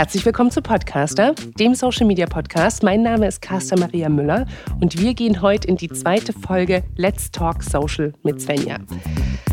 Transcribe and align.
Herzlich 0.00 0.24
willkommen 0.24 0.50
zu 0.50 0.62
Podcaster, 0.62 1.34
dem 1.58 1.74
Social 1.74 2.06
Media 2.06 2.24
Podcast. 2.24 2.82
Mein 2.82 3.02
Name 3.02 3.26
ist 3.26 3.42
Carsten 3.42 3.80
Maria 3.80 4.08
Müller 4.08 4.46
und 4.80 4.98
wir 4.98 5.12
gehen 5.12 5.42
heute 5.42 5.68
in 5.68 5.76
die 5.76 5.90
zweite 5.90 6.32
Folge 6.32 6.84
Let's 6.96 7.30
Talk 7.30 7.62
Social 7.62 8.14
mit 8.22 8.40
Svenja. 8.40 8.78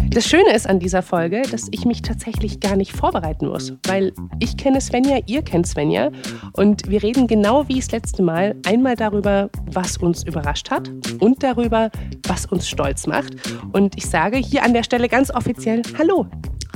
Das 0.09 0.25
Schöne 0.25 0.53
ist 0.53 0.67
an 0.67 0.79
dieser 0.79 1.01
Folge, 1.01 1.41
dass 1.51 1.67
ich 1.71 1.85
mich 1.85 2.01
tatsächlich 2.01 2.59
gar 2.59 2.75
nicht 2.75 2.91
vorbereiten 2.91 3.47
muss, 3.47 3.73
weil 3.85 4.13
ich 4.39 4.57
kenne 4.57 4.81
Svenja, 4.81 5.19
ihr 5.27 5.41
kennt 5.41 5.67
Svenja 5.67 6.11
und 6.53 6.89
wir 6.89 7.03
reden 7.03 7.27
genau 7.27 7.67
wie 7.67 7.75
das 7.75 7.91
letzte 7.91 8.23
Mal 8.23 8.55
einmal 8.65 8.95
darüber, 8.95 9.49
was 9.65 9.97
uns 9.97 10.23
überrascht 10.23 10.71
hat 10.71 10.89
und 11.19 11.43
darüber, 11.43 11.91
was 12.27 12.45
uns 12.45 12.67
stolz 12.67 13.05
macht. 13.05 13.33
Und 13.73 13.95
ich 13.97 14.07
sage 14.07 14.37
hier 14.37 14.63
an 14.63 14.73
der 14.73 14.83
Stelle 14.83 15.07
ganz 15.09 15.29
offiziell 15.29 15.81
Hallo. 15.97 16.25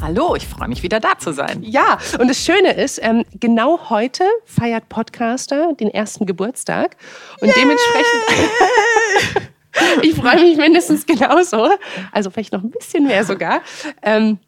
Hallo, 0.02 0.36
ich 0.36 0.48
freue 0.48 0.68
mich 0.68 0.84
wieder 0.84 1.00
da 1.00 1.18
zu 1.18 1.32
sein. 1.32 1.62
Ja, 1.64 2.00
und 2.20 2.28
das 2.28 2.44
Schöne 2.44 2.74
ist, 2.74 3.00
ähm, 3.04 3.24
genau 3.40 3.90
heute 3.90 4.24
feiert 4.46 4.90
Podcaster 4.90 5.74
den 5.74 5.90
ersten 5.90 6.26
Geburtstag 6.26 6.98
und 7.40 7.48
yeah. 7.48 7.56
dementsprechend. 7.56 9.52
ich 10.02 10.16
freue 10.16 10.42
mich 10.42 10.58
mindestens 10.58 11.06
genauso. 11.06 11.70
Also 12.12 12.30
vielleicht 12.30 12.54
noch 12.54 12.64
ein 12.64 12.72
bisschen 12.72 13.08
mehr 13.08 13.24
sogar. 13.24 13.62
Ähm, 14.02 14.40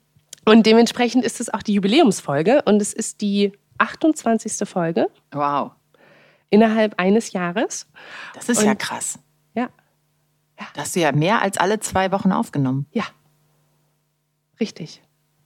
und 0.45 0.65
dementsprechend 0.65 1.23
ist 1.23 1.39
es 1.39 1.53
auch 1.53 1.61
die 1.61 1.73
Jubiläumsfolge 1.73 2.61
und 2.63 2.81
es 2.81 2.93
ist 2.93 3.21
die 3.21 3.53
28. 3.77 4.67
Folge. 4.67 5.09
Wow. 5.31 5.71
Innerhalb 6.49 6.99
eines 6.99 7.31
Jahres. 7.31 7.87
Das 8.33 8.49
ist 8.49 8.59
und, 8.59 8.65
ja 8.65 8.75
krass. 8.75 9.19
Ja. 9.55 9.69
ja. 10.59 10.67
Da 10.73 10.81
hast 10.81 10.95
du 10.95 10.99
ja 10.99 11.11
mehr 11.11 11.41
als 11.41 11.57
alle 11.57 11.79
zwei 11.79 12.11
Wochen 12.11 12.31
aufgenommen. 12.31 12.85
Ja. 12.91 13.05
Richtig. 14.59 15.01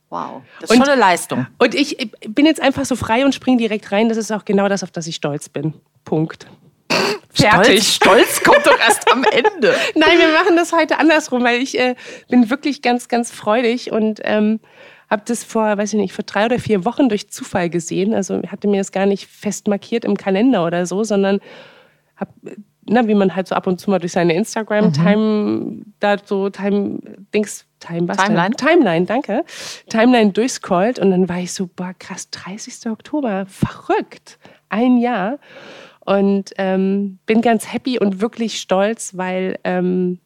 Wow, 0.09 0.41
das 0.61 0.69
ist 0.69 0.77
und, 0.77 0.83
schon 0.83 0.93
eine 0.93 0.99
Leistung. 0.99 1.47
Und 1.57 1.75
ich 1.75 2.11
bin 2.27 2.45
jetzt 2.45 2.61
einfach 2.61 2.85
so 2.85 2.95
frei 2.95 3.25
und 3.25 3.35
springe 3.35 3.57
direkt 3.57 3.91
rein. 3.91 4.07
Das 4.07 4.17
ist 4.17 4.31
auch 4.31 4.45
genau 4.45 4.69
das, 4.69 4.83
auf 4.83 4.91
das 4.91 5.05
ich 5.07 5.15
stolz 5.15 5.49
bin. 5.49 5.73
Punkt. 6.05 6.47
Fertig. 7.33 7.83
Stolz, 7.83 7.95
Stolz 7.95 8.43
kommt 8.43 8.65
doch 8.65 8.79
erst 8.79 9.11
am 9.11 9.23
Ende. 9.23 9.75
Nein, 9.95 10.17
wir 10.17 10.33
machen 10.33 10.55
das 10.55 10.73
heute 10.73 10.99
andersrum, 10.99 11.43
weil 11.43 11.61
ich 11.61 11.79
äh, 11.79 11.95
bin 12.29 12.49
wirklich 12.49 12.81
ganz, 12.81 13.07
ganz 13.07 13.31
freudig 13.31 13.91
und 13.91 14.21
ähm, 14.23 14.59
habe 15.09 15.21
das 15.25 15.43
vor, 15.43 15.77
weiß 15.77 15.93
ich 15.93 15.99
nicht, 15.99 16.13
vor 16.13 16.25
drei 16.25 16.45
oder 16.45 16.59
vier 16.59 16.83
Wochen 16.83 17.09
durch 17.09 17.29
Zufall 17.29 17.69
gesehen. 17.69 18.13
Also 18.13 18.41
hatte 18.47 18.67
mir 18.67 18.77
das 18.77 18.91
gar 18.91 19.05
nicht 19.05 19.27
fest 19.27 19.67
markiert 19.67 20.03
im 20.03 20.17
Kalender 20.17 20.65
oder 20.65 20.85
so, 20.85 21.03
sondern 21.03 21.39
habe 22.15 22.31
na, 22.89 23.07
wie 23.07 23.15
man 23.15 23.35
halt 23.35 23.47
so 23.47 23.55
ab 23.55 23.67
und 23.67 23.79
zu 23.79 23.89
mal 23.89 23.99
durch 23.99 24.13
seine 24.13 24.33
Instagram-Time, 24.33 25.17
mhm. 25.17 25.93
da 25.99 26.15
so 26.23 26.49
Time, 26.49 26.99
Dings, 27.33 27.65
Time, 27.79 28.07
was 28.07 28.17
Timeline? 28.17 28.55
Denn? 28.55 28.67
Timeline, 28.67 29.05
danke. 29.05 29.43
Timeline 29.89 30.31
durchscrollt 30.31 30.97
und 30.97 31.11
dann 31.11 31.27
war 31.27 31.39
ich 31.39 31.53
so, 31.53 31.67
boah, 31.67 31.93
krass, 31.97 32.29
30. 32.31 32.89
Oktober, 32.89 33.45
verrückt, 33.47 34.39
ein 34.69 34.97
Jahr. 34.97 35.39
Und 36.07 36.51
ähm, 36.57 37.19
bin 37.25 37.41
ganz 37.41 37.73
happy 37.73 37.99
und 37.99 38.21
wirklich 38.21 38.61
stolz, 38.61 39.17
weil 39.17 39.59
ähm, 39.65 40.19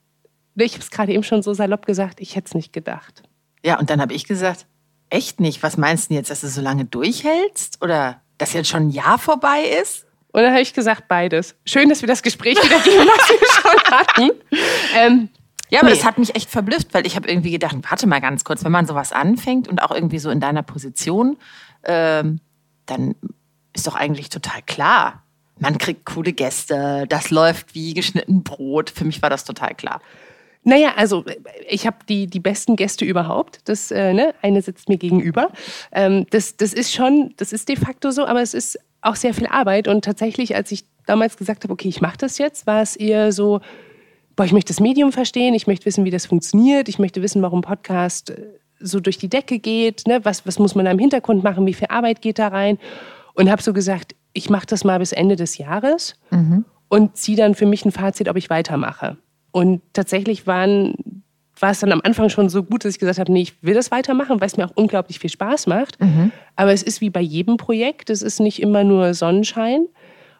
ich 0.53 0.73
habe 0.73 0.83
es 0.83 0.91
gerade 0.91 1.11
eben 1.11 1.23
schon 1.23 1.41
so 1.41 1.55
salopp 1.55 1.87
gesagt, 1.87 2.21
ich 2.21 2.35
hätte 2.35 2.49
es 2.49 2.53
nicht 2.53 2.71
gedacht. 2.71 3.23
Ja, 3.65 3.79
und 3.79 3.89
dann 3.89 3.99
habe 3.99 4.13
ich 4.13 4.27
gesagt, 4.27 4.67
echt 5.09 5.39
nicht? 5.39 5.63
Was 5.63 5.77
meinst 5.77 6.05
du 6.05 6.07
denn 6.09 6.17
jetzt, 6.17 6.29
dass 6.29 6.41
du 6.41 6.49
so 6.49 6.61
lange 6.61 6.85
durchhältst? 6.85 7.81
Oder 7.81 8.21
dass 8.37 8.53
jetzt 8.53 8.69
schon 8.69 8.89
ein 8.89 8.89
Jahr 8.91 9.17
vorbei 9.17 9.63
ist? 9.81 10.05
Und 10.31 10.43
dann 10.43 10.51
habe 10.51 10.61
ich 10.61 10.75
gesagt, 10.75 11.07
beides. 11.07 11.55
Schön, 11.65 11.89
dass 11.89 12.01
wir 12.01 12.07
das 12.07 12.21
Gespräch 12.21 12.57
wieder 12.63 12.79
gehen, 12.81 13.07
was 13.07 13.29
wir 13.29 13.47
schon 13.49 13.97
hatten. 13.97 14.31
Ähm, 14.95 15.29
ja, 15.69 15.79
aber 15.79 15.89
nee. 15.89 15.95
das 15.95 16.05
hat 16.05 16.19
mich 16.19 16.35
echt 16.35 16.51
verblüfft, 16.51 16.93
weil 16.93 17.07
ich 17.07 17.15
habe 17.15 17.27
irgendwie 17.27 17.49
gedacht, 17.49 17.75
warte 17.89 18.05
mal 18.05 18.21
ganz 18.21 18.43
kurz, 18.43 18.63
wenn 18.63 18.71
man 18.71 18.85
sowas 18.85 19.13
anfängt 19.13 19.67
und 19.67 19.81
auch 19.81 19.89
irgendwie 19.89 20.19
so 20.19 20.29
in 20.29 20.39
deiner 20.39 20.61
Position, 20.61 21.37
ähm, 21.85 22.39
dann 22.85 23.15
ist 23.73 23.87
doch 23.87 23.95
eigentlich 23.95 24.29
total 24.29 24.61
klar. 24.61 25.23
Man 25.61 25.77
kriegt 25.77 26.05
coole 26.05 26.33
Gäste, 26.33 27.05
das 27.07 27.29
läuft 27.29 27.75
wie 27.75 27.93
geschnitten 27.93 28.41
Brot. 28.41 28.89
Für 28.89 29.05
mich 29.05 29.21
war 29.21 29.29
das 29.29 29.45
total 29.45 29.75
klar. 29.75 30.01
Naja, 30.63 30.93
also 30.95 31.23
ich 31.69 31.85
habe 31.85 31.97
die, 32.09 32.25
die 32.25 32.39
besten 32.39 32.75
Gäste 32.75 33.05
überhaupt. 33.05 33.59
Das, 33.65 33.91
äh, 33.91 34.11
ne, 34.11 34.33
eine 34.41 34.63
sitzt 34.63 34.89
mir 34.89 34.97
gegenüber. 34.97 35.51
Ähm, 35.91 36.25
das, 36.31 36.57
das 36.57 36.73
ist 36.73 36.91
schon, 36.91 37.35
das 37.37 37.53
ist 37.53 37.69
de 37.69 37.75
facto 37.75 38.09
so, 38.09 38.25
aber 38.25 38.41
es 38.41 38.55
ist 38.55 38.79
auch 39.01 39.15
sehr 39.15 39.35
viel 39.35 39.45
Arbeit. 39.45 39.87
Und 39.87 40.03
tatsächlich, 40.03 40.55
als 40.55 40.71
ich 40.71 40.85
damals 41.05 41.37
gesagt 41.37 41.63
habe, 41.63 41.73
okay, 41.73 41.89
ich 41.89 42.01
mache 42.01 42.17
das 42.17 42.39
jetzt, 42.39 42.65
war 42.65 42.81
es 42.81 42.95
eher 42.95 43.31
so, 43.31 43.61
boah, 44.35 44.45
ich 44.45 44.53
möchte 44.53 44.73
das 44.73 44.79
Medium 44.79 45.11
verstehen, 45.11 45.53
ich 45.53 45.67
möchte 45.67 45.85
wissen, 45.85 46.05
wie 46.05 46.11
das 46.11 46.25
funktioniert, 46.25 46.89
ich 46.89 46.97
möchte 46.97 47.21
wissen, 47.21 47.43
warum 47.43 47.61
Podcast 47.61 48.31
äh, 48.31 48.47
so 48.79 48.99
durch 48.99 49.19
die 49.19 49.29
Decke 49.29 49.59
geht, 49.59 50.07
ne? 50.07 50.25
was, 50.25 50.47
was 50.47 50.57
muss 50.57 50.73
man 50.73 50.85
da 50.85 50.91
im 50.91 50.97
Hintergrund 50.97 51.43
machen, 51.43 51.67
wie 51.67 51.75
viel 51.75 51.89
Arbeit 51.89 52.23
geht 52.23 52.39
da 52.39 52.47
rein. 52.47 52.79
Und 53.33 53.49
habe 53.49 53.61
so 53.61 53.73
gesagt, 53.73 54.15
ich 54.33 54.49
mache 54.49 54.65
das 54.65 54.83
mal 54.83 54.99
bis 54.99 55.11
Ende 55.11 55.35
des 55.35 55.57
Jahres 55.57 56.15
mhm. 56.29 56.65
und 56.89 57.17
ziehe 57.17 57.37
dann 57.37 57.55
für 57.55 57.65
mich 57.65 57.85
ein 57.85 57.91
Fazit, 57.91 58.29
ob 58.29 58.37
ich 58.37 58.49
weitermache. 58.49 59.17
Und 59.51 59.81
tatsächlich 59.93 60.47
waren 60.47 60.95
war 61.61 61.71
es 61.71 61.79
dann 61.79 61.91
am 61.91 62.01
Anfang 62.03 62.29
schon 62.29 62.49
so 62.49 62.63
gut, 62.63 62.83
dass 62.83 62.93
ich 62.93 62.99
gesagt 62.99 63.19
habe, 63.19 63.31
nee, 63.31 63.43
ich 63.43 63.61
will 63.63 63.73
das 63.73 63.91
weitermachen, 63.91 64.41
weil 64.41 64.47
es 64.47 64.57
mir 64.57 64.65
auch 64.65 64.75
unglaublich 64.75 65.19
viel 65.19 65.29
Spaß 65.29 65.67
macht. 65.67 66.01
Mhm. 66.01 66.31
Aber 66.55 66.73
es 66.73 66.83
ist 66.83 67.01
wie 67.01 67.09
bei 67.09 67.21
jedem 67.21 67.57
Projekt, 67.57 68.09
es 68.09 68.21
ist 68.21 68.39
nicht 68.39 68.61
immer 68.61 68.83
nur 68.83 69.13
Sonnenschein. 69.13 69.85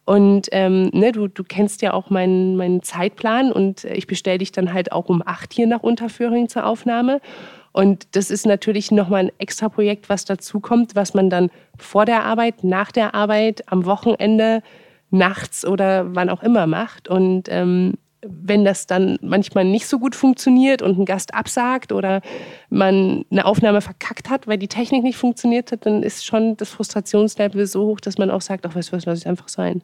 Und 0.03 0.47
ähm, 0.51 0.89
ne, 0.93 1.11
du, 1.11 1.27
du 1.27 1.43
kennst 1.43 1.83
ja 1.83 1.93
auch 1.93 2.09
meinen, 2.09 2.57
meinen 2.57 2.81
Zeitplan 2.81 3.51
und 3.51 3.83
ich 3.83 4.07
bestelle 4.07 4.39
dich 4.39 4.51
dann 4.51 4.73
halt 4.73 4.91
auch 4.91 5.09
um 5.09 5.21
acht 5.23 5.53
hier 5.53 5.67
nach 5.67 5.83
Unterföhring 5.83 6.49
zur 6.49 6.65
Aufnahme. 6.65 7.21
Und 7.71 8.15
das 8.15 8.29
ist 8.31 8.45
natürlich 8.45 8.91
nochmal 8.91 9.25
ein 9.25 9.31
extra 9.37 9.69
Projekt, 9.69 10.09
was 10.09 10.25
dazukommt, 10.25 10.95
was 10.95 11.13
man 11.13 11.29
dann 11.29 11.49
vor 11.77 12.05
der 12.05 12.23
Arbeit, 12.25 12.63
nach 12.63 12.91
der 12.91 13.15
Arbeit, 13.15 13.71
am 13.71 13.85
Wochenende, 13.85 14.61
nachts 15.09 15.65
oder 15.65 16.15
wann 16.15 16.29
auch 16.29 16.43
immer 16.43 16.67
macht. 16.67 17.07
Und 17.07 17.47
ähm, 17.49 17.93
wenn 18.23 18.65
das 18.65 18.87
dann 18.87 19.17
manchmal 19.21 19.65
nicht 19.65 19.87
so 19.87 19.99
gut 19.99 20.15
funktioniert 20.15 20.81
und 20.81 20.99
ein 20.99 21.05
Gast 21.05 21.33
absagt 21.33 21.91
oder 21.91 22.21
man 22.69 23.25
eine 23.31 23.45
Aufnahme 23.45 23.81
verkackt 23.81 24.29
hat, 24.29 24.47
weil 24.47 24.57
die 24.57 24.67
Technik 24.67 25.03
nicht 25.03 25.17
funktioniert 25.17 25.71
hat, 25.71 25.85
dann 25.85 26.03
ist 26.03 26.25
schon 26.25 26.55
das 26.57 26.69
Frustrationslevel 26.69 27.65
so 27.65 27.85
hoch, 27.85 27.99
dass 27.99 28.17
man 28.17 28.29
auch 28.29 28.41
sagt, 28.41 28.65
ach, 28.65 28.73
du 28.73 28.77
was, 28.77 29.05
lass 29.05 29.19
es 29.19 29.25
einfach 29.25 29.49
sein. 29.49 29.81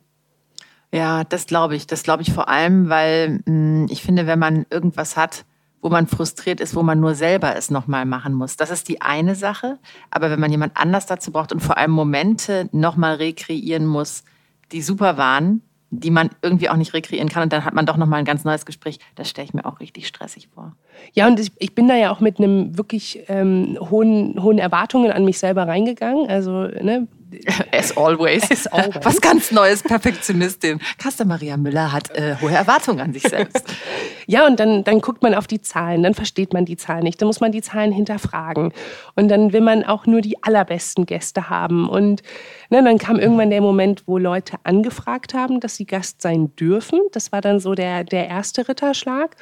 Ja, 0.93 1.23
das 1.23 1.47
glaube 1.47 1.75
ich. 1.75 1.87
Das 1.87 2.03
glaube 2.03 2.23
ich 2.23 2.31
vor 2.31 2.47
allem, 2.47 2.89
weil 2.89 3.29
mh, 3.29 3.41
hm, 3.45 3.87
ich 3.89 4.03
finde, 4.03 4.27
wenn 4.27 4.39
man 4.39 4.65
irgendwas 4.69 5.17
hat, 5.17 5.45
wo 5.81 5.89
man 5.89 6.07
frustriert 6.07 6.59
ist, 6.59 6.75
wo 6.75 6.83
man 6.83 6.99
nur 6.99 7.15
selber 7.15 7.55
es 7.55 7.69
nochmal 7.69 8.05
machen 8.05 8.33
muss. 8.33 8.57
Das 8.57 8.71
ist 8.71 8.89
die 8.89 9.01
eine 9.01 9.35
Sache. 9.35 9.77
Aber 10.09 10.31
wenn 10.31 10.39
man 10.39 10.51
jemand 10.51 10.75
anders 10.75 11.05
dazu 11.05 11.31
braucht 11.31 11.51
und 11.51 11.59
vor 11.59 11.77
allem 11.77 11.91
Momente 11.91 12.69
nochmal 12.71 13.15
rekreieren 13.15 13.85
muss, 13.85 14.23
die 14.71 14.81
super 14.81 15.17
waren, 15.17 15.61
die 15.89 16.11
man 16.11 16.29
irgendwie 16.41 16.69
auch 16.69 16.75
nicht 16.75 16.93
rekreieren 16.93 17.29
kann 17.29 17.43
und 17.43 17.53
dann 17.53 17.63
hat 17.63 17.73
man 17.73 17.85
doch 17.85 17.95
nochmal 17.95 18.19
ein 18.19 18.25
ganz 18.25 18.43
neues 18.43 18.65
Gespräch. 18.65 18.99
Das 19.15 19.29
stelle 19.29 19.45
ich 19.45 19.53
mir 19.53 19.65
auch 19.65 19.79
richtig 19.79 20.07
stressig 20.07 20.49
vor. 20.53 20.75
Ja, 21.13 21.27
und 21.27 21.39
ich, 21.39 21.51
ich 21.59 21.75
bin 21.75 21.88
da 21.88 21.95
ja 21.95 22.11
auch 22.11 22.19
mit 22.19 22.39
einem 22.39 22.77
wirklich 22.77 23.23
ähm, 23.29 23.77
hohen, 23.79 24.41
hohen 24.41 24.57
Erwartungen 24.57 25.11
an 25.11 25.23
mich 25.23 25.39
selber 25.39 25.67
reingegangen. 25.67 26.27
Also, 26.27 26.63
ne, 26.63 27.07
As 27.71 27.95
always. 27.95 28.49
As 28.49 28.67
always. 28.67 29.03
Was 29.03 29.21
ganz 29.21 29.51
Neues, 29.51 29.83
Perfektionistin. 29.83 30.79
Kaster 30.97 31.25
Maria 31.25 31.57
Müller 31.57 31.91
hat 31.91 32.15
äh, 32.15 32.35
hohe 32.41 32.51
Erwartungen 32.51 32.99
an 32.99 33.13
sich 33.13 33.23
selbst. 33.23 33.63
ja, 34.27 34.45
und 34.45 34.59
dann, 34.59 34.83
dann 34.83 35.01
guckt 35.01 35.21
man 35.23 35.33
auf 35.33 35.47
die 35.47 35.61
Zahlen, 35.61 36.03
dann 36.03 36.13
versteht 36.13 36.53
man 36.53 36.65
die 36.65 36.77
Zahlen 36.77 37.03
nicht, 37.03 37.21
dann 37.21 37.27
muss 37.27 37.39
man 37.39 37.51
die 37.51 37.61
Zahlen 37.61 37.91
hinterfragen. 37.91 38.71
Und 39.15 39.27
dann 39.29 39.53
will 39.53 39.61
man 39.61 39.83
auch 39.83 40.05
nur 40.05 40.21
die 40.21 40.41
allerbesten 40.43 41.05
Gäste 41.05 41.49
haben. 41.49 41.89
Und 41.89 42.21
ne, 42.69 42.83
dann 42.83 42.97
kam 42.97 43.19
irgendwann 43.19 43.49
der 43.49 43.61
Moment, 43.61 44.03
wo 44.07 44.17
Leute 44.17 44.57
angefragt 44.63 45.33
haben, 45.33 45.59
dass 45.59 45.75
sie 45.75 45.85
Gast 45.85 46.21
sein 46.21 46.55
dürfen. 46.55 46.99
Das 47.11 47.31
war 47.31 47.41
dann 47.41 47.59
so 47.59 47.73
der, 47.73 48.03
der 48.03 48.27
erste 48.27 48.67
Ritterschlag. 48.67 49.35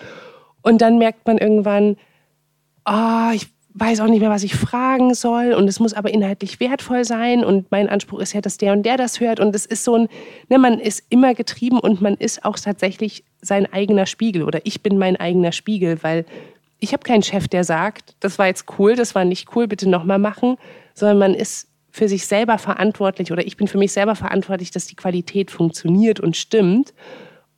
Und 0.62 0.82
dann 0.82 0.98
merkt 0.98 1.28
man 1.28 1.38
irgendwann, 1.38 1.98
oh, 2.86 3.32
ich 3.34 3.55
weiß 3.78 4.00
auch 4.00 4.08
nicht 4.08 4.22
mehr, 4.22 4.30
was 4.30 4.44
ich 4.44 4.56
fragen 4.56 5.14
soll. 5.14 5.54
Und 5.54 5.68
es 5.68 5.80
muss 5.80 5.94
aber 5.94 6.12
inhaltlich 6.12 6.60
wertvoll 6.60 7.04
sein. 7.04 7.44
Und 7.44 7.70
mein 7.72 7.90
Anspruch 7.90 8.20
ist 8.20 8.34
ja, 8.34 8.42
dass 8.42 8.58
der 8.58 8.74
und 8.74 8.84
der 8.84 8.96
das 8.98 9.20
hört. 9.20 9.40
Und 9.42 9.54
es 9.54 9.66
ist 9.66 9.84
so 9.84 9.96
ein, 9.96 10.08
ne, 10.50 10.58
man 10.58 10.80
ist 10.80 11.04
immer 11.10 11.36
getrieben 11.36 11.80
und 11.80 12.02
man 12.02 12.16
ist 12.16 12.46
auch 12.46 12.58
tatsächlich 12.58 13.26
sein 13.42 13.72
eigener 13.72 14.06
Spiegel. 14.06 14.44
Oder 14.44 14.66
ich 14.66 14.82
bin 14.82 14.98
mein 14.98 15.18
eigener 15.18 15.52
Spiegel, 15.52 16.02
weil 16.04 16.26
ich 16.80 16.94
habe 16.94 17.04
keinen 17.04 17.24
Chef, 17.24 17.48
der 17.50 17.64
sagt, 17.64 18.16
das 18.22 18.40
war 18.40 18.48
jetzt 18.48 18.66
cool, 18.80 18.96
das 18.96 19.14
war 19.14 19.26
nicht 19.26 19.56
cool, 19.56 19.68
bitte 19.68 19.90
nochmal 19.90 20.20
machen, 20.20 20.56
sondern 20.94 21.20
man 21.20 21.34
ist 21.34 21.68
für 21.92 22.08
sich 22.08 22.28
selber 22.28 22.58
verantwortlich 22.58 23.32
oder 23.32 23.46
ich 23.46 23.56
bin 23.56 23.68
für 23.68 23.78
mich 23.78 23.94
selber 23.94 24.16
verantwortlich, 24.16 24.72
dass 24.72 24.86
die 24.86 24.96
Qualität 24.96 25.50
funktioniert 25.52 26.20
und 26.20 26.36
stimmt. 26.36 26.94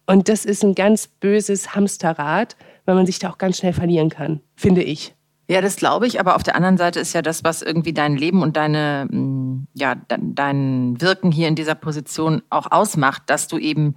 Und 0.05 0.29
das 0.29 0.45
ist 0.45 0.63
ein 0.63 0.75
ganz 0.75 1.07
böses 1.07 1.75
Hamsterrad, 1.75 2.55
weil 2.85 2.95
man 2.95 3.05
sich 3.05 3.19
da 3.19 3.29
auch 3.29 3.37
ganz 3.37 3.57
schnell 3.57 3.73
verlieren 3.73 4.09
kann, 4.09 4.41
finde 4.55 4.83
ich. 4.83 5.16
Ja, 5.49 5.61
das 5.61 5.77
glaube 5.77 6.07
ich, 6.07 6.19
aber 6.19 6.35
auf 6.35 6.43
der 6.43 6.55
anderen 6.55 6.77
Seite 6.77 6.99
ist 6.99 7.13
ja 7.13 7.21
das, 7.21 7.43
was 7.43 7.61
irgendwie 7.61 7.93
dein 7.93 8.17
Leben 8.17 8.41
und 8.41 8.57
deine, 8.57 9.07
mm, 9.09 9.67
ja, 9.73 9.95
dein 10.07 10.99
Wirken 10.99 11.31
hier 11.31 11.47
in 11.47 11.55
dieser 11.55 11.75
Position 11.75 12.41
auch 12.49 12.69
ausmacht, 12.69 13.23
dass 13.27 13.47
du 13.47 13.57
eben 13.57 13.95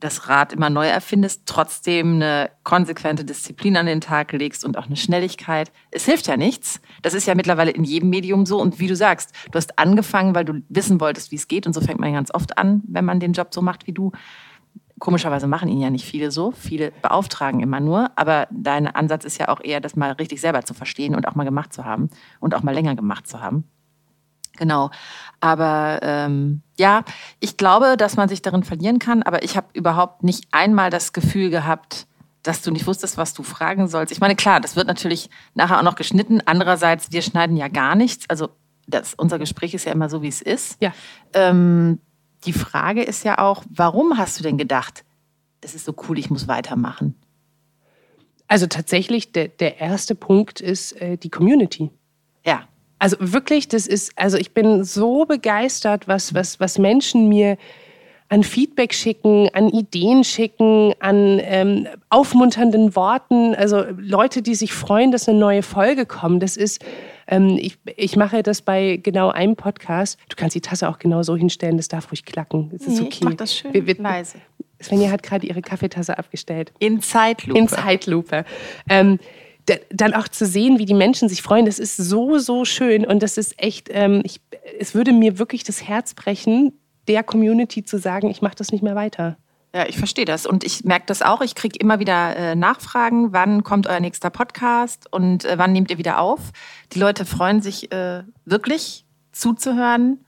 das 0.00 0.28
Rad 0.28 0.52
immer 0.52 0.70
neu 0.70 0.86
erfindest, 0.86 1.42
trotzdem 1.44 2.14
eine 2.14 2.50
konsequente 2.64 3.24
Disziplin 3.24 3.76
an 3.76 3.86
den 3.86 4.00
Tag 4.00 4.32
legst 4.32 4.64
und 4.64 4.78
auch 4.78 4.86
eine 4.86 4.96
Schnelligkeit. 4.96 5.70
Es 5.90 6.06
hilft 6.06 6.26
ja 6.26 6.36
nichts. 6.36 6.80
Das 7.02 7.14
ist 7.14 7.26
ja 7.26 7.34
mittlerweile 7.34 7.70
in 7.70 7.84
jedem 7.84 8.08
Medium 8.08 8.46
so. 8.46 8.60
Und 8.60 8.78
wie 8.78 8.86
du 8.86 8.96
sagst, 8.96 9.34
du 9.50 9.56
hast 9.56 9.78
angefangen, 9.78 10.34
weil 10.34 10.44
du 10.44 10.62
wissen 10.68 11.00
wolltest, 11.00 11.30
wie 11.32 11.36
es 11.36 11.48
geht. 11.48 11.66
Und 11.66 11.74
so 11.74 11.80
fängt 11.80 12.00
man 12.00 12.14
ganz 12.14 12.32
oft 12.32 12.56
an, 12.56 12.82
wenn 12.88 13.04
man 13.04 13.20
den 13.20 13.34
Job 13.34 13.48
so 13.52 13.60
macht 13.60 13.86
wie 13.86 13.92
du. 13.92 14.12
Komischerweise 15.00 15.48
machen 15.48 15.68
ihn 15.68 15.80
ja 15.80 15.90
nicht 15.90 16.04
viele 16.04 16.30
so. 16.30 16.52
Viele 16.52 16.92
beauftragen 17.02 17.60
immer 17.60 17.80
nur. 17.80 18.10
Aber 18.16 18.46
dein 18.52 18.86
Ansatz 18.86 19.24
ist 19.24 19.38
ja 19.38 19.48
auch 19.48 19.60
eher, 19.60 19.80
das 19.80 19.96
mal 19.96 20.12
richtig 20.12 20.40
selber 20.40 20.62
zu 20.62 20.74
verstehen 20.74 21.16
und 21.16 21.26
auch 21.26 21.34
mal 21.34 21.44
gemacht 21.44 21.72
zu 21.72 21.84
haben 21.84 22.10
und 22.38 22.54
auch 22.54 22.62
mal 22.62 22.74
länger 22.74 22.94
gemacht 22.94 23.26
zu 23.26 23.40
haben. 23.40 23.64
Genau. 24.58 24.90
Aber 25.40 26.00
ähm, 26.02 26.60
ja, 26.78 27.02
ich 27.40 27.56
glaube, 27.56 27.96
dass 27.96 28.16
man 28.16 28.28
sich 28.28 28.42
darin 28.42 28.62
verlieren 28.62 28.98
kann, 28.98 29.22
aber 29.22 29.42
ich 29.42 29.56
habe 29.56 29.68
überhaupt 29.72 30.22
nicht 30.22 30.48
einmal 30.52 30.90
das 30.90 31.14
Gefühl 31.14 31.48
gehabt, 31.48 32.06
dass 32.42 32.60
du 32.60 32.70
nicht 32.70 32.86
wusstest, 32.86 33.16
was 33.16 33.32
du 33.32 33.42
fragen 33.42 33.88
sollst. 33.88 34.12
Ich 34.12 34.20
meine, 34.20 34.36
klar, 34.36 34.60
das 34.60 34.76
wird 34.76 34.86
natürlich 34.86 35.30
nachher 35.54 35.78
auch 35.78 35.82
noch 35.82 35.94
geschnitten. 35.94 36.42
Andererseits, 36.44 37.10
wir 37.10 37.22
schneiden 37.22 37.56
ja 37.56 37.68
gar 37.68 37.94
nichts. 37.94 38.28
Also 38.28 38.50
das, 38.86 39.14
unser 39.14 39.38
Gespräch 39.38 39.72
ist 39.72 39.86
ja 39.86 39.92
immer 39.92 40.10
so, 40.10 40.20
wie 40.22 40.28
es 40.28 40.42
ist. 40.42 40.76
Ja. 40.82 40.92
Ähm, 41.32 42.00
die 42.44 42.52
Frage 42.52 43.02
ist 43.02 43.24
ja 43.24 43.38
auch, 43.38 43.64
warum 43.68 44.16
hast 44.18 44.38
du 44.38 44.42
denn 44.42 44.58
gedacht, 44.58 45.04
das 45.60 45.74
ist 45.74 45.84
so 45.84 45.94
cool, 46.08 46.18
ich 46.18 46.30
muss 46.30 46.48
weitermachen? 46.48 47.14
Also 48.48 48.66
tatsächlich, 48.66 49.32
der, 49.32 49.48
der 49.48 49.78
erste 49.80 50.14
Punkt 50.14 50.60
ist 50.60 50.92
äh, 51.00 51.16
die 51.16 51.30
Community. 51.30 51.90
Ja. 52.44 52.66
Also 52.98 53.16
wirklich, 53.20 53.68
das 53.68 53.86
ist, 53.86 54.12
also 54.16 54.36
ich 54.36 54.52
bin 54.52 54.84
so 54.84 55.24
begeistert, 55.24 56.08
was, 56.08 56.34
was, 56.34 56.60
was 56.60 56.78
Menschen 56.78 57.28
mir 57.28 57.56
an 58.28 58.42
Feedback 58.42 58.94
schicken, 58.94 59.48
an 59.54 59.68
Ideen 59.68 60.22
schicken, 60.24 60.94
an 61.00 61.40
ähm, 61.42 61.88
aufmunternden 62.10 62.94
Worten. 62.94 63.54
Also 63.54 63.84
Leute, 63.96 64.40
die 64.40 64.54
sich 64.54 64.72
freuen, 64.72 65.10
dass 65.10 65.28
eine 65.28 65.38
neue 65.38 65.62
Folge 65.62 66.06
kommt. 66.06 66.42
Das 66.42 66.56
ist, 66.56 66.84
ähm, 67.30 67.56
ich, 67.58 67.78
ich 67.96 68.16
mache 68.16 68.42
das 68.42 68.60
bei 68.60 68.98
genau 69.02 69.30
einem 69.30 69.56
Podcast. 69.56 70.18
Du 70.28 70.36
kannst 70.36 70.54
die 70.54 70.60
Tasse 70.60 70.88
auch 70.88 70.98
genau 70.98 71.22
so 71.22 71.36
hinstellen, 71.36 71.76
das 71.76 71.88
darf 71.88 72.10
ruhig 72.10 72.24
klacken. 72.24 72.70
Das 72.72 72.82
ist 72.82 73.00
nee, 73.00 73.06
okay. 73.06 73.08
Ich 73.12 73.20
mach 73.22 73.34
das 73.34 73.56
schön 73.56 73.72
wir, 73.72 73.86
wir, 73.86 73.96
leise. 73.96 74.38
Svenja 74.82 75.10
hat 75.10 75.22
gerade 75.22 75.46
ihre 75.46 75.62
Kaffeetasse 75.62 76.18
abgestellt. 76.18 76.72
In 76.78 77.00
Zeitlupe. 77.00 77.58
In 77.58 77.68
Zeitlupe. 77.68 78.44
Ähm, 78.88 79.18
dann 79.90 80.14
auch 80.14 80.26
zu 80.26 80.46
sehen, 80.46 80.78
wie 80.78 80.86
die 80.86 80.94
Menschen 80.94 81.28
sich 81.28 81.42
freuen, 81.42 81.66
das 81.66 81.78
ist 81.78 81.96
so, 81.96 82.38
so 82.38 82.64
schön. 82.64 83.06
Und 83.06 83.22
das 83.22 83.38
ist 83.38 83.54
echt, 83.62 83.88
ähm, 83.92 84.22
ich, 84.24 84.40
es 84.80 84.94
würde 84.94 85.12
mir 85.12 85.38
wirklich 85.38 85.62
das 85.62 85.86
Herz 85.86 86.14
brechen, 86.14 86.72
der 87.06 87.22
Community 87.22 87.84
zu 87.84 87.98
sagen, 87.98 88.30
ich 88.30 88.42
mache 88.42 88.56
das 88.56 88.72
nicht 88.72 88.82
mehr 88.82 88.96
weiter. 88.96 89.36
Ja, 89.74 89.86
ich 89.86 89.98
verstehe 89.98 90.24
das. 90.24 90.46
Und 90.46 90.64
ich 90.64 90.84
merke 90.84 91.06
das 91.06 91.22
auch. 91.22 91.40
Ich 91.42 91.54
kriege 91.54 91.78
immer 91.78 92.00
wieder 92.00 92.36
äh, 92.36 92.54
Nachfragen, 92.56 93.32
wann 93.32 93.62
kommt 93.62 93.86
euer 93.86 94.00
nächster 94.00 94.30
Podcast 94.30 95.12
und 95.12 95.44
äh, 95.44 95.58
wann 95.58 95.72
nehmt 95.72 95.90
ihr 95.90 95.98
wieder 95.98 96.18
auf. 96.18 96.50
Die 96.92 96.98
Leute 96.98 97.24
freuen 97.24 97.62
sich 97.62 97.92
äh, 97.92 98.24
wirklich 98.44 99.04
zuzuhören. 99.32 100.24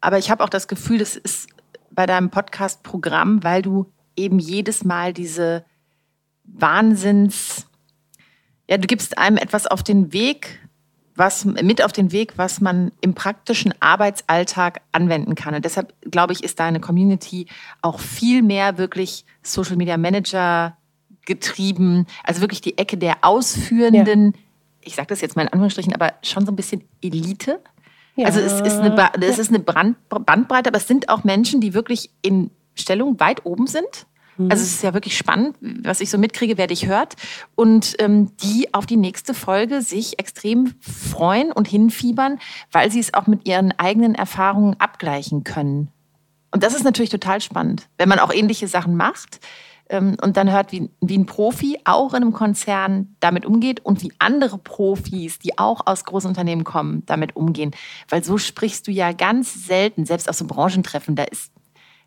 Aber 0.00 0.18
ich 0.18 0.30
habe 0.30 0.42
auch 0.42 0.48
das 0.48 0.68
Gefühl, 0.68 0.98
das 0.98 1.16
ist 1.16 1.48
bei 1.90 2.06
deinem 2.06 2.30
Podcast-Programm, 2.30 3.44
weil 3.44 3.62
du 3.62 3.92
eben 4.16 4.38
jedes 4.38 4.84
Mal 4.84 5.12
diese 5.12 5.64
Wahnsinns 6.44 7.66
ja, 8.68 8.78
du 8.78 8.86
gibst 8.86 9.18
einem 9.18 9.36
etwas 9.36 9.66
auf 9.66 9.82
den 9.82 10.12
Weg, 10.12 10.60
was 11.16 11.44
mit 11.44 11.82
auf 11.82 11.92
den 11.92 12.12
Weg, 12.12 12.34
was 12.36 12.60
man 12.60 12.92
im 13.00 13.14
praktischen 13.14 13.74
Arbeitsalltag 13.80 14.80
anwenden 14.92 15.34
kann. 15.34 15.54
Und 15.54 15.64
deshalb 15.64 15.94
glaube 16.10 16.32
ich, 16.32 16.44
ist 16.44 16.60
deine 16.60 16.80
Community 16.80 17.46
auch 17.82 17.98
viel 17.98 18.42
mehr 18.42 18.78
wirklich 18.78 19.24
Social 19.42 19.76
Media 19.76 19.96
Manager 19.96 20.76
getrieben, 21.24 22.06
also 22.22 22.40
wirklich 22.40 22.60
die 22.60 22.78
Ecke 22.78 22.96
der 22.96 23.16
ausführenden, 23.22 24.32
ja. 24.32 24.40
ich 24.82 24.94
sage 24.94 25.08
das 25.08 25.20
jetzt 25.20 25.36
mal 25.36 25.42
in 25.42 25.48
Anführungsstrichen, 25.48 25.94
aber 25.94 26.14
schon 26.22 26.46
so 26.46 26.52
ein 26.52 26.56
bisschen 26.56 26.84
Elite. 27.02 27.60
Ja. 28.14 28.26
Also 28.26 28.40
es 28.40 28.60
ist 28.60 28.78
eine, 28.78 29.10
es 29.20 29.38
ist 29.38 29.50
eine 29.50 29.58
Bandbreite, 29.58 30.68
aber 30.70 30.78
es 30.78 30.86
sind 30.86 31.08
auch 31.08 31.24
Menschen, 31.24 31.60
die 31.60 31.74
wirklich 31.74 32.10
in 32.22 32.50
Stellung 32.74 33.18
weit 33.20 33.44
oben 33.44 33.66
sind. 33.66 34.06
Also 34.38 34.62
es 34.62 34.74
ist 34.74 34.82
ja 34.82 34.94
wirklich 34.94 35.16
spannend, 35.16 35.56
was 35.60 36.00
ich 36.00 36.10
so 36.10 36.18
mitkriege, 36.18 36.58
wer 36.58 36.66
dich 36.66 36.86
hört. 36.86 37.14
Und 37.54 37.94
ähm, 37.98 38.36
die 38.42 38.72
auf 38.74 38.86
die 38.86 38.96
nächste 38.96 39.34
Folge 39.34 39.82
sich 39.82 40.18
extrem 40.18 40.74
freuen 40.80 41.52
und 41.52 41.68
hinfiebern, 41.68 42.38
weil 42.72 42.90
sie 42.90 43.00
es 43.00 43.14
auch 43.14 43.26
mit 43.26 43.46
ihren 43.48 43.72
eigenen 43.78 44.14
Erfahrungen 44.14 44.76
abgleichen 44.78 45.44
können. 45.44 45.88
Und 46.50 46.62
das 46.62 46.74
ist 46.74 46.84
natürlich 46.84 47.10
total 47.10 47.40
spannend, 47.40 47.88
wenn 47.98 48.08
man 48.08 48.18
auch 48.18 48.32
ähnliche 48.32 48.68
Sachen 48.68 48.96
macht 48.96 49.40
ähm, 49.88 50.16
und 50.22 50.36
dann 50.36 50.50
hört, 50.50 50.72
wie, 50.72 50.90
wie 51.00 51.18
ein 51.18 51.26
Profi 51.26 51.78
auch 51.84 52.14
in 52.14 52.22
einem 52.22 52.32
Konzern 52.32 53.16
damit 53.20 53.46
umgeht 53.46 53.84
und 53.84 54.02
wie 54.02 54.12
andere 54.18 54.58
Profis, 54.58 55.38
die 55.38 55.58
auch 55.58 55.86
aus 55.86 56.04
großen 56.04 56.28
Unternehmen 56.28 56.64
kommen, 56.64 57.02
damit 57.06 57.36
umgehen. 57.36 57.72
Weil 58.08 58.24
so 58.24 58.38
sprichst 58.38 58.86
du 58.86 58.90
ja 58.90 59.12
ganz 59.12 59.66
selten, 59.66 60.06
selbst 60.06 60.28
aus 60.28 60.38
so 60.38 60.46
Branchentreffen, 60.46 61.16
da 61.16 61.24
ist 61.24 61.52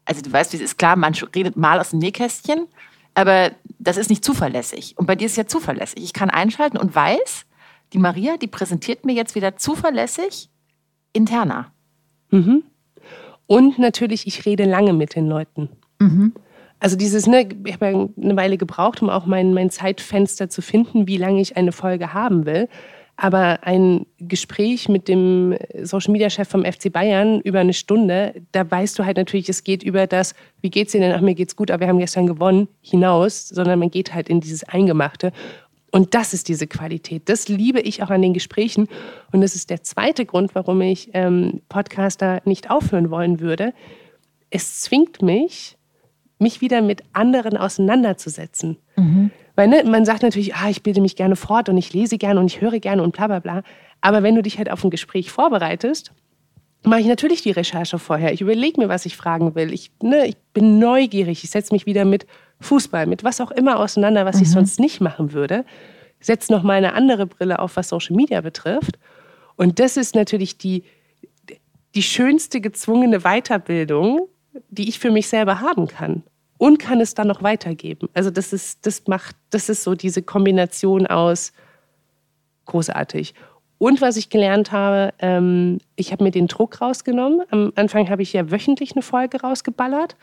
also 0.10 0.24
du 0.24 0.34
weißt, 0.34 0.52
wie 0.54 0.58
es 0.58 0.64
ist 0.64 0.78
klar, 0.80 0.96
man 0.96 1.14
redet 1.36 1.56
mal 1.56 1.80
aus 1.80 1.92
dem 1.92 2.00
Nähkästchen, 2.00 2.66
aber 3.14 3.52
das 3.78 3.96
ist 3.96 4.10
nicht 4.10 4.26
zuverlässig. 4.26 4.98
Und 4.98 5.06
bei 5.06 5.16
dir 5.16 5.26
ist 5.26 5.34
es 5.34 5.38
ja 5.38 5.46
zuverlässig. 5.46 6.04
Ich 6.04 6.14
kann 6.14 6.32
einschalten 6.32 6.78
und 6.78 6.96
weiß, 6.96 7.46
die 7.94 8.00
Maria, 8.00 8.38
die 8.38 8.48
präsentiert 8.48 9.06
mir 9.06 9.14
jetzt 9.14 9.36
wieder 9.36 9.58
zuverlässig 9.58 10.50
interner. 11.14 11.72
Mhm. 12.32 12.64
Und 13.46 13.78
natürlich, 13.78 14.26
ich 14.26 14.48
rede 14.48 14.66
lange 14.66 14.94
mit 14.94 15.16
den 15.16 15.28
Leuten. 15.28 15.70
Mhm. 16.00 16.34
Also 16.80 16.96
dieses, 16.96 17.28
ne, 17.28 17.48
ich 17.66 17.74
habe 17.74 17.86
ja 17.92 18.10
eine 18.24 18.36
Weile 18.36 18.58
gebraucht, 18.58 19.04
um 19.04 19.12
auch 19.12 19.28
mein, 19.28 19.54
mein 19.54 19.70
Zeitfenster 19.70 20.50
zu 20.50 20.64
finden, 20.64 21.08
wie 21.08 21.18
lange 21.18 21.40
ich 21.40 21.56
eine 21.56 21.72
Folge 21.72 22.14
haben 22.14 22.48
will. 22.48 22.68
Aber 23.22 23.64
ein 23.64 24.06
Gespräch 24.18 24.88
mit 24.88 25.10
dem 25.10 25.54
Social 25.84 26.14
Media 26.14 26.30
Chef 26.30 26.48
vom 26.48 26.64
FC 26.64 26.90
Bayern 26.90 27.42
über 27.42 27.60
eine 27.60 27.74
Stunde, 27.74 28.42
da 28.54 28.72
weißt 28.72 28.98
du 28.98 29.04
halt 29.04 29.18
natürlich, 29.18 29.50
es 29.50 29.66
geht 29.66 29.84
über 29.84 30.08
das, 30.08 30.36
wie 30.62 30.70
geht's 30.70 30.94
dir 30.94 31.02
denn? 31.02 31.12
Ach, 31.12 31.20
mir 31.20 31.36
geht's 31.36 31.58
gut, 31.58 31.70
aber 31.70 31.82
wir 31.82 31.90
haben 31.90 32.00
gestern 32.00 32.28
gewonnen, 32.28 32.70
hinaus, 32.82 33.50
sondern 33.50 33.78
man 33.78 33.92
geht 33.92 34.14
halt 34.14 34.30
in 34.30 34.40
dieses 34.40 34.64
Eingemachte. 34.64 35.34
Und 35.92 36.14
das 36.14 36.34
ist 36.34 36.48
diese 36.48 36.66
Qualität. 36.66 37.28
Das 37.28 37.50
liebe 37.50 37.82
ich 37.82 38.02
auch 38.02 38.10
an 38.10 38.22
den 38.22 38.34
Gesprächen. 38.34 38.88
Und 39.34 39.42
das 39.42 39.54
ist 39.54 39.70
der 39.70 39.84
zweite 39.84 40.26
Grund, 40.26 40.56
warum 40.56 40.80
ich 40.80 41.10
ähm, 41.14 41.62
Podcaster 41.68 42.42
nicht 42.46 42.72
aufhören 42.72 43.12
wollen 43.12 43.42
würde. 43.42 43.74
Es 44.50 44.80
zwingt 44.80 45.22
mich, 45.22 45.78
mich 46.38 46.62
wieder 46.62 46.82
mit 46.82 47.04
anderen 47.12 47.58
auseinanderzusetzen. 47.58 48.78
Mhm. 48.96 49.32
Weil 49.60 49.68
ne, 49.68 49.84
man 49.84 50.06
sagt 50.06 50.24
natürlich, 50.24 50.56
ah, 50.56 50.70
ich 50.70 50.84
bilde 50.84 51.02
mich 51.02 51.18
gerne 51.18 51.36
fort 51.36 51.68
und 51.68 51.76
ich 51.76 51.92
lese 51.92 52.18
gerne 52.18 52.40
und 52.40 52.46
ich 52.46 52.62
höre 52.62 52.80
gerne 52.80 53.04
und 53.04 53.12
bla 53.12 53.28
bla 53.28 53.40
bla. 53.40 53.64
Aber 54.00 54.24
wenn 54.24 54.34
du 54.36 54.42
dich 54.42 54.58
halt 54.58 54.72
auf 54.72 54.86
ein 54.86 54.90
Gespräch 54.90 55.34
vorbereitest, 55.34 56.14
mache 56.84 57.02
ich 57.02 57.08
natürlich 57.08 57.42
die 57.42 57.52
Recherche 57.52 58.00
vorher. 58.00 58.32
Ich 58.32 58.40
überlege 58.40 58.80
mir, 58.80 58.88
was 58.88 59.06
ich 59.06 59.18
fragen 59.18 59.56
will. 59.56 59.74
Ich, 59.74 59.92
ne, 60.02 60.28
ich 60.28 60.38
bin 60.54 60.80
neugierig. 60.80 61.44
Ich 61.44 61.50
setze 61.50 61.74
mich 61.74 61.86
wieder 61.86 62.06
mit 62.06 62.26
Fußball, 62.62 63.06
mit 63.06 63.26
was 63.26 63.42
auch 63.42 63.52
immer 63.52 63.80
auseinander, 63.80 64.26
was 64.26 64.38
mhm. 64.38 64.44
ich 64.44 64.50
sonst 64.50 64.80
nicht 64.80 65.02
machen 65.02 65.34
würde. 65.34 65.66
Setze 66.22 66.54
noch 66.54 66.64
mal 66.64 66.76
eine 66.76 66.94
andere 66.94 67.26
Brille 67.26 67.60
auf, 67.60 67.76
was 67.76 67.90
Social 67.90 68.16
Media 68.16 68.40
betrifft. 68.40 68.98
Und 69.58 69.80
das 69.80 69.98
ist 69.98 70.16
natürlich 70.16 70.58
die, 70.58 70.86
die 71.96 72.04
schönste 72.04 72.62
gezwungene 72.62 73.24
Weiterbildung, 73.24 74.30
die 74.70 74.88
ich 74.88 75.00
für 75.00 75.12
mich 75.12 75.28
selber 75.28 75.60
haben 75.60 75.90
kann 75.90 76.24
und 76.60 76.78
kann 76.78 77.02
es 77.02 77.16
dann 77.16 77.28
noch 77.28 77.42
weitergeben. 77.42 78.10
Also 78.14 78.30
das 78.30 78.54
ist, 78.54 78.86
das 78.86 79.08
macht, 79.08 79.36
das 79.50 79.70
ist 79.70 79.84
so 79.84 79.96
diese 79.96 80.22
Kombination 80.22 81.08
aus 81.08 81.54
großartig. 82.66 83.34
Und 83.80 84.02
was 84.02 84.18
ich 84.18 84.30
gelernt 84.30 84.74
habe, 84.74 85.14
ähm, 85.20 85.80
ich 85.96 86.12
habe 86.12 86.26
mir 86.26 86.32
den 86.32 86.48
Druck 86.48 86.82
rausgenommen. 86.82 87.44
Am 87.50 87.72
Anfang 87.76 88.10
habe 88.10 88.22
ich 88.22 88.34
ja 88.34 88.52
wöchentlich 88.52 88.92
eine 88.92 89.02
Folge 89.02 89.40
rausgeballert. 89.40 90.18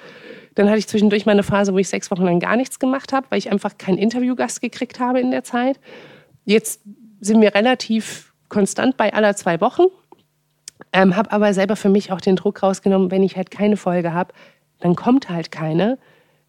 Dann 0.55 0.69
hatte 0.69 0.79
ich 0.79 0.87
zwischendurch 0.87 1.25
mal 1.25 1.33
eine 1.33 1.43
Phase, 1.43 1.73
wo 1.73 1.79
ich 1.79 1.89
sechs 1.89 2.11
Wochen 2.11 2.25
lang 2.25 2.39
gar 2.39 2.57
nichts 2.57 2.79
gemacht 2.79 3.15
habe, 3.15 3.27
weil 3.31 3.39
ich 3.39 3.51
einfach 3.51 3.79
keinen 3.79 3.97
Interviewgast 3.97 4.61
gekriegt 4.61 5.01
habe 5.01 5.21
in 5.21 5.31
der 5.31 5.43
Zeit. 5.43 5.81
Jetzt 6.45 6.83
sind 7.21 7.41
wir 7.41 7.55
relativ 7.55 8.35
konstant 8.51 8.99
bei 8.99 9.15
aller 9.15 9.35
zwei 9.37 9.63
Wochen. 9.63 9.85
Ähm, 10.93 11.17
habe 11.17 11.33
aber 11.33 11.55
selber 11.55 11.77
für 11.77 11.89
mich 11.89 12.13
auch 12.13 12.21
den 12.21 12.37
Druck 12.37 12.63
rausgenommen, 12.63 13.11
wenn 13.11 13.23
ich 13.23 13.39
halt 13.39 13.51
keine 13.51 13.79
Folge 13.79 14.13
habe, 14.13 14.35
dann 14.81 14.95
kommt 14.95 15.31
halt 15.31 15.51
keine. 15.51 15.97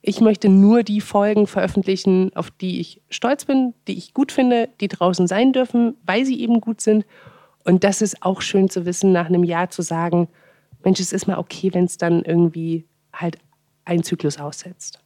Ich 0.08 0.22
möchte 0.22 0.48
nur 0.48 0.84
die 0.84 1.02
Folgen 1.02 1.48
veröffentlichen, 1.48 2.34
auf 2.34 2.50
die 2.50 2.80
ich 2.80 3.02
stolz 3.10 3.44
bin, 3.44 3.74
die 3.90 3.98
ich 3.98 4.14
gut 4.14 4.32
finde, 4.32 4.70
die 4.80 4.88
draußen 4.88 5.28
sein 5.28 5.52
dürfen, 5.52 5.98
weil 6.06 6.26
sie 6.26 6.40
eben 6.40 6.62
gut 6.62 6.80
sind. 6.80 7.06
Und 7.66 7.84
das 7.84 8.02
ist 8.02 8.24
auch 8.24 8.40
schön 8.40 8.70
zu 8.70 8.86
wissen, 8.86 9.12
nach 9.12 9.26
einem 9.26 9.44
Jahr 9.44 9.70
zu 9.70 9.82
sagen, 9.82 10.30
Mensch, 10.82 11.02
es 11.02 11.12
ist 11.12 11.28
mal 11.28 11.38
okay, 11.38 11.74
wenn 11.74 11.84
es 11.84 11.98
dann 11.98 12.24
irgendwie 12.24 12.86
halt 13.12 13.38
einen 13.84 14.02
Zyklus 14.02 14.40
aussetzt. 14.40 15.04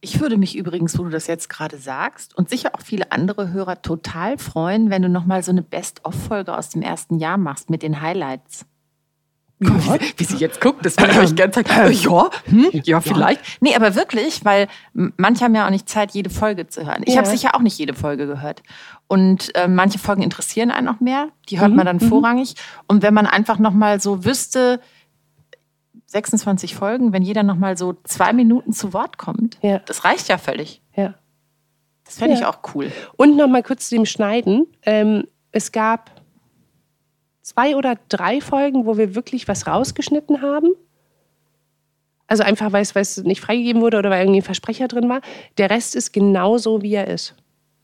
Ich 0.00 0.20
würde 0.20 0.38
mich 0.38 0.56
übrigens, 0.56 0.98
wo 0.98 1.02
du 1.02 1.10
das 1.10 1.26
jetzt 1.26 1.50
gerade 1.50 1.76
sagst, 1.76 2.34
und 2.34 2.48
sicher 2.48 2.70
auch 2.74 2.80
viele 2.80 3.12
andere 3.12 3.52
Hörer 3.52 3.82
total 3.82 4.38
freuen, 4.38 4.88
wenn 4.88 5.02
du 5.02 5.10
nochmal 5.10 5.42
so 5.42 5.50
eine 5.50 5.62
Best-of-Folge 5.62 6.56
aus 6.56 6.70
dem 6.70 6.80
ersten 6.80 7.18
Jahr 7.18 7.36
machst 7.36 7.68
mit 7.68 7.82
den 7.82 8.00
Highlights. 8.00 8.64
Wie, 9.62 10.00
wie, 10.16 10.24
sie 10.24 10.38
jetzt 10.38 10.58
guckt, 10.62 10.86
das 10.86 10.96
habe 10.96 11.22
ich 11.22 11.36
ganz 11.36 11.54
gesagt, 11.54 11.70
äh, 11.70 11.90
ja, 11.90 12.30
hm, 12.46 12.70
ja, 12.72 13.00
vielleicht. 13.02 13.46
Ja. 13.46 13.52
Nee, 13.60 13.74
aber 13.74 13.94
wirklich, 13.94 14.42
weil 14.42 14.68
manche 14.94 15.44
haben 15.44 15.54
ja 15.54 15.66
auch 15.66 15.70
nicht 15.70 15.86
Zeit, 15.86 16.12
jede 16.12 16.30
Folge 16.30 16.66
zu 16.66 16.86
hören. 16.86 17.02
Ich 17.04 17.12
ja. 17.12 17.20
habe 17.20 17.28
sicher 17.28 17.54
auch 17.54 17.60
nicht 17.60 17.78
jede 17.78 17.92
Folge 17.92 18.26
gehört. 18.26 18.62
Und 19.06 19.54
äh, 19.56 19.68
manche 19.68 19.98
Folgen 19.98 20.22
interessieren 20.22 20.70
einen 20.70 20.86
noch 20.86 21.00
mehr. 21.00 21.28
Die 21.50 21.60
hört 21.60 21.70
mhm. 21.70 21.76
man 21.76 21.84
dann 21.84 21.96
mhm. 21.96 22.08
vorrangig. 22.08 22.54
Und 22.88 23.02
wenn 23.02 23.12
man 23.12 23.26
einfach 23.26 23.58
noch 23.58 23.74
mal 23.74 24.00
so 24.00 24.24
wüsste, 24.24 24.80
26 26.06 26.74
Folgen, 26.74 27.12
wenn 27.12 27.22
jeder 27.22 27.42
noch 27.42 27.56
mal 27.56 27.76
so 27.76 27.96
zwei 28.04 28.32
Minuten 28.32 28.72
zu 28.72 28.94
Wort 28.94 29.18
kommt, 29.18 29.58
ja. 29.60 29.80
das 29.80 30.04
reicht 30.04 30.28
ja 30.28 30.38
völlig. 30.38 30.82
Ja. 30.96 31.14
Das 32.04 32.18
fände 32.18 32.34
ich 32.34 32.46
auch 32.46 32.60
cool. 32.74 32.90
Und 33.16 33.36
noch 33.36 33.46
mal 33.46 33.62
kurz 33.62 33.88
zu 33.90 33.94
dem 33.94 34.06
Schneiden. 34.06 34.66
Ähm, 34.82 35.24
es 35.52 35.70
gab 35.70 36.10
zwei 37.50 37.76
oder 37.76 37.96
drei 38.08 38.40
Folgen, 38.40 38.86
wo 38.86 38.96
wir 38.96 39.14
wirklich 39.14 39.48
was 39.48 39.66
rausgeschnitten 39.66 40.42
haben. 40.42 40.68
Also 42.26 42.44
einfach, 42.44 42.72
weil 42.72 42.82
es, 42.82 43.16
nicht 43.18 43.40
freigegeben 43.40 43.82
wurde 43.82 43.98
oder 43.98 44.08
weil 44.08 44.22
irgendwie 44.22 44.40
ein 44.40 44.44
Versprecher 44.44 44.86
drin 44.86 45.08
war. 45.08 45.20
Der 45.58 45.68
Rest 45.68 45.96
ist 45.96 46.12
genauso, 46.12 46.82
wie 46.82 46.94
er 46.94 47.08
ist. 47.08 47.34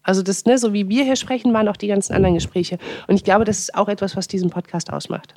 Also 0.02 0.22
das, 0.22 0.44
ne, 0.44 0.56
so 0.56 0.72
wie 0.72 0.88
wir 0.88 1.02
hier 1.02 1.16
sprechen, 1.16 1.52
waren 1.52 1.66
auch 1.66 1.76
die 1.76 1.88
ganzen 1.88 2.12
anderen 2.14 2.36
Gespräche. 2.36 2.78
Und 3.08 3.16
ich 3.16 3.24
glaube, 3.24 3.44
das 3.44 3.58
ist 3.58 3.74
auch 3.74 3.88
etwas, 3.88 4.16
was 4.16 4.28
diesen 4.28 4.50
Podcast 4.50 4.92
ausmacht. 4.92 5.34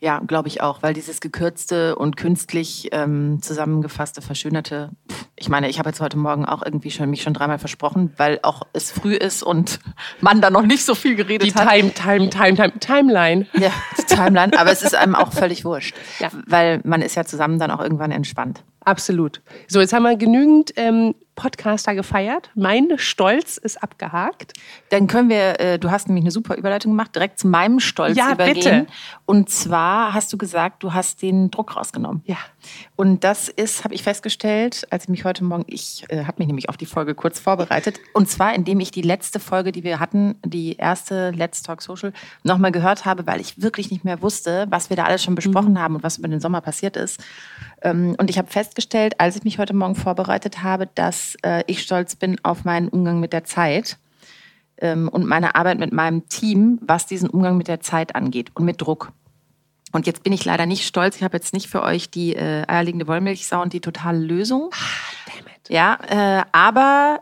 Ja, 0.00 0.20
glaube 0.20 0.46
ich 0.46 0.60
auch, 0.60 0.82
weil 0.82 0.94
dieses 0.94 1.20
gekürzte 1.20 1.96
und 1.96 2.16
künstlich 2.16 2.88
ähm, 2.92 3.42
zusammengefasste, 3.42 4.22
verschönerte, 4.22 4.90
ich 5.34 5.48
meine, 5.48 5.68
ich 5.68 5.80
habe 5.80 5.88
jetzt 5.88 6.00
heute 6.00 6.16
Morgen 6.16 6.44
auch 6.44 6.62
irgendwie 6.64 6.92
schon 6.92 7.10
mich 7.10 7.22
schon 7.22 7.34
dreimal 7.34 7.58
versprochen, 7.58 8.12
weil 8.16 8.38
auch 8.42 8.62
es 8.72 8.92
früh 8.92 9.14
ist 9.14 9.42
und 9.42 9.80
man 10.20 10.40
da 10.40 10.50
noch 10.50 10.62
nicht 10.62 10.84
so 10.84 10.94
viel 10.94 11.16
geredet 11.16 11.48
die 11.48 11.54
hat. 11.54 11.68
Die 11.74 11.90
Time, 11.90 11.94
Time, 11.94 12.30
Time, 12.30 12.54
Time, 12.54 12.78
Timeline. 12.78 13.46
Ja, 13.54 13.72
die 13.98 14.14
Timeline, 14.14 14.56
aber 14.56 14.70
es 14.70 14.82
ist 14.82 14.94
einem 14.94 15.16
auch 15.16 15.32
völlig 15.38 15.64
wurscht, 15.64 15.96
ja. 16.20 16.28
weil 16.46 16.80
man 16.84 17.02
ist 17.02 17.16
ja 17.16 17.24
zusammen 17.24 17.58
dann 17.58 17.72
auch 17.72 17.80
irgendwann 17.80 18.12
entspannt. 18.12 18.62
Absolut. 18.80 19.42
So, 19.66 19.80
jetzt 19.80 19.92
haben 19.92 20.04
wir 20.04 20.16
genügend 20.16 20.72
ähm, 20.76 21.14
Podcaster 21.38 21.94
gefeiert. 21.94 22.50
Mein 22.56 22.88
Stolz 22.96 23.58
ist 23.58 23.80
abgehakt. 23.80 24.54
Dann 24.90 25.06
können 25.06 25.28
wir, 25.28 25.60
äh, 25.60 25.78
du 25.78 25.88
hast 25.88 26.08
nämlich 26.08 26.24
eine 26.24 26.32
super 26.32 26.56
Überleitung 26.56 26.90
gemacht, 26.90 27.14
direkt 27.14 27.38
zu 27.38 27.46
meinem 27.46 27.78
Stolz 27.78 28.16
ja, 28.16 28.32
übergehen. 28.32 28.56
Bitte. 28.56 28.86
Und 29.24 29.48
zwar 29.48 30.14
hast 30.14 30.32
du 30.32 30.36
gesagt, 30.36 30.82
du 30.82 30.94
hast 30.94 31.22
den 31.22 31.52
Druck 31.52 31.76
rausgenommen. 31.76 32.22
Ja. 32.24 32.38
Und 32.96 33.22
das 33.22 33.48
ist, 33.48 33.84
habe 33.84 33.94
ich 33.94 34.02
festgestellt, 34.02 34.88
als 34.90 35.04
ich 35.04 35.10
mich 35.10 35.24
heute 35.24 35.44
Morgen, 35.44 35.64
ich 35.68 36.04
äh, 36.08 36.24
habe 36.24 36.38
mich 36.38 36.48
nämlich 36.48 36.68
auf 36.68 36.76
die 36.76 36.86
Folge 36.86 37.14
kurz 37.14 37.38
vorbereitet. 37.38 38.00
Und 38.14 38.28
zwar, 38.28 38.52
indem 38.52 38.80
ich 38.80 38.90
die 38.90 39.02
letzte 39.02 39.38
Folge, 39.38 39.70
die 39.70 39.84
wir 39.84 40.00
hatten, 40.00 40.34
die 40.44 40.74
erste 40.74 41.30
Let's 41.30 41.62
Talk 41.62 41.82
Social, 41.82 42.12
nochmal 42.42 42.72
gehört 42.72 43.04
habe, 43.04 43.28
weil 43.28 43.40
ich 43.40 43.62
wirklich 43.62 43.92
nicht 43.92 44.04
mehr 44.04 44.22
wusste, 44.22 44.66
was 44.70 44.90
wir 44.90 44.96
da 44.96 45.04
alles 45.04 45.22
schon 45.22 45.36
besprochen 45.36 45.74
mhm. 45.74 45.78
haben 45.78 45.94
und 45.94 46.02
was 46.02 46.18
über 46.18 46.26
den 46.26 46.40
Sommer 46.40 46.60
passiert 46.62 46.96
ist. 46.96 47.22
Ähm, 47.82 48.16
und 48.18 48.30
ich 48.30 48.38
habe 48.38 48.48
festgestellt, 48.48 49.20
als 49.20 49.36
ich 49.36 49.44
mich 49.44 49.58
heute 49.58 49.74
Morgen 49.74 49.94
vorbereitet 49.94 50.62
habe, 50.62 50.88
dass 50.94 51.36
äh, 51.42 51.62
ich 51.66 51.82
stolz 51.82 52.16
bin 52.16 52.36
auf 52.42 52.64
meinen 52.64 52.88
Umgang 52.88 53.20
mit 53.20 53.32
der 53.32 53.44
Zeit 53.44 53.98
ähm, 54.78 55.08
und 55.08 55.26
meine 55.26 55.54
Arbeit 55.54 55.78
mit 55.78 55.92
meinem 55.92 56.28
Team, 56.28 56.78
was 56.82 57.06
diesen 57.06 57.30
Umgang 57.30 57.56
mit 57.56 57.68
der 57.68 57.80
Zeit 57.80 58.14
angeht 58.14 58.50
und 58.54 58.64
mit 58.64 58.80
Druck. 58.80 59.12
Und 59.92 60.06
jetzt 60.06 60.22
bin 60.22 60.32
ich 60.32 60.44
leider 60.44 60.66
nicht 60.66 60.86
stolz. 60.86 61.16
Ich 61.16 61.22
habe 61.22 61.36
jetzt 61.36 61.54
nicht 61.54 61.68
für 61.68 61.82
euch 61.82 62.10
die 62.10 62.34
äh, 62.34 62.64
eierlegende 62.66 63.06
Wollmilchsau 63.06 63.62
und 63.62 63.72
die 63.72 63.80
totale 63.80 64.18
Lösung. 64.18 64.70
Ah, 64.72 65.26
damn 65.26 65.46
it. 65.46 65.68
Ja, 65.70 65.98
äh, 66.08 66.44
aber 66.52 67.20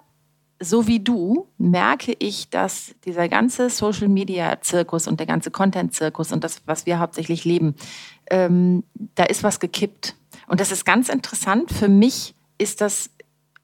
so 0.59 0.87
wie 0.87 1.01
du 1.01 1.49
merke 1.59 2.15
ich, 2.19 2.49
dass 2.49 2.95
dieser 3.05 3.29
ganze 3.29 3.71
Social 3.71 4.09
Media 4.09 4.61
Zirkus 4.61 5.07
und 5.07 5.21
der 5.21 5.27
ganze 5.27 5.51
Content 5.51 5.95
Zirkus 5.95 6.33
und 6.33 6.43
das, 6.43 6.63
was 6.67 6.87
wir 6.87 6.99
hauptsächlich 6.99 7.45
leben, 7.45 7.75
ähm, 8.31 8.83
da 9.15 9.25
ist 9.25 9.43
was 9.43 9.61
gekippt. 9.61 10.17
Und 10.47 10.61
das 10.61 10.73
ist 10.73 10.85
ganz 10.85 11.09
interessant. 11.09 11.71
Für 11.73 11.89
mich 11.89 12.35
ist 12.59 12.81
das, 12.81 13.11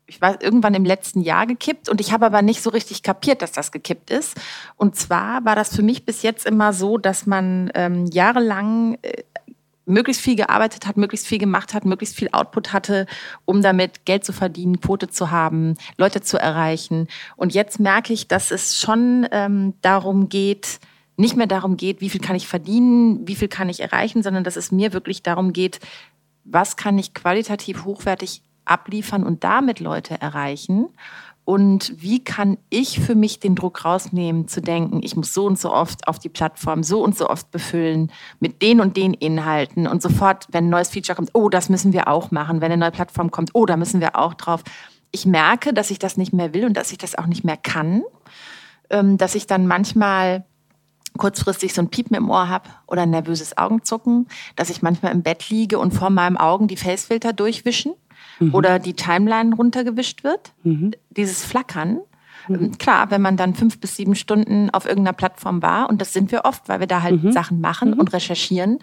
ich 0.07 0.21
weiß, 0.21 0.37
irgendwann 0.41 0.75
im 0.75 0.85
letzten 0.85 1.21
Jahr 1.21 1.47
gekippt 1.47 1.89
und 1.89 2.01
ich 2.01 2.13
habe 2.13 2.27
aber 2.27 2.43
nicht 2.43 2.63
so 2.63 2.71
richtig 2.71 3.03
kapiert, 3.03 3.43
dass 3.43 3.53
das 3.53 3.73
gekippt 3.73 4.11
ist. 4.11 4.39
Und 4.77 4.97
zwar 4.97 5.45
war 5.45 5.57
das 5.57 5.75
für 5.75 5.83
mich 5.83 6.05
bis 6.05 6.23
jetzt 6.23 6.47
immer 6.47 6.73
so, 6.73 6.99
dass 6.99 7.27
man 7.27 7.71
ähm, 7.75 8.07
jahrelang 8.07 8.99
äh, 9.03 9.23
möglichst 9.85 10.23
viel 10.23 10.37
gearbeitet 10.37 10.87
hat, 10.87 10.97
möglichst 10.97 11.27
viel 11.27 11.39
gemacht 11.39 11.75
hat, 11.75 11.85
möglichst 11.85 12.17
viel 12.17 12.29
Output 12.33 12.73
hatte, 12.73 13.07
um 13.45 13.63
damit 13.63 14.05
Geld 14.05 14.25
zu 14.25 14.33
verdienen, 14.33 14.81
Quote 14.81 15.09
zu 15.09 15.31
haben, 15.31 15.75
Leute 15.97 16.21
zu 16.21 16.39
erreichen. 16.39 17.09
Und 17.37 17.55
jetzt 17.55 17.81
merke 17.81 18.13
ich, 18.13 18.29
dass 18.29 18.51
es 18.51 18.79
schon 18.79 19.27
ähm, 19.33 19.75
darum 19.83 20.29
geht, 20.29 20.79
nicht 21.17 21.37
mehr 21.37 21.47
darum 21.47 21.77
geht, 21.77 22.01
wie 22.01 22.11
viel 22.11 22.21
kann 22.21 22.37
ich 22.37 22.49
verdienen, 22.49 23.27
wie 23.29 23.37
viel 23.37 23.49
kann 23.49 23.69
ich 23.69 23.81
erreichen, 23.81 24.23
sondern 24.23 24.45
dass 24.45 24.57
es 24.57 24.73
mir 24.73 24.93
wirklich 24.93 25.23
darum 25.23 25.53
geht, 25.53 25.79
was 26.45 26.77
kann 26.77 26.99
ich 26.99 27.15
qualitativ 27.15 27.85
hochwertig 27.85 28.43
abliefern 28.65 29.25
und 29.25 29.45
damit 29.45 29.81
Leute 29.81 30.21
erreichen? 30.21 30.89
Und 31.45 31.95
wie 32.01 32.23
kann 32.23 32.57
ich 32.71 33.01
für 33.01 33.17
mich 33.17 33.41
den 33.41 33.57
Druck 33.57 33.85
rausnehmen, 33.85 34.47
zu 34.47 34.63
denken, 34.63 35.01
ich 35.03 35.17
muss 35.17 35.35
so 35.35 35.47
und 35.47 35.59
so 35.59 35.73
oft 35.73 36.07
auf 36.07 36.21
die 36.21 36.29
Plattform, 36.29 36.85
so 36.85 37.03
und 37.03 37.19
so 37.19 37.29
oft 37.29 37.51
befüllen 37.51 38.13
mit 38.39 38.63
den 38.63 38.81
und 38.81 38.97
den 38.97 39.13
Inhalten 39.13 39.89
und 39.89 40.03
sofort, 40.03 40.47
wenn 40.53 40.67
ein 40.67 40.71
neues 40.71 40.91
Feature 40.91 41.17
kommt, 41.17 41.31
oh, 41.33 41.49
das 41.49 41.69
müssen 41.69 41.93
wir 41.93 42.07
auch 42.07 42.31
machen. 42.31 42.61
Wenn 42.61 42.71
eine 42.71 42.79
neue 42.81 42.93
Plattform 42.93 43.33
kommt, 43.33 43.51
oh, 43.55 43.67
da 43.67 43.77
müssen 43.77 44.01
wir 44.01 44.15
auch 44.15 44.35
drauf. 44.35 44.63
Ich 45.11 45.27
merke, 45.27 45.75
dass 45.75 45.91
ich 45.91 45.99
das 45.99 46.17
nicht 46.17 46.33
mehr 46.33 46.55
will 46.55 46.65
und 46.65 46.77
dass 46.77 46.93
ich 46.93 46.99
das 46.99 47.19
auch 47.19 47.27
nicht 47.27 47.43
mehr 47.43 47.57
kann. 47.57 48.05
Ähm, 48.89 49.19
dass 49.19 49.35
ich 49.35 49.49
dann 49.49 49.67
manchmal 49.67 50.45
kurzfristig 51.19 51.75
so 51.75 51.83
ein 51.83 51.89
Piepen 51.89 52.17
im 52.17 52.31
Ohr 52.31 52.49
habe 52.49 52.71
oder 52.87 53.03
ein 53.03 53.11
nervöses 53.11 53.57
Augenzucken, 53.59 54.29
dass 54.57 54.71
ich 54.71 54.83
manchmal 54.83 55.13
im 55.13 55.23
Bett 55.23 55.49
liege 55.51 55.79
und 55.79 55.93
vor 55.93 56.11
meinem 56.11 56.37
Augen 56.37 56.69
die 56.69 56.77
Facefilter 56.77 57.33
durchwischen 57.33 57.93
mhm. 58.41 58.55
oder 58.55 58.79
die 58.79 58.95
Timeline 58.95 59.55
runtergewischt 59.55 60.25
wird. 60.25 60.53
Mhm. 60.63 60.93
Dieses 61.11 61.45
Flackern. 61.45 62.01
Mhm. 62.49 62.55
Ähm, 62.55 62.79
klar, 62.79 63.11
wenn 63.11 63.23
man 63.23 63.37
dann 63.37 63.55
fünf 63.55 63.79
bis 63.79 63.97
sieben 63.97 64.15
Stunden 64.15 64.71
auf 64.71 64.87
irgendeiner 64.87 65.17
Plattform 65.17 65.63
war, 65.63 65.89
und 65.89 66.01
das 66.01 66.13
sind 66.13 66.33
wir 66.33 66.45
oft, 66.45 66.69
weil 66.69 66.81
wir 66.81 66.87
da 66.87 67.03
halt 67.03 67.23
mhm. 67.23 67.33
Sachen 67.33 67.61
machen 67.61 67.93
mhm. 67.93 68.01
und 68.01 68.13
recherchieren, 68.13 68.79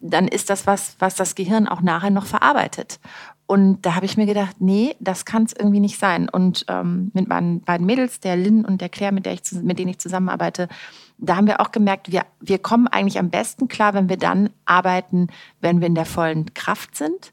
dann 0.00 0.28
ist 0.28 0.50
das 0.50 0.66
was, 0.66 0.96
was 0.98 1.14
das 1.14 1.34
Gehirn 1.34 1.68
auch 1.68 1.80
nachher 1.80 2.10
noch 2.10 2.26
verarbeitet. 2.26 2.98
Und 3.46 3.82
da 3.82 3.94
habe 3.94 4.06
ich 4.06 4.16
mir 4.16 4.26
gedacht, 4.26 4.56
nee, 4.58 4.96
das 5.00 5.24
kann 5.26 5.44
es 5.44 5.52
irgendwie 5.52 5.80
nicht 5.80 5.98
sein. 5.98 6.28
Und 6.30 6.64
ähm, 6.68 7.10
mit 7.12 7.28
meinen 7.28 7.60
beiden 7.60 7.86
Mädels, 7.86 8.20
der 8.20 8.36
Lynn 8.36 8.64
und 8.64 8.80
der 8.80 8.88
Claire, 8.88 9.12
mit, 9.12 9.26
der 9.26 9.34
ich, 9.34 9.42
mit 9.52 9.78
denen 9.78 9.90
ich 9.90 9.98
zusammenarbeite, 9.98 10.68
da 11.18 11.36
haben 11.36 11.46
wir 11.46 11.60
auch 11.60 11.72
gemerkt, 11.72 12.10
wir, 12.10 12.26
wir 12.40 12.58
kommen 12.58 12.88
eigentlich 12.88 13.18
am 13.18 13.30
besten 13.30 13.68
klar, 13.68 13.94
wenn 13.94 14.08
wir 14.08 14.16
dann 14.16 14.50
arbeiten, 14.64 15.28
wenn 15.60 15.80
wir 15.80 15.86
in 15.86 15.94
der 15.94 16.06
vollen 16.06 16.54
Kraft 16.54 16.96
sind 16.96 17.32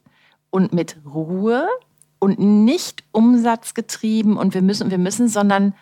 und 0.50 0.73
mit 0.73 0.97
Ruhe 1.05 1.67
und 2.19 2.39
nicht 2.39 3.03
umsatzgetrieben 3.11 4.38
und 4.38 4.53
wir 4.53 4.61
müssen, 4.61 4.91
wir 4.91 5.00
müssen, 5.00 5.27
sondern 5.27 5.73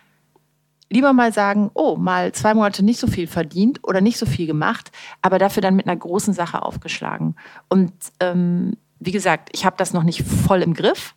lieber 0.88 1.12
mal 1.12 1.32
sagen, 1.32 1.70
oh, 1.74 1.96
mal 1.96 2.32
zwei 2.32 2.54
Monate 2.54 2.84
nicht 2.84 2.98
so 2.98 3.06
viel 3.06 3.26
verdient 3.26 3.80
oder 3.82 4.00
nicht 4.00 4.18
so 4.18 4.26
viel 4.26 4.46
gemacht, 4.46 4.90
aber 5.22 5.38
dafür 5.38 5.62
dann 5.62 5.76
mit 5.76 5.86
einer 5.86 5.96
großen 5.96 6.34
Sache 6.34 6.62
aufgeschlagen. 6.62 7.36
Und 7.68 7.92
ähm, 8.18 8.76
wie 8.98 9.12
gesagt, 9.12 9.50
ich 9.52 9.64
habe 9.64 9.76
das 9.78 9.92
noch 9.92 10.02
nicht 10.02 10.22
voll 10.22 10.62
im 10.62 10.74
Griff, 10.74 11.14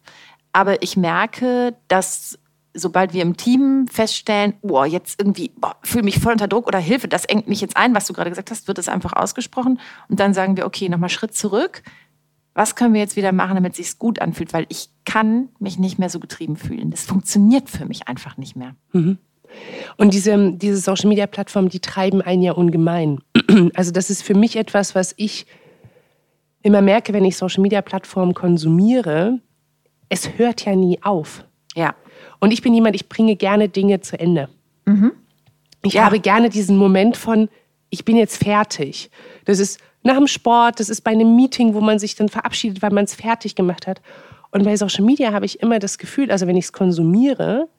aber 0.51 0.83
ich 0.83 0.95
merke, 0.95 1.75
dass 1.87 2.37
sobald 2.73 3.13
wir 3.13 3.21
im 3.21 3.37
Team 3.37 3.87
feststellen, 3.87 4.53
boah, 4.61 4.85
jetzt 4.85 5.19
irgendwie 5.19 5.51
fühle 5.83 6.03
mich 6.03 6.19
voll 6.19 6.33
unter 6.33 6.47
Druck 6.47 6.67
oder 6.67 6.79
Hilfe, 6.79 7.07
das 7.07 7.25
engt 7.25 7.47
mich 7.47 7.61
jetzt 7.61 7.77
ein, 7.77 7.93
was 7.95 8.07
du 8.07 8.13
gerade 8.13 8.29
gesagt 8.29 8.51
hast, 8.51 8.67
wird 8.67 8.77
es 8.79 8.89
einfach 8.89 9.13
ausgesprochen 9.13 9.79
und 10.09 10.19
dann 10.19 10.33
sagen 10.33 10.57
wir, 10.57 10.65
okay, 10.65 10.89
nochmal 10.89 11.09
Schritt 11.09 11.35
zurück. 11.35 11.83
Was 12.55 12.75
können 12.75 12.93
wir 12.93 13.01
jetzt 13.01 13.15
wieder 13.15 13.31
machen, 13.31 13.55
damit 13.55 13.71
es 13.71 13.77
sich 13.77 13.97
gut 13.97 14.19
anfühlt? 14.19 14.53
Weil 14.53 14.67
ich 14.69 14.89
kann 15.05 15.49
mich 15.59 15.79
nicht 15.79 15.97
mehr 15.97 16.09
so 16.09 16.19
getrieben 16.19 16.55
fühlen. 16.55 16.91
Das 16.91 17.03
funktioniert 17.03 17.67
für 17.67 17.85
mich 17.85 18.07
einfach 18.07 18.37
nicht 18.37 18.55
mehr. 18.55 18.75
Mhm. 18.91 19.17
Und 19.97 20.13
diese, 20.13 20.51
diese 20.53 20.77
Social 20.77 21.09
Media 21.09 21.27
Plattformen, 21.27 21.69
die 21.69 21.79
treiben 21.79 22.21
einen 22.21 22.41
ja 22.41 22.53
ungemein. 22.53 23.19
Also 23.75 23.91
das 23.91 24.09
ist 24.09 24.23
für 24.23 24.33
mich 24.33 24.55
etwas, 24.55 24.95
was 24.95 25.13
ich 25.17 25.45
immer 26.63 26.81
merke, 26.81 27.13
wenn 27.13 27.25
ich 27.25 27.37
Social 27.37 27.61
Media 27.61 27.81
Plattformen 27.81 28.33
konsumiere. 28.33 29.39
Es 30.09 30.37
hört 30.37 30.65
ja 30.65 30.75
nie 30.75 30.99
auf. 31.03 31.45
Ja. 31.75 31.95
Und 32.43 32.51
ich 32.51 32.61
bin 32.61 32.73
jemand, 32.73 32.93
ich 32.93 33.07
bringe 33.07 33.37
gerne 33.37 33.69
Dinge 33.69 34.01
zu 34.01 34.19
Ende. 34.19 34.49
Mhm. 34.83 35.13
Ich 35.81 35.93
ja. 35.93 36.03
habe 36.03 36.19
gerne 36.19 36.49
diesen 36.49 36.75
Moment 36.75 37.15
von, 37.15 37.47
ich 37.89 38.03
bin 38.03 38.17
jetzt 38.17 38.43
fertig. 38.43 39.09
Das 39.45 39.59
ist 39.59 39.79
nach 40.01 40.17
dem 40.17 40.27
Sport, 40.27 40.81
das 40.81 40.89
ist 40.89 41.05
bei 41.05 41.11
einem 41.11 41.37
Meeting, 41.37 41.73
wo 41.73 41.79
man 41.79 41.99
sich 41.99 42.15
dann 42.15 42.27
verabschiedet, 42.27 42.81
weil 42.81 42.91
man 42.91 43.05
es 43.05 43.15
fertig 43.15 43.55
gemacht 43.55 43.87
hat. 43.87 44.01
Und 44.51 44.65
bei 44.65 44.75
Social 44.75 45.05
Media 45.05 45.31
habe 45.31 45.45
ich 45.45 45.61
immer 45.61 45.79
das 45.79 45.97
Gefühl, 45.97 46.31
also 46.31 46.45
wenn 46.45 46.57
ich 46.57 46.65
es 46.65 46.73
konsumiere, 46.73 47.69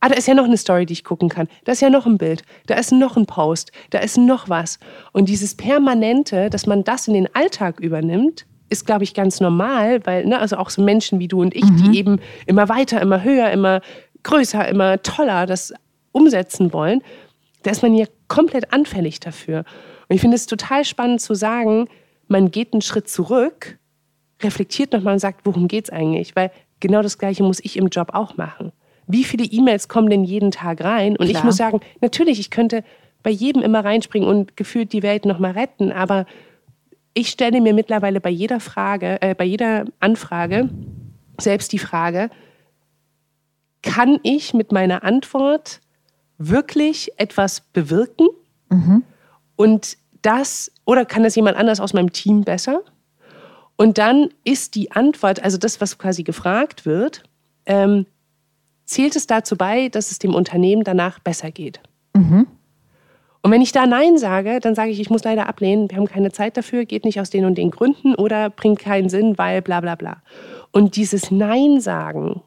ah, 0.00 0.08
da 0.08 0.16
ist 0.16 0.26
ja 0.26 0.34
noch 0.34 0.46
eine 0.46 0.56
Story, 0.56 0.84
die 0.84 0.94
ich 0.94 1.04
gucken 1.04 1.28
kann. 1.28 1.46
Da 1.62 1.70
ist 1.70 1.80
ja 1.80 1.88
noch 1.88 2.06
ein 2.06 2.18
Bild, 2.18 2.42
da 2.66 2.74
ist 2.74 2.90
noch 2.90 3.16
ein 3.16 3.26
Post, 3.26 3.70
da 3.90 4.00
ist 4.00 4.18
noch 4.18 4.48
was. 4.48 4.80
Und 5.12 5.28
dieses 5.28 5.54
Permanente, 5.54 6.50
dass 6.50 6.66
man 6.66 6.82
das 6.82 7.06
in 7.06 7.14
den 7.14 7.32
Alltag 7.36 7.78
übernimmt, 7.78 8.46
ist, 8.68 8.86
glaube 8.86 9.04
ich, 9.04 9.14
ganz 9.14 9.40
normal, 9.40 10.04
weil, 10.04 10.26
ne, 10.26 10.38
also 10.38 10.56
auch 10.56 10.70
so 10.70 10.82
Menschen 10.82 11.18
wie 11.18 11.28
du 11.28 11.40
und 11.40 11.54
ich, 11.54 11.64
mhm. 11.64 11.92
die 11.92 11.98
eben 11.98 12.20
immer 12.46 12.68
weiter, 12.68 13.00
immer 13.00 13.22
höher, 13.22 13.50
immer 13.50 13.80
größer, 14.22 14.66
immer 14.68 15.02
toller 15.02 15.46
das 15.46 15.72
umsetzen 16.12 16.72
wollen, 16.72 17.02
da 17.62 17.70
ist 17.70 17.82
man 17.82 17.94
ja 17.94 18.06
komplett 18.28 18.72
anfällig 18.72 19.20
dafür. 19.20 19.64
Und 20.08 20.14
ich 20.14 20.20
finde 20.20 20.36
es 20.36 20.46
total 20.46 20.84
spannend 20.84 21.20
zu 21.20 21.34
sagen, 21.34 21.88
man 22.28 22.50
geht 22.50 22.72
einen 22.72 22.82
Schritt 22.82 23.08
zurück, 23.08 23.78
reflektiert 24.42 24.92
nochmal 24.92 25.14
und 25.14 25.20
sagt, 25.20 25.40
worum 25.44 25.68
geht 25.68 25.84
es 25.84 25.90
eigentlich? 25.90 26.34
Weil 26.36 26.50
genau 26.80 27.02
das 27.02 27.18
Gleiche 27.18 27.42
muss 27.42 27.60
ich 27.60 27.76
im 27.76 27.88
Job 27.88 28.10
auch 28.12 28.36
machen. 28.36 28.72
Wie 29.06 29.24
viele 29.24 29.44
E-Mails 29.44 29.88
kommen 29.88 30.10
denn 30.10 30.24
jeden 30.24 30.50
Tag 30.50 30.82
rein? 30.82 31.16
Und 31.16 31.28
Klar. 31.28 31.30
ich 31.30 31.44
muss 31.44 31.56
sagen, 31.56 31.80
natürlich, 32.00 32.40
ich 32.40 32.50
könnte 32.50 32.82
bei 33.22 33.30
jedem 33.30 33.62
immer 33.62 33.84
reinspringen 33.84 34.28
und 34.28 34.56
gefühlt 34.56 34.92
die 34.92 35.02
Welt 35.02 35.24
nochmal 35.24 35.52
retten, 35.52 35.92
aber 35.92 36.26
ich 37.16 37.30
stelle 37.30 37.62
mir 37.62 37.72
mittlerweile 37.72 38.20
bei 38.20 38.28
jeder 38.28 38.60
Frage, 38.60 39.20
äh, 39.22 39.34
bei 39.34 39.44
jeder 39.44 39.86
Anfrage 40.00 40.68
selbst 41.40 41.72
die 41.72 41.78
Frage, 41.78 42.28
kann 43.82 44.18
ich 44.22 44.52
mit 44.52 44.70
meiner 44.70 45.02
Antwort 45.02 45.80
wirklich 46.36 47.18
etwas 47.18 47.60
bewirken? 47.60 48.28
Mhm. 48.68 49.02
Und 49.56 49.96
das, 50.20 50.70
oder 50.84 51.06
kann 51.06 51.22
das 51.22 51.34
jemand 51.36 51.56
anders 51.56 51.80
aus 51.80 51.94
meinem 51.94 52.12
Team 52.12 52.42
besser? 52.42 52.82
Und 53.76 53.96
dann 53.96 54.28
ist 54.44 54.74
die 54.74 54.92
Antwort, 54.92 55.42
also 55.42 55.56
das, 55.56 55.80
was 55.80 55.96
quasi 55.96 56.22
gefragt 56.22 56.84
wird, 56.84 57.22
ähm, 57.64 58.04
zählt 58.84 59.16
es 59.16 59.26
dazu 59.26 59.56
bei, 59.56 59.88
dass 59.88 60.10
es 60.10 60.18
dem 60.18 60.34
Unternehmen 60.34 60.84
danach 60.84 61.18
besser 61.20 61.50
geht. 61.50 61.80
Mhm. 62.14 62.46
Und 63.42 63.50
wenn 63.50 63.62
ich 63.62 63.72
da 63.72 63.86
Nein 63.86 64.18
sage, 64.18 64.60
dann 64.60 64.74
sage 64.74 64.90
ich, 64.90 65.00
ich 65.00 65.10
muss 65.10 65.24
leider 65.24 65.48
ablehnen, 65.48 65.88
wir 65.90 65.96
haben 65.96 66.06
keine 66.06 66.32
Zeit 66.32 66.56
dafür, 66.56 66.84
geht 66.84 67.04
nicht 67.04 67.20
aus 67.20 67.30
den 67.30 67.44
und 67.44 67.56
den 67.56 67.70
Gründen 67.70 68.14
oder 68.14 68.50
bringt 68.50 68.80
keinen 68.80 69.08
Sinn, 69.08 69.38
weil 69.38 69.62
bla 69.62 69.80
bla 69.80 69.94
bla. 69.94 70.22
Und 70.72 70.96
dieses 70.96 71.30
Nein 71.30 71.80
sagen, 71.80 72.42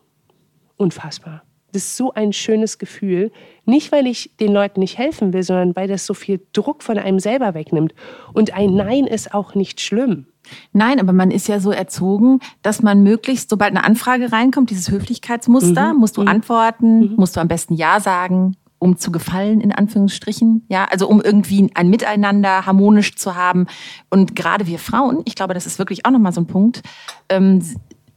unfassbar. 0.78 1.44
Das 1.72 1.84
ist 1.84 1.98
so 1.98 2.14
ein 2.14 2.34
schönes 2.34 2.80
Gefühl. 2.80 3.32
Nicht, 3.66 3.92
weil 3.92 4.08
ich 4.08 4.36
den 4.40 4.52
Leuten 4.52 4.80
nicht 4.80 4.98
helfen 4.98 5.34
will, 5.34 5.44
sondern 5.44 5.76
weil 5.76 5.88
das 5.88 6.06
so 6.06 6.14
viel 6.14 6.42
Druck 6.52 6.82
von 6.82 6.98
einem 6.98 7.20
selber 7.20 7.54
wegnimmt. 7.54 7.94
Und 8.34 8.54
ein 8.56 8.76
Nein 8.76 9.06
ist 9.06 9.34
auch 9.34 9.54
nicht 9.54 9.80
schlimm. 9.80 10.26
Nein, 10.74 11.00
aber 11.00 11.14
man 11.14 11.30
ist 11.30 11.48
ja 11.48 11.60
so 11.60 11.72
erzogen, 11.72 12.40
dass 12.64 12.82
man 12.82 13.04
möglichst, 13.04 13.52
sobald 13.52 13.70
eine 13.70 13.84
Anfrage 13.84 14.32
reinkommt, 14.32 14.72
dieses 14.72 14.90
Höflichkeitsmuster, 14.90 15.94
mhm. 15.94 16.00
musst 16.00 16.18
du 16.18 16.22
mhm. 16.22 16.28
antworten, 16.28 17.00
mhm. 17.00 17.16
musst 17.18 17.36
du 17.36 17.40
am 17.40 17.48
besten 17.48 17.76
Ja 17.76 18.00
sagen, 18.00 18.56
um 18.80 18.98
zu 18.98 19.12
gefallen, 19.12 19.62
in 19.62 19.72
Anführungsstrichen. 19.72 20.66
Ja, 20.70 20.86
also 20.86 21.08
um 21.08 21.22
irgendwie 21.22 21.70
ein 21.74 21.90
Miteinander 21.90 22.66
harmonisch 22.66 23.16
zu 23.16 23.36
haben. 23.36 23.68
Und 24.10 24.36
gerade 24.36 24.68
wir 24.68 24.80
Frauen, 24.80 25.22
ich 25.26 25.36
glaube, 25.36 25.54
das 25.54 25.66
ist 25.66 25.80
wirklich 25.80 26.06
auch 26.06 26.12
nochmal 26.12 26.34
so 26.34 26.42
ein 26.42 26.48
Punkt, 26.48 26.82
ähm, 27.30 27.62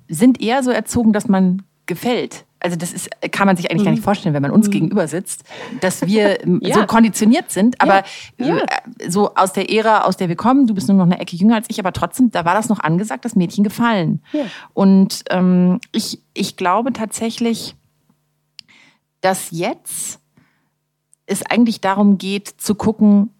sind 0.08 0.40
eher 0.40 0.62
so 0.62 0.70
erzogen, 0.70 1.12
dass 1.12 1.28
man 1.28 1.62
gefällt 1.86 2.44
also 2.62 2.76
das 2.76 2.92
ist, 2.92 3.10
kann 3.32 3.46
man 3.46 3.56
sich 3.56 3.70
eigentlich 3.70 3.82
mhm. 3.82 3.86
gar 3.86 3.90
nicht 3.92 4.00
mhm. 4.00 4.04
vorstellen, 4.04 4.34
wenn 4.34 4.42
man 4.42 4.50
uns 4.50 4.68
mhm. 4.68 4.72
gegenüber 4.72 5.08
sitzt, 5.08 5.44
dass 5.80 6.06
wir 6.06 6.38
ja. 6.60 6.74
so 6.74 6.86
konditioniert 6.86 7.50
sind. 7.50 7.80
Aber 7.80 8.04
ja. 8.38 8.46
Ja. 8.46 8.56
Äh, 8.58 9.10
so 9.10 9.34
aus 9.34 9.52
der 9.52 9.70
Ära, 9.70 10.02
aus 10.02 10.16
der 10.16 10.28
wir 10.28 10.36
kommen, 10.36 10.66
du 10.66 10.74
bist 10.74 10.88
nur 10.88 10.96
noch 10.96 11.04
eine 11.04 11.18
Ecke 11.18 11.36
jünger 11.36 11.56
als 11.56 11.66
ich, 11.68 11.78
aber 11.80 11.92
trotzdem, 11.92 12.30
da 12.30 12.44
war 12.44 12.54
das 12.54 12.68
noch 12.68 12.80
angesagt, 12.80 13.24
dass 13.24 13.36
Mädchen 13.36 13.64
gefallen. 13.64 14.22
Und 14.74 15.24
ähm, 15.30 15.80
ich, 15.90 16.20
ich 16.34 16.56
glaube 16.56 16.92
tatsächlich, 16.92 17.74
dass 19.20 19.50
jetzt 19.50 20.20
es 21.32 21.44
eigentlich 21.44 21.80
darum 21.80 22.18
geht, 22.18 22.48
zu 22.48 22.74
gucken, 22.74 23.30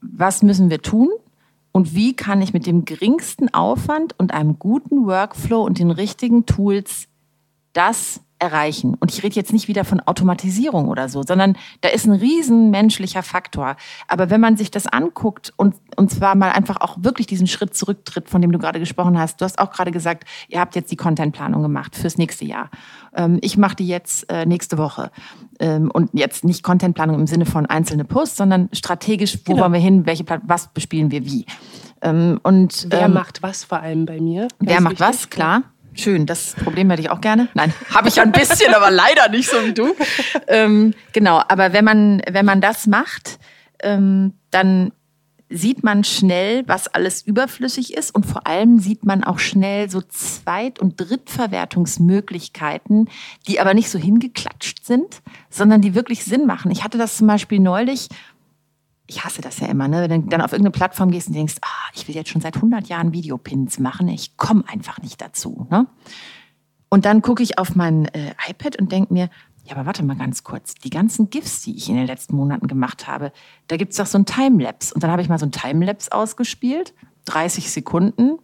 was 0.00 0.42
müssen 0.42 0.70
wir 0.70 0.82
tun 0.82 1.08
und 1.70 1.94
wie 1.94 2.14
kann 2.14 2.42
ich 2.42 2.52
mit 2.52 2.66
dem 2.66 2.84
geringsten 2.84 3.52
Aufwand 3.54 4.18
und 4.18 4.34
einem 4.34 4.58
guten 4.58 5.06
Workflow 5.06 5.62
und 5.64 5.78
den 5.78 5.90
richtigen 5.90 6.46
Tools 6.46 7.08
das 7.72 8.20
erreichen. 8.42 8.94
Und 8.98 9.12
ich 9.12 9.22
rede 9.22 9.36
jetzt 9.36 9.52
nicht 9.52 9.68
wieder 9.68 9.84
von 9.84 10.00
Automatisierung 10.00 10.88
oder 10.88 11.08
so, 11.08 11.22
sondern 11.22 11.56
da 11.80 11.88
ist 11.88 12.06
ein 12.06 12.12
riesen 12.12 12.70
menschlicher 12.70 13.22
Faktor. 13.22 13.76
Aber 14.08 14.30
wenn 14.30 14.40
man 14.40 14.56
sich 14.56 14.70
das 14.72 14.88
anguckt 14.88 15.52
und, 15.56 15.76
und 15.96 16.10
zwar 16.10 16.34
mal 16.34 16.50
einfach 16.50 16.80
auch 16.80 16.96
wirklich 17.00 17.28
diesen 17.28 17.46
Schritt 17.46 17.76
zurücktritt, 17.76 18.28
von 18.28 18.42
dem 18.42 18.50
du 18.50 18.58
gerade 18.58 18.80
gesprochen 18.80 19.16
hast, 19.16 19.40
du 19.40 19.44
hast 19.44 19.60
auch 19.60 19.70
gerade 19.70 19.92
gesagt, 19.92 20.24
ihr 20.48 20.58
habt 20.58 20.74
jetzt 20.74 20.90
die 20.90 20.96
Contentplanung 20.96 21.62
gemacht 21.62 21.94
fürs 21.94 22.18
nächste 22.18 22.44
Jahr. 22.44 22.68
Ähm, 23.14 23.38
ich 23.42 23.56
mache 23.56 23.76
die 23.76 23.86
jetzt 23.86 24.28
äh, 24.28 24.44
nächste 24.44 24.76
Woche. 24.76 25.12
Ähm, 25.60 25.90
und 25.92 26.10
jetzt 26.12 26.44
nicht 26.44 26.64
Contentplanung 26.64 27.20
im 27.20 27.28
Sinne 27.28 27.46
von 27.46 27.66
einzelne 27.66 28.04
Posts, 28.04 28.38
sondern 28.38 28.68
strategisch, 28.72 29.38
wo 29.44 29.52
genau. 29.52 29.62
wollen 29.62 29.74
wir 29.74 29.80
hin, 29.80 30.04
welche 30.04 30.24
was 30.42 30.72
bespielen 30.74 31.12
wir 31.12 31.24
wie. 31.24 31.46
Ähm, 32.00 32.40
und, 32.42 32.88
wer 32.90 33.02
ähm, 33.02 33.12
macht 33.12 33.42
was 33.44 33.62
vor 33.62 33.80
allem 33.80 34.04
bei 34.04 34.20
mir? 34.20 34.48
Wer 34.58 34.80
macht 34.80 34.98
wichtig. 34.98 35.06
was, 35.06 35.30
klar. 35.30 35.62
Schön, 35.94 36.26
das 36.26 36.54
Problem 36.54 36.90
hätte 36.90 37.02
ich 37.02 37.10
auch 37.10 37.20
gerne. 37.20 37.48
Nein, 37.54 37.72
habe 37.94 38.08
ich 38.08 38.16
ja 38.16 38.22
ein 38.22 38.32
bisschen, 38.32 38.74
aber 38.74 38.90
leider 38.90 39.28
nicht 39.28 39.48
so 39.48 39.64
wie 39.64 39.74
du. 39.74 39.94
Ähm, 40.46 40.94
genau, 41.12 41.42
aber 41.48 41.72
wenn 41.72 41.84
man, 41.84 42.22
wenn 42.30 42.46
man 42.46 42.60
das 42.60 42.86
macht, 42.86 43.38
ähm, 43.82 44.34
dann 44.50 44.92
sieht 45.52 45.84
man 45.84 46.02
schnell, 46.02 46.66
was 46.66 46.88
alles 46.88 47.20
überflüssig 47.22 47.94
ist 47.94 48.12
und 48.14 48.24
vor 48.24 48.46
allem 48.46 48.78
sieht 48.78 49.04
man 49.04 49.22
auch 49.22 49.38
schnell 49.38 49.90
so 49.90 50.00
Zweit- 50.00 50.78
und 50.78 50.98
Drittverwertungsmöglichkeiten, 50.98 53.10
die 53.46 53.60
aber 53.60 53.74
nicht 53.74 53.90
so 53.90 53.98
hingeklatscht 53.98 54.86
sind, 54.86 55.20
sondern 55.50 55.82
die 55.82 55.94
wirklich 55.94 56.24
Sinn 56.24 56.46
machen. 56.46 56.70
Ich 56.70 56.84
hatte 56.84 56.96
das 56.98 57.18
zum 57.18 57.26
Beispiel 57.26 57.60
neulich, 57.60 58.08
ich 59.06 59.24
hasse 59.24 59.40
das 59.40 59.58
ja 59.60 59.66
immer, 59.66 59.88
ne? 59.88 60.08
wenn 60.08 60.22
du 60.22 60.28
dann 60.28 60.40
auf 60.40 60.52
irgendeine 60.52 60.72
Plattform 60.72 61.10
gehst 61.10 61.28
und 61.28 61.34
denkst, 61.34 61.56
ah, 61.62 61.90
ich 61.94 62.06
will 62.08 62.14
jetzt 62.14 62.30
schon 62.30 62.40
seit 62.40 62.56
100 62.56 62.88
Jahren 62.88 63.12
Videopins 63.12 63.78
machen, 63.78 64.08
ich 64.08 64.36
komme 64.36 64.64
einfach 64.68 65.00
nicht 65.02 65.20
dazu. 65.20 65.66
Ne? 65.70 65.86
Und 66.88 67.04
dann 67.04 67.22
gucke 67.22 67.42
ich 67.42 67.58
auf 67.58 67.74
mein 67.74 68.06
äh, 68.06 68.34
iPad 68.48 68.80
und 68.80 68.92
denke 68.92 69.12
mir, 69.12 69.28
ja, 69.64 69.76
aber 69.76 69.86
warte 69.86 70.02
mal 70.04 70.16
ganz 70.16 70.42
kurz, 70.42 70.74
die 70.74 70.90
ganzen 70.90 71.30
GIFs, 71.30 71.62
die 71.62 71.76
ich 71.76 71.88
in 71.88 71.96
den 71.96 72.06
letzten 72.06 72.34
Monaten 72.34 72.66
gemacht 72.66 73.06
habe, 73.06 73.32
da 73.68 73.76
gibt 73.76 73.92
es 73.92 73.98
doch 73.98 74.06
so 74.06 74.18
ein 74.18 74.26
Timelapse. 74.26 74.92
Und 74.94 75.02
dann 75.02 75.10
habe 75.10 75.22
ich 75.22 75.28
mal 75.28 75.38
so 75.38 75.46
ein 75.46 75.52
Timelapse 75.52 76.10
ausgespielt, 76.12 76.94
30 77.26 77.70
Sekunden 77.70 78.38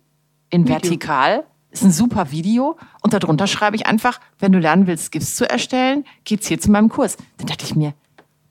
in 0.51 0.62
Video. 0.62 0.75
vertikal. 0.75 1.44
Ist 1.71 1.83
ein 1.85 1.90
super 1.90 2.31
Video. 2.31 2.79
Und 3.03 3.12
darunter 3.12 3.47
schreibe 3.47 3.77
ich 3.77 3.87
einfach, 3.87 4.21
wenn 4.38 4.53
du 4.53 4.59
lernen 4.59 4.87
willst, 4.87 5.12
GIFs 5.12 5.35
zu 5.35 5.49
erstellen, 5.49 6.05
geht's 6.25 6.47
hier 6.47 6.61
zu 6.61 6.71
meinem 6.71 6.88
Kurs. 6.88 7.16
Dann 7.37 7.49
dachte 7.49 7.64
ich 7.64 7.75
mir, 7.75 7.92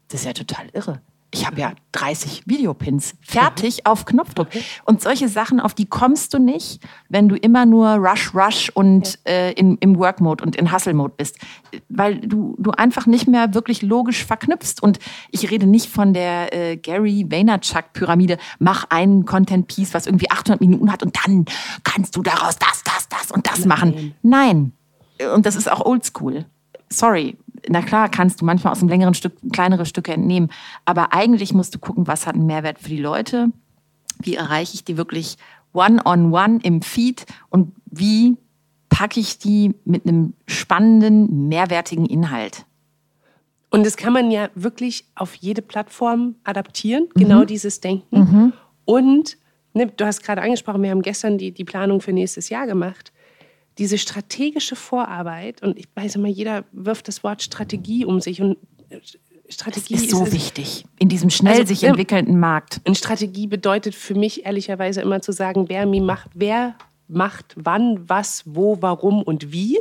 das 0.10 0.22
ist 0.22 0.26
ja 0.26 0.34
total 0.34 0.68
irre 0.74 1.02
ich 1.32 1.46
habe 1.46 1.60
ja 1.60 1.74
30 1.92 2.44
Videopins 2.46 3.16
fertig 3.22 3.86
auf 3.86 4.06
Knopfdruck. 4.06 4.48
Und 4.86 5.02
solche 5.02 5.28
Sachen, 5.28 5.60
auf 5.60 5.74
die 5.74 5.86
kommst 5.86 6.34
du 6.34 6.40
nicht, 6.40 6.82
wenn 7.10 7.28
du 7.28 7.36
immer 7.36 7.66
nur 7.66 7.90
Rush, 7.96 8.34
Rush 8.34 8.70
und 8.74 9.20
äh, 9.28 9.52
in, 9.54 9.78
im 9.78 9.98
Work-Mode 9.98 10.44
und 10.44 10.56
in 10.56 10.72
Hustle-Mode 10.72 11.16
bist. 11.18 11.38
Weil 11.90 12.20
du, 12.20 12.56
du 12.58 12.72
einfach 12.72 13.08
nicht 13.08 13.28
mehr 13.28 13.54
wirklich 13.54 13.82
logisch 13.82 14.26
verknüpfst. 14.26 14.82
Und 14.82 15.00
ich 15.32 15.50
rede 15.52 15.68
nicht 15.68 15.90
von 15.90 16.14
der 16.14 16.54
äh, 16.54 16.78
Gary 16.78 17.26
Vaynerchuk-Pyramide. 17.30 18.38
Mach 18.60 18.86
einen 18.90 19.26
Content-Piece, 19.26 19.94
was 19.94 20.06
irgendwie 20.06 20.32
800 20.32 20.62
Minuten 20.62 20.92
hat 20.92 21.04
und 21.04 21.18
dann 21.26 21.46
kannst 21.84 22.16
du 22.16 22.22
daraus 22.22 22.58
das, 22.58 22.84
das, 22.84 23.10
das 23.10 23.32
und 23.32 23.48
das 23.48 23.66
machen. 23.66 24.16
Nein. 24.22 24.72
Und 25.34 25.46
das 25.46 25.56
ist 25.56 25.70
auch 25.70 25.86
oldschool. 25.86 26.46
Sorry, 26.90 27.38
na 27.70 27.82
klar, 27.82 28.10
kannst 28.10 28.42
du 28.42 28.46
manchmal 28.46 28.74
aus 28.74 28.80
einem 28.80 28.90
längeren 28.90 29.14
Stück 29.14 29.34
kleinere 29.52 29.86
Stücke 29.86 30.14
entnehmen, 30.14 30.50
aber 30.86 31.14
eigentlich 31.14 31.54
musst 31.54 31.76
du 31.76 31.80
gucken, 31.80 32.08
was 32.08 32.28
hat 32.28 32.36
einen 32.36 32.46
Mehrwert 32.46 32.80
für 32.80 32.90
die 32.90 32.98
Leute, 32.98 33.50
wie 34.20 34.36
erreiche 34.36 34.76
ich 34.76 34.84
die 34.84 34.98
wirklich 34.98 35.38
one-on-one 35.74 36.28
-on 36.28 36.60
-one 36.60 36.66
im 36.66 36.82
Feed 36.82 37.26
und 37.50 37.74
wie 37.86 38.38
packe 38.90 39.20
ich 39.20 39.38
die 39.38 39.76
mit 39.86 40.08
einem 40.08 40.34
spannenden, 40.48 41.48
mehrwertigen 41.48 42.06
Inhalt. 42.06 42.66
Und 43.70 43.86
das 43.86 43.98
kann 43.98 44.14
man 44.14 44.32
ja 44.32 44.50
wirklich 44.56 45.06
auf 45.16 45.36
jede 45.36 45.62
Plattform 45.62 46.36
adaptieren, 46.44 47.10
mhm. 47.14 47.20
genau 47.20 47.44
dieses 47.44 47.82
Denken. 47.82 48.18
Mhm. 48.18 48.54
Und 48.86 49.38
ne, 49.74 49.88
du 49.88 50.06
hast 50.06 50.24
gerade 50.24 50.42
angesprochen, 50.42 50.82
wir 50.82 50.90
haben 50.90 51.02
gestern 51.02 51.38
die, 51.38 51.52
die 51.52 51.66
Planung 51.66 52.02
für 52.02 52.14
nächstes 52.14 52.50
Jahr 52.50 52.66
gemacht 52.66 53.12
diese 53.78 53.98
strategische 53.98 54.76
Vorarbeit, 54.76 55.62
und 55.62 55.78
ich 55.78 55.88
weiß 55.96 56.16
immer, 56.16 56.28
jeder 56.28 56.64
wirft 56.72 57.08
das 57.08 57.24
Wort 57.24 57.42
Strategie 57.42 58.06
um 58.06 58.22
sich 58.22 58.42
und 58.42 58.58
äh, 58.90 59.00
Strategie 59.50 59.94
das 59.94 60.04
ist 60.04 60.12
so 60.12 60.26
ist, 60.26 60.34
wichtig 60.34 60.86
in 61.00 61.08
diesem 61.08 61.30
schnell 61.30 61.62
also, 61.62 61.68
sich 61.68 61.84
entwickelnden 61.86 62.38
Markt. 62.38 62.82
Und 62.86 62.98
Strategie 62.98 63.48
bedeutet 63.48 63.96
für 63.96 64.14
mich 64.14 64.46
ehrlicherweise 64.46 65.02
immer 65.02 65.22
zu 65.22 65.32
sagen, 65.32 65.70
wer 65.70 65.86
macht, 65.86 66.30
wer 66.34 66.76
macht 67.08 67.54
wann, 67.56 68.10
was, 68.10 68.44
wo, 68.46 68.82
warum 68.82 69.24
und 69.24 69.52
wie. 69.54 69.80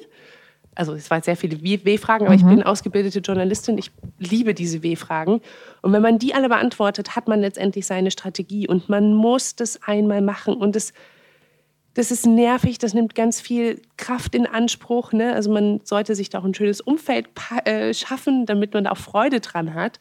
Also 0.77 0.93
es 0.93 1.11
waren 1.11 1.23
sehr 1.23 1.37
viele 1.37 1.61
W-Fragen, 1.63 2.27
aber 2.27 2.37
mhm. 2.37 2.41
ich 2.41 2.47
bin 2.47 2.63
ausgebildete 2.63 3.21
Journalistin. 3.21 3.79
Ich 3.79 3.91
liebe 4.19 4.55
diese 4.55 4.83
W-Fragen. 4.83 5.41
Und 5.83 5.93
wenn 5.93 6.03
man 6.03 6.19
die 6.19 6.35
alle 6.35 6.49
beantwortet, 6.49 7.17
hat 7.17 7.29
man 7.29 7.41
letztendlich 7.41 7.87
seine 7.87 8.11
Strategie 8.11 8.69
und 8.69 8.89
man 8.89 9.15
muss 9.15 9.57
das 9.57 9.83
einmal 9.83 10.21
machen 10.21 10.55
und 10.55 10.77
es 10.77 10.93
das 11.97 12.11
ist 12.11 12.27
nervig, 12.27 12.77
das 12.77 12.93
nimmt 12.93 13.15
ganz 13.15 13.41
viel 13.41 13.81
Kraft 13.97 14.35
in 14.35 14.47
Anspruch. 14.47 15.13
Ne? 15.13 15.33
Also 15.33 15.51
man 15.51 15.81
sollte 15.83 16.15
sich 16.15 16.29
da 16.29 16.41
auch 16.41 16.45
ein 16.45 16.53
schönes 16.53 16.83
Umfeld 16.83 17.29
äh, 17.65 17.95
schaffen, 17.95 18.45
damit 18.45 18.75
man 18.75 18.85
da 18.85 18.91
auch 18.91 18.99
Freude 18.99 19.41
dran 19.41 19.73
hat, 19.73 19.99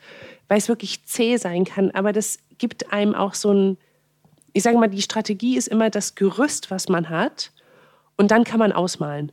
weil 0.49 0.57
es 0.57 0.67
wirklich 0.67 1.05
zäh 1.05 1.37
sein 1.37 1.63
kann. 1.63 1.91
Aber 1.91 2.11
das 2.11 2.39
gibt 2.57 2.91
einem 2.91 3.15
auch 3.15 3.33
so 3.33 3.53
ein, 3.53 3.77
ich 4.51 4.63
sage 4.63 4.77
mal, 4.77 4.89
die 4.89 5.01
Strategie 5.01 5.55
ist 5.55 5.69
immer 5.69 5.89
das 5.89 6.15
Gerüst, 6.15 6.69
was 6.69 6.89
man 6.89 7.09
hat. 7.09 7.53
Und 8.17 8.29
dann 8.29 8.43
kann 8.43 8.59
man 8.59 8.73
ausmalen. 8.73 9.31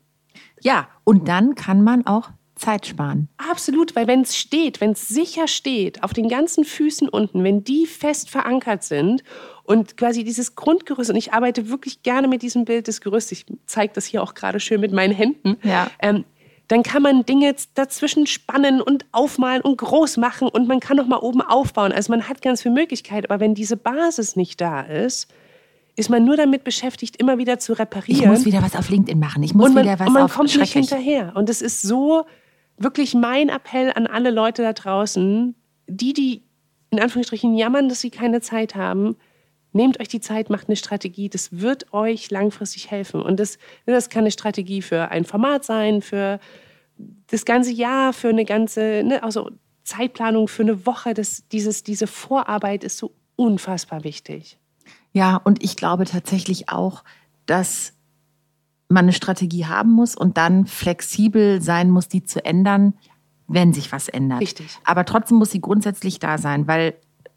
Ja, 0.60 0.86
und 1.02 1.26
dann 1.26 1.56
kann 1.56 1.82
man 1.82 2.06
auch 2.06 2.30
Zeit 2.54 2.86
sparen. 2.86 3.28
Absolut, 3.38 3.96
weil 3.96 4.06
wenn 4.06 4.20
es 4.20 4.36
steht, 4.36 4.80
wenn 4.80 4.92
es 4.92 5.08
sicher 5.08 5.48
steht, 5.48 6.04
auf 6.04 6.12
den 6.12 6.28
ganzen 6.28 6.64
Füßen 6.64 7.08
unten, 7.08 7.42
wenn 7.42 7.64
die 7.64 7.86
fest 7.86 8.30
verankert 8.30 8.84
sind 8.84 9.24
Und 9.64 9.96
quasi 9.96 10.24
dieses 10.24 10.54
Grundgerüst, 10.56 11.10
und 11.10 11.16
ich 11.16 11.32
arbeite 11.32 11.68
wirklich 11.68 12.02
gerne 12.02 12.26
mit 12.28 12.42
diesem 12.42 12.64
Bild 12.64 12.88
des 12.88 13.00
Gerüsts, 13.00 13.30
ich 13.32 13.46
zeige 13.66 13.92
das 13.94 14.06
hier 14.06 14.22
auch 14.22 14.34
gerade 14.34 14.58
schön 14.60 14.80
mit 14.80 14.92
meinen 14.92 15.14
Händen, 15.14 15.56
Ja. 15.62 15.90
ähm, 16.00 16.24
dann 16.68 16.82
kann 16.82 17.02
man 17.02 17.26
Dinge 17.26 17.54
dazwischen 17.74 18.26
spannen 18.26 18.80
und 18.80 19.04
aufmalen 19.12 19.60
und 19.62 19.76
groß 19.76 20.16
machen 20.16 20.48
und 20.48 20.68
man 20.68 20.80
kann 20.80 20.96
noch 20.96 21.06
mal 21.06 21.18
oben 21.18 21.42
aufbauen. 21.42 21.92
Also 21.92 22.10
man 22.10 22.28
hat 22.28 22.40
ganz 22.40 22.62
viele 22.62 22.72
Möglichkeiten, 22.74 23.26
aber 23.30 23.40
wenn 23.40 23.54
diese 23.54 23.76
Basis 23.76 24.36
nicht 24.36 24.60
da 24.60 24.80
ist, 24.80 25.28
ist 25.96 26.08
man 26.08 26.24
nur 26.24 26.36
damit 26.36 26.64
beschäftigt, 26.64 27.16
immer 27.18 27.36
wieder 27.36 27.58
zu 27.58 27.74
reparieren. 27.74 28.22
Ich 28.22 28.26
muss 28.26 28.44
wieder 28.46 28.62
was 28.62 28.74
auf 28.74 28.88
LinkedIn 28.88 29.18
machen. 29.18 29.42
Ich 29.42 29.54
muss 29.54 29.70
man, 29.72 29.84
wieder 29.84 29.98
was 29.98 30.06
und 30.06 30.14
man 30.14 30.22
auf 30.22 30.34
kommt 30.34 30.56
nicht 30.56 30.72
hinterher. 30.72 31.32
Und 31.34 31.50
es 31.50 31.60
ist 31.60 31.82
so 31.82 32.24
wirklich 32.78 33.14
mein 33.14 33.50
Appell 33.50 33.92
an 33.94 34.06
alle 34.06 34.30
Leute 34.30 34.62
da 34.62 34.72
draußen, 34.72 35.54
die, 35.88 36.14
die 36.14 36.42
in 36.90 37.00
Anführungsstrichen 37.00 37.54
jammern, 37.54 37.90
dass 37.90 38.00
sie 38.00 38.10
keine 38.10 38.40
Zeit 38.40 38.74
haben, 38.74 39.16
nehmt 39.72 40.00
euch 40.00 40.08
die 40.08 40.20
Zeit, 40.20 40.50
macht 40.50 40.68
eine 40.68 40.76
Strategie. 40.76 41.28
Das 41.28 41.60
wird 41.60 41.92
euch 41.92 42.30
langfristig 42.30 42.90
helfen. 42.90 43.22
Und 43.22 43.40
das, 43.40 43.58
das 43.86 44.08
kann 44.08 44.20
eine 44.20 44.30
Strategie 44.30 44.82
für 44.82 45.10
ein 45.10 45.24
Format 45.24 45.64
sein, 45.64 46.02
für 46.02 46.40
das 47.28 47.44
ganze 47.44 47.72
Jahr, 47.72 48.12
für 48.12 48.28
eine 48.28 48.44
ganze, 48.44 49.02
ne, 49.04 49.22
also 49.22 49.50
Zeitplanung 49.84 50.48
für 50.48 50.62
eine 50.62 50.86
Woche. 50.86 51.14
Das, 51.14 51.48
dieses, 51.48 51.82
diese 51.82 52.06
Vorarbeit 52.06 52.84
ist 52.84 52.98
so 52.98 53.14
unfassbar 53.36 54.04
wichtig. 54.04 54.58
Ja, 55.12 55.36
und 55.36 55.62
ich 55.62 55.76
glaube 55.76 56.04
tatsächlich 56.04 56.68
auch, 56.68 57.04
dass 57.46 57.94
man 58.88 59.06
eine 59.06 59.12
Strategie 59.12 59.66
haben 59.66 59.90
muss 59.90 60.14
und 60.14 60.36
dann 60.36 60.66
flexibel 60.66 61.60
sein 61.60 61.90
muss, 61.90 62.08
die 62.08 62.22
zu 62.22 62.44
ändern, 62.44 62.94
wenn 63.48 63.72
sich 63.72 63.92
was 63.92 64.08
ändert. 64.08 64.40
Richtig. 64.40 64.78
Aber 64.84 65.04
trotzdem 65.04 65.38
muss 65.38 65.50
sie 65.50 65.60
grundsätzlich 65.60 66.18
da 66.18 66.38
sein, 66.38 66.66
weil, 66.66 66.94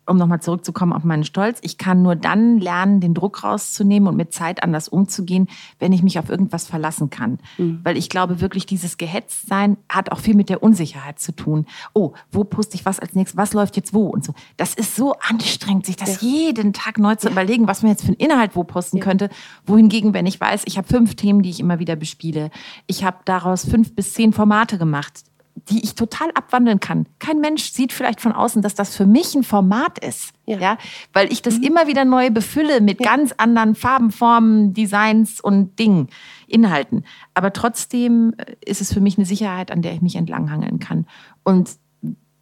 um 0.08 0.18
nochmal 0.18 0.42
zurückzukommen 0.42 0.94
auf 0.94 1.04
meinen 1.04 1.24
Stolz, 1.24 1.60
ich 1.62 1.78
kann 1.78 2.02
nur 2.02 2.16
dann 2.16 2.60
lernen, 2.60 3.00
den 3.00 3.14
Druck 3.14 3.44
rauszunehmen 3.44 4.08
und 4.08 4.16
mit 4.16 4.34
Zeit 4.34 4.64
anders 4.64 4.88
umzugehen, 4.88 5.48
wenn 5.80 5.94
ich 5.94 6.04
mich 6.04 6.20
auf 6.20 6.30
irgendwas 6.30 6.68
verlassen 6.68 7.10
kann. 7.10 7.40
Weil 7.84 7.98
ich 7.98 8.10
glaube 8.10 8.42
wirklich, 8.42 8.66
dieses 8.66 8.98
Gehetztsein 8.98 9.78
hat 9.90 10.12
auch 10.12 10.20
viel 10.20 10.36
mit 10.36 10.50
der 10.50 10.62
Unsicherheit 10.62 11.20
zu 11.20 11.32
tun. 11.32 11.66
Oh, 11.94 12.14
wo 12.32 12.44
poste 12.44 12.76
ich 12.76 12.86
was 12.86 13.00
als 13.00 13.16
nächstes? 13.16 13.38
Was 13.38 13.54
läuft 13.54 13.76
jetzt 13.78 13.94
wo? 13.94 14.08
Und 14.08 14.24
so. 14.24 14.34
Das 14.58 14.74
ist 14.74 14.96
so 14.96 15.14
anstrengend, 15.14 15.86
sich 15.86 15.96
das 15.96 16.22
jeden 16.22 16.74
Tag 16.74 16.98
neu 16.98 17.16
zu 17.16 17.30
überlegen, 17.30 17.68
was 17.68 17.82
man 17.82 17.92
jetzt 17.92 18.02
für 18.02 18.10
einen 18.10 18.18
Inhalt 18.18 18.56
wo 18.56 18.64
posten 18.64 19.00
könnte. 19.00 19.30
Wohingegen, 19.66 20.14
wenn 20.14 20.26
ich 20.26 20.40
weiß, 20.40 20.64
ich 20.66 20.78
habe 20.78 20.88
fünf 20.88 21.16
Themen, 21.16 21.42
die 21.42 21.50
ich 21.50 21.60
immer 21.60 21.80
wieder 21.80 21.96
bespiele. 21.96 22.52
Ich 22.88 23.04
habe 23.04 23.18
daraus 23.26 23.66
fünf 23.66 23.96
bis 23.96 24.14
zehn 24.14 24.34
Formate 24.34 24.78
gemacht 24.78 25.24
die 25.56 25.84
ich 25.84 25.96
total 25.96 26.30
abwandeln 26.32 26.80
kann. 26.80 27.08
Kein 27.20 27.40
Mensch 27.40 27.72
sieht 27.72 27.94
vielleicht 27.94 28.20
von 28.20 28.34
außen, 28.34 28.62
dass 28.62 28.76
das 28.76 28.96
für 28.96 29.06
mich 29.06 29.34
ein 29.36 29.44
Format 29.44 30.00
ist. 30.00 30.34
Ja. 30.48 30.60
Ja. 30.60 30.78
weil 31.12 31.32
ich 31.32 31.42
das 31.42 31.58
immer 31.58 31.88
wieder 31.88 32.06
neu 32.06 32.30
befülle 32.30 32.80
mit 32.80 33.00
ganz 33.00 33.34
anderen 33.38 33.74
Farben, 33.74 34.12
Formen, 34.12 34.76
Designs 34.76 35.42
und 35.42 35.80
Dingen, 35.80 36.10
Inhalten. 36.46 37.04
Aber 37.34 37.52
trotzdem 37.52 38.36
äh, 38.38 38.56
ist 38.64 38.80
es 38.80 38.94
für 38.94 39.02
mich 39.02 39.18
eine 39.18 39.26
Sicherheit, 39.26 39.72
an 39.72 39.82
der 39.82 39.94
ich 39.94 40.04
mich 40.04 40.16
entlanghangeln 40.18 40.78
kann. 40.78 41.08
Und 41.44 41.72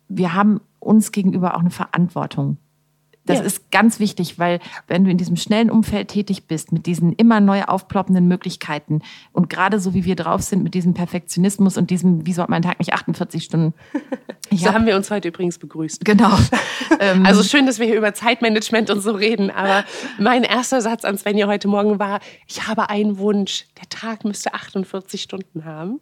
wir 0.10 0.34
haben 0.34 0.60
uns 0.80 1.14
gegenüber 1.14 1.56
auch 1.56 1.62
eine 1.62 1.70
Verantwortung. 1.70 2.58
Das 3.26 3.40
Ja. 3.40 3.44
ist 3.46 3.72
ganz 3.72 4.00
wichtig, 4.02 4.38
weil 4.38 4.60
wenn 4.88 5.06
du 5.06 5.10
in 5.12 5.18
diesem 5.18 5.38
schnellen 5.38 5.70
Umfeld 5.70 6.10
tätig 6.10 6.46
bist, 6.48 6.74
mit 6.74 6.86
diesen 6.86 7.14
immer 7.14 7.40
neu 7.40 7.64
aufploppenden 7.64 8.28
Möglichkeiten 8.28 9.02
und 9.32 9.50
gerade 9.50 9.80
so 9.80 9.94
wie 9.94 10.04
wir 10.04 10.16
drauf 10.18 10.42
sind, 10.42 10.62
mit 10.62 10.74
diesem 10.74 10.94
Perfektionismus 10.94 11.78
und 11.78 11.90
diesem, 11.90 12.26
wieso 12.28 12.42
hat 12.44 12.50
mein 12.50 12.64
Tag 12.64 12.80
nicht 12.80 12.94
48 12.94 13.44
Stunden? 13.44 13.74
So 14.52 14.68
hab, 14.68 14.76
haben 14.76 14.86
wir 14.86 14.96
uns 14.96 15.10
heute 15.10 15.30
übrigens 15.30 15.58
begrüßt. 15.58 16.06
genau. 16.06 16.30
ähm, 17.00 17.26
Also 17.26 17.42
schön, 17.42 17.66
dass 17.66 17.80
wir 17.80 17.88
hier 17.88 17.98
über 17.98 18.14
Zeitmanagement 18.14 18.92
und 18.92 19.00
so 19.02 19.12
reden, 19.12 19.50
aber 19.50 19.84
mein 20.20 20.44
erster 20.44 20.80
Satz 20.80 21.06
an 21.06 21.18
Svenja 21.18 21.48
heute 21.48 21.68
Morgen 21.68 21.98
war, 21.98 22.20
ich 22.46 22.68
habe 22.68 22.90
einen 22.92 23.18
Wunsch, 23.18 23.66
der 23.82 23.90
Tag 23.90 24.26
müsste 24.26 24.54
48 24.54 25.24
Stunden 25.24 25.66
haben. 25.66 26.02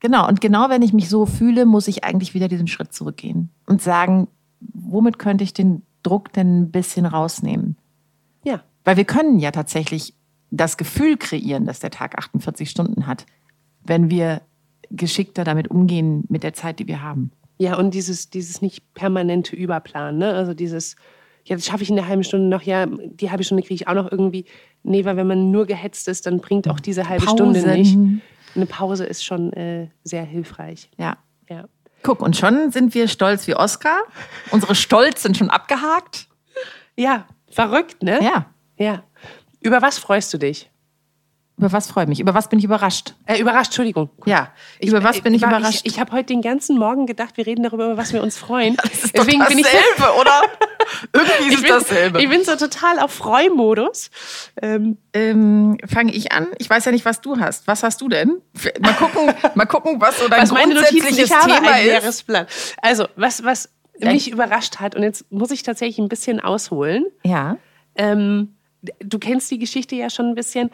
Genau, 0.00 0.28
und 0.28 0.40
genau 0.42 0.68
wenn 0.68 0.82
ich 0.82 0.92
mich 0.92 1.08
so 1.08 1.24
fühle, 1.24 1.64
muss 1.64 1.88
ich 1.88 2.04
eigentlich 2.04 2.34
wieder 2.34 2.48
diesen 2.48 2.66
Schritt 2.66 2.92
zurückgehen 2.92 3.50
und 3.66 3.80
sagen, 3.80 4.28
womit 4.60 5.18
könnte 5.18 5.44
ich 5.44 5.54
den 5.54 5.82
Druck 6.02 6.32
denn 6.32 6.62
ein 6.62 6.70
bisschen 6.70 7.06
rausnehmen? 7.06 7.76
Ja, 8.44 8.62
Weil 8.84 8.96
wir 8.96 9.04
können 9.04 9.38
ja 9.38 9.50
tatsächlich 9.50 10.14
das 10.50 10.76
Gefühl 10.76 11.16
kreieren, 11.16 11.64
dass 11.64 11.80
der 11.80 11.90
Tag 11.90 12.18
48 12.18 12.68
Stunden 12.68 13.06
hat, 13.06 13.26
wenn 13.84 14.10
wir 14.10 14.42
geschickter 14.90 15.44
damit 15.44 15.68
umgehen 15.68 16.24
mit 16.28 16.42
der 16.42 16.52
Zeit, 16.52 16.78
die 16.78 16.86
wir 16.86 17.02
haben. 17.02 17.30
ja 17.58 17.78
und 17.78 17.94
dieses, 17.94 18.28
dieses 18.30 18.60
nicht 18.60 18.92
permanente 18.94 19.56
Überplanen, 19.56 20.18
ne? 20.18 20.34
also 20.34 20.52
dieses, 20.52 20.96
ja, 21.44 21.56
das 21.56 21.64
schaffe 21.64 21.82
ich 21.82 21.90
in 21.90 21.96
der 21.96 22.06
halben 22.08 22.24
Stunde 22.24 22.48
noch, 22.48 22.62
ja, 22.62 22.86
die 22.86 23.30
halbe 23.30 23.44
Stunde 23.44 23.62
kriege 23.62 23.74
ich 23.74 23.88
auch 23.88 23.94
noch 23.94 24.10
irgendwie. 24.10 24.44
Nee, 24.82 25.04
weil 25.04 25.16
wenn 25.16 25.26
man 25.26 25.50
nur 25.50 25.66
gehetzt 25.66 26.08
ist, 26.08 26.26
dann 26.26 26.40
bringt 26.40 26.68
auch 26.68 26.80
diese 26.80 27.08
halbe 27.08 27.22
Stunde 27.22 27.60
Pausen. 27.62 27.78
nicht. 27.78 27.98
Eine 28.54 28.66
Pause 28.66 29.06
ist 29.06 29.24
schon 29.24 29.52
äh, 29.52 29.88
sehr 30.04 30.24
hilfreich. 30.24 30.90
Ja. 30.98 31.16
Ja. 31.48 31.64
Guck, 32.02 32.20
und 32.20 32.36
schon 32.36 32.72
sind 32.72 32.94
wir 32.94 33.06
stolz 33.08 33.46
wie 33.46 33.54
Oscar. 33.54 34.02
Unsere 34.50 34.74
Stolz 34.74 35.22
sind 35.22 35.36
schon 35.36 35.50
abgehakt. 35.50 36.26
ja, 36.96 37.26
verrückt, 37.50 38.02
ne? 38.02 38.18
Ja. 38.22 38.46
Ja. 38.76 39.04
Über 39.60 39.82
was 39.82 39.98
freust 39.98 40.34
du 40.34 40.38
dich? 40.38 40.71
Über 41.58 41.70
was 41.70 41.86
freue 41.86 42.04
ich 42.04 42.08
mich? 42.08 42.18
Über 42.20 42.32
was 42.34 42.48
bin 42.48 42.58
ich 42.58 42.64
überrascht? 42.64 43.14
Äh, 43.26 43.38
überrascht, 43.38 43.66
Entschuldigung. 43.68 44.08
Ja. 44.24 44.50
Über 44.80 45.04
was 45.04 45.20
bin 45.20 45.34
ich 45.34 45.42
war- 45.42 45.50
überrascht? 45.50 45.82
Ich, 45.84 45.92
ich 45.94 46.00
habe 46.00 46.12
heute 46.12 46.26
den 46.26 46.40
ganzen 46.42 46.78
Morgen 46.78 47.06
gedacht, 47.06 47.36
wir 47.36 47.46
reden 47.46 47.62
darüber, 47.62 47.84
über 47.86 47.96
was 47.98 48.12
wir 48.12 48.22
uns 48.22 48.36
freuen. 48.38 48.76
Das 48.82 49.04
ist 49.04 49.16
doch 49.18 49.26
bin 49.26 49.40
ich, 49.40 49.62
dasselbe, 49.64 50.18
oder? 50.18 50.42
Irgendwie 51.12 51.54
ist 51.54 51.62
ich, 51.64 51.70
es 51.70 52.12
bin, 52.12 52.20
ich 52.22 52.28
bin 52.28 52.44
so 52.44 52.56
total 52.56 52.98
auf 52.98 53.12
Freumodus. 53.12 54.10
Ähm, 54.60 54.96
Ähm, 55.12 55.76
Fange 55.86 56.12
ich 56.14 56.32
an? 56.32 56.48
Ich 56.58 56.68
weiß 56.70 56.86
ja 56.86 56.90
nicht, 56.92 57.04
was 57.04 57.20
du 57.20 57.38
hast. 57.38 57.66
Was 57.66 57.82
hast 57.82 58.00
du 58.00 58.08
denn? 58.08 58.40
Mal 58.80 58.94
gucken, 58.94 59.34
mal 59.54 59.66
gucken 59.66 60.00
was 60.00 60.18
so 60.18 60.28
dein 60.28 60.42
was 60.42 60.52
meine 60.52 60.74
Notizen, 60.74 60.96
grundsätzliches 61.00 61.30
ich 61.30 61.36
habe 61.36 61.52
Thema 61.52 61.70
ein 61.72 61.86
ist. 62.08 62.26
Blatt. 62.26 62.48
Also, 62.80 63.06
was, 63.16 63.44
was 63.44 63.68
mich 64.00 64.30
überrascht 64.30 64.80
hat, 64.80 64.96
und 64.96 65.02
jetzt 65.02 65.30
muss 65.30 65.50
ich 65.50 65.62
tatsächlich 65.62 65.98
ein 65.98 66.08
bisschen 66.08 66.40
ausholen. 66.40 67.04
Ja. 67.24 67.58
Ähm, 67.94 68.54
du 69.00 69.18
kennst 69.18 69.50
die 69.50 69.58
Geschichte 69.58 69.94
ja 69.94 70.08
schon 70.10 70.26
ein 70.30 70.34
bisschen. 70.34 70.70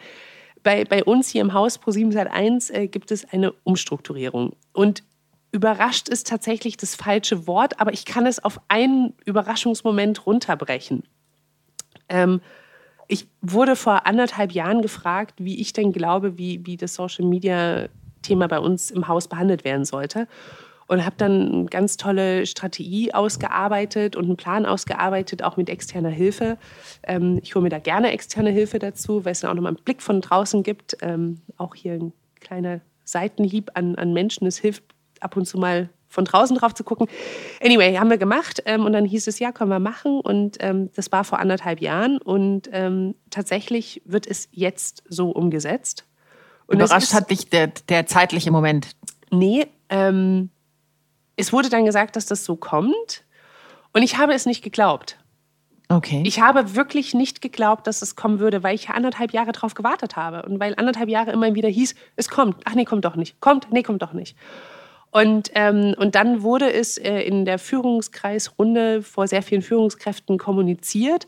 Bei, 0.63 0.83
bei 0.83 1.03
uns 1.03 1.29
hier 1.29 1.41
im 1.41 1.53
Haus 1.53 1.77
Pro 1.77 1.91
7 1.91 2.11
Sat 2.11 2.29
1 2.29 2.69
äh, 2.69 2.87
gibt 2.87 3.11
es 3.11 3.25
eine 3.31 3.51
Umstrukturierung. 3.63 4.55
Und 4.73 5.03
überrascht 5.51 6.09
ist 6.09 6.27
tatsächlich 6.27 6.77
das 6.77 6.95
falsche 6.95 7.47
Wort, 7.47 7.79
aber 7.79 7.93
ich 7.93 8.05
kann 8.05 8.25
es 8.25 8.43
auf 8.43 8.59
einen 8.67 9.13
Überraschungsmoment 9.25 10.25
runterbrechen. 10.25 11.03
Ähm, 12.07 12.41
ich 13.07 13.27
wurde 13.41 13.75
vor 13.75 14.05
anderthalb 14.05 14.51
Jahren 14.51 14.81
gefragt, 14.81 15.35
wie 15.39 15.59
ich 15.59 15.73
denn 15.73 15.91
glaube, 15.91 16.37
wie, 16.37 16.65
wie 16.65 16.77
das 16.77 16.93
Social 16.93 17.25
Media 17.25 17.89
Thema 18.21 18.47
bei 18.47 18.59
uns 18.59 18.91
im 18.91 19.07
Haus 19.07 19.27
behandelt 19.27 19.63
werden 19.63 19.85
sollte. 19.85 20.27
Und 20.89 21.05
habe 21.05 21.15
dann 21.17 21.51
eine 21.53 21.65
ganz 21.65 21.97
tolle 21.97 22.47
Strategie 22.47 23.13
ausgearbeitet 23.13 24.15
und 24.15 24.25
einen 24.25 24.37
Plan 24.37 24.65
ausgearbeitet, 24.65 25.43
auch 25.43 25.55
mit 25.55 25.69
externer 25.69 26.09
Hilfe. 26.09 26.57
Ähm, 27.03 27.39
ich 27.43 27.53
hole 27.53 27.61
mir 27.61 27.69
da 27.69 27.77
gerne 27.77 28.11
externe 28.11 28.49
Hilfe 28.49 28.79
dazu, 28.79 29.23
weil 29.23 29.33
es 29.33 29.41
dann 29.41 29.51
auch 29.51 29.55
nochmal 29.55 29.75
einen 29.75 29.83
Blick 29.83 30.01
von 30.01 30.19
draußen 30.19 30.63
gibt. 30.63 30.97
Ähm, 31.01 31.41
auch 31.57 31.75
hier 31.75 31.93
ein 31.93 32.11
kleiner 32.41 32.81
Seitenhieb 33.05 33.69
an, 33.75 33.95
an 33.95 34.13
Menschen. 34.13 34.47
Es 34.47 34.57
hilft 34.57 34.83
ab 35.19 35.37
und 35.37 35.45
zu 35.45 35.59
mal 35.59 35.89
von 36.07 36.25
draußen 36.25 36.57
drauf 36.57 36.73
zu 36.73 36.83
gucken. 36.83 37.05
Anyway, 37.63 37.95
haben 37.95 38.09
wir 38.09 38.17
gemacht 38.17 38.63
ähm, 38.65 38.83
und 38.83 38.93
dann 38.93 39.05
hieß 39.05 39.27
es, 39.27 39.37
ja, 39.37 39.51
können 39.51 39.69
wir 39.69 39.77
machen. 39.79 40.19
Und 40.21 40.57
ähm, 40.59 40.89
das 40.95 41.11
war 41.11 41.23
vor 41.23 41.37
anderthalb 41.37 41.81
Jahren 41.81 42.17
und 42.17 42.67
ähm, 42.71 43.13
tatsächlich 43.29 44.01
wird 44.05 44.25
es 44.25 44.47
jetzt 44.51 45.03
so 45.07 45.29
umgesetzt. 45.29 46.07
Und 46.65 46.77
Überrascht 46.77 47.09
ist- 47.09 47.13
hat 47.13 47.29
dich 47.29 47.49
der, 47.51 47.67
der 47.89 48.07
zeitliche 48.07 48.49
Moment. 48.49 48.95
Nee, 49.29 49.67
ähm, 49.89 50.49
es 51.39 51.53
wurde 51.53 51.69
dann 51.69 51.85
gesagt, 51.85 52.15
dass 52.15 52.25
das 52.25 52.43
so 52.43 52.55
kommt. 52.57 53.23
Und 53.93 54.03
ich 54.03 54.17
habe 54.17 54.33
es 54.33 54.45
nicht 54.45 54.61
geglaubt. 54.61 55.17
Okay. 55.87 56.21
Ich 56.25 56.41
habe 56.41 56.75
wirklich 56.75 57.13
nicht 57.13 57.41
geglaubt, 57.41 57.87
dass 57.87 58.01
es 58.01 58.15
kommen 58.15 58.39
würde, 58.39 58.61
weil 58.61 58.75
ich 58.75 58.89
anderthalb 58.89 59.31
Jahre 59.31 59.53
drauf 59.53 59.73
gewartet 59.73 60.17
habe. 60.17 60.43
Und 60.43 60.59
weil 60.59 60.75
anderthalb 60.75 61.09
Jahre 61.09 61.31
immer 61.31 61.55
wieder 61.55 61.69
hieß, 61.69 61.95
es 62.17 62.29
kommt. 62.29 62.57
Ach 62.65 62.75
nee, 62.75 62.85
kommt 62.85 63.05
doch 63.05 63.15
nicht. 63.15 63.39
Kommt, 63.39 63.71
nee, 63.71 63.83
kommt 63.83 64.01
doch 64.01 64.13
nicht. 64.13 64.35
Und, 65.11 65.49
ähm, 65.55 65.95
und 65.97 66.13
dann 66.13 66.43
wurde 66.43 66.71
es 66.71 66.97
äh, 66.97 67.21
in 67.21 67.45
der 67.45 67.57
Führungskreisrunde 67.57 69.01
vor 69.01 69.27
sehr 69.27 69.41
vielen 69.41 69.61
Führungskräften 69.63 70.37
kommuniziert. 70.37 71.27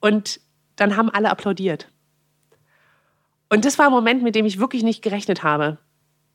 Und 0.00 0.40
dann 0.76 0.96
haben 0.96 1.10
alle 1.10 1.30
applaudiert. 1.30 1.88
Und 3.48 3.64
das 3.64 3.78
war 3.78 3.86
ein 3.86 3.92
Moment, 3.92 4.22
mit 4.22 4.34
dem 4.34 4.46
ich 4.46 4.58
wirklich 4.58 4.82
nicht 4.82 5.02
gerechnet 5.02 5.42
habe. 5.42 5.78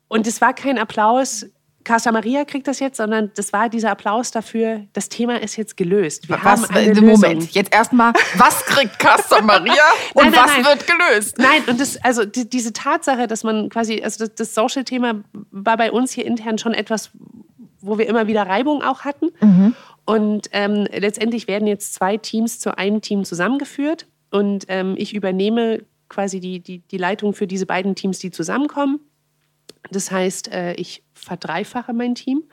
Und 0.07 0.27
es 0.27 0.39
war 0.39 0.53
kein 0.53 0.77
Applaus, 0.77 1.47
Casa 1.83 2.11
Maria 2.11 2.45
kriegt 2.45 2.67
das 2.67 2.79
jetzt, 2.79 2.97
sondern 2.97 3.31
das 3.35 3.53
war 3.53 3.69
dieser 3.69 3.91
Applaus 3.91 4.31
dafür, 4.31 4.81
das 4.93 5.09
Thema 5.09 5.41
ist 5.41 5.55
jetzt 5.55 5.77
gelöst. 5.77 6.29
Wir 6.29 6.37
was, 6.37 6.43
haben 6.43 6.65
eine 6.65 6.81
äh, 6.81 6.93
Lösung. 6.93 7.09
Moment, 7.09 7.51
jetzt 7.51 7.73
erstmal, 7.73 8.13
was 8.35 8.65
kriegt 8.65 8.99
Casta 8.99 9.41
Maria 9.41 9.73
und 10.13 10.23
Nein, 10.23 10.31
nein, 10.31 10.41
was 10.43 10.51
nein. 10.51 10.65
wird 10.65 10.87
gelöst? 10.87 11.37
Nein, 11.37 11.63
und 11.67 11.79
das, 11.79 11.97
also 12.03 12.25
die, 12.25 12.49
diese 12.49 12.73
Tatsache, 12.73 13.27
dass 13.27 13.43
man 13.43 13.69
quasi, 13.69 14.01
also 14.03 14.25
das, 14.25 14.35
das 14.35 14.55
Social-Thema 14.55 15.23
war 15.51 15.77
bei 15.77 15.91
uns 15.91 16.11
hier 16.11 16.25
intern 16.25 16.57
schon 16.57 16.73
etwas, 16.73 17.11
wo 17.81 17.97
wir 17.97 18.07
immer 18.07 18.27
wieder 18.27 18.43
Reibung 18.43 18.83
auch 18.83 19.01
hatten. 19.01 19.29
Mhm. 19.41 19.75
Und 20.05 20.49
ähm, 20.51 20.87
letztendlich 20.91 21.47
werden 21.47 21.67
jetzt 21.67 21.93
zwei 21.93 22.17
Teams 22.17 22.59
zu 22.59 22.77
einem 22.77 23.01
Team 23.01 23.23
zusammengeführt. 23.23 24.07
Und 24.29 24.65
ähm, 24.67 24.95
ich 24.97 25.13
übernehme 25.13 25.83
quasi 26.09 26.39
die, 26.39 26.59
die, 26.59 26.79
die 26.79 26.97
Leitung 26.97 27.33
für 27.33 27.47
diese 27.47 27.65
beiden 27.65 27.95
Teams, 27.95 28.19
die 28.19 28.31
zusammenkommen. 28.31 28.99
Das 29.91 30.11
heißt, 30.11 30.51
äh, 30.51 30.73
ich 30.73 31.03
verdreifache 31.13 31.93
mein 31.93 32.15
Team. 32.15 32.43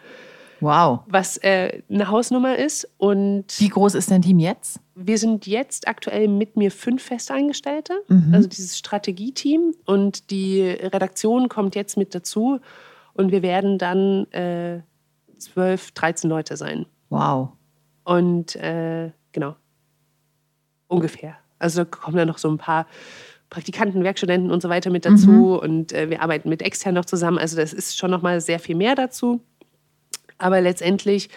Wow. 0.61 1.01
Was 1.07 1.37
äh, 1.39 1.83
eine 1.89 2.09
Hausnummer 2.09 2.57
ist. 2.57 2.89
Und 2.99 3.47
Wie 3.59 3.69
groß 3.69 3.95
ist 3.95 4.11
dein 4.11 4.23
Team 4.23 4.39
jetzt? 4.39 4.81
wir 5.01 5.17
sind 5.17 5.47
jetzt 5.47 5.87
aktuell 5.87 6.27
mit 6.27 6.57
mir 6.57 6.73
fünf 6.73 7.05
Festangestellte, 7.05 8.03
also 8.33 8.49
dieses 8.49 8.77
Strategieteam. 8.77 9.75
Und 9.85 10.31
die 10.31 10.63
Redaktion 10.63 11.49
kommt 11.49 11.77
jetzt 11.77 11.97
mit 11.97 12.15
dazu. 12.15 12.59
Und 13.15 13.31
wir 13.31 13.43
werden 13.43 13.79
dann 13.79 14.27
äh, 14.33 14.81
12, 15.39 15.93
13 15.93 16.29
Leute 16.29 16.57
sein. 16.57 16.87
Wow. 17.11 17.51
Und 18.05 18.57
äh, 18.57 19.13
genau, 19.31 19.55
ungefähr. 20.89 21.37
Also 21.61 21.85
da 21.85 21.91
kommen 21.91 22.17
dann 22.17 22.29
noch 22.29 22.39
so 22.39 22.51
ein 22.51 22.59
paar 22.59 22.87
Praktikanten, 23.51 24.05
Werkstudenten 24.05 24.51
und 24.51 24.63
so 24.63 24.69
weiter 24.69 24.91
mit 24.91 25.05
dazu. 25.05 25.59
Und 25.61 25.93
äh, 25.93 26.11
wir 26.11 26.23
arbeiten 26.23 26.49
mit 26.49 26.63
extern 26.63 26.95
noch 26.95 27.05
zusammen. 27.05 27.39
Also 27.39 27.57
das 27.57 27.73
ist 27.73 27.97
schon 27.97 28.11
noch 28.11 28.23
mal 28.23 28.41
sehr 28.41 28.59
viel 28.59 28.77
mehr 28.77 28.95
dazu. 28.95 29.41
Aber 30.39 30.61
letztendlich 30.61 31.31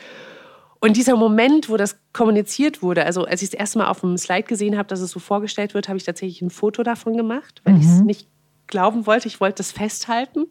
und 0.84 0.98
dieser 0.98 1.16
Moment, 1.16 1.70
wo 1.70 1.78
das 1.78 2.00
kommuniziert 2.12 2.82
wurde, 2.82 3.06
also 3.06 3.24
als 3.26 3.44
ich 3.44 3.52
das 3.52 3.60
erste 3.60 3.78
Mal 3.78 3.88
auf 3.88 4.02
dem 4.02 4.18
Slide 4.18 4.48
gesehen 4.48 4.80
habe, 4.80 4.88
dass 4.88 5.00
es 5.00 5.12
so 5.12 5.20
vorgestellt 5.20 5.76
wird, 5.76 5.88
habe 5.88 5.98
ich 5.98 6.06
tatsächlich 6.06 6.42
ein 6.42 6.50
Foto 6.50 6.82
davon 6.82 7.16
gemacht, 7.16 7.62
weil 7.64 7.78
ich 7.78 7.86
es 7.86 8.02
nicht 8.02 8.28
glauben 8.66 9.06
wollte. 9.06 9.28
Ich 9.28 9.40
wollte 9.40 9.58
das 9.58 9.72
festhalten. 9.72 10.48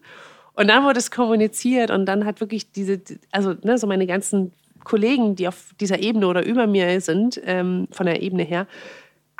Und 0.55 0.68
dann 0.68 0.85
wurde 0.85 1.01
es 1.01 1.11
kommuniziert 1.11 1.90
und 1.90 2.07
dann 2.07 2.25
hat 2.25 2.40
wirklich 2.40 2.70
diese, 2.70 3.01
also 3.33 3.55
ne, 3.64 3.77
so 3.77 3.88
meine 3.88 4.07
ganzen 4.07 4.53
Kollegen, 4.85 5.35
die 5.35 5.49
auf 5.49 5.75
dieser 5.81 5.99
Ebene 5.99 6.29
oder 6.29 6.44
über 6.44 6.68
mir 6.68 7.01
sind, 7.01 7.40
ähm, 7.44 7.88
von 7.90 8.07
der 8.07 8.23
Ebene 8.23 8.44
her, 8.44 8.68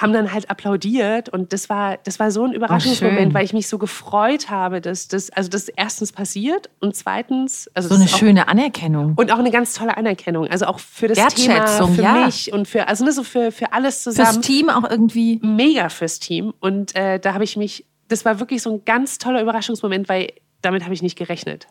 haben 0.01 0.13
dann 0.13 0.33
halt 0.33 0.49
applaudiert 0.51 1.29
und 1.29 1.53
das 1.53 1.69
war, 1.69 1.99
das 2.05 2.19
war 2.19 2.31
so 2.31 2.45
ein 2.45 2.53
Überraschungsmoment, 2.53 3.21
schön. 3.21 3.35
weil 3.35 3.45
ich 3.45 3.53
mich 3.53 3.69
so 3.69 3.77
gefreut 3.79 4.49
habe, 4.49 4.81
dass 4.81 5.09
das, 5.09 5.31
also 5.31 5.51
das 5.51 5.69
erstens 5.69 6.13
passiert 6.13 6.71
und 6.81 6.97
zweitens, 6.97 7.71
also 7.75 7.89
So 7.91 7.95
eine 7.97 8.05
auch- 8.05 8.09
schöne 8.19 8.49
Anerkennung. 8.49 9.15
und 9.17 9.31
auch 9.33 9.39
eine 9.39 9.51
ganz 9.51 9.75
tolle 9.75 9.97
Anerkennung. 9.97 10.47
Also 10.47 10.67
auch 10.67 10.79
für 10.81 11.09
das 11.09 11.19
Thema, 11.35 11.67
für 11.67 12.03
ja. 12.03 12.25
mich 12.27 12.53
und 12.53 12.67
für, 12.67 12.89
also 12.89 13.05
ne, 13.05 13.13
so 13.13 13.23
für, 13.25 13.53
für 13.53 13.73
alles 13.73 14.03
Fürs 14.03 14.15
zusammen. 14.17 14.43
Team 14.43 14.71
auch 14.71 14.89
irgendwie. 14.89 15.39
Mega 15.43 15.89
fürs 15.91 16.19
Team. 16.19 16.55
Und 16.61 16.95
äh, 16.97 17.19
da 17.19 17.35
habe 17.35 17.45
ich 17.45 17.57
mich, 17.57 17.85
das 18.09 18.25
war 18.25 18.41
wirklich 18.41 18.63
so 18.63 18.73
ein 18.73 18.85
ganz 18.85 19.19
toller 19.19 19.43
Überraschungsmoment, 19.43 20.09
weil 20.09 20.29
damit 20.62 20.85
habe 20.85 20.94
ich 20.94 21.03
nicht 21.03 21.16
gerechnet. 21.16 21.66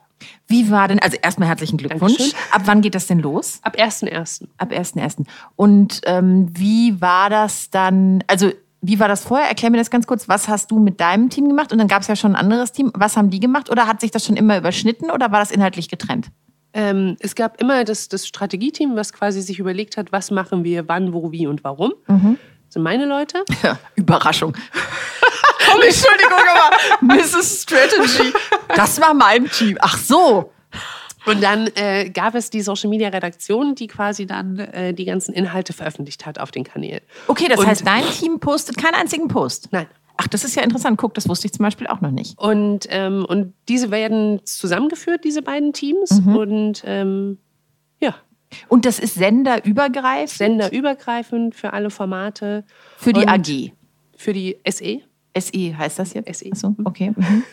Wie 0.47 0.69
war 0.69 0.88
denn, 0.88 0.99
also 0.99 1.17
erstmal 1.21 1.47
herzlichen 1.47 1.78
Glückwunsch. 1.78 2.17
Dankeschön. 2.17 2.39
Ab 2.52 2.62
wann 2.65 2.82
geht 2.82 2.95
das 2.95 3.08
denn 3.08 3.19
los? 3.19 3.60
Ab 3.62 3.78
1.1. 3.78 4.47
Ab 4.58 4.71
1.1. 4.71 5.25
Und 5.56 6.02
ähm, 6.06 6.47
wie 6.52 6.99
war 7.02 7.30
das 7.30 7.69
dann, 7.69 8.23
also 8.28 8.52
wie 8.82 8.99
war 8.99 9.08
das 9.08 9.25
vorher? 9.25 9.47
Erklär 9.49 9.71
mir 9.71 9.78
das 9.78 9.89
ganz 9.89 10.08
kurz. 10.08 10.30
Was 10.30 10.47
hast 10.47 10.71
du 10.71 10.80
mit 10.80 10.99
deinem 10.99 11.30
Team 11.30 11.47
gemacht? 11.49 11.71
Und 11.71 11.80
dann 11.80 11.88
gab 11.88 12.02
es 12.02 12.08
ja 12.08 12.15
schon 12.15 12.32
ein 12.32 12.41
anderes 12.41 12.71
Team. 12.71 12.91
Was 12.95 13.17
haben 13.17 13.30
die 13.30 13.39
gemacht? 13.39 13.69
Oder 13.69 13.88
hat 13.88 14.02
sich 14.02 14.12
das 14.12 14.25
schon 14.25 14.38
immer 14.38 14.58
überschnitten 14.58 15.12
oder 15.12 15.32
war 15.32 15.39
das 15.39 15.52
inhaltlich 15.52 15.89
getrennt? 15.89 16.32
Ähm, 16.73 17.17
es 17.19 17.36
gab 17.36 17.60
immer 17.60 17.84
das, 17.84 18.10
das 18.10 18.28
Strategieteam, 18.28 18.95
was 18.95 19.12
quasi 19.12 19.41
sich 19.41 19.60
überlegt 19.60 19.97
hat, 19.97 20.12
was 20.12 20.32
machen 20.32 20.63
wir, 20.63 20.88
wann, 20.88 21.13
wo, 21.13 21.32
wie 21.32 21.47
und 21.47 21.63
warum. 21.63 21.93
Mhm. 22.08 22.38
Das 22.67 22.75
sind 22.75 22.84
meine 22.84 23.06
Leute. 23.06 23.43
Ja, 23.63 23.80
Überraschung. 23.95 24.56
Entschuldigung, 25.84 26.39
aber 26.55 26.77
Mrs. 27.15 27.63
Strategy. 27.63 28.34
Das 28.75 28.99
war 29.01 29.13
mein 29.13 29.49
Team. 29.49 29.77
Ach 29.82 29.97
so. 29.97 30.51
Und 31.25 31.43
dann 31.43 31.67
äh, 31.75 32.10
gab 32.10 32.34
es 32.36 32.49
die 32.49 32.62
Social 32.62 32.89
Media 32.89 33.10
Redaktion, 33.10 33.75
die 33.75 33.88
quasi 33.88 34.25
dann 34.25 34.58
äh, 34.58 34.93
die 34.93 35.05
ganzen 35.05 35.34
Inhalte 35.34 35.73
veröffentlicht 35.73 36.25
hat 36.25 36.39
auf 36.39 36.51
den 36.51 36.63
Kanälen. 36.63 37.01
Okay, 37.27 37.47
das 37.49 37.60
Und- 37.60 37.67
heißt, 37.67 37.86
dein 37.86 38.03
Team 38.12 38.39
postet 38.39 38.77
keinen 38.77 38.95
einzigen 38.95 39.27
Post. 39.27 39.67
Nein. 39.71 39.88
Ach, 40.21 40.27
das 40.27 40.43
ist 40.43 40.55
ja 40.55 40.63
interessant. 40.63 40.97
Guck, 40.97 41.13
das 41.13 41.29
wusste 41.29 41.47
ich 41.47 41.53
zum 41.53 41.63
Beispiel 41.63 41.88
auch 41.88 42.01
noch 42.01 42.12
nicht. 42.12 42.38
Und, 42.38 42.88
ähm, 42.89 43.23
und 43.25 43.53
diese 43.69 43.89
werden 43.91 44.41
zusammengeführt, 44.45 45.23
diese 45.23 45.41
beiden 45.41 45.71
Teams. 45.71 46.21
Mhm. 46.21 46.36
Und 46.36 46.84
ähm, 46.86 47.38
ja, 48.01 48.15
Und 48.67 48.86
das 48.86 48.99
ist 48.99 49.13
senderübergreifend 49.15 50.29
senderübergreifend 50.38 51.55
für 51.55 51.71
alle 51.73 51.89
Formate. 51.89 52.65
für 52.97 53.13
die 53.13 53.21
Und 53.21 53.29
AG. 53.29 53.71
Für 54.17 54.34
die. 54.34 54.58
SE. 54.69 54.99
SE 55.39 55.78
heißt 55.78 55.99
das 55.99 56.13
jetzt? 56.13 56.34
SE. 56.39 56.49
Ach 56.52 56.56
so, 56.58 56.75
okay. 56.86 57.13
Mhm. 57.15 57.43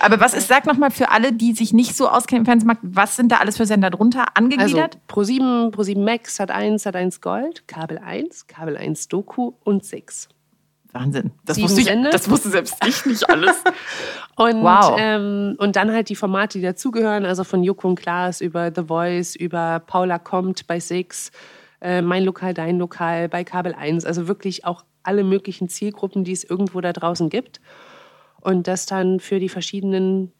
Aber 0.00 0.18
was 0.18 0.32
ist, 0.34 0.48
sag 0.48 0.64
nochmal 0.66 0.90
für 0.90 1.10
alle, 1.10 1.32
die 1.32 1.52
sich 1.52 1.72
nicht 1.74 1.94
so 1.96 2.08
auskennen 2.08 2.42
im 2.42 2.46
Fernsehmarkt, 2.46 2.80
was 2.82 3.16
sind 3.16 3.30
da 3.30 3.36
alles 3.36 3.56
für 3.58 3.66
Sender 3.66 3.90
drunter 3.90 4.26
Also 4.34 4.46
angegliedert? 4.56 4.98
Pro7, 5.08 5.72
Pro7 5.74 5.98
Max, 6.02 6.40
Sat1, 6.40 6.82
Sat1 6.86 7.20
Gold, 7.20 7.68
Kabel 7.68 7.98
1, 7.98 8.46
Kabel 8.46 8.76
1 8.78 9.08
Doku 9.08 9.52
und 9.62 9.84
6. 9.84 10.28
Wahnsinn. 10.92 11.32
Das 11.44 11.56
sieben 11.56 11.68
wusste, 11.68 11.80
ich, 11.82 11.86
Sender? 11.88 12.10
das 12.10 12.30
wusste 12.30 12.48
selbst 12.50 12.76
ich 12.86 13.04
nicht 13.04 13.28
alles. 13.28 13.56
Und, 14.36 14.62
Wow. 14.62 14.96
ähm, 14.98 15.56
und 15.58 15.76
dann 15.76 15.92
halt 15.92 16.08
die 16.08 16.14
Formate, 16.14 16.58
die 16.58 16.64
dazugehören, 16.64 17.26
also 17.26 17.42
von 17.44 17.62
Joko 17.64 17.88
und 17.88 17.96
Klaas 17.96 18.40
über 18.40 18.70
The 18.74 18.84
Voice, 18.84 19.34
über 19.34 19.80
Paula 19.80 20.18
kommt 20.18 20.66
bei 20.66 20.78
Six, 20.80 21.30
äh, 21.80 22.00
Mein 22.00 22.24
Lokal, 22.24 22.54
Dein 22.54 22.78
Lokal, 22.78 23.28
bei 23.28 23.44
Kabel 23.44 23.74
1. 23.74 24.04
Also 24.04 24.28
wirklich 24.28 24.64
auch 24.64 24.84
alle 25.04 25.24
möglichen 25.24 25.68
Zielgruppen, 25.68 26.24
die 26.24 26.32
es 26.32 26.44
irgendwo 26.44 26.80
da 26.80 26.92
draußen 26.92 27.30
gibt. 27.30 27.60
Und 28.40 28.66
das 28.68 28.86
dann 28.86 29.20
für 29.20 29.38
die 29.38 29.48
verschiedenen 29.48 30.32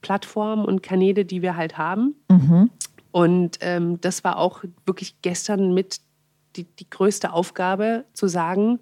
Plattformen 0.00 0.64
und 0.64 0.82
Kanäle, 0.82 1.24
die 1.24 1.42
wir 1.42 1.56
halt 1.56 1.78
haben. 1.78 2.14
Und 3.12 3.58
ähm, 3.60 4.00
das 4.00 4.24
war 4.24 4.38
auch 4.38 4.64
wirklich 4.86 5.22
gestern 5.22 5.72
mit 5.72 6.00
die, 6.56 6.64
die 6.64 6.90
größte 6.90 7.32
Aufgabe, 7.32 8.04
zu 8.12 8.26
sagen, 8.26 8.80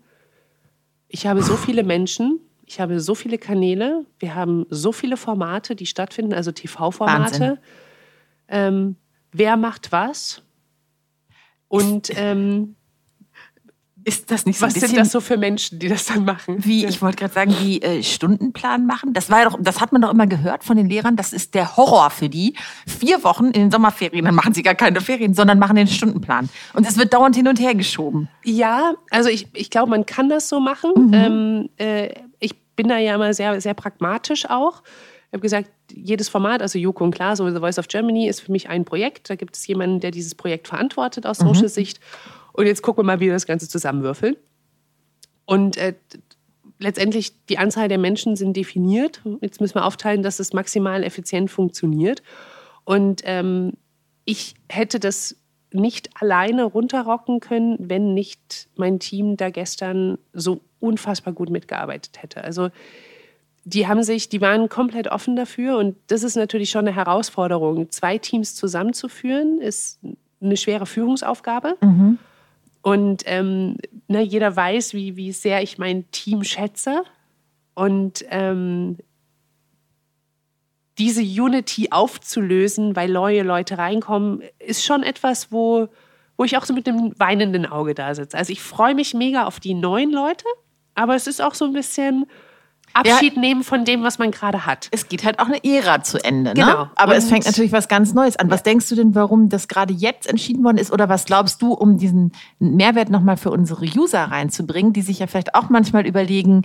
ich 1.08 1.26
habe 1.26 1.42
so 1.42 1.56
viele 1.56 1.84
Menschen, 1.84 2.40
ich 2.64 2.80
habe 2.80 3.00
so 3.00 3.14
viele 3.14 3.36
Kanäle, 3.36 4.06
wir 4.18 4.34
haben 4.34 4.64
so 4.70 4.92
viele 4.92 5.18
Formate, 5.18 5.76
die 5.76 5.86
stattfinden, 5.86 6.32
also. 6.32 6.52
TV-Formate. 6.52 7.58
Ähm, 8.48 8.96
wer 9.32 9.56
macht 9.56 9.92
was? 9.92 10.42
Und 11.68 12.10
ähm, 12.16 12.76
Ist 14.04 14.30
das 14.30 14.46
nicht 14.46 14.58
so 14.58 14.66
was 14.66 14.74
ein 14.74 14.80
sind 14.80 14.90
bisschen 14.90 14.98
das 14.98 15.12
so 15.12 15.20
für 15.20 15.36
Menschen, 15.36 15.78
die 15.78 15.88
das 15.88 16.06
dann 16.06 16.24
machen? 16.24 16.64
wie, 16.64 16.84
ich 16.86 17.02
wollte 17.02 17.18
gerade 17.18 17.32
sagen, 17.32 17.54
wie 17.60 17.80
äh, 17.82 18.02
Stundenplan 18.02 18.86
machen? 18.86 19.12
Das 19.12 19.30
war 19.30 19.40
ja 19.40 19.50
doch, 19.50 19.58
das 19.60 19.80
hat 19.80 19.92
man 19.92 20.02
doch 20.02 20.10
immer 20.10 20.26
gehört 20.26 20.64
von 20.64 20.76
den 20.76 20.88
Lehrern, 20.88 21.16
das 21.16 21.32
ist 21.32 21.54
der 21.54 21.76
Horror 21.76 22.10
für 22.10 22.28
die. 22.28 22.54
Vier 22.86 23.22
Wochen 23.24 23.46
in 23.46 23.52
den 23.52 23.70
Sommerferien, 23.70 24.24
dann 24.24 24.34
machen 24.34 24.54
sie 24.54 24.62
gar 24.62 24.74
keine 24.74 25.00
Ferien, 25.00 25.34
sondern 25.34 25.58
machen 25.58 25.76
den 25.76 25.86
Stundenplan. 25.86 26.48
Und 26.74 26.86
es 26.86 26.96
wird 26.96 27.12
dauernd 27.12 27.36
hin 27.36 27.46
und 27.48 27.60
her 27.60 27.74
geschoben. 27.74 28.28
Ja, 28.44 28.94
also 29.10 29.28
ich, 29.28 29.48
ich 29.54 29.70
glaube, 29.70 29.90
man 29.90 30.06
kann 30.06 30.28
das 30.28 30.48
so 30.48 30.58
machen. 30.60 30.92
Mhm. 30.96 31.14
Ähm, 31.14 31.68
äh, 31.76 32.08
ich 32.40 32.56
bin 32.74 32.88
da 32.88 32.98
ja 32.98 33.14
immer 33.14 33.32
sehr, 33.34 33.60
sehr 33.60 33.74
pragmatisch 33.74 34.48
auch. 34.48 34.82
Ich 35.28 35.34
habe 35.34 35.42
gesagt, 35.42 35.70
jedes 35.90 36.28
Format, 36.28 36.60
also 36.60 36.78
Joko 36.78 37.04
und 37.04 37.14
Klaas 37.14 37.40
oder 37.40 37.52
The 37.52 37.60
Voice 37.60 37.78
of 37.78 37.88
Germany, 37.88 38.28
ist 38.28 38.40
für 38.40 38.52
mich 38.52 38.68
ein 38.68 38.84
Projekt. 38.84 39.30
Da 39.30 39.34
gibt 39.34 39.56
es 39.56 39.66
jemanden, 39.66 40.00
der 40.00 40.10
dieses 40.10 40.34
Projekt 40.34 40.68
verantwortet 40.68 41.26
aus 41.26 41.40
Mhm. 41.40 41.48
Und 42.52 42.66
jetzt 42.66 42.82
gucken 42.82 43.02
wir 43.02 43.06
mal, 43.06 43.20
wie 43.20 43.26
wir 43.26 43.32
das 43.32 43.46
Ganze 43.46 43.68
zusammenwürfeln. 43.68 44.36
Und 45.44 45.76
äh, 45.76 45.94
letztendlich 46.78 47.32
die 47.46 47.58
Anzahl 47.58 47.88
der 47.88 47.98
Menschen 47.98 48.36
sind 48.36 48.56
definiert. 48.56 49.22
Jetzt 49.40 49.60
müssen 49.60 49.76
wir 49.76 49.84
aufteilen, 49.84 50.22
dass 50.22 50.40
es 50.40 50.52
maximal 50.52 51.02
effizient 51.04 51.50
funktioniert. 51.50 52.22
Und 52.84 53.22
ähm, 53.24 53.72
ich 54.24 54.54
hätte 54.68 55.00
das 55.00 55.36
nicht 55.72 56.10
alleine 56.20 56.64
runterrocken 56.64 57.40
können, 57.40 57.76
wenn 57.78 58.14
nicht 58.14 58.68
mein 58.76 58.98
Team 58.98 59.36
da 59.36 59.50
gestern 59.50 60.18
so 60.32 60.60
unfassbar 60.80 61.32
gut 61.32 61.48
mitgearbeitet 61.48 62.22
hätte. 62.22 62.44
Also 62.44 62.68
die 63.64 63.86
haben 63.86 64.02
sich, 64.02 64.28
die 64.28 64.40
waren 64.40 64.68
komplett 64.68 65.08
offen 65.08 65.36
dafür 65.36 65.78
und 65.78 65.96
das 66.08 66.24
ist 66.24 66.36
natürlich 66.36 66.70
schon 66.70 66.86
eine 66.86 66.94
Herausforderung. 66.94 67.90
Zwei 67.90 68.18
Teams 68.18 68.54
zusammenzuführen 68.54 69.60
ist 69.60 70.00
eine 70.40 70.56
schwere 70.56 70.84
Führungsaufgabe. 70.84 71.76
Und 72.82 73.22
ähm, 73.26 73.76
ne, 74.08 74.22
jeder 74.22 74.54
weiß, 74.54 74.92
wie, 74.94 75.16
wie 75.16 75.32
sehr 75.32 75.62
ich 75.62 75.78
mein 75.78 76.10
Team 76.10 76.44
schätze. 76.44 77.04
Und 77.74 78.24
ähm, 78.28 78.98
diese 80.98 81.22
Unity 81.22 81.88
aufzulösen, 81.90 82.94
weil 82.96 83.10
neue 83.10 83.42
Leute 83.42 83.78
reinkommen, 83.78 84.42
ist 84.58 84.84
schon 84.84 85.02
etwas, 85.02 85.50
wo, 85.50 85.88
wo 86.36 86.44
ich 86.44 86.56
auch 86.58 86.64
so 86.64 86.74
mit 86.74 86.86
einem 86.88 87.18
weinenden 87.18 87.66
Auge 87.66 87.94
da 87.94 88.14
sitze. 88.14 88.36
Also 88.36 88.52
ich 88.52 88.60
freue 88.60 88.94
mich 88.94 89.14
mega 89.14 89.44
auf 89.44 89.58
die 89.58 89.74
neuen 89.74 90.12
Leute, 90.12 90.44
aber 90.94 91.14
es 91.14 91.26
ist 91.26 91.40
auch 91.40 91.54
so 91.54 91.64
ein 91.64 91.72
bisschen 91.72 92.26
Abschied 92.94 93.36
nehmen 93.36 93.64
von 93.64 93.84
dem, 93.84 94.02
was 94.02 94.18
man 94.18 94.30
gerade 94.30 94.66
hat. 94.66 94.88
Es 94.90 95.08
geht 95.08 95.24
halt 95.24 95.38
auch 95.38 95.46
eine 95.46 95.62
Ära 95.64 96.02
zu 96.02 96.22
Ende. 96.24 96.50
Ne? 96.50 96.64
Genau. 96.64 96.88
Aber 96.96 97.16
es 97.16 97.24
Und- 97.24 97.30
fängt 97.30 97.46
natürlich 97.46 97.72
was 97.72 97.88
ganz 97.88 98.12
Neues 98.14 98.36
an. 98.36 98.50
Was 98.50 98.62
denkst 98.62 98.88
du 98.88 98.94
denn, 98.94 99.14
warum 99.14 99.48
das 99.48 99.68
gerade 99.68 99.92
jetzt 99.92 100.26
entschieden 100.26 100.64
worden 100.64 100.78
ist? 100.78 100.92
Oder 100.92 101.08
was 101.08 101.24
glaubst 101.24 101.62
du, 101.62 101.72
um 101.72 101.98
diesen 101.98 102.32
Mehrwert 102.58 103.08
nochmal 103.10 103.36
für 103.36 103.50
unsere 103.50 103.84
User 103.84 104.24
reinzubringen, 104.24 104.92
die 104.92 105.02
sich 105.02 105.18
ja 105.20 105.26
vielleicht 105.26 105.54
auch 105.54 105.68
manchmal 105.68 106.06
überlegen, 106.06 106.62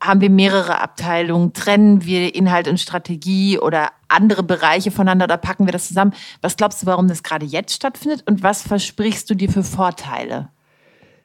haben 0.00 0.20
wir 0.20 0.30
mehrere 0.30 0.80
Abteilungen? 0.80 1.52
Trennen 1.52 2.04
wir 2.04 2.34
Inhalt 2.34 2.66
und 2.68 2.80
Strategie 2.80 3.58
oder 3.58 3.90
andere 4.08 4.42
Bereiche 4.42 4.90
voneinander 4.90 5.24
oder 5.24 5.36
packen 5.36 5.66
wir 5.66 5.72
das 5.72 5.88
zusammen? 5.88 6.12
Was 6.40 6.56
glaubst 6.56 6.82
du, 6.82 6.86
warum 6.86 7.08
das 7.08 7.22
gerade 7.22 7.46
jetzt 7.46 7.74
stattfindet 7.74 8.24
und 8.28 8.42
was 8.42 8.62
versprichst 8.62 9.30
du 9.30 9.34
dir 9.34 9.48
für 9.48 9.62
Vorteile? 9.62 10.48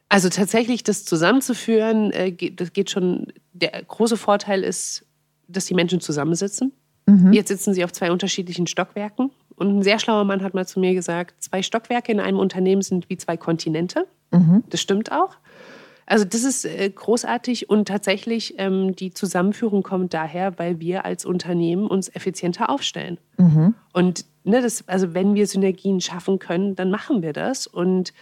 Also 0.09 0.29
tatsächlich 0.29 0.83
das 0.83 1.03
zusammenzuführen, 1.03 2.11
äh, 2.11 2.31
das 2.51 2.73
geht 2.73 2.89
schon. 2.89 3.27
Der 3.53 3.71
große 3.83 4.17
Vorteil 4.17 4.63
ist, 4.63 5.05
dass 5.47 5.65
die 5.65 5.73
Menschen 5.73 5.99
zusammensitzen. 5.99 6.71
Mhm. 7.07 7.33
Jetzt 7.33 7.47
sitzen 7.47 7.73
sie 7.73 7.83
auf 7.83 7.91
zwei 7.91 8.11
unterschiedlichen 8.11 8.67
Stockwerken. 8.67 9.31
Und 9.55 9.79
ein 9.79 9.83
sehr 9.83 9.97
schlauer 9.97 10.23
Mann 10.23 10.43
hat 10.43 10.53
mal 10.53 10.67
zu 10.67 10.79
mir 10.79 10.93
gesagt, 10.93 11.41
zwei 11.43 11.63
Stockwerke 11.63 12.11
in 12.11 12.19
einem 12.19 12.37
Unternehmen 12.37 12.83
sind 12.83 13.09
wie 13.09 13.17
zwei 13.17 13.37
Kontinente. 13.37 14.07
Mhm. 14.31 14.63
Das 14.69 14.81
stimmt 14.81 15.11
auch. 15.11 15.37
Also 16.05 16.23
das 16.23 16.43
ist 16.43 16.63
äh, 16.63 16.89
großartig 16.89 17.69
und 17.69 17.87
tatsächlich 17.87 18.55
ähm, 18.57 18.95
die 18.95 19.13
Zusammenführung 19.13 19.83
kommt 19.83 20.13
daher, 20.13 20.57
weil 20.57 20.79
wir 20.79 21.03
als 21.03 21.25
Unternehmen 21.25 21.87
uns 21.87 22.07
effizienter 22.07 22.69
aufstellen. 22.69 23.17
Mhm. 23.37 23.73
Und 23.91 24.25
ne, 24.45 24.61
das, 24.61 24.87
also 24.87 25.13
wenn 25.13 25.35
wir 25.35 25.47
Synergien 25.47 25.99
schaffen 25.99 26.39
können, 26.39 26.75
dann 26.75 26.91
machen 26.91 27.21
wir 27.23 27.33
das. 27.33 27.67
Und 27.67 28.13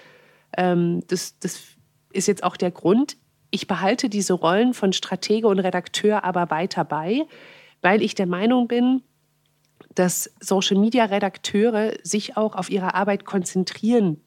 ähm, 0.57 1.03
das, 1.07 1.37
das 1.39 1.74
ist 2.15 2.27
jetzt 2.27 2.43
auch 2.43 2.57
der 2.57 2.71
Grund. 2.71 3.17
Ich 3.51 3.67
behalte 3.67 4.09
diese 4.09 4.33
Rollen 4.33 4.73
von 4.73 4.93
Stratege 4.93 5.47
und 5.47 5.59
Redakteur 5.59 6.23
aber 6.23 6.49
weiter 6.49 6.83
bei, 6.83 7.23
weil 7.81 8.01
ich 8.01 8.15
der 8.15 8.25
Meinung 8.25 8.67
bin, 8.67 9.01
dass 9.93 10.31
Social-Media-Redakteure 10.39 11.93
sich 12.03 12.37
auch 12.37 12.55
auf 12.55 12.69
ihre 12.69 12.95
Arbeit 12.95 13.25
konzentrieren 13.25 14.21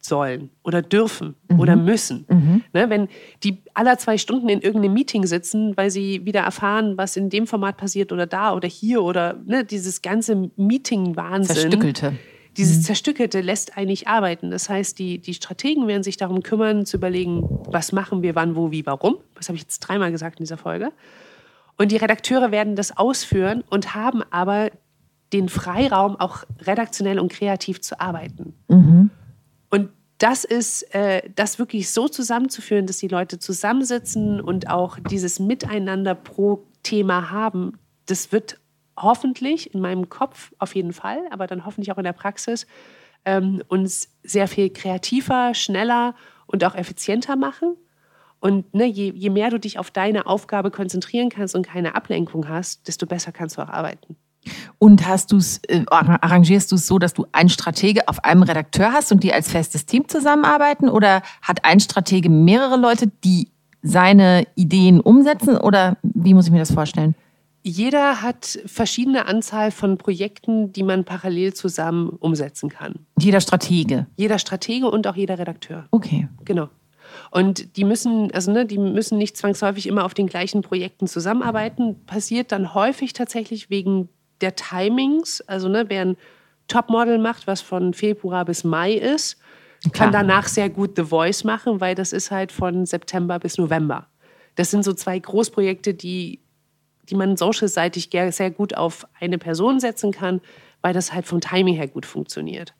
sollen 0.00 0.50
oder 0.62 0.82
dürfen 0.82 1.34
mhm. 1.48 1.60
oder 1.60 1.76
müssen. 1.76 2.26
Mhm. 2.28 2.62
Ne, 2.72 2.90
wenn 2.90 3.08
die 3.42 3.62
aller 3.72 3.96
zwei 3.98 4.18
Stunden 4.18 4.48
in 4.48 4.60
irgendeinem 4.60 4.92
Meeting 4.92 5.26
sitzen, 5.26 5.76
weil 5.76 5.90
sie 5.90 6.26
wieder 6.26 6.40
erfahren, 6.40 6.98
was 6.98 7.16
in 7.16 7.30
dem 7.30 7.46
Format 7.46 7.78
passiert 7.78 8.12
oder 8.12 8.26
da 8.26 8.54
oder 8.54 8.68
hier 8.68 9.02
oder 9.02 9.40
ne, 9.46 9.64
dieses 9.64 10.02
ganze 10.02 10.50
Meeting-Wahnsinn. 10.56 11.56
Zerstückelte. 11.56 12.14
Dieses 12.56 12.78
mhm. 12.78 12.82
Zerstückelte 12.82 13.40
lässt 13.40 13.76
eigentlich 13.76 14.08
arbeiten. 14.08 14.50
Das 14.50 14.68
heißt, 14.68 14.98
die, 14.98 15.18
die 15.18 15.34
Strategen 15.34 15.86
werden 15.88 16.02
sich 16.02 16.16
darum 16.16 16.42
kümmern, 16.42 16.86
zu 16.86 16.96
überlegen, 16.96 17.42
was 17.66 17.92
machen 17.92 18.22
wir, 18.22 18.34
wann, 18.34 18.56
wo, 18.56 18.70
wie, 18.70 18.86
warum. 18.86 19.16
Das 19.34 19.48
habe 19.48 19.56
ich 19.56 19.62
jetzt 19.62 19.80
dreimal 19.80 20.12
gesagt 20.12 20.38
in 20.38 20.44
dieser 20.44 20.56
Folge. 20.56 20.92
Und 21.76 21.90
die 21.90 21.96
Redakteure 21.96 22.50
werden 22.52 22.76
das 22.76 22.96
ausführen 22.96 23.64
und 23.68 23.94
haben 23.94 24.22
aber 24.30 24.70
den 25.32 25.48
Freiraum, 25.48 26.16
auch 26.16 26.44
redaktionell 26.60 27.18
und 27.18 27.32
kreativ 27.32 27.80
zu 27.80 28.00
arbeiten. 28.00 28.54
Mhm. 28.68 29.10
Und 29.70 29.90
das 30.18 30.44
ist, 30.44 30.94
äh, 30.94 31.28
das 31.34 31.58
wirklich 31.58 31.90
so 31.90 32.08
zusammenzuführen, 32.08 32.86
dass 32.86 32.98
die 32.98 33.08
Leute 33.08 33.40
zusammensitzen 33.40 34.40
und 34.40 34.70
auch 34.70 34.98
dieses 35.10 35.40
Miteinander 35.40 36.14
pro 36.14 36.64
Thema 36.84 37.30
haben, 37.30 37.78
das 38.06 38.30
wird 38.30 38.60
hoffentlich 38.96 39.74
in 39.74 39.80
meinem 39.80 40.08
Kopf 40.08 40.52
auf 40.58 40.74
jeden 40.74 40.92
Fall, 40.92 41.20
aber 41.30 41.46
dann 41.46 41.64
hoffentlich 41.64 41.92
auch 41.92 41.98
in 41.98 42.04
der 42.04 42.12
Praxis 42.12 42.66
ähm, 43.24 43.62
uns 43.68 44.08
sehr 44.22 44.48
viel 44.48 44.70
kreativer, 44.70 45.54
schneller 45.54 46.14
und 46.46 46.64
auch 46.64 46.74
effizienter 46.74 47.36
machen. 47.36 47.76
Und 48.40 48.74
ne, 48.74 48.84
je, 48.84 49.10
je 49.14 49.30
mehr 49.30 49.50
du 49.50 49.58
dich 49.58 49.78
auf 49.78 49.90
deine 49.90 50.26
Aufgabe 50.26 50.70
konzentrieren 50.70 51.30
kannst 51.30 51.54
und 51.54 51.66
keine 51.66 51.94
Ablenkung 51.94 52.48
hast, 52.48 52.86
desto 52.88 53.06
besser 53.06 53.32
kannst 53.32 53.56
du 53.56 53.62
auch 53.62 53.68
arbeiten. 53.68 54.16
Und 54.78 55.06
hast 55.08 55.32
du's, 55.32 55.60
äh, 55.68 55.84
arrangierst 55.88 56.70
du 56.70 56.76
es 56.76 56.86
so, 56.86 56.98
dass 56.98 57.14
du 57.14 57.26
einen 57.32 57.48
Stratege 57.48 58.06
auf 58.08 58.22
einem 58.22 58.42
Redakteur 58.42 58.92
hast 58.92 59.10
und 59.12 59.22
die 59.22 59.32
als 59.32 59.50
festes 59.50 59.86
Team 59.86 60.08
zusammenarbeiten? 60.08 60.90
Oder 60.90 61.22
hat 61.40 61.64
ein 61.64 61.80
Stratege 61.80 62.28
mehrere 62.28 62.76
Leute, 62.76 63.10
die 63.24 63.50
seine 63.82 64.46
Ideen 64.54 65.00
umsetzen? 65.00 65.56
Oder 65.56 65.96
wie 66.02 66.34
muss 66.34 66.46
ich 66.46 66.52
mir 66.52 66.58
das 66.58 66.72
vorstellen? 66.72 67.14
Jeder 67.66 68.20
hat 68.20 68.58
verschiedene 68.66 69.26
Anzahl 69.26 69.70
von 69.70 69.96
Projekten, 69.96 70.72
die 70.72 70.82
man 70.82 71.04
parallel 71.04 71.54
zusammen 71.54 72.10
umsetzen 72.10 72.68
kann. 72.68 73.06
Jeder 73.18 73.40
Stratege. 73.40 74.06
Jeder 74.16 74.38
Stratege 74.38 74.90
und 74.90 75.06
auch 75.06 75.16
jeder 75.16 75.38
Redakteur. 75.38 75.86
Okay. 75.90 76.28
Genau. 76.44 76.68
Und 77.30 77.78
die 77.78 77.84
müssen, 77.84 78.30
also 78.32 78.52
ne, 78.52 78.66
die 78.66 78.76
müssen 78.76 79.16
nicht 79.16 79.38
zwangsläufig 79.38 79.86
immer 79.86 80.04
auf 80.04 80.12
den 80.12 80.26
gleichen 80.26 80.60
Projekten 80.60 81.06
zusammenarbeiten. 81.06 82.04
Passiert 82.04 82.52
dann 82.52 82.74
häufig 82.74 83.14
tatsächlich 83.14 83.70
wegen 83.70 84.10
der 84.42 84.56
Timings, 84.56 85.40
also 85.40 85.68
ne, 85.68 85.86
wer 85.88 86.02
ein 86.02 86.16
Topmodel 86.68 87.18
macht, 87.18 87.46
was 87.46 87.62
von 87.62 87.94
Februar 87.94 88.44
bis 88.44 88.62
Mai 88.64 88.92
ist, 88.92 89.38
kann 89.92 90.12
danach 90.12 90.48
sehr 90.48 90.68
gut 90.68 90.92
The 90.96 91.04
Voice 91.04 91.44
machen, 91.44 91.80
weil 91.80 91.94
das 91.94 92.12
ist 92.12 92.30
halt 92.30 92.52
von 92.52 92.84
September 92.84 93.38
bis 93.38 93.56
November. 93.56 94.06
Das 94.54 94.70
sind 94.70 94.84
so 94.84 94.92
zwei 94.92 95.18
Großprojekte, 95.18 95.94
die, 95.94 96.40
die 97.10 97.14
man 97.14 97.36
social-seitig 97.36 98.10
sehr 98.10 98.50
gut 98.50 98.76
auf 98.76 99.06
eine 99.20 99.38
Person 99.38 99.80
setzen 99.80 100.12
kann, 100.12 100.40
weil 100.82 100.94
das 100.94 101.12
halt 101.12 101.26
vom 101.26 101.40
Timing 101.40 101.76
her 101.76 101.88
gut 101.88 102.06
funktioniert 102.06 102.74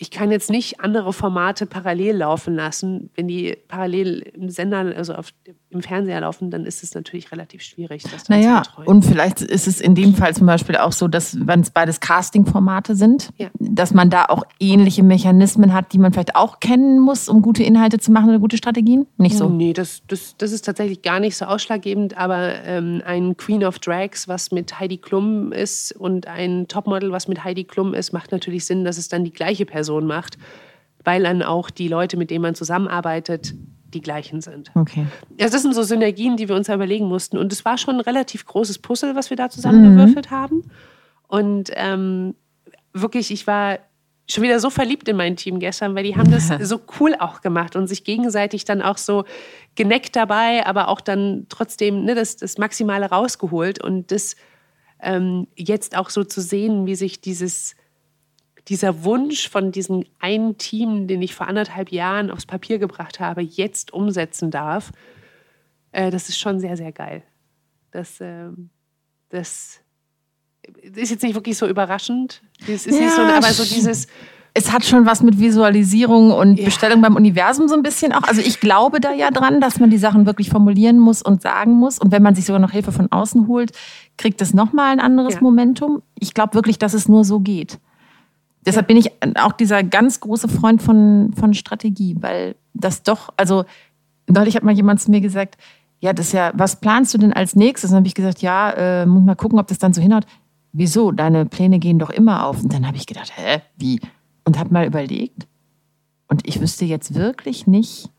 ich 0.00 0.12
kann 0.12 0.30
jetzt 0.30 0.48
nicht 0.48 0.80
andere 0.80 1.12
Formate 1.12 1.66
parallel 1.66 2.18
laufen 2.18 2.54
lassen. 2.54 3.10
Wenn 3.16 3.26
die 3.26 3.56
parallel 3.66 4.20
im 4.32 4.48
Sender, 4.48 4.94
also 4.96 5.12
auf, 5.14 5.34
im 5.70 5.82
Fernseher 5.82 6.20
laufen, 6.20 6.52
dann 6.52 6.64
ist 6.66 6.84
es 6.84 6.94
natürlich 6.94 7.32
relativ 7.32 7.62
schwierig. 7.62 8.04
Das 8.04 8.28
naja, 8.28 8.62
und 8.84 9.04
vielleicht 9.04 9.42
ist 9.42 9.66
es 9.66 9.80
in 9.80 9.96
dem 9.96 10.14
Fall 10.14 10.36
zum 10.36 10.46
Beispiel 10.46 10.76
auch 10.76 10.92
so, 10.92 11.08
dass, 11.08 11.36
wenn 11.44 11.60
es 11.60 11.70
beides 11.70 11.98
Casting-Formate 11.98 12.94
sind, 12.94 13.30
ja. 13.38 13.48
dass 13.58 13.92
man 13.92 14.08
da 14.08 14.26
auch 14.26 14.44
ähnliche 14.60 15.02
Mechanismen 15.02 15.74
hat, 15.74 15.92
die 15.92 15.98
man 15.98 16.12
vielleicht 16.12 16.36
auch 16.36 16.60
kennen 16.60 17.00
muss, 17.00 17.28
um 17.28 17.42
gute 17.42 17.64
Inhalte 17.64 17.98
zu 17.98 18.12
machen 18.12 18.28
oder 18.28 18.38
gute 18.38 18.56
Strategien? 18.56 19.08
Nicht 19.16 19.36
so? 19.36 19.48
Nee, 19.48 19.72
das, 19.72 20.02
das, 20.06 20.36
das 20.38 20.52
ist 20.52 20.64
tatsächlich 20.64 21.02
gar 21.02 21.18
nicht 21.18 21.36
so 21.36 21.44
ausschlaggebend, 21.44 22.16
aber 22.16 22.54
ähm, 22.64 23.02
ein 23.04 23.36
Queen 23.36 23.64
of 23.64 23.80
Drags, 23.80 24.28
was 24.28 24.52
mit 24.52 24.78
Heidi 24.78 24.98
Klum 24.98 25.50
ist 25.50 25.90
und 25.90 26.28
ein 26.28 26.68
Topmodel, 26.68 27.10
was 27.10 27.26
mit 27.26 27.42
Heidi 27.42 27.64
Klum 27.64 27.94
ist, 27.94 28.12
macht 28.12 28.30
natürlich 28.30 28.64
Sinn, 28.64 28.84
dass 28.84 28.96
es 28.96 29.08
dann 29.08 29.24
die 29.24 29.32
gleiche 29.32 29.66
Person 29.66 29.87
Person 29.88 30.06
macht, 30.06 30.36
weil 31.02 31.22
dann 31.22 31.42
auch 31.42 31.70
die 31.70 31.88
Leute, 31.88 32.18
mit 32.18 32.30
denen 32.30 32.42
man 32.42 32.54
zusammenarbeitet, 32.54 33.54
die 33.94 34.02
gleichen 34.02 34.42
sind. 34.42 34.70
Okay. 34.74 35.06
Also 35.40 35.54
das 35.54 35.62
sind 35.62 35.74
so 35.74 35.82
Synergien, 35.82 36.36
die 36.36 36.46
wir 36.46 36.56
uns 36.56 36.68
überlegen 36.68 37.06
mussten. 37.06 37.38
Und 37.38 37.50
es 37.52 37.64
war 37.64 37.78
schon 37.78 37.94
ein 37.94 38.00
relativ 38.00 38.44
großes 38.44 38.80
Puzzle, 38.80 39.14
was 39.14 39.30
wir 39.30 39.36
da 39.38 39.48
zusammengewürfelt 39.48 40.30
mhm. 40.30 40.34
haben. 40.34 40.62
Und 41.26 41.70
ähm, 41.74 42.34
wirklich, 42.92 43.30
ich 43.30 43.46
war 43.46 43.78
schon 44.30 44.44
wieder 44.44 44.60
so 44.60 44.68
verliebt 44.68 45.08
in 45.08 45.16
mein 45.16 45.36
Team 45.36 45.58
gestern, 45.58 45.94
weil 45.94 46.04
die 46.04 46.16
haben 46.16 46.30
das 46.30 46.48
so 46.68 46.80
cool 47.00 47.14
auch 47.18 47.40
gemacht 47.40 47.76
und 47.76 47.86
sich 47.86 48.04
gegenseitig 48.04 48.66
dann 48.66 48.82
auch 48.82 48.98
so 48.98 49.24
geneckt 49.74 50.16
dabei, 50.16 50.66
aber 50.66 50.88
auch 50.88 51.00
dann 51.00 51.46
trotzdem 51.48 52.04
ne, 52.04 52.14
das, 52.14 52.36
das 52.36 52.58
Maximale 52.58 53.06
rausgeholt. 53.06 53.82
Und 53.82 54.12
das 54.12 54.36
ähm, 55.00 55.46
jetzt 55.56 55.96
auch 55.96 56.10
so 56.10 56.24
zu 56.24 56.42
sehen, 56.42 56.84
wie 56.84 56.94
sich 56.94 57.22
dieses 57.22 57.74
dieser 58.68 59.04
Wunsch 59.04 59.48
von 59.48 59.72
diesem 59.72 60.04
einen 60.18 60.58
Team, 60.58 61.06
den 61.06 61.22
ich 61.22 61.34
vor 61.34 61.48
anderthalb 61.48 61.90
Jahren 61.90 62.30
aufs 62.30 62.46
Papier 62.46 62.78
gebracht 62.78 63.18
habe, 63.18 63.40
jetzt 63.40 63.92
umsetzen 63.92 64.50
darf, 64.50 64.92
äh, 65.92 66.10
das 66.10 66.28
ist 66.28 66.38
schon 66.38 66.60
sehr, 66.60 66.76
sehr 66.76 66.92
geil. 66.92 67.22
Das, 67.90 68.20
äh, 68.20 68.48
das 69.30 69.80
ist 70.82 71.10
jetzt 71.10 71.22
nicht 71.22 71.34
wirklich 71.34 71.56
so 71.56 71.66
überraschend. 71.66 72.42
Das 72.66 72.86
ist 72.86 72.94
ja, 72.94 73.00
nicht 73.00 73.14
so, 73.14 73.22
aber 73.22 73.52
so 73.52 73.64
dieses. 73.64 74.06
Es 74.54 74.72
hat 74.72 74.84
schon 74.84 75.06
was 75.06 75.22
mit 75.22 75.38
Visualisierung 75.38 76.32
und 76.32 76.58
ja. 76.58 76.64
Bestellung 76.64 77.00
beim 77.00 77.14
Universum 77.14 77.68
so 77.68 77.74
ein 77.74 77.82
bisschen 77.82 78.12
auch. 78.12 78.22
Also 78.22 78.40
ich 78.40 78.60
glaube 78.60 78.98
da 78.98 79.12
ja 79.12 79.30
dran, 79.30 79.60
dass 79.60 79.78
man 79.78 79.88
die 79.88 79.98
Sachen 79.98 80.26
wirklich 80.26 80.50
formulieren 80.50 80.98
muss 80.98 81.22
und 81.22 81.42
sagen 81.42 81.72
muss. 81.72 81.98
Und 81.98 82.10
wenn 82.10 82.22
man 82.22 82.34
sich 82.34 82.44
sogar 82.44 82.58
noch 82.58 82.72
Hilfe 82.72 82.90
von 82.90 83.12
außen 83.12 83.46
holt, 83.46 83.72
kriegt 84.16 84.40
es 84.42 84.54
nochmal 84.54 84.90
ein 84.90 85.00
anderes 85.00 85.34
ja. 85.34 85.40
Momentum. 85.42 86.02
Ich 86.18 86.34
glaube 86.34 86.54
wirklich, 86.54 86.78
dass 86.78 86.92
es 86.92 87.08
nur 87.08 87.24
so 87.24 87.40
geht. 87.40 87.78
Deshalb 88.68 88.86
bin 88.86 88.98
ich 88.98 89.10
auch 89.36 89.52
dieser 89.52 89.82
ganz 89.82 90.20
große 90.20 90.46
Freund 90.46 90.82
von, 90.82 91.32
von 91.34 91.54
Strategie, 91.54 92.16
weil 92.20 92.54
das 92.74 93.02
doch, 93.02 93.30
also 93.38 93.64
neulich 94.28 94.56
hat 94.56 94.62
mal 94.62 94.74
jemand 94.74 95.00
zu 95.00 95.10
mir 95.10 95.22
gesagt, 95.22 95.56
ja, 96.00 96.12
das 96.12 96.26
ist 96.26 96.32
ja, 96.32 96.52
was 96.54 96.78
planst 96.78 97.14
du 97.14 97.18
denn 97.18 97.32
als 97.32 97.56
nächstes? 97.56 97.88
Und 97.88 97.94
dann 97.94 98.00
habe 98.00 98.08
ich 98.08 98.14
gesagt, 98.14 98.42
ja, 98.42 98.70
äh, 98.72 99.06
muss 99.06 99.24
mal 99.24 99.36
gucken, 99.36 99.58
ob 99.58 99.68
das 99.68 99.78
dann 99.78 99.94
so 99.94 100.02
hinhaut. 100.02 100.26
Wieso? 100.74 101.12
Deine 101.12 101.46
Pläne 101.46 101.78
gehen 101.78 101.98
doch 101.98 102.10
immer 102.10 102.44
auf. 102.44 102.62
Und 102.62 102.70
dann 102.70 102.86
habe 102.86 102.98
ich 102.98 103.06
gedacht, 103.06 103.32
hä, 103.34 103.62
wie? 103.78 104.02
Und 104.44 104.58
habe 104.58 104.70
mal 104.70 104.86
überlegt. 104.86 105.46
Und 106.28 106.46
ich 106.46 106.60
wüsste 106.60 106.84
jetzt 106.84 107.14
wirklich 107.14 107.66
nicht, 107.66 108.10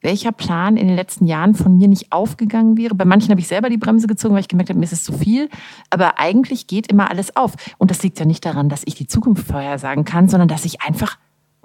welcher 0.00 0.32
Plan 0.32 0.76
in 0.76 0.86
den 0.86 0.96
letzten 0.96 1.26
Jahren 1.26 1.54
von 1.54 1.76
mir 1.76 1.88
nicht 1.88 2.12
aufgegangen 2.12 2.76
wäre. 2.76 2.94
Bei 2.94 3.04
manchen 3.04 3.30
habe 3.30 3.40
ich 3.40 3.48
selber 3.48 3.68
die 3.68 3.78
Bremse 3.78 4.06
gezogen, 4.06 4.34
weil 4.34 4.40
ich 4.40 4.48
gemerkt 4.48 4.70
habe, 4.70 4.78
mir 4.78 4.84
ist 4.84 4.92
es 4.92 5.02
zu 5.02 5.12
viel. 5.12 5.48
Aber 5.90 6.18
eigentlich 6.18 6.66
geht 6.66 6.86
immer 6.90 7.10
alles 7.10 7.36
auf. 7.36 7.54
Und 7.78 7.90
das 7.90 8.02
liegt 8.02 8.18
ja 8.18 8.24
nicht 8.24 8.44
daran, 8.44 8.68
dass 8.68 8.82
ich 8.84 8.94
die 8.94 9.06
Zukunft 9.06 9.46
vorhersagen 9.46 10.04
kann, 10.04 10.28
sondern 10.28 10.48
dass 10.48 10.64
ich 10.64 10.82
einfach 10.82 11.18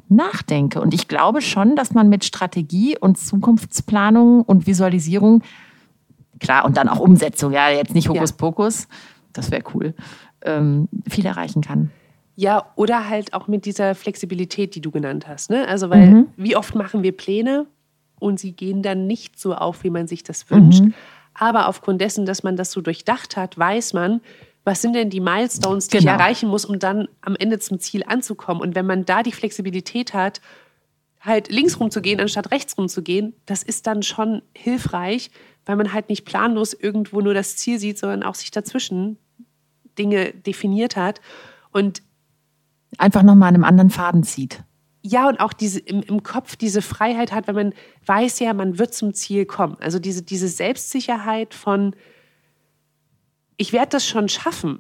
nachdenke. 0.10 0.82
Und 0.82 0.94
ich 0.94 1.08
glaube 1.08 1.42
schon, 1.42 1.76
dass 1.76 1.94
man 1.94 2.10
mit 2.10 2.26
Strategie 2.26 2.98
und 2.98 3.18
Zukunftsplanung 3.18 4.42
und 4.42 4.68
Visualisierung, 4.68 5.44
klar, 6.40 6.66
und 6.66 6.78
dann 6.78 6.90
auch 6.90 7.00
Umsetzung, 7.00 7.54
ja, 7.54 7.70
jetzt 7.70 7.94
nicht 7.94 8.10
Hokuspokus, 8.10 8.84
ja. 8.84 8.88
das 9.34 9.52
wäre 9.52 9.64
cool, 9.74 9.94
ähm, 10.44 10.88
viel 11.08 11.26
erreichen 11.26 11.62
kann. 11.62 11.92
Ja, 12.36 12.66
oder 12.76 13.10
halt 13.10 13.34
auch 13.34 13.48
mit 13.48 13.66
dieser 13.66 13.94
Flexibilität, 13.94 14.74
die 14.74 14.82
du 14.82 14.90
genannt 14.90 15.28
hast. 15.28 15.52
Ne? 15.52 15.68
Also, 15.68 15.92
weil 15.92 16.10
mhm. 16.10 16.28
wie 16.36 16.56
oft 16.56 16.74
machen 16.74 17.04
wir 17.04 17.16
Pläne 17.16 17.68
und 18.20 18.40
sie 18.40 18.54
gehen 18.54 18.82
dann 18.82 19.08
nicht 19.08 19.40
so 19.40 19.54
auf, 19.56 19.84
wie 19.84 19.90
man 19.90 20.08
sich 20.08 20.24
das 20.24 20.50
wünscht. 20.50 20.82
Mhm. 20.82 20.94
Aber 21.34 21.68
aufgrund 21.68 22.00
dessen, 22.02 22.26
dass 22.26 22.44
man 22.44 22.56
das 22.56 22.72
so 22.72 22.82
durchdacht 22.82 23.38
hat, 23.38 23.58
weiß 23.58 23.94
man, 23.94 24.22
was 24.66 24.82
sind 24.82 24.94
denn 24.94 25.10
die 25.10 25.20
Milestones, 25.20 25.88
die 25.88 25.98
Genau. 25.98 26.14
ich 26.14 26.20
erreichen 26.20 26.50
muss, 26.50 26.64
um 26.64 26.80
dann 26.80 27.08
am 27.22 27.36
Ende 27.36 27.60
zum 27.60 27.80
Ziel 27.80 28.04
anzukommen. 28.06 28.62
Und 28.62 28.76
wenn 28.76 28.86
man 28.86 29.04
da 29.06 29.24
die 29.24 29.32
Flexibilität 29.32 30.14
hat, 30.14 30.42
halt 31.20 31.50
links 31.50 31.80
rum 31.80 31.90
zu 31.92 32.02
gehen, 32.02 32.20
anstatt 32.20 32.52
rechts 32.52 32.78
rum 32.78 32.88
zu 32.88 33.02
gehen, 33.02 33.34
das 33.46 33.64
ist 33.64 33.88
dann 33.88 34.04
schon 34.04 34.42
hilfreich, 34.56 35.32
weil 35.66 35.76
man 35.76 35.92
halt 35.94 36.10
nicht 36.10 36.26
planlos 36.26 36.74
irgendwo 36.74 37.22
nur 37.22 37.34
das 37.34 37.58
Ziel 37.58 37.80
sieht, 37.80 37.98
sondern 37.98 38.24
auch 38.24 38.36
sich 38.36 38.52
dazwischen 38.52 39.18
Dinge 39.98 40.32
definiert 40.34 40.96
hat. 40.96 41.20
Und 41.72 42.02
Einfach 42.98 43.24
nochmal 43.24 43.50
an 43.50 43.56
einem 43.56 43.64
anderen 43.64 43.90
Faden 43.90 44.24
zieht. 44.24 44.64
Ja, 45.06 45.28
und 45.28 45.40
auch 45.42 45.52
diese, 45.54 45.80
im, 45.80 46.02
im 46.02 46.24
Kopf 46.24 46.56
diese 46.56 46.82
Freiheit 46.82 47.34
hat, 47.34 47.48
wenn 47.48 47.56
man 47.56 47.74
weiß 48.06 48.40
ja, 48.40 48.54
man 48.54 48.80
wird 48.80 48.94
zum 48.94 49.14
Ziel 49.14 49.46
kommen. 49.46 49.76
Also 49.82 50.00
diese, 50.00 50.24
diese 50.24 50.48
Selbstsicherheit 50.48 51.54
von, 51.54 51.94
ich 53.58 53.74
werde 53.74 53.90
das 53.90 54.08
schon 54.08 54.30
schaffen. 54.30 54.80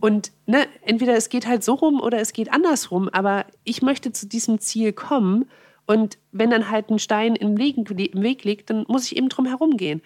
Und 0.00 0.32
ne, 0.46 0.66
entweder 0.84 1.14
es 1.14 1.28
geht 1.28 1.46
halt 1.46 1.62
so 1.62 1.74
rum 1.74 2.00
oder 2.00 2.18
es 2.18 2.32
geht 2.32 2.52
andersrum, 2.52 3.08
aber 3.08 3.46
ich 3.62 3.80
möchte 3.80 4.10
zu 4.10 4.26
diesem 4.26 4.58
Ziel 4.58 4.92
kommen. 4.92 5.44
Und 5.86 6.18
wenn 6.32 6.50
dann 6.50 6.68
halt 6.68 6.90
ein 6.90 6.98
Stein 6.98 7.36
im 7.36 7.56
Weg, 7.56 7.76
im 7.78 8.22
Weg 8.22 8.42
liegt, 8.42 8.70
dann 8.70 8.84
muss 8.88 9.06
ich 9.06 9.16
eben 9.16 9.28
drum 9.28 9.46
herum 9.46 9.76
gehen. 9.76 10.02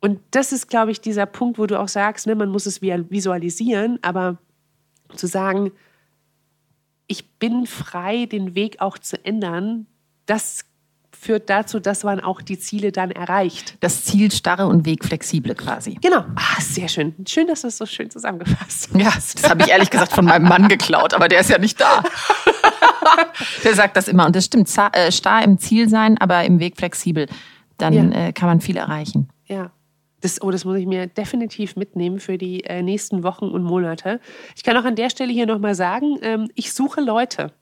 Und 0.00 0.20
das 0.30 0.52
ist, 0.52 0.68
glaube 0.68 0.92
ich, 0.92 1.00
dieser 1.00 1.26
Punkt, 1.26 1.58
wo 1.58 1.66
du 1.66 1.80
auch 1.80 1.88
sagst, 1.88 2.28
ne, 2.28 2.36
man 2.36 2.50
muss 2.50 2.66
es 2.66 2.80
vi- 2.80 3.10
visualisieren, 3.10 3.98
aber 4.02 4.38
zu 5.16 5.26
sagen, 5.26 5.72
ich 7.06 7.30
bin 7.38 7.66
frei, 7.66 8.26
den 8.26 8.54
Weg 8.54 8.80
auch 8.80 8.98
zu 8.98 9.22
ändern, 9.24 9.86
das 10.26 10.64
führt 11.18 11.50
dazu, 11.50 11.78
dass 11.78 12.02
man 12.04 12.20
auch 12.20 12.40
die 12.42 12.58
Ziele 12.58 12.90
dann 12.90 13.10
erreicht. 13.12 13.76
Das 13.80 14.04
Ziel 14.04 14.32
starre 14.32 14.66
und 14.66 14.86
Weg 14.86 15.04
flexible 15.04 15.54
quasi. 15.54 15.98
Genau. 16.00 16.24
Ah, 16.34 16.60
sehr 16.60 16.88
schön. 16.88 17.14
Schön, 17.28 17.46
dass 17.46 17.60
du 17.62 17.68
es 17.68 17.78
so 17.78 17.86
schön 17.86 18.10
zusammengefasst 18.10 18.88
hast. 18.92 18.96
Ja, 19.00 19.12
das 19.14 19.48
habe 19.48 19.62
ich 19.62 19.68
ehrlich 19.68 19.90
gesagt 19.90 20.12
von 20.12 20.24
meinem 20.24 20.48
Mann 20.48 20.66
geklaut, 20.68 21.14
aber 21.14 21.28
der 21.28 21.40
ist 21.40 21.50
ja 21.50 21.58
nicht 21.58 21.80
da. 21.80 22.02
der 23.64 23.74
sagt 23.74 23.96
das 23.96 24.08
immer 24.08 24.26
und 24.26 24.34
das 24.34 24.46
stimmt. 24.46 24.68
Äh, 24.92 25.12
Starr 25.12 25.44
im 25.44 25.58
Ziel 25.58 25.88
sein, 25.88 26.18
aber 26.18 26.44
im 26.44 26.58
Weg 26.58 26.76
flexibel. 26.76 27.26
Dann 27.78 27.92
Ja. 28.12 28.28
äh, 28.28 28.32
kann 28.32 28.48
man 28.48 28.60
viel 28.60 28.76
erreichen. 28.76 29.28
Ja. 29.46 29.70
Das, 30.22 30.40
oh, 30.40 30.50
das 30.50 30.64
muss 30.64 30.78
ich 30.78 30.86
mir 30.86 31.06
definitiv 31.06 31.76
mitnehmen 31.76 32.18
für 32.18 32.38
die 32.38 32.64
äh, 32.64 32.82
nächsten 32.82 33.22
Wochen 33.22 33.46
und 33.46 33.64
Monate. 33.64 34.20
Ich 34.56 34.62
kann 34.62 34.76
auch 34.76 34.84
an 34.84 34.96
der 34.96 35.10
Stelle 35.10 35.32
hier 35.32 35.46
nochmal 35.46 35.74
sagen, 35.74 36.16
ähm, 36.22 36.48
ich 36.54 36.72
suche 36.72 37.00
Leute. 37.00 37.52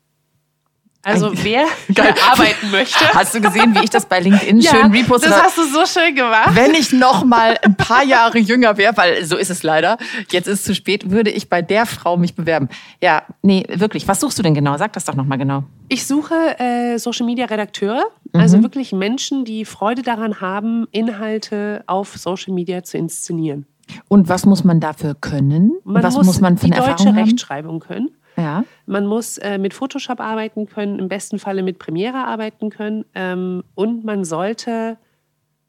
Also 1.03 1.33
wer 1.33 1.65
Geil. 1.95 2.15
hier 2.15 2.31
arbeiten 2.31 2.71
möchte. 2.71 3.09
Hast 3.15 3.35
du 3.35 3.41
gesehen, 3.41 3.75
wie 3.75 3.85
ich 3.85 3.91
das 3.91 4.05
bei 4.05 4.21
LinkedIn 4.21 4.61
schön 4.63 4.93
repostet 4.93 5.31
das 5.31 5.39
habe? 5.39 5.47
hast 5.47 5.59
du 5.59 5.65
so 5.65 5.87
schön 5.87 6.15
gemacht. 6.15 6.51
Wenn 6.55 6.75
ich 6.75 6.93
noch 6.93 7.25
mal 7.25 7.57
ein 7.63 7.75
paar 7.75 8.05
Jahre 8.05 8.39
jünger 8.39 8.77
wäre, 8.77 8.97
weil 8.97 9.25
so 9.25 9.37
ist 9.37 9.51
es 9.51 9.63
leider, 9.63 9.97
jetzt 10.31 10.47
ist 10.47 10.61
es 10.61 10.65
zu 10.65 10.75
spät, 10.75 11.11
würde 11.11 11.31
ich 11.31 11.49
bei 11.49 11.63
der 11.63 11.87
Frau 11.87 12.19
mich 12.19 12.35
bewerben. 12.35 12.69
Ja, 13.01 13.23
nee, 13.43 13.65
wirklich. 13.69 14.07
Was 14.09 14.21
suchst 14.21 14.39
du 14.39 14.43
denn 14.43 14.55
genau? 14.55 14.77
Sag 14.77 14.93
das 14.93 15.07
doch 15.07 15.15
noch 15.15 15.25
mal 15.25 15.37
genau. 15.37 15.65
Ich 15.89 16.07
suche 16.07 16.35
äh, 16.59 16.99
Social 16.99 17.27
Media 17.27 17.47
Redakteure, 17.47 18.05
also 18.33 18.63
wirklich 18.63 18.93
Menschen, 18.93 19.45
die 19.45 19.65
Freude 19.65 20.03
daran 20.03 20.41
haben, 20.41 20.87
Inhalte 20.93 21.83
auf 21.87 22.17
Social 22.17 22.55
Media 22.55 22.85
zu 22.85 22.99
inszenieren. 22.99 23.67
Und 24.09 24.29
was 24.29 24.47
muss 24.47 24.65
man 24.65 24.81
dafür 24.81 25.15
können? 25.15 25.73
Man 25.85 26.03
was 26.03 26.15
muss, 26.15 26.27
muss, 26.27 26.41
man 26.41 26.59
für 26.59 26.67
die 26.67 26.73
eine 26.73 26.81
deutsche 26.81 26.91
Erfahrung 26.93 27.17
haben? 27.17 27.25
Rechtschreibung 27.25 27.81
können. 27.81 28.11
Ja. 28.41 28.65
Man 28.87 29.07
muss 29.07 29.39
äh, 29.39 29.59
mit 29.59 29.75
Photoshop 29.75 30.21
arbeiten 30.21 30.67
können, 30.67 30.99
im 30.99 31.09
besten 31.09 31.39
Falle 31.39 31.63
mit 31.63 31.79
Premiere 31.79 32.19
arbeiten 32.19 32.71
können. 32.71 33.05
Ähm, 33.15 33.65
und 33.75 34.05
man 34.05 34.25
sollte 34.25 34.99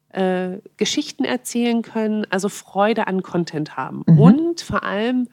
äh, 0.10 0.58
Geschichten 0.78 1.24
erzählen 1.24 1.82
können, 1.82 2.26
also 2.30 2.50
Freude 2.50 3.08
an 3.08 3.24
Content 3.24 3.78
haben. 3.78 4.04
Und 4.04 4.62
vor 4.62 4.84
allem 4.84 5.28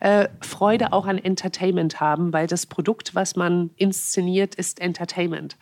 äh, 0.00 0.28
Freude 0.40 0.92
auch 0.92 1.06
an 1.06 1.18
Entertainment 1.18 2.00
haben, 2.00 2.32
weil 2.32 2.46
das 2.46 2.66
Produkt, 2.66 3.14
was 3.14 3.36
man 3.36 3.70
inszeniert, 3.76 4.54
ist 4.54 4.80
Entertainment. 4.80 5.56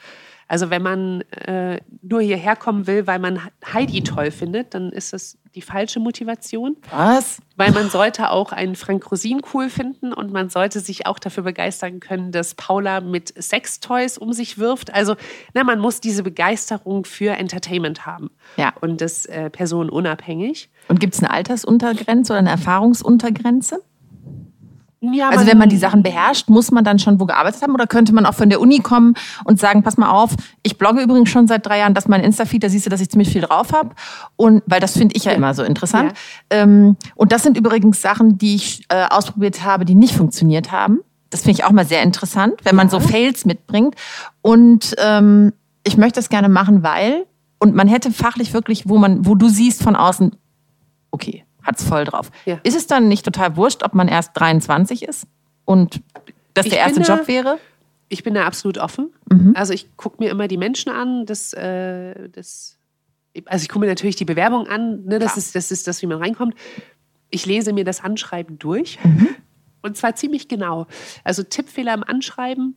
Also 0.49 0.71
wenn 0.71 0.83
man 0.83 1.23
äh, 1.33 1.81
nur 2.03 2.21
hierher 2.21 2.55
kommen 2.55 2.87
will, 2.87 3.07
weil 3.07 3.19
man 3.19 3.41
Heidi 3.73 4.03
toll 4.03 4.31
findet, 4.31 4.75
dann 4.75 4.91
ist 4.93 5.13
das 5.13 5.39
die 5.57 5.63
falsche 5.63 5.99
Motivation. 5.99 6.77
Was? 6.91 7.41
Weil 7.57 7.73
man 7.73 7.91
sollte 7.91 8.31
auch 8.31 8.53
einen 8.53 8.77
Frank 8.77 9.11
Rosin 9.11 9.41
cool 9.53 9.71
finden 9.71 10.13
und 10.13 10.31
man 10.31 10.51
sollte 10.51 10.81
sich 10.81 11.07
auch 11.07 11.19
dafür 11.19 11.43
begeistern 11.43 11.99
können, 11.99 12.31
dass 12.31 12.55
Paula 12.55 13.01
mit 13.01 13.33
Sextoys 13.43 14.19
um 14.19 14.33
sich 14.35 14.59
wirft. 14.59 14.95
Also 14.95 15.17
na, 15.55 15.65
man 15.65 15.81
muss 15.81 16.01
diese 16.01 16.23
Begeisterung 16.23 17.07
für 17.07 17.31
Entertainment 17.31 18.07
haben. 18.07 18.31
Ja. 18.57 18.75
Und 18.81 19.01
das 19.01 19.27
äh, 19.27 19.51
personenunabhängig. 19.51 20.69
Und 20.89 21.01
gibt 21.01 21.15
es 21.15 21.21
eine 21.23 21.31
Altersuntergrenze 21.31 22.35
oder 22.35 22.41
eine 22.41 22.51
Erfahrungsuntergrenze? 22.51 23.83
Ja, 25.13 25.31
Also 25.31 25.47
wenn 25.47 25.59
man 25.59 25.69
die 25.69 25.77
Sachen 25.77 26.03
beherrscht, 26.03 26.49
muss 26.49 26.71
man 26.71 26.85
dann 26.85 26.99
schon 26.99 27.21
wo 27.21 27.27
gearbeitet 27.27 27.63
haben 27.63 27.75
oder 27.75 27.87
könnte 27.87 28.15
man 28.15 28.27
auch 28.27 28.35
von 28.35 28.49
der 28.49 28.61
Uni 28.61 28.81
kommen 28.81 29.15
und 29.45 29.59
sagen, 29.59 29.83
pass 29.83 29.97
mal 29.97 30.11
auf, 30.11 30.35
ich 30.63 30.79
blogge 30.79 31.01
übrigens 31.01 31.31
schon 31.31 31.47
seit 31.47 31.67
drei 31.67 31.79
Jahren, 31.79 31.95
das 31.95 32.05
ist 32.05 32.09
mein 32.09 32.23
Insta-Feed, 32.23 32.63
da 32.63 32.69
siehst 32.69 32.87
du, 32.87 32.91
dass 32.91 33.01
ich 33.01 33.11
ziemlich 33.11 33.29
viel 33.31 33.43
drauf 33.43 33.73
habe. 33.73 33.91
Und 34.37 34.63
weil 34.67 34.81
das 34.81 34.97
finde 34.97 35.17
ich 35.17 35.25
ja, 35.25 35.33
immer 35.33 35.55
so 35.55 35.63
interessant. 35.63 36.13
Ähm, 36.51 36.97
und 37.15 37.33
das 37.33 37.43
sind 37.43 37.57
übrigens 37.57 38.03
Sachen, 38.03 38.39
die 38.39 38.57
ich 38.57 38.85
äh, 38.89 39.07
ausprobiert 39.09 39.65
habe, 39.65 39.85
die 39.85 39.95
nicht 39.95 40.15
funktioniert 40.15 40.73
haben. 40.73 41.01
Das 41.31 41.43
finde 41.43 41.61
ich 41.61 41.65
auch 41.65 41.73
mal 41.73 41.87
sehr 41.87 42.03
interessant, 42.03 42.55
wenn 42.65 42.77
man 42.77 42.89
so 42.89 43.01
Fails 43.01 43.45
mitbringt. 43.45 43.95
Und 44.43 44.95
ähm, 44.99 45.53
ich 45.85 45.97
möchte 45.97 46.19
das 46.19 46.29
gerne 46.29 46.49
machen, 46.49 46.83
weil, 46.83 47.27
und 47.59 47.75
man 47.75 47.89
hätte 47.89 48.11
fachlich 48.11 48.53
wirklich, 48.53 48.89
wo 48.89 48.99
man, 48.99 49.27
wo 49.27 49.35
du 49.35 49.49
siehst 49.49 49.83
von 49.83 49.97
außen, 49.97 50.37
okay, 51.11 51.46
hat's 51.67 51.85
voll 51.85 52.05
drauf. 52.05 52.31
Ja. 52.45 52.59
Ist 52.63 52.77
es 52.77 52.87
dann 52.87 53.09
nicht 53.09 53.25
total 53.25 53.57
wurscht, 53.57 53.83
ob 53.83 53.95
man 53.95 54.09
erst 54.09 54.31
23 54.35 55.03
ist 55.03 55.27
und 55.65 56.01
das 56.55 56.67
Ich 56.67 56.73
der 56.73 56.81
erste 56.81 57.01
Job 57.03 57.29
wäre? 57.29 57.59
Ich 58.09 58.23
bin 58.23 58.35
da 58.35 58.47
absolut 58.47 58.79
offen. 58.79 59.11
Also 59.55 59.73
ich 59.73 59.97
gucke 59.97 60.23
mir 60.23 60.31
immer 60.31 60.47
die 60.47 60.57
Menschen 60.57 60.93
an. 60.93 61.27
Das, 61.27 61.53
äh, 61.53 62.29
das, 62.31 62.79
also 63.47 63.63
ich 63.65 63.69
gucke 63.69 63.81
mir 63.81 63.89
natürlich 63.89 64.15
die 64.17 64.25
Bewerbung 64.25 64.69
an. 64.69 65.05
Ne? 65.05 65.19
Das, 65.19 65.33
Klar. 65.33 65.39
ist, 65.39 65.55
das 65.57 65.71
ist 65.73 65.89
das, 65.89 66.03
wie 66.03 66.07
man 66.07 66.19
reinkommt. 66.19 66.55
Ich 67.31 67.45
lese 67.47 67.73
mir 67.73 67.85
das 67.85 68.03
Anschreiben 68.05 68.59
durch. 68.61 68.99
Und 69.83 69.97
zwar 69.97 70.15
ziemlich 70.15 70.47
genau. 70.49 70.87
Also 71.25 71.43
Tippfehler 71.43 71.95
im 71.95 72.05
Anschreiben, 72.05 72.77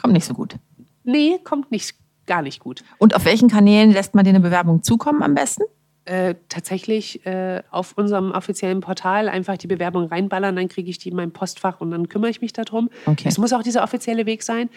Kommt 0.00 0.12
nicht 0.12 0.26
so 0.26 0.34
gut. 0.34 0.56
nee, 1.04 1.38
kommt 1.42 1.70
nicht, 1.70 1.96
gar 2.26 2.42
nicht 2.42 2.60
gut. 2.60 2.84
Und 2.98 3.14
auf 3.16 3.24
welchen 3.24 3.48
Kanälen 3.48 3.90
lässt 3.90 4.14
man 4.14 4.24
dir 4.24 4.30
eine 4.30 4.40
Bewerbung 4.40 4.82
zukommen 4.82 5.22
am 5.22 5.34
besten? 5.34 5.62
Äh, 6.06 6.36
tatsächlich 6.48 7.26
äh, 7.26 7.62
auf 7.70 7.94
unserem 7.96 8.30
offiziellen 8.30 8.80
Portal 8.80 9.28
einfach 9.28 9.56
die 9.56 9.66
Bewerbung 9.66 10.06
reinballern, 10.06 10.54
dann 10.54 10.68
kriege 10.68 10.88
ich 10.88 10.98
die 10.98 11.08
in 11.08 11.16
mein 11.16 11.32
Postfach 11.32 11.80
und 11.80 11.90
dann 11.90 12.08
kümmere 12.08 12.30
ich 12.30 12.40
mich 12.40 12.52
darum. 12.52 12.90
Okay. 13.06 13.24
Es 13.26 13.38
muss 13.38 13.52
auch 13.52 13.64
dieser 13.64 13.82
offizielle 13.82 14.24
Weg 14.24 14.44
sein. 14.44 14.70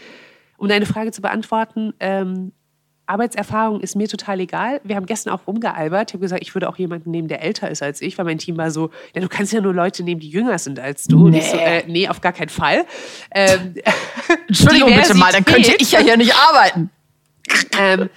Um 0.57 0.67
deine 0.67 0.88
Frage 0.88 1.11
zu 1.11 1.21
beantworten, 1.21 1.93
ähm, 1.99 2.51
Arbeitserfahrung 3.05 3.80
ist 3.82 3.95
mir 3.95 4.07
total 4.07 4.39
egal. 4.39 4.82
Wir 4.84 4.95
haben 4.95 5.05
gestern 5.05 5.34
auch 5.34 5.45
rumgealbert. 5.47 6.09
Ich 6.09 6.13
habe 6.13 6.21
gesagt, 6.21 6.41
ich 6.41 6.53
würde 6.55 6.67
auch 6.69 6.77
jemanden 6.77 7.11
nehmen, 7.11 7.27
der 7.27 7.41
älter 7.43 7.69
ist 7.69 7.82
als 7.84 8.01
ich, 8.01 8.17
weil 8.17 8.25
mein 8.25 8.38
Team 8.39 8.57
war 8.57 8.69
so, 8.71 8.89
ja, 9.15 9.21
du 9.21 9.27
kannst 9.27 9.53
ja 9.53 9.61
nur 9.61 9.73
Leute 9.73 10.03
nehmen, 10.03 10.19
die 10.21 10.30
jünger 10.30 10.57
sind 10.59 10.80
als 10.80 11.05
du. 11.05 11.27
Ich 11.30 11.45
so, 11.45 11.57
Nee. 11.57 11.63
äh, 11.80 11.84
nee, 11.88 12.07
auf 12.07 12.21
gar 12.21 12.34
keinen 12.34 12.49
Fall. 12.49 12.86
Ähm, 13.32 13.75
Entschuldigung 14.47 14.93
bitte 14.95 15.13
mal, 15.15 15.32
dann 15.32 15.45
könnte 15.45 15.73
ich 15.80 15.91
ja 15.91 15.99
hier 15.99 16.17
nicht 16.17 16.36
arbeiten. 16.36 16.89
Ähm, 17.80 18.09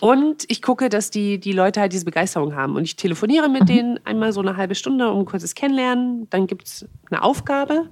und 0.00 0.44
ich 0.48 0.62
gucke, 0.62 0.88
dass 0.88 1.10
die, 1.10 1.38
die 1.38 1.52
Leute 1.52 1.80
halt 1.80 1.92
diese 1.92 2.04
Begeisterung 2.04 2.54
haben. 2.54 2.76
Und 2.76 2.84
ich 2.84 2.96
telefoniere 2.96 3.48
mit 3.48 3.68
denen 3.68 3.98
einmal 4.04 4.32
so 4.32 4.40
eine 4.40 4.56
halbe 4.56 4.74
Stunde, 4.74 5.10
um 5.10 5.20
ein 5.20 5.24
kurzes 5.24 5.54
Kennenlernen. 5.54 6.28
Dann 6.30 6.46
gibt 6.46 6.66
es 6.66 6.88
eine 7.10 7.22
Aufgabe, 7.22 7.88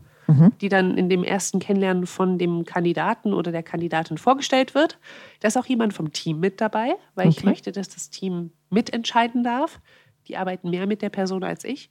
die 0.60 0.68
dann 0.70 0.96
in 0.96 1.08
dem 1.10 1.22
ersten 1.22 1.58
Kennenlernen 1.58 2.06
von 2.06 2.38
dem 2.38 2.64
Kandidaten 2.64 3.34
oder 3.34 3.52
der 3.52 3.62
Kandidatin 3.62 4.16
vorgestellt 4.16 4.74
wird. 4.74 4.98
Da 5.40 5.48
ist 5.48 5.56
auch 5.58 5.66
jemand 5.66 5.92
vom 5.92 6.12
Team 6.12 6.40
mit 6.40 6.60
dabei, 6.62 6.94
weil 7.14 7.28
ich 7.28 7.38
Okay. 7.38 7.46
möchte, 7.46 7.72
dass 7.72 7.88
das 7.90 8.08
Team 8.10 8.50
mitentscheiden 8.70 9.42
darf. 9.44 9.80
Die 10.28 10.36
arbeiten 10.38 10.70
mehr 10.70 10.86
mit 10.86 11.02
der 11.02 11.10
Person 11.10 11.44
als 11.44 11.64
ich. 11.64 11.90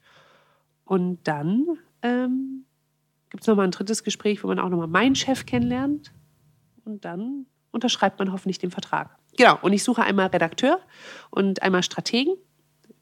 Und 0.86 1.20
dann 1.28 1.66
ähm, 2.01 2.66
gibt 3.30 3.43
es 3.43 3.47
nochmal 3.47 3.68
ein 3.68 3.72
drittes 3.72 4.03
Gespräch, 4.03 4.43
wo 4.43 4.47
man 4.47 4.59
auch 4.59 4.70
nochmal 4.70 4.88
meinen 4.88 5.16
Chef 5.16 5.45
kennenlernt. 5.45 6.11
Und 6.86 7.05
dann 7.05 7.45
unterschreibt 7.72 8.18
man 8.20 8.32
hoffentlich 8.32 8.57
den 8.57 8.72
Vertrag. 8.72 9.16
Genau, 9.38 9.58
und 9.62 9.74
ich 9.74 9.84
suche 9.84 10.04
einmal 10.04 10.28
Redakteur 10.28 10.80
und 11.30 11.62
einmal 11.62 11.84
Strategen. 11.84 12.36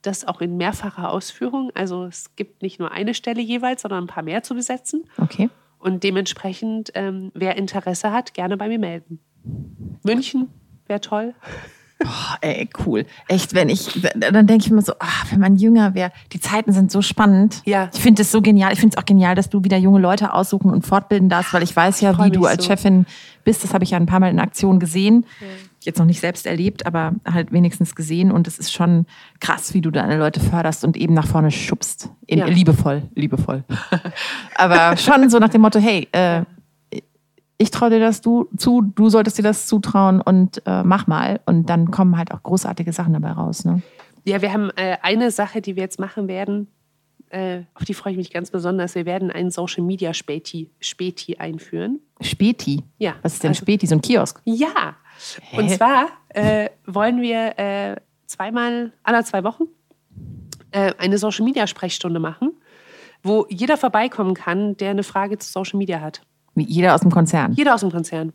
Das 0.02 0.26
auch 0.28 0.42
in 0.42 0.58
mehrfacher 0.58 1.10
Ausführung. 1.10 1.72
Also 1.76 2.06
es 2.06 2.36
gibt 2.36 2.64
nicht 2.64 2.80
nur 2.80 2.92
eine 2.92 3.14
Stelle 3.14 3.42
jeweils, 3.42 3.84
sondern 3.84 4.06
ein 4.06 4.08
paar 4.08 4.24
mehr 4.24 4.42
zu 4.42 4.56
besetzen. 4.56 5.04
Okay. 5.18 5.50
Und 5.78 6.04
dementsprechend, 6.04 6.92
ähm, 6.96 7.32
wer 7.34 7.58
Interesse 7.58 8.12
hat, 8.12 8.34
gerne 8.34 8.58
bei 8.58 8.68
mir 8.68 8.80
melden. 8.80 9.20
München 10.04 10.50
wäre 10.88 11.02
toll. 11.02 11.34
Boah, 12.04 12.38
ey, 12.42 12.68
cool. 12.86 13.06
Echt, 13.28 13.54
wenn 13.54 13.70
ich, 13.70 14.02
dann 14.16 14.48
denke 14.48 14.66
ich 14.66 14.72
mir 14.72 14.82
so, 14.82 14.94
ah, 15.00 15.24
wenn 15.30 15.40
man 15.40 15.56
jünger 15.56 15.94
wäre, 15.94 16.12
die 16.34 16.40
Zeiten 16.40 16.72
sind 16.72 16.92
so 16.92 17.02
spannend. 17.02 17.62
Ja. 17.66 17.90
Ich 17.94 18.02
finde 18.02 18.24
es 18.24 18.32
so 18.32 18.42
genial. 18.42 18.74
Ich 18.74 18.80
finde 18.80 18.96
es 18.96 19.02
auch 19.02 19.06
genial, 19.06 19.36
dass 19.36 19.50
du 19.50 19.64
wieder 19.64 19.78
junge 19.78 20.00
Leute 20.00 20.34
aussuchen 20.34 20.72
und 20.72 20.86
fortbilden 20.86 21.30
darfst, 21.30 21.54
weil 21.54 21.64
ich 21.64 21.76
weiß 21.76 22.02
ja, 22.02 22.14
freu 22.14 22.26
wie 22.26 22.32
du 22.32 22.46
als 22.46 22.64
so. 22.64 22.72
Chefin 22.72 23.06
bist. 23.44 23.64
Das 23.64 23.74
habe 23.74 23.84
ich 23.84 23.92
ja 23.92 23.98
ein 23.98 24.08
paar 24.08 24.20
Mal 24.20 24.32
in 24.32 24.40
Aktion 24.40 24.80
gesehen. 24.80 25.26
Jetzt 25.86 26.00
noch 26.00 26.06
nicht 26.06 26.20
selbst 26.20 26.46
erlebt, 26.46 26.86
aber 26.86 27.14
halt 27.26 27.52
wenigstens 27.52 27.96
gesehen. 27.96 28.32
Und 28.32 28.48
es 28.48 28.60
ist 28.60 28.72
schon 28.72 29.06
krass, 29.40 29.74
wie 29.74 29.82
du 29.82 29.92
deine 29.92 30.18
Leute 30.18 30.40
förderst 30.40 30.84
und 30.84 30.98
eben 30.98 31.14
nach 31.14 31.28
vorne 31.28 31.52
schubst. 31.52 32.10
In, 32.28 32.40
ja. 32.40 32.46
Liebevoll, 32.46 33.04
liebevoll. 33.16 33.64
aber 34.56 34.98
schon 34.98 35.30
so 35.30 35.40
nach 35.40 35.50
dem 35.50 35.62
Motto, 35.62 35.80
hey, 35.80 36.08
äh, 36.12 36.44
ich 37.58 37.70
traue 37.70 37.92
dir 37.92 38.00
das 38.00 38.22
du, 38.22 38.50
zu, 38.58 38.82
du 38.82 39.10
solltest 39.10 39.38
dir 39.38 39.44
das 39.44 39.68
zutrauen 39.68 40.22
und 40.22 40.66
äh, 40.66 40.84
mach 40.84 41.08
mal. 41.08 41.40
Und 41.46 41.70
dann 41.70 41.92
kommen 41.92 42.18
halt 42.18 42.32
auch 42.32 42.42
großartige 42.42 42.92
Sachen 42.92 43.14
dabei 43.14 43.32
raus. 43.32 43.66
Ne? 43.66 43.82
Ja, 44.26 44.42
wir 44.42 44.52
haben 44.52 44.72
äh, 44.76 44.98
eine 45.02 45.32
Sache, 45.32 45.62
die 45.62 45.76
wir 45.76 45.84
jetzt 45.84 46.00
machen 46.00 46.28
werden, 46.28 46.68
äh, 47.32 47.62
auf 47.76 47.86
die 47.86 47.94
freue 47.94 48.12
ich 48.12 48.18
mich 48.18 48.32
ganz 48.32 48.52
besonders. 48.52 48.96
Wir 48.96 49.06
werden 49.06 49.32
einen 49.32 49.52
Social 49.52 49.84
Media 49.84 50.14
Späti, 50.14 50.70
Späti 50.80 51.38
einführen. 51.38 52.00
Späti? 52.20 52.84
Ja. 52.98 53.16
Was 53.22 53.34
ist 53.34 53.44
denn 53.44 53.50
also, 53.50 53.62
Späti? 53.62 53.88
So 53.88 53.96
ein 53.96 54.02
Kiosk? 54.02 54.42
Ja. 54.44 54.96
Hä? 55.42 55.58
Und 55.58 55.70
zwar 55.70 56.08
äh, 56.30 56.70
wollen 56.86 57.22
wir 57.22 57.58
äh, 57.58 57.96
zweimal, 58.26 58.94
alle 59.04 59.24
zwei 59.24 59.44
Wochen 59.44 59.64
äh, 60.72 60.94
eine 60.98 61.18
Social 61.18 61.46
Media 61.46 61.68
Sprechstunde 61.68 62.20
machen, 62.20 62.54
wo 63.24 63.46
jeder 63.50 63.78
vorbeikommen 63.78 64.34
kann, 64.34 64.78
der 64.78 64.92
eine 64.92 65.04
Frage 65.04 65.38
zu 65.38 65.52
Social 65.52 65.78
Media 65.78 66.02
hat. 66.02 66.22
Jeder 66.56 66.96
aus 66.96 67.02
dem 67.02 67.12
Konzern. 67.12 67.54
Jeder 67.54 67.76
aus 67.76 67.82
dem 67.82 67.92
Konzern. 67.92 68.34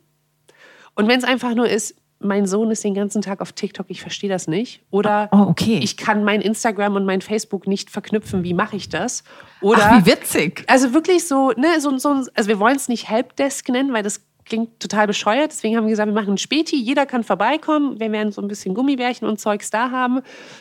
Und 0.94 1.08
wenn 1.08 1.18
es 1.18 1.24
einfach 1.24 1.54
nur 1.54 1.68
ist, 1.68 1.96
mein 2.18 2.46
Sohn 2.46 2.70
ist 2.70 2.82
den 2.82 2.94
ganzen 2.94 3.20
Tag 3.20 3.42
auf 3.42 3.52
TikTok, 3.52 3.86
ich 3.88 4.00
verstehe 4.00 4.30
das 4.30 4.48
nicht. 4.48 4.82
Oder 4.90 5.28
oh, 5.32 5.50
okay. 5.50 5.80
ich 5.82 5.98
kann 5.98 6.24
mein 6.24 6.40
Instagram 6.40 6.96
und 6.96 7.04
mein 7.04 7.20
Facebook 7.20 7.66
nicht 7.66 7.90
verknüpfen, 7.90 8.42
wie 8.42 8.54
mache 8.54 8.76
ich 8.76 8.88
das? 8.88 9.22
Oder, 9.60 9.82
Ach, 9.82 10.00
wie 10.00 10.10
witzig. 10.10 10.64
Also 10.66 10.94
wirklich 10.94 11.26
so, 11.26 11.50
ne, 11.50 11.78
so, 11.80 11.96
so 11.98 12.24
also 12.34 12.48
wir 12.48 12.58
wollen 12.58 12.76
es 12.76 12.88
nicht 12.88 13.08
Helpdesk 13.08 13.68
nennen, 13.68 13.92
weil 13.92 14.02
das 14.02 14.22
klingt 14.46 14.80
total 14.80 15.06
bescheuert. 15.06 15.50
Deswegen 15.50 15.76
haben 15.76 15.84
wir 15.84 15.90
gesagt, 15.90 16.08
wir 16.08 16.14
machen 16.14 16.34
ein 16.34 16.38
Späti, 16.38 16.76
jeder 16.76 17.04
kann 17.04 17.24
vorbeikommen. 17.24 18.00
Wir 18.00 18.10
werden 18.12 18.32
so 18.32 18.40
ein 18.40 18.48
bisschen 18.48 18.74
Gummibärchen 18.74 19.28
und 19.28 19.38
Zeugs 19.38 19.70
da 19.70 19.90
haben. 19.90 20.20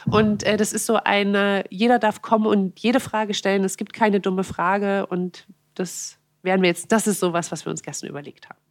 Und 0.09 0.43
äh, 0.43 0.57
das 0.57 0.73
ist 0.73 0.85
so 0.85 0.95
eine, 0.95 1.63
jeder 1.69 1.99
darf 1.99 2.21
kommen 2.21 2.47
und 2.47 2.79
jede 2.79 2.99
Frage 2.99 3.33
stellen. 3.33 3.63
Es 3.63 3.77
gibt 3.77 3.93
keine 3.93 4.19
dumme 4.19 4.43
Frage 4.43 5.05
und 5.05 5.47
das 5.75 6.17
werden 6.41 6.61
wir 6.61 6.69
jetzt, 6.69 6.91
das 6.91 7.07
ist 7.07 7.19
sowas, 7.19 7.51
was 7.51 7.65
wir 7.65 7.71
uns 7.71 7.83
gestern 7.83 8.09
überlegt 8.09 8.49
haben. 8.49 8.64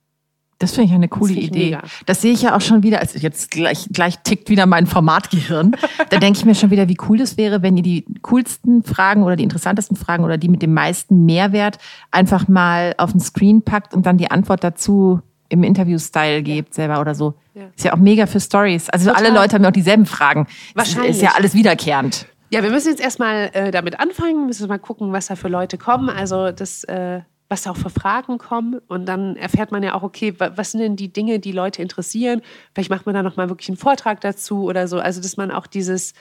Das 0.58 0.72
finde 0.72 0.88
ich 0.88 0.94
eine 0.94 1.08
coole 1.08 1.34
das 1.34 1.44
Idee. 1.44 1.64
Mega. 1.64 1.82
Das 2.06 2.22
sehe 2.22 2.32
ich 2.32 2.42
ja 2.42 2.56
auch 2.56 2.60
schon 2.60 2.82
wieder, 2.82 3.00
also 3.00 3.18
jetzt 3.18 3.50
gleich, 3.50 3.88
gleich 3.92 4.18
tickt 4.22 4.48
wieder 4.48 4.66
mein 4.66 4.86
Formatgehirn. 4.86 5.76
da 6.10 6.18
denke 6.18 6.38
ich 6.38 6.44
mir 6.44 6.54
schon 6.54 6.70
wieder, 6.70 6.88
wie 6.88 6.96
cool 7.08 7.18
das 7.18 7.36
wäre, 7.36 7.62
wenn 7.62 7.76
ihr 7.76 7.82
die 7.82 8.04
coolsten 8.22 8.82
Fragen 8.82 9.24
oder 9.24 9.36
die 9.36 9.44
interessantesten 9.44 9.96
Fragen 9.96 10.24
oder 10.24 10.38
die 10.38 10.48
mit 10.48 10.62
dem 10.62 10.72
meisten 10.72 11.24
Mehrwert 11.24 11.78
einfach 12.10 12.48
mal 12.48 12.94
auf 12.98 13.12
den 13.12 13.20
Screen 13.20 13.62
packt 13.62 13.94
und 13.94 14.06
dann 14.06 14.16
die 14.16 14.30
Antwort 14.30 14.62
dazu 14.62 15.20
im 15.48 15.62
Interview-Style 15.62 16.42
gebt 16.42 16.74
selber 16.74 17.00
oder 17.00 17.14
so. 17.14 17.34
Ja. 17.54 17.64
Ist 17.76 17.84
ja 17.84 17.92
auch 17.92 17.98
mega 17.98 18.26
für 18.26 18.40
Stories. 18.40 18.88
Also 18.90 19.10
Total. 19.10 19.26
alle 19.26 19.34
Leute 19.34 19.54
haben 19.54 19.62
ja 19.62 19.68
auch 19.68 19.74
dieselben 19.74 20.06
Fragen. 20.06 20.46
Wahrscheinlich. 20.74 21.12
Ist 21.12 21.22
ja 21.22 21.32
alles 21.36 21.54
wiederkehrend. 21.54 22.26
Ja, 22.50 22.62
wir 22.62 22.70
müssen 22.70 22.88
jetzt 22.88 23.00
erstmal 23.00 23.50
äh, 23.52 23.70
damit 23.70 23.98
anfangen, 23.98 24.36
wir 24.36 24.46
müssen 24.46 24.68
mal 24.68 24.78
gucken, 24.78 25.12
was 25.12 25.26
da 25.26 25.36
für 25.36 25.48
Leute 25.48 25.78
kommen. 25.78 26.08
Also 26.08 26.52
das 26.52 26.84
äh, 26.84 27.20
was 27.54 27.68
auch 27.68 27.76
für 27.76 27.90
Fragen 27.90 28.38
kommen. 28.38 28.80
Und 28.88 29.06
dann 29.06 29.36
erfährt 29.36 29.70
man 29.70 29.82
ja 29.84 29.94
auch, 29.94 30.02
okay, 30.02 30.34
was 30.38 30.72
sind 30.72 30.80
denn 30.80 30.96
die 30.96 31.12
Dinge, 31.12 31.38
die 31.38 31.52
Leute 31.52 31.82
interessieren? 31.82 32.42
Vielleicht 32.74 32.90
macht 32.90 33.06
man 33.06 33.14
da 33.14 33.22
nochmal 33.22 33.48
wirklich 33.48 33.68
einen 33.68 33.76
Vortrag 33.76 34.20
dazu 34.20 34.64
oder 34.64 34.88
so. 34.88 34.98
Also, 34.98 35.22
dass 35.22 35.36
man 35.36 35.52
auch 35.52 35.68
dieses, 35.68 36.14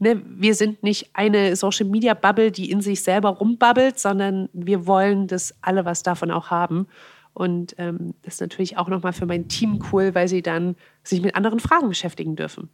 ne, 0.00 0.20
wir 0.26 0.56
sind 0.56 0.82
nicht 0.82 1.10
eine 1.14 1.54
Social 1.54 1.86
Media 1.86 2.14
Bubble, 2.14 2.50
die 2.50 2.70
in 2.70 2.80
sich 2.80 3.02
selber 3.02 3.30
rumbabbelt, 3.30 4.00
sondern 4.00 4.48
wir 4.52 4.86
wollen, 4.86 5.28
dass 5.28 5.54
alle 5.62 5.84
was 5.84 6.02
davon 6.02 6.32
auch 6.32 6.50
haben. 6.50 6.88
Und 7.32 7.76
ähm, 7.78 8.14
das 8.22 8.34
ist 8.34 8.40
natürlich 8.40 8.76
auch 8.76 8.88
nochmal 8.88 9.12
für 9.12 9.26
mein 9.26 9.48
Team 9.48 9.82
cool, 9.92 10.14
weil 10.14 10.26
sie 10.26 10.42
dann 10.42 10.74
sich 11.04 11.22
mit 11.22 11.36
anderen 11.36 11.60
Fragen 11.60 11.88
beschäftigen 11.88 12.34
dürfen. 12.34 12.68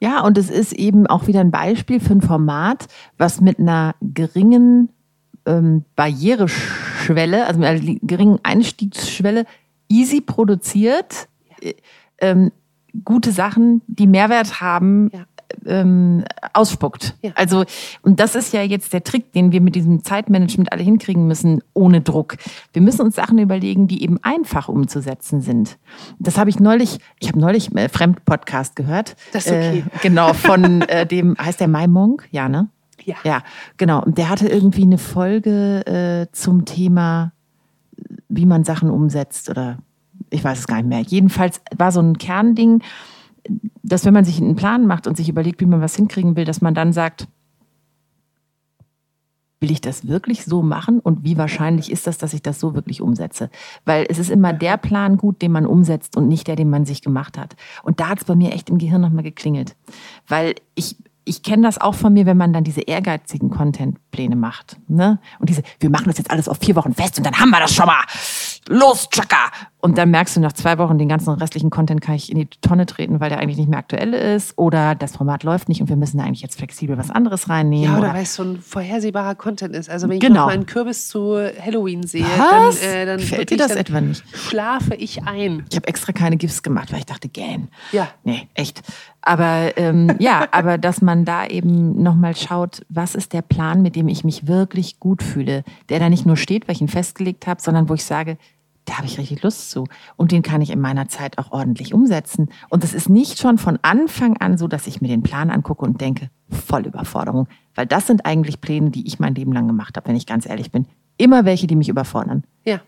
Ja, 0.00 0.20
und 0.22 0.36
es 0.36 0.50
ist 0.50 0.72
eben 0.72 1.06
auch 1.06 1.28
wieder 1.28 1.40
ein 1.40 1.52
Beispiel 1.52 2.00
für 2.00 2.12
ein 2.12 2.20
Format, 2.20 2.88
was 3.16 3.40
mit 3.40 3.58
einer 3.58 3.94
geringen 4.02 4.90
ähm, 5.46 5.84
Barriereschwelle, 5.96 7.46
also 7.46 7.60
mit 7.60 7.68
einer 7.68 7.98
geringen 8.02 8.38
Einstiegsschwelle, 8.42 9.46
easy 9.88 10.20
produziert, 10.20 11.28
äh, 11.60 11.74
ähm, 12.20 12.52
gute 13.04 13.32
Sachen, 13.32 13.82
die 13.86 14.06
Mehrwert 14.06 14.60
haben, 14.60 15.10
ja. 15.12 15.24
ähm, 15.64 16.24
ausspuckt. 16.52 17.16
Ja. 17.22 17.32
Also, 17.34 17.64
und 18.02 18.20
das 18.20 18.34
ist 18.34 18.52
ja 18.52 18.62
jetzt 18.62 18.92
der 18.92 19.02
Trick, 19.02 19.32
den 19.32 19.50
wir 19.50 19.60
mit 19.60 19.74
diesem 19.74 20.04
Zeitmanagement 20.04 20.72
alle 20.72 20.82
hinkriegen 20.82 21.26
müssen, 21.26 21.62
ohne 21.72 22.02
Druck. 22.02 22.36
Wir 22.72 22.82
müssen 22.82 23.00
uns 23.02 23.16
Sachen 23.16 23.38
überlegen, 23.38 23.88
die 23.88 24.02
eben 24.02 24.18
einfach 24.22 24.68
umzusetzen 24.68 25.40
sind. 25.40 25.78
Das 26.18 26.36
habe 26.36 26.50
ich 26.50 26.60
neulich, 26.60 26.98
ich 27.18 27.28
habe 27.28 27.38
neulich 27.38 27.74
einen 27.74 27.88
Fremdpodcast 27.88 28.76
gehört. 28.76 29.16
Das 29.32 29.46
ist 29.46 29.52
okay. 29.52 29.84
Äh, 29.86 29.98
genau, 30.02 30.34
von 30.34 30.82
äh, 30.82 31.06
dem, 31.06 31.36
heißt 31.38 31.60
der 31.60 31.68
Mai 31.68 31.86
Monk? 31.86 32.28
Ja, 32.30 32.48
ne? 32.48 32.68
Ja. 33.04 33.16
Ja, 33.24 33.42
genau. 33.76 34.02
Und 34.02 34.18
der 34.18 34.28
hatte 34.28 34.48
irgendwie 34.48 34.82
eine 34.82 34.98
Folge 34.98 35.86
äh, 35.86 36.32
zum 36.32 36.64
Thema, 36.64 37.32
wie 38.28 38.46
man 38.46 38.64
Sachen 38.64 38.90
umsetzt 38.90 39.50
oder 39.50 39.78
ich 40.30 40.42
weiß 40.42 40.60
es 40.60 40.66
gar 40.66 40.76
nicht 40.76 40.88
mehr. 40.88 41.00
Jedenfalls 41.00 41.60
war 41.76 41.92
so 41.92 42.00
ein 42.00 42.16
Kernding, 42.18 42.82
dass 43.82 44.04
wenn 44.04 44.14
man 44.14 44.24
sich 44.24 44.40
einen 44.40 44.56
Plan 44.56 44.86
macht 44.86 45.06
und 45.06 45.16
sich 45.16 45.28
überlegt, 45.28 45.60
wie 45.60 45.66
man 45.66 45.80
was 45.80 45.96
hinkriegen 45.96 46.36
will, 46.36 46.44
dass 46.44 46.60
man 46.60 46.74
dann 46.74 46.92
sagt, 46.92 47.28
will 49.60 49.70
ich 49.70 49.80
das 49.80 50.08
wirklich 50.08 50.44
so 50.44 50.62
machen 50.62 50.98
und 50.98 51.24
wie 51.24 51.38
wahrscheinlich 51.38 51.90
ist 51.90 52.06
das, 52.06 52.18
dass 52.18 52.34
ich 52.34 52.42
das 52.42 52.58
so 52.58 52.74
wirklich 52.74 53.00
umsetze? 53.00 53.48
Weil 53.84 54.06
es 54.08 54.18
ist 54.18 54.30
immer 54.30 54.52
der 54.52 54.76
Plan 54.76 55.16
gut, 55.16 55.40
den 55.40 55.52
man 55.52 55.66
umsetzt 55.66 56.16
und 56.16 56.28
nicht 56.28 56.48
der, 56.48 56.56
den 56.56 56.68
man 56.68 56.84
sich 56.84 57.00
gemacht 57.00 57.38
hat. 57.38 57.54
Und 57.82 58.00
da 58.00 58.08
hat 58.08 58.18
es 58.18 58.24
bei 58.24 58.34
mir 58.34 58.52
echt 58.52 58.70
im 58.70 58.78
Gehirn 58.78 59.00
nochmal 59.00 59.22
geklingelt. 59.22 59.76
Weil 60.26 60.56
ich 60.74 60.96
ich 61.24 61.42
kenne 61.42 61.62
das 61.62 61.78
auch 61.78 61.94
von 61.94 62.12
mir, 62.12 62.26
wenn 62.26 62.36
man 62.36 62.52
dann 62.52 62.64
diese 62.64 62.82
ehrgeizigen 62.82 63.50
Contentpläne 64.12 64.36
macht. 64.36 64.76
Ne? 64.88 65.18
Und 65.38 65.48
diese, 65.48 65.62
wir 65.80 65.90
machen 65.90 66.06
das 66.06 66.18
jetzt 66.18 66.30
alles 66.30 66.48
auf 66.48 66.58
vier 66.58 66.76
Wochen 66.76 66.94
fest 66.94 67.18
und 67.18 67.24
dann 67.24 67.38
haben 67.38 67.50
wir 67.50 67.60
das 67.60 67.74
schon 67.74 67.86
mal. 67.86 68.04
Los, 68.68 69.08
Chaka! 69.10 69.50
Und 69.80 69.98
dann 69.98 70.12
merkst 70.12 70.36
du 70.36 70.40
nach 70.40 70.52
zwei 70.52 70.78
Wochen, 70.78 70.96
den 70.96 71.08
ganzen 71.08 71.30
restlichen 71.30 71.68
Content 71.70 72.00
kann 72.00 72.14
ich 72.14 72.30
in 72.30 72.38
die 72.38 72.46
Tonne 72.46 72.86
treten, 72.86 73.18
weil 73.18 73.30
der 73.30 73.40
eigentlich 73.40 73.56
nicht 73.56 73.68
mehr 73.68 73.80
aktuell 73.80 74.14
ist. 74.14 74.56
Oder 74.56 74.94
das 74.94 75.16
Format 75.16 75.42
läuft 75.42 75.68
nicht 75.68 75.80
und 75.80 75.88
wir 75.88 75.96
müssen 75.96 76.18
da 76.18 76.24
eigentlich 76.24 76.42
jetzt 76.42 76.56
flexibel 76.56 76.96
was 76.96 77.10
anderes 77.10 77.48
reinnehmen. 77.48 77.86
Ja, 77.86 77.98
oder, 77.98 78.10
oder 78.10 78.14
weil 78.14 78.22
es 78.22 78.36
so 78.36 78.44
ein 78.44 78.60
vorhersehbarer 78.60 79.34
Content 79.34 79.74
ist. 79.74 79.90
Also 79.90 80.08
wenn 80.08 80.14
ich 80.14 80.20
genau. 80.20 80.42
noch 80.42 80.46
mal 80.46 80.52
einen 80.52 80.66
Kürbis 80.66 81.08
zu 81.08 81.36
Halloween 81.36 82.06
sehe, 82.06 82.24
was? 82.24 82.80
dann, 82.80 82.88
äh, 82.88 83.06
dann, 83.06 83.18
Fällt 83.18 83.50
dir 83.50 83.56
das 83.56 83.72
etwa 83.72 84.00
nicht? 84.00 84.22
schlafe 84.36 84.94
ich 84.94 85.24
ein. 85.24 85.64
Ich 85.68 85.76
habe 85.76 85.88
extra 85.88 86.12
keine 86.12 86.36
GIFs 86.36 86.62
gemacht, 86.62 86.92
weil 86.92 87.00
ich 87.00 87.06
dachte, 87.06 87.28
gähn. 87.28 87.68
Ja. 87.90 88.06
Nee, 88.22 88.46
echt. 88.54 88.82
Aber 89.22 89.76
ähm, 89.76 90.14
ja, 90.18 90.46
aber 90.52 90.78
dass 90.78 91.02
man 91.02 91.24
da 91.24 91.46
eben 91.46 92.00
nochmal 92.02 92.36
schaut, 92.36 92.82
was 92.88 93.16
ist 93.16 93.32
der 93.32 93.42
Plan, 93.42 93.82
mit 93.82 93.96
dem 93.96 94.01
ich 94.08 94.24
mich 94.24 94.46
wirklich 94.46 95.00
gut 95.00 95.22
fühle, 95.22 95.64
der 95.88 95.98
da 95.98 96.08
nicht 96.08 96.26
nur 96.26 96.36
steht, 96.36 96.68
weil 96.68 96.74
ich 96.74 96.80
ihn 96.80 96.88
festgelegt 96.88 97.46
habe, 97.46 97.60
sondern 97.60 97.88
wo 97.88 97.94
ich 97.94 98.04
sage, 98.04 98.38
da 98.84 98.98
habe 98.98 99.06
ich 99.06 99.18
richtig 99.18 99.42
Lust 99.42 99.70
zu. 99.70 99.86
Und 100.16 100.32
den 100.32 100.42
kann 100.42 100.60
ich 100.60 100.70
in 100.70 100.80
meiner 100.80 101.08
Zeit 101.08 101.38
auch 101.38 101.52
ordentlich 101.52 101.94
umsetzen. 101.94 102.50
Und 102.68 102.82
es 102.84 102.94
ist 102.94 103.08
nicht 103.08 103.38
schon 103.38 103.58
von 103.58 103.78
Anfang 103.82 104.36
an 104.38 104.58
so, 104.58 104.66
dass 104.66 104.86
ich 104.86 105.00
mir 105.00 105.08
den 105.08 105.22
Plan 105.22 105.50
angucke 105.50 105.84
und 105.84 106.00
denke, 106.00 106.30
voll 106.50 106.86
Überforderung. 106.86 107.46
Weil 107.74 107.86
das 107.86 108.06
sind 108.06 108.26
eigentlich 108.26 108.60
Pläne, 108.60 108.90
die 108.90 109.06
ich 109.06 109.20
mein 109.20 109.34
Leben 109.34 109.52
lang 109.52 109.66
gemacht 109.66 109.96
habe, 109.96 110.08
wenn 110.08 110.16
ich 110.16 110.26
ganz 110.26 110.46
ehrlich 110.46 110.72
bin. 110.72 110.86
Immer 111.16 111.44
welche, 111.44 111.66
die 111.66 111.76
mich 111.76 111.88
überfordern. 111.88 112.42
Ja. 112.64 112.80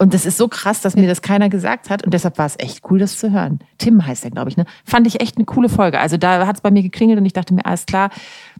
Und 0.00 0.14
das 0.14 0.26
ist 0.26 0.36
so 0.36 0.46
krass, 0.46 0.80
dass 0.80 0.94
mir 0.94 1.08
das 1.08 1.22
keiner 1.22 1.48
gesagt 1.48 1.90
hat. 1.90 2.04
Und 2.04 2.14
deshalb 2.14 2.38
war 2.38 2.46
es 2.46 2.56
echt 2.58 2.88
cool, 2.88 3.00
das 3.00 3.18
zu 3.18 3.32
hören. 3.32 3.58
Tim 3.78 4.06
heißt 4.06 4.24
er, 4.24 4.30
glaube 4.30 4.48
ich. 4.48 4.56
Ne? 4.56 4.64
Fand 4.84 5.08
ich 5.08 5.20
echt 5.20 5.36
eine 5.36 5.44
coole 5.44 5.68
Folge. 5.68 5.98
Also 5.98 6.16
da 6.16 6.46
hat 6.46 6.56
es 6.56 6.62
bei 6.62 6.70
mir 6.70 6.82
geklingelt 6.82 7.18
und 7.18 7.26
ich 7.26 7.32
dachte 7.32 7.52
mir, 7.52 7.66
alles 7.66 7.84
klar, 7.84 8.10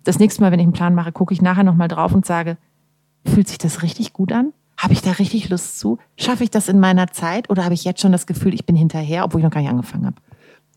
das 0.04 0.18
nächste 0.18 0.42
Mal, 0.42 0.52
wenn 0.52 0.60
ich 0.60 0.64
einen 0.64 0.72
Plan 0.72 0.94
mache, 0.94 1.12
gucke 1.12 1.34
ich 1.34 1.42
nachher 1.42 1.64
nochmal 1.64 1.88
drauf 1.88 2.12
und 2.12 2.26
sage, 2.26 2.56
fühlt 3.24 3.48
sich 3.48 3.58
das 3.58 3.82
richtig 3.82 4.12
gut 4.12 4.32
an? 4.32 4.52
Habe 4.76 4.92
ich 4.92 5.02
da 5.02 5.12
richtig 5.12 5.48
Lust 5.48 5.78
zu? 5.80 5.98
Schaffe 6.16 6.44
ich 6.44 6.50
das 6.50 6.68
in 6.68 6.78
meiner 6.78 7.08
Zeit 7.08 7.50
oder 7.50 7.64
habe 7.64 7.74
ich 7.74 7.84
jetzt 7.84 8.00
schon 8.00 8.12
das 8.12 8.26
Gefühl, 8.26 8.54
ich 8.54 8.64
bin 8.64 8.76
hinterher, 8.76 9.24
obwohl 9.24 9.40
ich 9.40 9.44
noch 9.44 9.50
gar 9.50 9.60
nicht 9.60 9.70
angefangen 9.70 10.06
habe? 10.06 10.16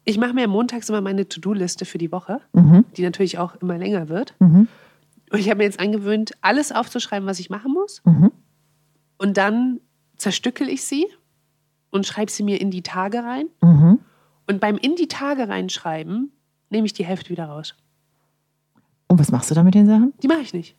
Ich 0.04 0.18
mache 0.18 0.34
mir 0.34 0.48
montags 0.48 0.90
immer 0.90 1.02
meine 1.02 1.28
To-Do-Liste 1.28 1.86
für 1.86 2.00
die 2.00 2.12
Woche, 2.12 2.42
mhm. 2.54 2.86
die 2.98 3.04
natürlich 3.04 3.38
auch 3.38 3.56
immer 3.58 3.78
länger 3.78 4.10
wird. 4.10 4.34
Mhm. 4.40 4.68
Und 5.32 5.40
ich 5.40 5.50
habe 5.50 5.60
mir 5.60 5.66
jetzt 5.66 5.80
angewöhnt, 5.80 6.32
alles 6.42 6.72
aufzuschreiben, 6.72 7.28
was 7.28 7.40
ich 7.40 7.50
machen 7.50 7.74
muss. 7.74 8.02
Mhm. 8.04 8.32
Und 9.18 9.38
dann 9.38 9.80
zerstückel 10.18 10.68
ich 10.68 10.84
sie 10.84 11.06
und 11.92 12.08
schreibe 12.08 12.32
sie 12.32 12.44
mir 12.44 12.60
in 12.60 12.72
die 12.72 12.82
Tage 12.82 13.20
rein. 13.20 13.46
Mhm. 13.62 14.00
Und 14.48 14.60
beim 14.60 14.78
in 14.78 14.96
die 14.96 15.08
Tage 15.08 15.48
reinschreiben 15.48 16.32
nehme 16.70 16.86
ich 16.86 16.94
die 16.94 17.06
Hälfte 17.06 17.30
wieder 17.30 17.46
raus. 17.46 17.76
Und 19.12 19.20
was 19.20 19.30
machst 19.30 19.52
du 19.52 19.56
da 19.56 19.62
mit 19.62 19.76
den 19.76 19.88
Sachen? 19.88 20.14
Die 20.24 20.28
mache 20.30 20.40
ich 20.40 20.54
nicht. 20.54 20.78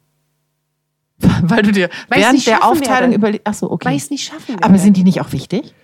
Weil 1.42 1.60
du 1.60 1.70
dir 1.70 1.90
Weil 2.08 2.20
während 2.20 2.46
der 2.46 2.64
Aufteilung 2.64 3.12
überlegst. 3.12 3.46
Achso, 3.46 3.70
okay. 3.70 3.88
Weil 3.88 3.96
ich 3.96 4.04
es 4.04 4.10
nicht 4.10 4.24
schaffen 4.24 4.48
werde. 4.48 4.64
Aber 4.64 4.78
sind 4.78 4.96
die 4.96 5.04
nicht 5.04 5.20
auch 5.20 5.32
wichtig? 5.32 5.74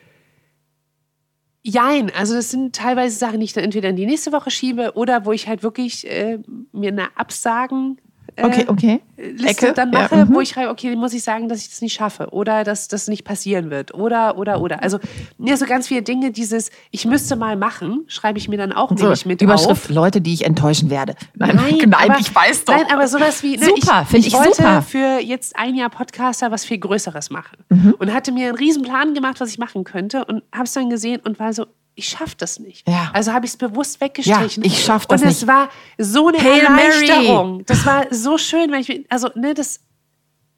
Jein, 1.63 2.11
also 2.17 2.33
das 2.33 2.51
sind 2.51 2.75
teilweise 2.75 3.19
Sachen, 3.19 3.41
die 3.41 3.45
ich 3.45 3.53
dann 3.53 3.65
entweder 3.65 3.91
in 3.91 3.97
die 3.97 4.07
nächste 4.07 4.33
Woche 4.33 4.51
schiebe 4.51 4.93
oder 4.95 5.27
wo 5.27 5.33
ich 5.33 5.47
halt 5.47 5.63
wirklich 5.63 6.11
äh, 6.11 6.39
mir 6.73 6.89
eine 6.89 7.19
Absagen 7.19 8.01
Okay, 8.43 8.65
okay. 8.69 9.01
Liste 9.17 9.67
Ecke, 9.67 9.73
dann 9.75 9.93
ja, 9.93 10.01
mache, 10.03 10.25
mhm. 10.25 10.35
wo 10.35 10.41
ich 10.41 10.51
schreibe, 10.51 10.71
okay, 10.71 10.95
muss 10.95 11.13
ich 11.13 11.23
sagen, 11.23 11.49
dass 11.49 11.61
ich 11.61 11.69
das 11.71 11.81
nicht 11.81 11.95
schaffe 11.95 12.29
oder 12.31 12.65
dass 12.65 12.89
das 12.89 13.09
nicht 13.09 13.25
passieren 13.25 13.71
wird 13.71 13.95
oder, 13.95 14.39
oder, 14.39 14.61
oder. 14.61 14.83
Also, 14.83 14.99
ja, 15.39 15.57
so 15.57 15.67
ganz 15.67 15.89
viele 15.89 16.03
Dinge, 16.03 16.31
dieses, 16.31 16.71
ich 16.91 17.05
müsste 17.05 17.37
mal 17.37 17.57
machen, 17.57 18.05
schreibe 18.07 18.39
ich 18.39 18.49
mir 18.49 18.57
dann 18.57 18.73
auch 18.73 18.91
So, 18.91 18.95
nämlich 19.05 19.27
mit 19.27 19.43
Überschrift, 19.43 19.71
auf. 19.71 19.89
Leute, 19.91 20.21
die 20.21 20.35
ich 20.35 20.45
enttäuschen 20.45 20.91
werde. 20.91 21.15
Nein, 21.35 21.93
aber, 21.93 22.19
ich 22.19 22.35
weiß 22.35 22.65
doch. 22.65 22.75
Nein, 22.77 22.87
aber 22.93 23.09
sowas 23.09 23.43
wie, 23.43 23.57
ne, 23.57 23.65
Super, 23.67 24.03
ich, 24.03 24.09
find 24.09 24.27
ich 24.27 24.33
wollte 24.35 24.55
super. 24.57 24.83
für 24.83 25.19
jetzt 25.21 25.57
ein 25.57 25.75
Jahr 25.75 25.91
Podcaster 25.91 26.51
was 26.51 26.65
viel 26.65 26.79
Größeres 26.79 27.31
machen 27.31 27.59
Mhm. 27.71 27.95
und 27.99 28.15
hatte 28.15 28.33
mir 28.33 28.49
einen 28.49 28.57
riesen 28.57 28.83
Plan 28.83 29.15
gemacht, 29.15 29.41
was 29.41 29.51
ich 29.51 29.59
machen 29.59 29.85
könnte 29.85 30.25
und 30.25 30.43
habe 30.53 30.65
es 30.65 30.73
dann 30.73 30.89
gesehen 30.91 31.21
und 31.25 31.39
war 31.39 31.53
so, 31.53 31.67
ich 31.99 32.09
schaffe 32.09 32.35
das 32.39 32.59
nicht. 32.61 32.89
Ja. 32.89 33.11
Also 33.13 33.33
habe 33.33 33.45
ich 33.45 33.53
es 33.53 33.57
bewusst 33.57 34.01
weggestrichen. 34.01 34.63
Ja, 34.63 34.67
ich 34.71 34.85
schaff 34.85 35.07
das 35.07 35.23
Und 35.23 35.29
es 35.29 35.47
war 35.47 35.69
so 35.99 36.29
eine 36.29 36.39
Hail 36.39 36.63
Mary. 36.71 37.09
Erleichterung. 37.09 37.65
Das 37.67 37.85
war 37.85 38.07
so 38.11 38.39
schön, 38.39 38.71
weil 38.71 38.81
ich, 38.83 39.05
also, 39.11 39.29
ne, 39.35 39.53
das, 39.55 39.81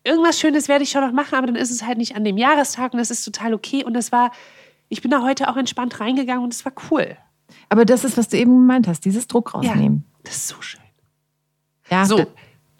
irgendwas 0.04 0.38
Schönes 0.38 0.68
werde 0.68 0.84
ich 0.84 0.90
schon 0.90 1.02
noch 1.04 1.12
machen, 1.12 1.34
aber 1.36 1.46
dann 1.46 1.56
ist 1.56 1.70
es 1.70 1.84
halt 1.84 1.98
nicht 1.98 2.14
an 2.16 2.24
dem 2.24 2.36
Jahrestag 2.36 2.92
und 2.92 2.98
das 2.98 3.10
ist 3.10 3.24
total 3.24 3.54
okay. 3.54 3.84
Und 3.84 3.94
das 3.94 4.12
war, 4.12 4.32
ich 4.88 5.00
bin 5.02 5.10
da 5.10 5.22
heute 5.22 5.48
auch 5.48 5.56
entspannt 5.56 5.98
reingegangen 6.00 6.44
und 6.44 6.52
es 6.52 6.64
war 6.64 6.72
cool. 6.90 7.16
Aber 7.68 7.84
das 7.84 8.04
ist, 8.04 8.16
was 8.18 8.28
du 8.28 8.36
eben 8.36 8.52
gemeint 8.52 8.86
hast, 8.86 9.04
dieses 9.04 9.26
Druck 9.26 9.52
Ja, 9.54 9.70
rausnehmen. 9.70 10.04
das 10.24 10.36
ist 10.36 10.48
so 10.48 10.60
schön. 10.60 10.80
Ja, 11.90 12.04
So, 12.04 12.26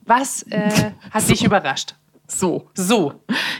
was 0.04 0.42
äh, 0.44 0.92
hat 1.10 1.28
dich 1.28 1.44
überrascht? 1.44 1.94
So. 2.30 2.68
So, 2.74 3.12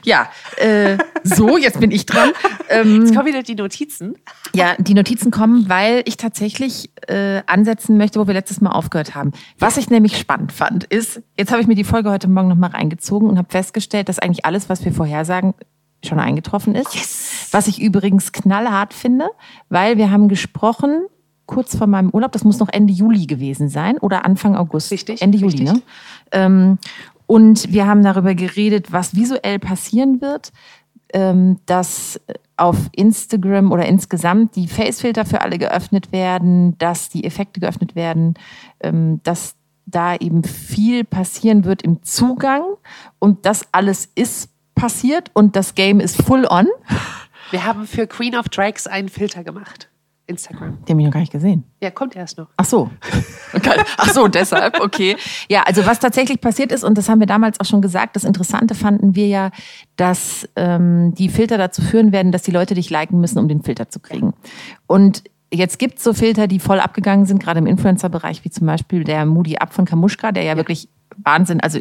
Ja, 0.04 0.30
äh, 0.56 0.98
so, 1.24 1.58
jetzt 1.58 1.80
bin 1.80 1.90
ich 1.90 2.06
dran. 2.06 2.30
Ähm, 2.68 3.02
jetzt 3.02 3.14
kommen 3.14 3.26
wieder 3.26 3.42
die 3.42 3.54
Notizen. 3.54 4.14
Ja, 4.54 4.74
die 4.78 4.94
Notizen 4.94 5.30
kommen, 5.30 5.68
weil 5.68 6.02
ich 6.06 6.16
tatsächlich 6.16 6.90
äh, 7.08 7.42
ansetzen 7.46 7.96
möchte, 7.96 8.20
wo 8.20 8.26
wir 8.26 8.34
letztes 8.34 8.60
Mal 8.60 8.70
aufgehört 8.70 9.14
haben. 9.14 9.32
Was 9.58 9.76
ich 9.76 9.90
nämlich 9.90 10.18
spannend 10.18 10.52
fand, 10.52 10.84
ist, 10.84 11.22
jetzt 11.36 11.50
habe 11.50 11.60
ich 11.60 11.66
mir 11.66 11.74
die 11.74 11.84
Folge 11.84 12.10
heute 12.10 12.28
Morgen 12.28 12.48
nochmal 12.48 12.70
reingezogen 12.70 13.28
und 13.28 13.38
habe 13.38 13.50
festgestellt, 13.50 14.08
dass 14.08 14.18
eigentlich 14.18 14.44
alles, 14.44 14.68
was 14.68 14.84
wir 14.84 14.92
vorhersagen, 14.92 15.54
schon 16.04 16.18
eingetroffen 16.18 16.74
ist. 16.74 16.94
Yes. 16.94 17.48
Was 17.50 17.66
ich 17.66 17.80
übrigens 17.80 18.32
knallhart 18.32 18.94
finde, 18.94 19.28
weil 19.68 19.98
wir 19.98 20.10
haben 20.10 20.28
gesprochen, 20.28 21.02
kurz 21.50 21.76
vor 21.76 21.88
meinem 21.88 22.10
Urlaub, 22.10 22.30
das 22.32 22.44
muss 22.44 22.60
noch 22.60 22.68
Ende 22.70 22.92
Juli 22.92 23.26
gewesen 23.26 23.68
sein 23.68 23.98
oder 23.98 24.24
Anfang 24.24 24.56
August. 24.56 24.92
Richtig, 24.92 25.20
Ende 25.20 25.36
Juli, 25.36 25.58
richtig. 25.58 25.72
ne? 25.72 25.82
Ähm, 26.30 26.78
und 27.30 27.72
wir 27.72 27.86
haben 27.86 28.02
darüber 28.02 28.34
geredet, 28.34 28.90
was 28.90 29.14
visuell 29.14 29.60
passieren 29.60 30.20
wird, 30.20 30.50
ähm, 31.12 31.60
dass 31.64 32.20
auf 32.56 32.76
Instagram 32.90 33.70
oder 33.70 33.86
insgesamt 33.86 34.56
die 34.56 34.66
Facefilter 34.66 35.24
für 35.24 35.40
alle 35.40 35.56
geöffnet 35.56 36.10
werden, 36.10 36.76
dass 36.78 37.08
die 37.08 37.22
Effekte 37.22 37.60
geöffnet 37.60 37.94
werden, 37.94 38.34
ähm, 38.80 39.20
dass 39.22 39.54
da 39.86 40.16
eben 40.16 40.42
viel 40.42 41.04
passieren 41.04 41.64
wird 41.64 41.82
im 41.82 42.02
Zugang 42.02 42.64
und 43.20 43.46
das 43.46 43.64
alles 43.70 44.08
ist 44.16 44.50
passiert 44.74 45.30
und 45.32 45.54
das 45.54 45.76
Game 45.76 46.00
ist 46.00 46.20
full 46.20 46.48
on. 46.50 46.66
Wir 47.52 47.64
haben 47.64 47.86
für 47.86 48.08
Queen 48.08 48.34
of 48.34 48.48
Drags 48.48 48.88
einen 48.88 49.08
Filter 49.08 49.44
gemacht. 49.44 49.89
Instagram. 50.30 50.78
Den 50.84 50.94
habe 50.94 51.00
ich 51.00 51.06
noch 51.06 51.12
gar 51.12 51.20
nicht 51.20 51.32
gesehen. 51.32 51.64
Ja, 51.82 51.90
kommt 51.90 52.16
erst 52.16 52.38
noch. 52.38 52.48
Ach 52.56 52.64
so. 52.64 52.90
Ach 53.98 54.12
so, 54.12 54.28
deshalb, 54.28 54.80
okay. 54.80 55.16
Ja, 55.48 55.62
also 55.64 55.84
was 55.84 55.98
tatsächlich 55.98 56.40
passiert 56.40 56.72
ist, 56.72 56.84
und 56.84 56.96
das 56.96 57.08
haben 57.08 57.20
wir 57.20 57.26
damals 57.26 57.60
auch 57.60 57.66
schon 57.66 57.82
gesagt, 57.82 58.16
das 58.16 58.24
Interessante 58.24 58.74
fanden 58.74 59.14
wir 59.14 59.26
ja, 59.26 59.50
dass 59.96 60.48
ähm, 60.56 61.14
die 61.14 61.28
Filter 61.28 61.58
dazu 61.58 61.82
führen 61.82 62.12
werden, 62.12 62.32
dass 62.32 62.42
die 62.42 62.50
Leute 62.50 62.74
dich 62.74 62.88
liken 62.90 63.20
müssen, 63.20 63.38
um 63.38 63.48
den 63.48 63.62
Filter 63.62 63.88
zu 63.88 64.00
kriegen. 64.00 64.32
Und 64.86 65.24
jetzt 65.52 65.78
gibt 65.78 65.98
es 65.98 66.04
so 66.04 66.14
Filter, 66.14 66.46
die 66.46 66.60
voll 66.60 66.80
abgegangen 66.80 67.26
sind, 67.26 67.42
gerade 67.42 67.58
im 67.58 67.66
Influencer-Bereich, 67.66 68.44
wie 68.44 68.50
zum 68.50 68.66
Beispiel 68.66 69.04
der 69.04 69.26
Moody 69.26 69.56
Up 69.58 69.72
von 69.74 69.84
Kamushka, 69.84 70.32
der 70.32 70.44
ja, 70.44 70.56
wirklich 70.56 70.88
Wahnsinn, 71.16 71.60
also 71.60 71.80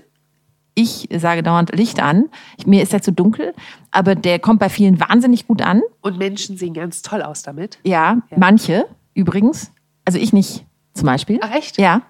ich 0.75 1.09
sage 1.17 1.43
dauernd 1.43 1.75
Licht 1.75 2.01
an. 2.01 2.25
Mir 2.65 2.81
ist 2.83 2.93
der 2.93 3.01
zu 3.01 3.11
dunkel, 3.11 3.53
aber 3.91 4.15
der 4.15 4.39
kommt 4.39 4.59
bei 4.59 4.69
vielen 4.69 4.99
wahnsinnig 4.99 5.47
gut 5.47 5.61
an. 5.61 5.81
Und 6.01 6.17
Menschen 6.17 6.57
sehen 6.57 6.73
ganz 6.73 7.01
toll 7.01 7.21
aus 7.21 7.43
damit. 7.43 7.79
Ja, 7.83 8.17
manche 8.35 8.85
übrigens. 9.13 9.71
Also 10.05 10.17
ich 10.19 10.33
nicht 10.33 10.65
zum 10.93 11.05
Beispiel. 11.05 11.39
Ach, 11.41 11.51
echt? 11.53 11.77
Ja. 11.77 12.01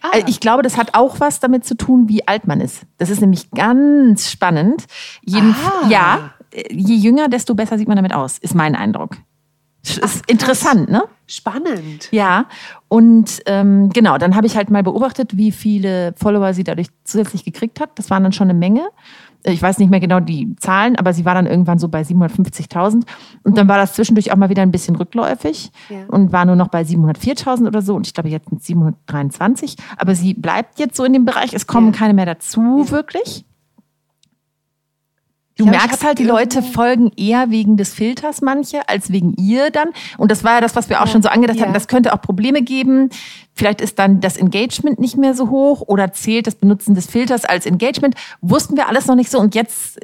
Ah. 0.00 0.10
Also 0.14 0.26
Ich 0.28 0.40
glaube, 0.40 0.62
das 0.62 0.76
hat 0.76 0.94
auch 0.94 1.20
was 1.20 1.40
damit 1.40 1.64
zu 1.64 1.76
tun, 1.76 2.08
wie 2.08 2.26
alt 2.26 2.46
man 2.46 2.60
ist. 2.60 2.82
Das 2.98 3.10
ist 3.10 3.20
nämlich 3.20 3.50
ganz 3.50 4.30
spannend. 4.30 4.86
Jeden, 5.24 5.54
Ah. 5.54 5.88
Ja, 5.88 6.30
je 6.70 6.96
jünger, 6.96 7.28
desto 7.28 7.54
besser 7.54 7.78
sieht 7.78 7.88
man 7.88 7.96
damit 7.96 8.14
aus, 8.14 8.38
ist 8.38 8.54
mein 8.54 8.74
Eindruck. 8.74 9.16
Ist 9.82 10.22
interessant, 10.30 10.88
ne? 10.90 11.02
Spannend. 11.26 12.08
Ja, 12.12 12.46
und 12.88 13.40
ähm, 13.46 13.88
genau, 13.90 14.16
dann 14.18 14.36
habe 14.36 14.46
ich 14.46 14.56
halt 14.56 14.70
mal 14.70 14.82
beobachtet, 14.82 15.36
wie 15.36 15.50
viele 15.50 16.12
Follower 16.16 16.54
sie 16.54 16.62
dadurch 16.62 16.88
zusätzlich 17.04 17.44
gekriegt 17.44 17.80
hat. 17.80 17.90
Das 17.96 18.08
waren 18.10 18.22
dann 18.22 18.32
schon 18.32 18.48
eine 18.48 18.58
Menge. 18.58 18.82
Ich 19.44 19.60
weiß 19.60 19.78
nicht 19.78 19.90
mehr 19.90 19.98
genau 19.98 20.20
die 20.20 20.54
Zahlen, 20.60 20.94
aber 20.94 21.12
sie 21.12 21.24
war 21.24 21.34
dann 21.34 21.46
irgendwann 21.46 21.80
so 21.80 21.88
bei 21.88 22.02
750.000. 22.02 23.02
Und 23.42 23.58
dann 23.58 23.66
war 23.66 23.76
das 23.76 23.94
zwischendurch 23.94 24.30
auch 24.30 24.36
mal 24.36 24.50
wieder 24.50 24.62
ein 24.62 24.70
bisschen 24.70 24.94
rückläufig 24.94 25.72
Ja. 25.88 26.04
und 26.06 26.32
war 26.32 26.44
nur 26.44 26.54
noch 26.54 26.68
bei 26.68 26.82
704.000 26.82 27.66
oder 27.66 27.82
so. 27.82 27.96
Und 27.96 28.06
ich 28.06 28.14
glaube, 28.14 28.28
jetzt 28.28 28.48
sind 28.50 28.60
es 28.60 28.66
723. 28.68 29.74
Aber 29.96 30.14
sie 30.14 30.34
bleibt 30.34 30.78
jetzt 30.78 30.96
so 30.96 31.02
in 31.04 31.12
dem 31.12 31.24
Bereich. 31.24 31.54
Es 31.54 31.66
kommen 31.66 31.92
Ja. 31.92 31.98
keine 31.98 32.14
mehr 32.14 32.26
dazu, 32.26 32.88
wirklich. 32.90 33.44
Du 35.58 35.64
ich 35.64 35.70
merkst 35.70 36.02
halt, 36.04 36.18
die 36.18 36.24
Leute 36.24 36.62
folgen 36.62 37.10
eher 37.16 37.50
wegen 37.50 37.76
des 37.76 37.92
Filters 37.92 38.40
manche 38.40 38.88
als 38.88 39.12
wegen 39.12 39.34
ihr 39.34 39.70
dann. 39.70 39.88
Und 40.16 40.30
das 40.30 40.44
war 40.44 40.54
ja 40.54 40.60
das, 40.62 40.74
was 40.76 40.88
wir 40.88 41.00
auch 41.02 41.06
Ja. 41.06 41.12
schon 41.12 41.22
so 41.22 41.28
angedacht 41.28 41.58
Ja. 41.58 41.64
hatten. 41.64 41.74
Das 41.74 41.88
könnte 41.88 42.14
auch 42.14 42.22
Probleme 42.22 42.62
geben. 42.62 43.10
Vielleicht 43.54 43.80
ist 43.82 43.98
dann 43.98 44.20
das 44.20 44.36
Engagement 44.38 44.98
nicht 44.98 45.18
mehr 45.18 45.34
so 45.34 45.50
hoch 45.50 45.82
oder 45.86 46.12
zählt 46.12 46.46
das 46.46 46.54
Benutzen 46.54 46.94
des 46.94 47.06
Filters 47.06 47.44
als 47.44 47.66
Engagement. 47.66 48.14
Wussten 48.40 48.76
wir 48.76 48.88
alles 48.88 49.06
noch 49.06 49.14
nicht 49.14 49.30
so 49.30 49.38
und 49.38 49.54
jetzt 49.54 50.00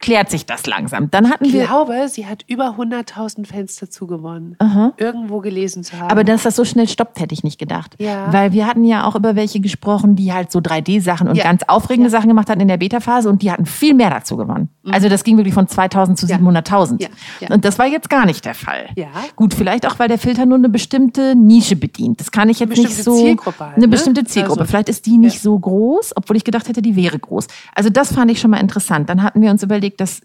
klärt 0.00 0.30
sich 0.30 0.46
das 0.46 0.66
langsam. 0.66 1.10
Dann 1.10 1.30
hatten 1.30 1.44
Ich 1.46 1.52
wir. 1.52 1.64
glaube, 1.66 2.08
sie 2.08 2.26
hat 2.26 2.44
über 2.46 2.76
100.000 2.78 3.46
Fans 3.46 3.76
dazu 3.76 4.06
gewonnen. 4.06 4.56
Irgendwo 4.96 5.40
gelesen 5.40 5.82
zu 5.84 5.98
haben. 5.98 6.10
Aber 6.10 6.24
dass 6.24 6.42
das 6.42 6.56
so 6.56 6.64
schnell 6.64 6.88
stoppt, 6.88 7.20
hätte 7.20 7.32
ich 7.34 7.44
nicht 7.44 7.58
gedacht. 7.58 7.94
Ja. 7.98 8.32
Weil 8.32 8.52
wir 8.52 8.66
hatten 8.66 8.84
ja 8.84 9.06
auch 9.06 9.14
über 9.16 9.36
welche 9.36 9.60
gesprochen, 9.60 10.16
die 10.16 10.32
halt 10.32 10.50
so 10.52 10.60
3D-Sachen 10.60 11.28
und 11.28 11.36
Ja. 11.36 11.44
ganz 11.44 11.62
aufregende 11.66 12.10
Sachen 12.10 12.28
gemacht 12.28 12.50
hatten 12.50 12.60
in 12.60 12.68
der 12.68 12.76
Beta-Phase 12.76 13.28
und 13.28 13.42
die 13.42 13.50
hatten 13.50 13.66
viel 13.66 13.94
mehr 13.94 14.10
dazu 14.10 14.36
gewonnen. 14.36 14.68
Also 14.90 15.08
das 15.08 15.24
ging 15.24 15.36
wirklich 15.36 15.54
von 15.54 15.66
2000 15.68 16.18
zu 16.18 16.26
Mhm. 16.26 16.30
Ja. 16.30 16.36
700.000. 16.38 17.00
Ja. 17.02 17.08
Ja. 17.40 17.54
Und 17.54 17.64
das 17.64 17.78
war 17.78 17.86
jetzt 17.86 18.10
gar 18.10 18.26
nicht 18.26 18.44
der 18.44 18.54
Fall. 18.54 18.88
Ja. 18.96 19.06
Gut, 19.36 19.54
vielleicht 19.54 19.86
auch, 19.86 19.98
weil 19.98 20.08
der 20.08 20.18
Filter 20.18 20.44
nur 20.46 20.58
eine 20.58 20.68
bestimmte 20.68 21.34
Nische 21.34 21.76
bedient. 21.76 22.20
Das 22.20 22.30
kann 22.30 22.48
ich 22.48 22.58
jetzt 22.60 22.76
nicht 22.76 22.94
so. 23.02 23.16
Zielgruppe 23.16 23.60
halt, 23.64 23.76
eine 23.76 23.86
ne? 23.86 23.88
bestimmte 23.88 24.24
Zielgruppe. 24.24 24.60
Also, 24.60 24.70
vielleicht 24.70 24.88
ist 24.88 25.06
die 25.06 25.16
nicht 25.18 25.36
ja. 25.36 25.40
so 25.40 25.58
groß, 25.58 26.12
obwohl 26.16 26.36
ich 26.36 26.44
gedacht 26.44 26.68
hätte, 26.68 26.82
die 26.82 26.96
wäre 26.96 27.18
groß. 27.18 27.46
Also 27.74 27.90
das 27.90 28.12
fand 28.12 28.30
ich 28.30 28.40
schon 28.40 28.50
mal 28.50 28.58
interessant. 28.60 29.08
Dann 29.08 29.22
hatten 29.22 29.40
wir 29.40 29.50
uns 29.50 29.62
überlegt, 29.62 29.83
dass 29.90 30.20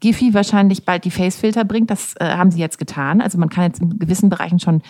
Giphy 0.00 0.34
wahrscheinlich 0.34 0.84
bald 0.84 1.04
die 1.04 1.10
Face-Filter 1.10 1.64
bringt. 1.64 1.90
Das 1.90 2.14
äh, 2.20 2.36
haben 2.36 2.50
sie 2.50 2.60
jetzt 2.60 2.78
getan. 2.78 3.20
Also 3.20 3.38
man 3.38 3.48
kann 3.48 3.64
jetzt 3.64 3.80
in 3.80 3.98
gewissen 3.98 4.30
Bereichen 4.30 4.60
schon 4.60 4.82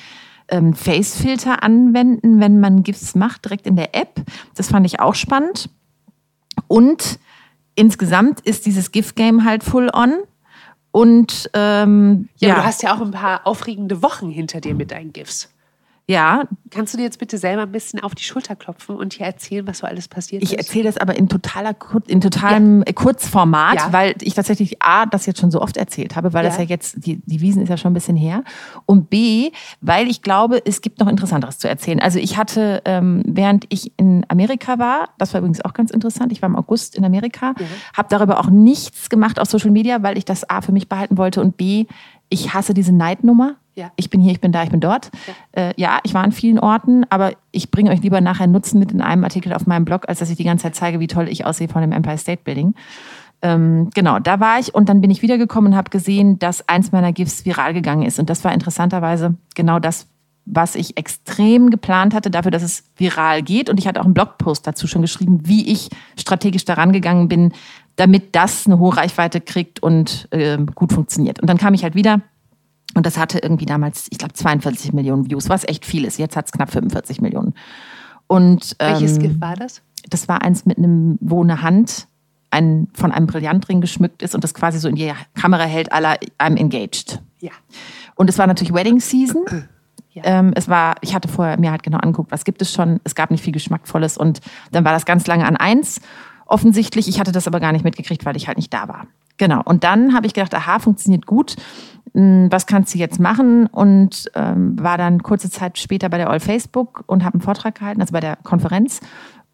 ähm, 0.49 0.75
Face-Filter 0.75 1.62
anwenden, 1.62 2.41
wenn 2.41 2.61
man 2.61 2.83
GIFs 2.83 3.14
macht, 3.14 3.45
direkt 3.45 3.66
in 3.66 3.77
der 3.77 3.95
App. 3.95 4.22
Das 4.55 4.68
fand 4.68 4.87
ich 4.87 5.01
auch 5.01 5.14
spannend. 5.14 5.70
Und 6.68 7.18
insgesamt 7.75 8.41
ist 8.41 8.66
dieses 8.66 8.93
GIF-Game 8.93 9.45
halt 9.45 9.64
full 9.64 9.91
on. 9.93 10.14
Und 10.91 11.51
ähm, 11.55 12.29
ja, 12.37 12.51
ja, 12.51 12.55
du 12.55 12.64
hast 12.64 12.83
ja 12.83 12.95
auch 12.95 13.01
ein 13.01 13.11
paar 13.11 13.47
aufregende 13.47 14.03
Wochen 14.03 14.31
hinter 14.31 14.61
dir 14.61 14.75
mit 14.75 14.93
deinen 14.93 15.12
GIFs. 15.12 15.53
Ja, 16.07 16.44
Kannst 16.70 16.92
du 16.92 16.98
dir 16.98 17.05
jetzt 17.05 17.18
bitte 17.20 17.38
selber 17.38 17.62
ein 17.62 17.70
bisschen 17.72 18.00
auf 18.00 18.14
die 18.16 18.24
Schulter 18.24 18.57
klopfen 18.57 18.96
und 18.96 19.14
hier 19.14 19.26
erzählen, 19.26 19.64
was 19.66 19.78
so 19.78 19.86
alles 19.86 20.09
passiert 20.09 20.42
Ich 20.42 20.52
ist? 20.52 20.59
erzähle 20.59 20.84
das 20.84 20.98
aber 20.98 21.14
in 21.16 21.28
totaler 21.28 21.74
in 22.09 22.20
totalem 22.20 22.82
äh, 22.84 22.92
Kurzformat, 22.92 23.76
Ja. 23.76 23.92
weil 23.92 24.14
ich 24.20 24.34
tatsächlich 24.34 24.82
A, 24.82 25.07
das 25.07 25.24
jetzt 25.26 25.38
schon 25.40 25.52
so 25.52 25.62
oft 25.62 25.76
erzählt 25.76 26.16
habe, 26.16 26.32
weil 26.32 26.42
das 26.44 26.57
Ja. 26.57 26.64
ja 26.64 26.68
jetzt, 26.70 27.07
die, 27.07 27.22
die 27.24 27.40
Wiesen 27.40 27.62
ist 27.62 27.68
ja 27.68 27.76
schon 27.76 27.92
ein 27.92 27.94
bisschen 27.94 28.16
her. 28.16 28.42
Und 28.86 29.09
B, 29.09 29.52
weil 29.80 30.09
ich 30.09 30.20
glaube, 30.20 30.61
es 30.66 30.80
gibt 30.80 30.98
noch 30.98 31.07
Interessanteres 31.09 31.59
zu 31.59 31.68
erzählen. 31.68 32.00
Also 32.00 32.18
ich 32.18 32.36
hatte, 32.36 32.82
ähm, 32.86 33.22
während 33.26 33.66
ich 33.68 33.92
in 33.96 34.26
Amerika 34.28 34.78
war, 34.80 35.11
das 35.18 35.32
war 35.32 35.38
übrigens 35.38 35.64
auch 35.64 35.74
ganz 35.74 35.90
interessant, 35.92 36.32
ich 36.32 36.42
war 36.42 36.48
im 36.48 36.57
August 36.57 36.96
in 36.96 37.05
Amerika, 37.05 37.55
habe 37.96 38.09
darüber 38.11 38.40
auch 38.40 38.50
nichts 38.50 39.09
gemacht 39.11 39.38
auf 39.38 39.48
Social 39.48 39.70
Media, 39.70 40.02
weil 40.02 40.18
ich 40.18 40.24
das 40.24 40.50
A 40.50 40.61
für 40.61 40.72
mich 40.72 40.88
behalten 40.88 41.16
wollte 41.18 41.40
und 41.40 41.57
B, 41.57 41.86
ich 42.28 42.52
hasse 42.52 42.74
diese 42.74 42.92
Neidnummer. 42.92 43.55
Ja. 43.77 43.91
Ich 43.97 44.09
bin 44.09 44.20
hier, 44.20 44.33
ich 44.33 44.41
bin 44.41 44.53
da, 44.53 44.62
ich 44.62 44.70
bin 44.70 44.81
dort. 44.81 45.11
Ja, 45.57 45.62
äh, 45.62 45.75
ja 45.77 45.99
ich 46.05 46.14
war 46.14 46.22
an 46.22 46.33
vielen 46.33 46.59
Orten, 46.59 47.05
aber 47.11 47.33
ich 47.51 47.70
bringe 47.70 47.91
euch 47.91 48.03
lieber 48.03 48.20
nachher 48.20 48.47
Nutzen 48.47 48.79
mit 48.79 48.93
in 48.93 49.01
einem 49.01 49.25
Artikel 49.25 49.53
auf 49.53 49.66
meinem 49.66 49.85
Blog, 49.85 50.09
als 50.09 50.20
dass 50.20 50.31
ich 50.31 50.37
die 50.37 50.45
ganze 50.45 50.64
Zeit 50.64 50.77
zeige, 50.77 51.01
wie 51.01 51.07
toll 51.07 51.29
ich 51.29 51.45
aussehe 51.45 51.68
von 51.68 51.81
dem 51.81 51.93
Empire 51.93 52.18
State 52.18 52.43
Building. 52.45 52.75
Ähm, 53.43 53.91
genau, 53.95 54.20
da 54.20 54.41
war 54.41 54.59
ich 54.59 54.75
und 54.75 54.89
dann 54.89 55.01
bin 55.01 55.11
ich 55.11 55.22
wiedergekommen 55.22 55.72
und 55.72 55.77
habe 55.77 55.91
gesehen, 55.91 56.39
dass 56.39 56.68
eins 56.68 56.93
meiner 56.93 57.12
GIFs 57.12 57.45
viral 57.45 57.75
gegangen 57.75 58.05
ist. 58.05 58.18
Und 58.18 58.31
das 58.31 58.45
war 58.45 58.55
interessanterweise 58.55 59.35
genau 59.55 59.81
das, 59.81 60.07
was 60.47 60.75
ich 60.75 60.97
extrem 60.97 61.70
geplant 61.70 62.14
hatte, 62.14 62.31
dafür, 62.31 62.51
dass 62.51 62.62
es 62.62 62.85
viral 62.97 63.43
geht. 63.43 63.68
Und 63.68 63.79
ich 63.79 63.87
hatte 63.87 64.01
auch 64.01 64.05
einen 64.05 64.14
Blogpost 64.14 64.66
dazu 64.66 64.87
schon 64.87 65.03
geschrieben, 65.03 65.41
wie 65.45 65.70
ich 65.70 65.91
strategisch 66.18 66.64
daran 66.64 66.93
gegangen 66.93 67.29
bin, 67.29 67.53
damit 67.97 68.35
das 68.35 68.66
eine 68.66 68.79
hohe 68.79 68.97
Reichweite 68.97 69.41
kriegt 69.41 69.83
und 69.83 70.29
ähm, 70.33 70.66
gut 70.75 70.93
funktioniert. 70.93 71.41
Und 71.41 71.49
dann 71.49 71.59
kam 71.59 71.75
ich 71.75 71.83
halt 71.83 71.95
wieder 71.95 72.20
und 72.95 73.07
das 73.07 73.18
hatte 73.18 73.38
irgendwie 73.38 73.66
damals, 73.66 74.07
ich 74.11 74.18
glaube, 74.18 74.34
42 74.34 74.92
Millionen 74.92 75.28
Views, 75.28 75.49
was 75.49 75.64
echt 75.66 75.84
viel 75.84 76.05
ist. 76.05 76.18
Jetzt 76.18 76.36
hat 76.36 76.47
es 76.47 76.53
knapp 76.53 76.70
45 76.70 77.20
Millionen. 77.20 77.55
Und 78.26 78.76
ähm, 78.78 78.92
Welches 78.92 79.18
GIF 79.18 79.40
war 79.40 79.55
das? 79.57 79.82
das 80.09 80.28
war 80.28 80.42
eins 80.42 80.66
mit 80.66 80.78
einem, 80.78 81.18
wo 81.20 81.42
eine 81.42 81.62
Hand 81.62 82.09
ein, 82.51 82.88
von 82.95 83.11
einem 83.11 83.26
Brillantring 83.26 83.80
geschmückt 83.80 84.22
ist 84.22 84.34
und 84.34 84.45
das 84.45 84.55
quasi 84.55 84.78
so 84.78 84.88
in 84.88 84.95
die 84.95 85.12
Kamera 85.34 85.64
hält, 85.64 85.92
aller 85.92 86.16
I'm 86.38 86.57
engaged. 86.57 87.20
Ja. 87.40 87.51
Und 88.14 88.30
es 88.30 88.38
war 88.38 88.47
natürlich 88.47 88.72
Wedding 88.72 89.01
Season. 89.01 89.45
Ja. 90.12 90.22
Ähm, 90.24 90.53
es 90.55 90.68
war, 90.68 90.95
ich 91.01 91.14
hatte 91.14 91.26
vorher 91.26 91.59
mir 91.59 91.72
halt 91.72 91.82
genau 91.82 91.99
angeguckt, 91.99 92.30
was 92.30 92.45
gibt 92.45 92.62
es 92.62 92.72
schon. 92.72 93.01
Es 93.03 93.16
gab 93.16 93.32
nicht 93.32 93.42
viel 93.42 93.53
Geschmackvolles 93.53 94.16
und 94.16 94.40
dann 94.70 94.84
war 94.84 94.92
das 94.92 95.05
ganz 95.05 95.26
lange 95.26 95.47
an 95.47 95.57
eins. 95.57 96.01
Offensichtlich, 96.47 97.09
ich 97.09 97.18
hatte 97.18 97.32
das 97.32 97.49
aber 97.49 97.59
gar 97.59 97.72
nicht 97.72 97.84
mitgekriegt, 97.84 98.24
weil 98.24 98.36
ich 98.36 98.47
halt 98.47 98.59
nicht 98.59 98.72
da 98.72 98.86
war. 98.86 99.07
Genau. 99.37 99.62
Und 99.64 99.85
dann 99.85 100.14
habe 100.14 100.26
ich 100.26 100.35
gedacht, 100.35 100.55
aha, 100.55 100.78
funktioniert 100.78 101.26
gut. 101.26 101.57
Hm, 102.14 102.49
Was 102.51 102.66
kannst 102.66 102.95
du 102.95 102.99
jetzt 102.99 103.18
machen? 103.18 103.66
Und 103.66 104.30
ähm, 104.35 104.80
war 104.80 104.99
dann 104.99 105.22
kurze 105.22 105.51
Zeit 105.51 105.78
später 105.78 106.09
bei 106.09 106.18
der 106.18 106.30
All 106.30 106.41
Facebook 106.41 107.05
und 107.07 107.24
habe 107.24 107.35
einen 107.35 107.43
Vortrag 107.43 107.76
gehalten, 107.76 108.01
also 108.01 108.12
bei 108.12 108.20
der 108.20 108.37
Konferenz 108.37 109.01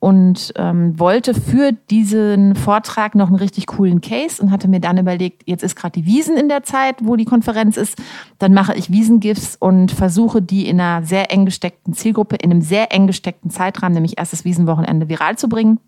und 0.01 0.55
ähm, 0.57 0.99
wollte 0.99 1.35
für 1.35 1.73
diesen 1.73 2.55
Vortrag 2.55 3.15
noch 3.15 3.29
einen 3.29 3.37
richtig 3.37 3.67
coolen 3.67 4.01
Case 4.01 4.43
und 4.43 4.51
hatte 4.51 4.67
mir 4.67 4.81
dann 4.81 4.97
überlegt, 4.97 5.43
jetzt 5.45 5.63
ist 5.63 5.77
gerade 5.77 6.01
die 6.01 6.07
Wiesen 6.07 6.39
in 6.39 6.49
der 6.49 6.63
Zeit, 6.63 6.97
wo 7.03 7.17
die 7.17 7.27
Konferenz 7.27 7.77
ist, 7.77 7.99
dann 8.39 8.55
mache 8.55 8.75
ich 8.75 8.91
Wiesengifts 8.91 9.57
und 9.57 9.93
versuche 9.93 10.41
die 10.41 10.67
in 10.67 10.81
einer 10.81 11.07
sehr 11.07 11.31
eng 11.31 11.45
gesteckten 11.45 11.93
Zielgruppe, 11.93 12.37
in 12.37 12.51
einem 12.51 12.63
sehr 12.63 12.93
eng 12.95 13.07
gesteckten 13.07 13.51
Zeitrahmen, 13.51 13.93
nämlich 13.93 14.17
erstes 14.17 14.47
Wiesenwochenende, 14.47 15.11
viral 15.11 15.37
zu 15.37 15.51
bringen. 15.51 15.79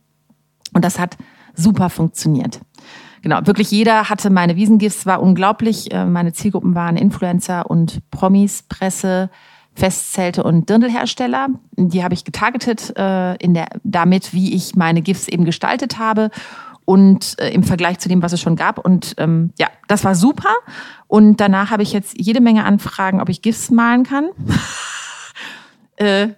Und 0.74 0.84
das 0.84 0.98
hat 0.98 1.16
super 1.54 1.88
funktioniert. 1.88 2.60
Genau, 3.22 3.38
wirklich 3.44 3.70
jeder 3.70 4.10
hatte 4.10 4.30
meine 4.30 4.56
Wiesengifts, 4.56 5.06
war 5.06 5.22
unglaublich. 5.22 5.92
Äh, 5.92 6.04
Meine 6.04 6.32
Zielgruppen 6.32 6.74
waren 6.74 6.96
Influencer 6.96 7.70
und 7.70 8.00
Promis, 8.10 8.64
Presse, 8.64 9.30
Festzelte 9.74 10.42
und 10.42 10.68
Dirndlhersteller. 10.68 11.48
Die 11.76 12.02
habe 12.02 12.14
ich 12.14 12.24
getargetet 12.24 12.92
äh, 12.96 13.36
in 13.36 13.54
der, 13.54 13.68
damit, 13.84 14.34
wie 14.34 14.54
ich 14.54 14.74
meine 14.74 15.02
GIFs 15.02 15.28
eben 15.28 15.44
gestaltet 15.44 15.98
habe 15.98 16.30
und 16.84 17.38
äh, 17.38 17.50
im 17.50 17.62
Vergleich 17.62 18.00
zu 18.00 18.08
dem, 18.08 18.22
was 18.22 18.32
es 18.32 18.40
schon 18.40 18.56
gab. 18.56 18.78
Und 18.84 19.14
ähm, 19.18 19.52
ja, 19.56 19.68
das 19.86 20.02
war 20.02 20.16
super. 20.16 20.52
Und 21.06 21.36
danach 21.40 21.70
habe 21.70 21.84
ich 21.84 21.92
jetzt 21.92 22.18
jede 22.18 22.40
Menge 22.40 22.64
Anfragen, 22.64 23.20
ob 23.20 23.28
ich 23.28 23.40
GIFs 23.40 23.70
malen 23.70 24.02
kann. 24.02 24.30
äh, 25.96 26.28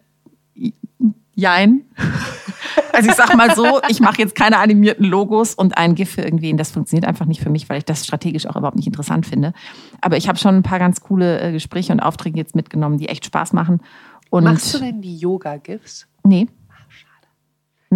jein. 1.35 1.81
Also 2.93 3.11
ich 3.11 3.17
sag 3.17 3.35
mal 3.37 3.55
so, 3.55 3.81
ich 3.89 4.01
mache 4.01 4.19
jetzt 4.19 4.35
keine 4.35 4.59
animierten 4.59 5.05
Logos 5.05 5.55
und 5.55 5.77
ein 5.77 5.95
GIF 5.95 6.11
für 6.11 6.23
irgendwen. 6.23 6.57
Das 6.57 6.71
funktioniert 6.71 7.07
einfach 7.07 7.27
nicht 7.27 7.41
für 7.41 7.51
mich, 7.51 7.69
weil 7.69 7.79
ich 7.79 7.85
das 7.85 8.05
strategisch 8.05 8.47
auch 8.47 8.57
überhaupt 8.57 8.77
nicht 8.77 8.87
interessant 8.87 9.27
finde. 9.27 9.53
Aber 10.01 10.17
ich 10.17 10.29
habe 10.29 10.39
schon 10.39 10.55
ein 10.55 10.63
paar 10.63 10.79
ganz 10.79 11.01
coole 11.01 11.41
äh, 11.41 11.53
Gespräche 11.53 11.93
und 11.93 12.01
Aufträge 12.01 12.37
jetzt 12.37 12.55
mitgenommen, 12.55 12.99
die 12.99 13.09
echt 13.09 13.25
Spaß 13.25 13.53
machen. 13.53 13.81
Und 14.31 14.45
Machst 14.45 14.75
du 14.75 14.79
denn 14.79 15.01
die 15.01 15.17
Yoga-GIFs? 15.17 16.07
nee. 16.25 16.47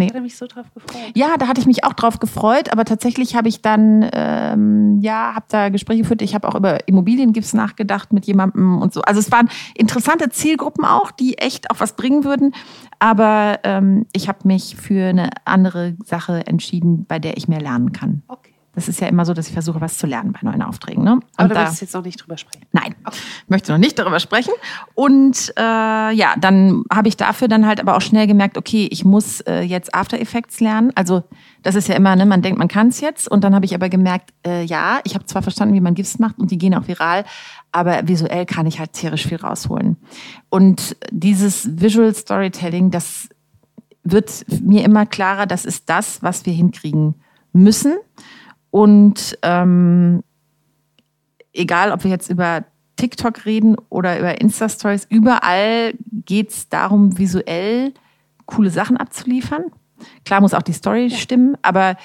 Ich 0.05 0.13
hätte 0.13 0.21
mich 0.21 0.37
so 0.37 0.47
drauf 0.47 0.65
gefreut. 0.73 1.11
Ja, 1.15 1.35
da 1.37 1.47
hatte 1.47 1.61
ich 1.61 1.67
mich 1.67 1.83
auch 1.83 1.93
drauf 1.93 2.19
gefreut, 2.19 2.71
aber 2.71 2.85
tatsächlich 2.85 3.35
habe 3.35 3.47
ich 3.47 3.61
dann, 3.61 4.09
ähm, 4.13 4.99
ja, 5.01 5.33
habe 5.35 5.45
da 5.49 5.69
Gespräche 5.69 6.01
geführt. 6.01 6.21
Ich 6.21 6.35
habe 6.35 6.47
auch 6.47 6.55
über 6.55 6.87
Immobiliengifts 6.87 7.53
nachgedacht 7.53 8.13
mit 8.13 8.25
jemandem 8.25 8.81
und 8.81 8.93
so. 8.93 9.01
Also 9.01 9.19
es 9.19 9.31
waren 9.31 9.49
interessante 9.75 10.29
Zielgruppen 10.29 10.85
auch, 10.85 11.11
die 11.11 11.37
echt 11.37 11.71
auch 11.71 11.79
was 11.79 11.95
bringen 11.95 12.23
würden. 12.23 12.53
Aber 12.99 13.59
ähm, 13.63 14.05
ich 14.13 14.27
habe 14.27 14.39
mich 14.43 14.75
für 14.75 15.09
eine 15.09 15.29
andere 15.45 15.95
Sache 16.05 16.45
entschieden, 16.47 17.05
bei 17.05 17.19
der 17.19 17.37
ich 17.37 17.47
mehr 17.47 17.61
lernen 17.61 17.91
kann. 17.91 18.23
Okay. 18.27 18.48
Das 18.75 18.87
ist 18.87 19.01
ja 19.01 19.07
immer 19.07 19.25
so, 19.25 19.33
dass 19.33 19.47
ich 19.47 19.53
versuche, 19.53 19.81
was 19.81 19.97
zu 19.97 20.05
lernen 20.05 20.31
bei 20.31 20.39
neuen 20.43 20.61
Aufträgen. 20.61 21.03
Ne? 21.03 21.13
Und 21.13 21.23
Aber 21.37 21.53
da 21.53 21.65
willst 21.65 21.81
du 21.81 21.85
jetzt 21.85 21.93
noch 21.93 22.03
nicht 22.03 22.21
drüber 22.21 22.37
sprechen. 22.37 22.65
Nein, 22.71 22.95
ich 23.11 23.49
möchte 23.49 23.71
noch 23.71 23.79
nicht 23.79 23.97
darüber 23.97 24.19
sprechen. 24.19 24.53
Und 24.93 25.51
äh, 25.57 25.61
ja, 25.61 26.35
dann 26.39 26.83
habe 26.93 27.07
ich 27.07 27.17
dafür 27.17 27.47
dann 27.47 27.65
halt 27.65 27.79
aber 27.79 27.97
auch 27.97 28.01
schnell 28.01 28.27
gemerkt, 28.27 28.57
okay, 28.57 28.87
ich 28.91 29.03
muss 29.03 29.41
äh, 29.41 29.61
jetzt 29.61 29.93
After 29.95 30.19
Effects 30.19 30.59
lernen. 30.59 30.91
Also 30.95 31.23
das 31.63 31.75
ist 31.75 31.87
ja 31.87 31.95
immer, 31.95 32.15
ne, 32.15 32.25
man 32.25 32.41
denkt, 32.41 32.59
man 32.59 32.67
kann 32.67 32.89
es 32.89 33.01
jetzt. 33.01 33.29
Und 33.29 33.43
dann 33.43 33.55
habe 33.55 33.65
ich 33.65 33.73
aber 33.73 33.89
gemerkt, 33.89 34.33
äh, 34.45 34.63
ja, 34.63 34.99
ich 35.03 35.15
habe 35.15 35.25
zwar 35.25 35.41
verstanden, 35.41 35.73
wie 35.73 35.81
man 35.81 35.95
GIFs 35.95 36.19
macht 36.19 36.37
und 36.37 36.51
die 36.51 36.57
gehen 36.57 36.75
auch 36.75 36.87
viral, 36.87 37.25
aber 37.71 38.07
visuell 38.07 38.45
kann 38.45 38.67
ich 38.67 38.79
halt 38.79 38.93
tierisch 38.93 39.27
viel 39.27 39.37
rausholen. 39.37 39.97
Und 40.49 40.95
dieses 41.11 41.81
Visual 41.81 42.13
Storytelling, 42.13 42.91
das 42.91 43.29
wird 44.03 44.45
mir 44.61 44.83
immer 44.83 45.05
klarer, 45.05 45.45
das 45.45 45.65
ist 45.65 45.89
das, 45.89 46.21
was 46.23 46.45
wir 46.45 46.53
hinkriegen 46.53 47.15
müssen. 47.51 47.97
Und 48.71 49.37
ähm, 49.41 50.23
egal, 51.53 51.91
ob 51.91 52.03
wir 52.03 52.11
jetzt 52.11 52.29
über 52.29 52.65
TikTok 52.95 53.45
reden 53.45 53.75
oder 53.89 54.19
über 54.19 54.41
Insta-Stories, 54.41 55.07
überall 55.09 55.93
geht 56.25 56.49
es 56.49 56.69
darum, 56.69 57.17
visuell 57.17 57.93
coole 58.45 58.69
Sachen 58.69 58.97
abzuliefern. 58.97 59.65
Klar 60.25 60.41
muss 60.41 60.53
auch 60.53 60.61
die 60.61 60.73
Story 60.73 61.09
stimmen, 61.09 61.57
aber 61.61 61.97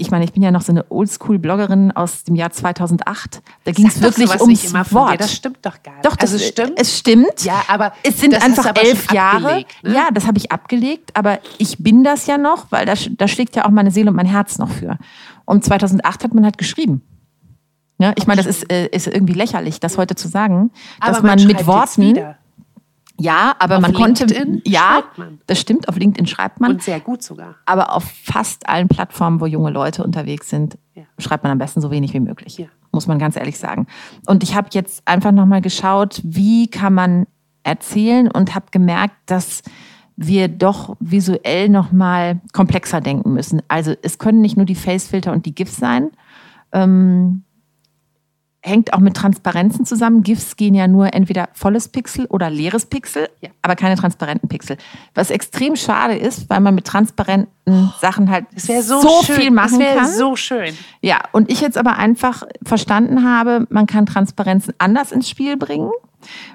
ich 0.00 0.12
meine, 0.12 0.24
ich 0.24 0.32
bin 0.32 0.42
ja 0.44 0.52
noch 0.52 0.62
so 0.62 0.70
eine 0.70 0.88
Oldschool-Bloggerin 0.90 1.90
aus 1.90 2.22
dem 2.22 2.36
Jahr 2.36 2.50
2008. 2.50 3.42
Da 3.64 3.72
ging 3.72 3.88
es 3.88 4.00
wirklich 4.00 4.28
sowas 4.28 4.40
ums. 4.40 4.92
Wort. 4.94 5.20
Das 5.20 5.34
stimmt 5.34 5.58
doch 5.62 5.82
gar 5.82 5.94
nicht. 5.94 6.06
Doch, 6.06 6.14
das 6.14 6.32
also 6.32 6.44
stimmt. 6.44 6.80
Es 6.80 6.96
stimmt. 6.96 7.44
Ja, 7.44 7.64
aber 7.66 7.92
es 8.04 8.20
sind 8.20 8.40
einfach 8.40 8.76
elf 8.76 9.12
Jahre. 9.12 9.64
ne? 9.82 9.94
Ja, 9.94 10.10
das 10.14 10.28
habe 10.28 10.38
ich 10.38 10.52
abgelegt, 10.52 11.10
aber 11.14 11.40
ich 11.58 11.78
bin 11.78 12.04
das 12.04 12.26
ja 12.26 12.38
noch, 12.38 12.70
weil 12.70 12.86
da, 12.86 12.94
da 12.94 13.26
schlägt 13.26 13.56
ja 13.56 13.64
auch 13.64 13.70
meine 13.70 13.90
Seele 13.90 14.10
und 14.10 14.16
mein 14.16 14.26
Herz 14.26 14.58
noch 14.58 14.70
für. 14.70 14.98
Und 15.44 15.64
2008 15.64 16.22
hat 16.22 16.32
man 16.32 16.44
halt 16.44 16.58
geschrieben. 16.58 17.02
Ja, 17.98 18.12
ich 18.16 18.28
meine, 18.28 18.40
das 18.40 18.46
ist, 18.46 18.72
äh, 18.72 18.86
ist 18.86 19.08
irgendwie 19.08 19.32
lächerlich, 19.32 19.80
das 19.80 19.98
heute 19.98 20.14
zu 20.14 20.28
sagen, 20.28 20.70
dass 21.00 21.18
aber 21.18 21.26
man, 21.26 21.38
schreibt 21.40 21.58
mit 21.58 21.66
Worten. 21.66 22.36
Ja, 23.20 23.54
aber 23.58 23.76
Auf 23.76 23.82
man 23.82 23.92
konnte. 23.94 24.24
LinkedIn 24.26 24.62
Ja, 24.64 24.80
schreibt 25.00 25.18
man. 25.18 25.40
das 25.46 25.60
stimmt, 25.60 25.88
auf 25.88 25.96
LinkedIn 25.96 26.26
schreibt 26.26 26.60
man. 26.60 26.72
Und 26.72 26.82
sehr 26.82 27.00
gut 27.00 27.22
sogar. 27.22 27.56
aber 27.66 27.92
auf 27.94 28.04
fast 28.04 28.68
allen 28.68 28.86
Plattformen, 28.88 29.40
wo 29.40 29.46
junge 29.46 29.70
Leute 29.70 30.04
unterwegs 30.04 30.48
sind, 30.48 30.78
Ja. 30.94 31.02
schreibt 31.18 31.42
man 31.42 31.50
am 31.52 31.58
besten 31.58 31.80
so 31.80 31.90
wenig 31.90 32.14
wie 32.14 32.20
möglich. 32.20 32.58
Ja. 32.58 32.66
Muss 32.92 33.06
man 33.06 33.18
ganz 33.18 33.36
ehrlich 33.36 33.58
sagen. 33.58 33.86
Und 34.26 34.42
ich 34.42 34.54
habe 34.54 34.68
jetzt 34.72 35.02
einfach 35.06 35.32
nochmal 35.32 35.60
geschaut, 35.60 36.20
wie 36.24 36.68
kann 36.68 36.94
man 36.94 37.26
erzählen 37.64 38.30
und 38.30 38.54
habe 38.54 38.66
gemerkt, 38.70 39.14
dass 39.26 39.62
wir 40.16 40.48
doch 40.48 40.96
visuell 40.98 41.68
nochmal 41.68 42.40
komplexer 42.52 43.00
denken 43.00 43.34
müssen. 43.34 43.62
Also 43.68 43.94
es 44.02 44.18
können 44.18 44.40
nicht 44.40 44.56
nur 44.56 44.64
die 44.66 44.74
Facefilter 44.74 45.32
und 45.32 45.44
die 45.46 45.54
GIFs 45.54 45.76
sein. 45.76 46.10
Ähm, 46.72 47.42
hängt 48.68 48.92
auch 48.92 49.00
mit 49.00 49.14
Transparenzen 49.14 49.84
zusammen. 49.84 50.22
GIFs 50.22 50.56
gehen 50.56 50.74
ja 50.74 50.86
nur 50.86 51.12
entweder 51.14 51.48
volles 51.54 51.88
Pixel 51.88 52.26
oder 52.26 52.50
leeres 52.50 52.86
Pixel, 52.86 53.28
Ja. 53.40 53.48
aber 53.62 53.74
keine 53.74 53.96
transparenten 53.96 54.48
Pixel. 54.48 54.76
Was 55.14 55.30
extrem 55.30 55.74
schade 55.74 56.14
ist, 56.16 56.48
weil 56.50 56.60
man 56.60 56.74
mit 56.74 56.84
transparenten 56.84 57.92
Sachen 58.00 58.30
halt 58.30 58.46
Das 58.54 58.68
wäre 58.68 58.82
so, 58.82 59.00
schön. 59.24 59.36
viel 59.36 59.50
machen 59.50 59.78
das 59.78 59.88
wäre 59.88 59.98
kann. 59.98 60.12
so 60.12 60.36
schön. 60.36 60.74
Ja, 61.00 61.18
und 61.32 61.50
ich 61.50 61.60
jetzt 61.60 61.76
aber 61.78 61.96
einfach 61.96 62.44
verstanden 62.64 63.24
habe, 63.28 63.66
man 63.70 63.86
kann 63.86 64.06
Transparenzen 64.06 64.74
anders 64.78 65.10
ins 65.12 65.28
Spiel 65.28 65.56
bringen 65.56 65.90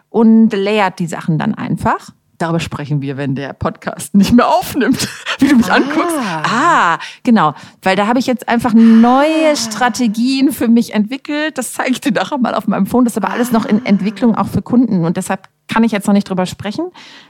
und 0.09 0.53
layert 0.53 0.99
die 0.99 1.07
Sachen 1.07 1.37
dann 1.37 1.55
einfach. 1.55 2.09
Darüber 2.37 2.59
sprechen 2.59 3.01
wir, 3.01 3.15
wenn 3.17 3.35
der 3.35 3.53
Podcast 3.53 4.15
nicht 4.15 4.33
mehr 4.33 4.47
aufnimmt, 4.47 5.07
wie 5.39 5.47
du 5.47 5.55
mich 5.55 5.71
anguckst. 5.71 6.15
Ah, 6.17 6.97
genau. 7.23 7.53
Weil 7.81 7.95
da 7.95 8.07
habe 8.07 8.19
ich 8.19 8.27
jetzt 8.27 8.49
einfach 8.49 8.73
neue 8.73 9.55
Strategien 9.55 10.51
für 10.51 10.67
mich 10.67 10.93
entwickelt. 10.93 11.57
Das 11.57 11.73
zeige 11.73 11.91
ich 11.91 12.01
dir 12.01 12.11
nachher 12.11 12.37
mal 12.37 12.55
auf 12.55 12.67
meinem 12.67 12.85
Phone. 12.85 13.05
Das 13.05 13.13
ist 13.13 13.23
aber 13.23 13.33
alles 13.33 13.51
noch 13.51 13.65
in 13.65 13.85
Entwicklung, 13.85 14.35
auch 14.35 14.47
für 14.47 14.61
Kunden. 14.61 15.05
Und 15.05 15.17
deshalb 15.17 15.47
kann 15.67 15.83
ich 15.83 15.91
jetzt 15.91 16.07
noch 16.07 16.13
nicht 16.13 16.29
drüber 16.29 16.45
sprechen. 16.45 16.85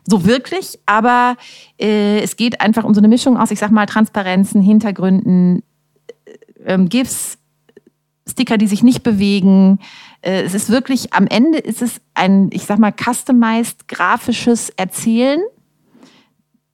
So 0.05 0.25
wirklich. 0.25 0.79
Aber 0.85 1.35
äh, 1.79 2.19
es 2.19 2.35
geht 2.35 2.61
einfach 2.61 2.83
um 2.83 2.93
so 2.93 3.01
eine 3.01 3.07
Mischung 3.07 3.37
aus, 3.37 3.51
ich 3.51 3.59
sag 3.59 3.71
mal, 3.71 3.85
Transparenzen, 3.85 4.61
Hintergründen, 4.61 5.63
ähm, 6.65 6.89
GIFs, 6.89 7.37
Sticker, 8.27 8.57
die 8.57 8.67
sich 8.67 8.83
nicht 8.83 9.03
bewegen. 9.03 9.79
Äh, 10.23 10.43
es 10.43 10.53
ist 10.53 10.69
wirklich, 10.69 11.13
am 11.13 11.27
Ende 11.27 11.59
ist 11.59 11.81
es 11.81 12.01
ein, 12.13 12.49
ich 12.51 12.65
sag 12.65 12.79
mal, 12.79 12.93
customized 12.93 13.87
grafisches 13.87 14.69
Erzählen, 14.71 15.41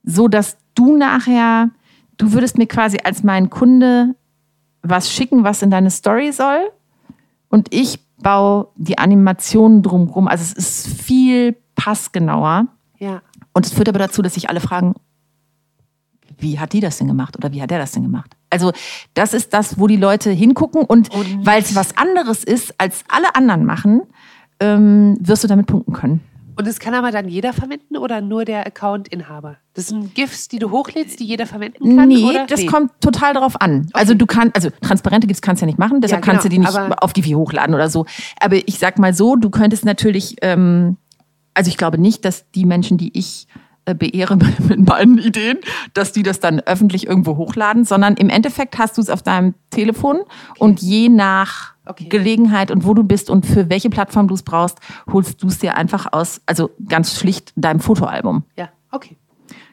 so 0.04 0.28
dass 0.28 0.58
du 0.76 0.96
nachher, 0.96 1.72
du 2.18 2.32
würdest 2.32 2.58
mir 2.58 2.68
quasi 2.68 3.00
als 3.04 3.24
mein 3.24 3.50
Kunde 3.50 4.16
was 4.82 5.12
schicken, 5.12 5.44
was 5.44 5.62
in 5.62 5.72
deine 5.72 5.90
Story 5.90 6.32
soll. 6.32 6.72
Und 7.50 7.74
ich 7.74 8.00
baue 8.18 8.68
die 8.76 8.98
Animationen 8.98 9.82
drumherum. 9.82 10.28
Also 10.28 10.44
es 10.44 10.54
ist 10.54 11.02
viel 11.02 11.58
passgenauer. 11.76 12.68
Ja. 13.00 13.22
Und 13.54 13.66
es 13.66 13.74
führt 13.74 13.90
aber 13.90 14.00
dazu, 14.00 14.22
dass 14.22 14.36
sich 14.36 14.50
alle 14.50 14.60
fragen, 14.60 14.94
wie 16.38 16.60
hat 16.60 16.74
die 16.74 16.80
das 16.80 16.98
denn 16.98 17.08
gemacht 17.08 17.36
oder 17.36 17.52
wie 17.52 17.62
hat 17.62 17.72
der 17.72 17.80
das 17.80 17.92
denn 17.92 18.04
gemacht? 18.04 18.38
Also 18.50 18.72
das 19.14 19.34
ist 19.34 19.54
das, 19.54 19.80
wo 19.80 19.88
die 19.88 19.98
Leute 19.98 20.32
hingucken 20.32 20.82
und, 20.84 21.14
Und- 21.14 21.46
weil 21.46 21.62
es 21.62 21.76
was 21.76 21.98
anderes 21.98 22.44
ist, 22.44 22.74
als 22.78 23.04
alle 23.08 23.36
anderen 23.36 23.66
machen, 23.66 24.02
ähm, 24.60 25.18
wirst 25.22 25.44
du 25.44 25.48
damit 25.48 25.68
punkten 25.68 25.94
können. 25.94 26.22
Und 26.58 26.68
das 26.68 26.80
kann 26.80 26.94
aber 26.94 27.12
dann 27.12 27.30
jeder 27.30 27.54
verwenden 27.54 27.96
oder 27.96 28.20
nur 28.20 28.44
der 28.44 28.68
Account-Inhaber? 28.68 29.56
Das 29.76 29.88
sind 29.88 30.14
GIFs, 30.14 30.50
die 30.50 30.60
du 30.60 30.72
hochlädst, 30.72 31.18
die 31.22 31.24
jeder 31.24 31.46
verwenden 31.46 31.96
kann? 31.96 32.10
nee, 32.10 32.22
oder? 32.26 32.48
das 32.48 32.60
Nee. 32.60 32.66
kommt 32.66 32.92
total 33.00 33.34
darauf 33.34 33.62
an. 33.62 33.88
Also 33.94 34.14
du 34.14 34.26
kannst, 34.26 34.58
also 34.58 34.70
transparente 34.82 35.26
GIFs 35.26 35.42
kannst 35.42 35.62
du 35.62 35.64
ja 35.64 35.68
nicht 35.68 35.80
machen, 35.80 36.02
deshalb 36.02 36.26
Ja, 36.26 36.32
kannst 36.34 36.44
du 36.44 36.50
die 36.50 36.58
genau, 36.58 36.88
nicht 36.88 37.02
auf 37.02 37.14
Divi 37.14 37.30
hochladen 37.32 37.74
oder 37.74 37.90
so. 37.90 38.06
Aber 38.42 38.58
ich 38.58 38.78
sag 38.78 39.00
mal 39.00 39.14
so, 39.14 39.38
du 39.38 39.50
könntest 39.50 39.86
natürlich, 39.86 40.36
ähm, 40.42 40.98
also 41.54 41.70
ich 41.70 41.78
glaube 41.78 41.98
nicht, 41.98 42.26
dass 42.26 42.52
die 42.52 42.66
Menschen, 42.66 42.98
die 42.98 43.18
ich 43.18 43.48
beehre 43.94 44.38
mit 44.68 44.88
meinen 44.88 45.18
Ideen, 45.18 45.58
dass 45.94 46.12
die 46.12 46.24
das 46.24 46.40
dann 46.40 46.60
öffentlich 46.60 47.08
irgendwo 47.08 47.38
hochladen, 47.38 47.86
sondern 47.86 48.16
im 48.16 48.30
Endeffekt 48.30 48.78
hast 48.78 48.98
du 48.98 49.02
es 49.02 49.10
auf 49.10 49.22
deinem 49.22 49.54
Telefon 49.70 50.18
okay. 50.18 50.60
und 50.60 50.82
je 50.82 51.10
nach 51.10 51.74
okay. 51.86 52.08
Gelegenheit 52.10 52.72
und 52.72 52.86
wo 52.86 52.94
du 52.94 53.04
bist 53.04 53.30
und 53.30 53.46
für 53.46 53.70
welche 53.70 53.90
Plattform 53.90 54.28
du 54.28 54.36
es 54.36 54.44
brauchst, 54.44 54.80
holst 55.12 55.42
du 55.44 55.48
es 55.48 55.60
dir 55.60 55.76
einfach 55.76 56.12
aus, 56.12 56.42
also 56.46 56.70
ganz 56.88 57.20
schlicht 57.20 57.52
deinem 57.56 57.80
Fotoalbum. 57.80 58.44
Ja, 58.56 58.70
okay. 58.92 59.18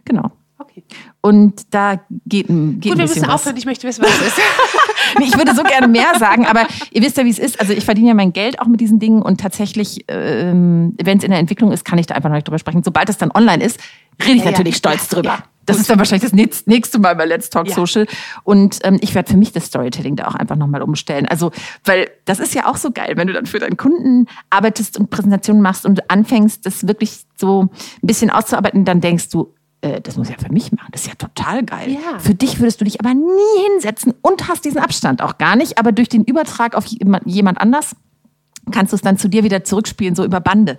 Genau. 0.05 0.33
Okay. 0.59 0.85
Und 1.21 1.75
da 1.75 2.01
geht, 2.25 2.47
geht 2.47 2.49
Gut, 2.49 2.85
wir 2.85 2.97
müssen 2.97 3.27
aufhören. 3.27 3.57
Ich 3.57 3.67
möchte 3.67 3.87
wissen, 3.87 4.03
was 4.03 4.11
es 4.21 4.29
ist. 4.29 4.39
nee, 5.19 5.27
ich 5.27 5.37
würde 5.37 5.55
so 5.55 5.63
gerne 5.63 5.87
mehr 5.87 6.19
sagen, 6.19 6.47
aber 6.47 6.67
ihr 6.91 7.03
wisst 7.03 7.19
ja, 7.19 7.25
wie 7.27 7.31
es 7.31 7.39
ist. 7.39 7.61
Also 7.61 7.75
ich 7.75 7.85
verdiene 7.85 8.09
ja 8.09 8.15
mein 8.15 8.33
Geld 8.33 8.59
auch 8.59 8.67
mit 8.67 8.81
diesen 8.81 8.99
Dingen 8.99 9.21
und 9.21 9.39
tatsächlich, 9.39 10.05
ähm, 10.09 10.95
wenn 11.03 11.19
es 11.19 11.25
in 11.25 11.31
der 11.31 11.41
Entwicklung 11.41 11.73
ist, 11.73 11.85
kann 11.85 11.99
ich 11.99 12.07
da 12.07 12.15
einfach 12.15 12.31
noch 12.31 12.37
nicht 12.37 12.49
drüber 12.49 12.59
sprechen. 12.59 12.83
Sobald 12.83 13.11
es 13.11 13.19
dann 13.19 13.31
online 13.33 13.63
ist, 13.63 13.81
rede 14.23 14.39
ich 14.39 14.45
ja, 14.45 14.51
natürlich 14.51 14.75
ja. 14.75 14.79
stolz 14.79 15.09
drüber. 15.09 15.29
Ja. 15.29 15.45
Das 15.67 15.79
ist 15.79 15.91
dann 15.91 15.99
wahrscheinlich 15.99 16.31
das 16.31 16.67
nächste 16.67 16.99
Mal 17.01 17.17
bei 17.17 17.25
Let's 17.27 17.51
Talk 17.51 17.69
Social. 17.69 18.07
Und 18.45 18.79
ähm, 18.85 18.99
ich 19.01 19.15
werde 19.17 19.33
für 19.33 19.37
mich 19.37 19.53
das 19.53 19.67
Storytelling 19.67 20.15
da 20.15 20.29
auch 20.29 20.37
einfach 20.37 20.55
nochmal 20.55 20.81
umstellen. 20.81 21.27
Also, 21.27 21.51
weil 21.85 22.09
das 22.25 22.39
ist 22.39 22.55
ja 22.55 22.67
auch 22.67 22.77
so 22.77 22.93
geil, 22.93 23.15
wenn 23.17 23.27
du 23.27 23.33
dann 23.33 23.47
für 23.47 23.59
deinen 23.59 23.77
Kunden 23.77 24.27
arbeitest 24.49 24.97
und 24.97 25.11
Präsentationen 25.11 25.61
machst 25.61 25.85
und 25.85 26.09
anfängst, 26.09 26.65
das 26.65 26.87
wirklich 26.87 27.25
so 27.37 27.65
ein 27.65 28.07
bisschen 28.07 28.31
auszuarbeiten, 28.31 28.85
dann 28.85 29.01
denkst 29.01 29.29
du, 29.31 29.55
äh, 29.81 30.01
das 30.01 30.17
muss 30.17 30.29
ich 30.29 30.37
ja 30.37 30.47
für 30.47 30.53
mich 30.53 30.71
machen. 30.71 30.89
Das 30.93 31.03
ist 31.03 31.09
ja 31.09 31.15
total 31.15 31.65
geil. 31.65 31.91
Ja. 31.91 32.21
Für 32.21 32.35
dich 32.35 32.61
würdest 32.61 32.81
du 32.81 32.85
dich 32.85 33.01
aber 33.01 33.13
nie 33.13 33.69
hinsetzen 33.73 34.15
und 34.23 34.49
hast 34.49 34.65
diesen 34.65 34.79
Abstand 34.79 35.21
auch 35.21 35.37
gar 35.37 35.57
nicht. 35.57 35.79
Aber 35.79 35.91
durch 35.91 36.09
den 36.09 36.23
Übertrag 36.23 36.77
auf 36.77 36.87
jemand 36.87 37.61
anders 37.61 37.97
kannst 38.71 38.93
du 38.93 38.97
es 38.97 39.03
dann 39.03 39.19
zu 39.19 39.29
dir 39.29 39.43
wieder 39.43 39.65
zurückspielen, 39.65 40.15
so 40.15 40.25
über 40.25 40.41
Bande. 40.41 40.79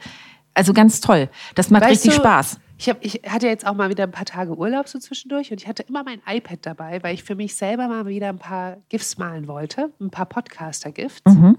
Also 0.54 0.74
ganz 0.74 1.02
toll. 1.02 1.30
Das 1.56 1.70
macht 1.70 1.84
weißt 1.84 1.92
richtig 1.92 2.12
du, 2.12 2.18
Spaß. 2.18 2.58
Ich, 2.80 2.90
hab, 2.90 3.04
ich 3.04 3.22
hatte 3.28 3.48
jetzt 3.48 3.66
auch 3.66 3.74
mal 3.74 3.90
wieder 3.90 4.04
ein 4.04 4.12
paar 4.12 4.26
Tage 4.26 4.56
Urlaub 4.56 4.88
so 4.88 5.00
zwischendurch 5.00 5.52
und 5.52 5.60
ich 5.60 5.68
hatte 5.68 5.84
immer 5.84 6.04
mein 6.04 6.22
iPad 6.28 6.60
dabei, 6.62 7.02
weil 7.02 7.16
ich 7.16 7.24
für 7.24 7.36
mich 7.36 7.56
selber 7.56 7.88
mal 7.88 8.06
wieder 8.06 8.30
ein 8.30 8.38
paar 8.38 8.78
GIFs 8.90 9.18
malen 9.18 9.48
wollte. 9.48 9.92
Ein 10.00 10.12
paar 10.12 10.28
Podcaster-GIFs. 10.28 11.22
Mhm. 11.26 11.58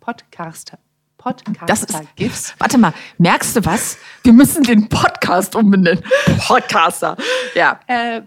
Podcaster. 0.00 0.78
Podcaster-GIFs. 1.18 2.54
Warte 2.58 2.78
mal, 2.78 2.94
merkst 3.18 3.56
du 3.56 3.64
was? 3.64 3.98
Wir 4.22 4.32
müssen 4.32 4.62
den 4.62 4.88
Podcast 4.88 5.54
umbenennen. 5.54 6.02
Podcaster. 6.46 7.16
Ja. 7.54 7.80
Äh, 7.86 8.22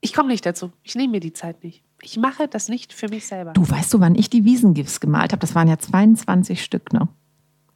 ich 0.00 0.12
komme 0.12 0.28
nicht 0.28 0.44
dazu. 0.44 0.72
Ich 0.82 0.96
nehme 0.96 1.12
mir 1.12 1.20
die 1.20 1.32
Zeit 1.32 1.62
nicht. 1.62 1.84
Ich 2.00 2.16
mache 2.16 2.48
das 2.48 2.68
nicht 2.68 2.92
für 2.92 3.08
mich 3.08 3.28
selber. 3.28 3.52
Du 3.52 3.68
weißt 3.68 3.94
du, 3.94 4.00
wann 4.00 4.16
ich 4.16 4.28
die 4.28 4.44
Wiesengifts 4.44 4.98
gemalt 4.98 5.30
habe? 5.30 5.40
Das 5.40 5.54
waren 5.54 5.68
ja 5.68 5.78
22 5.78 6.64
Stück, 6.64 6.92
ne? 6.92 7.06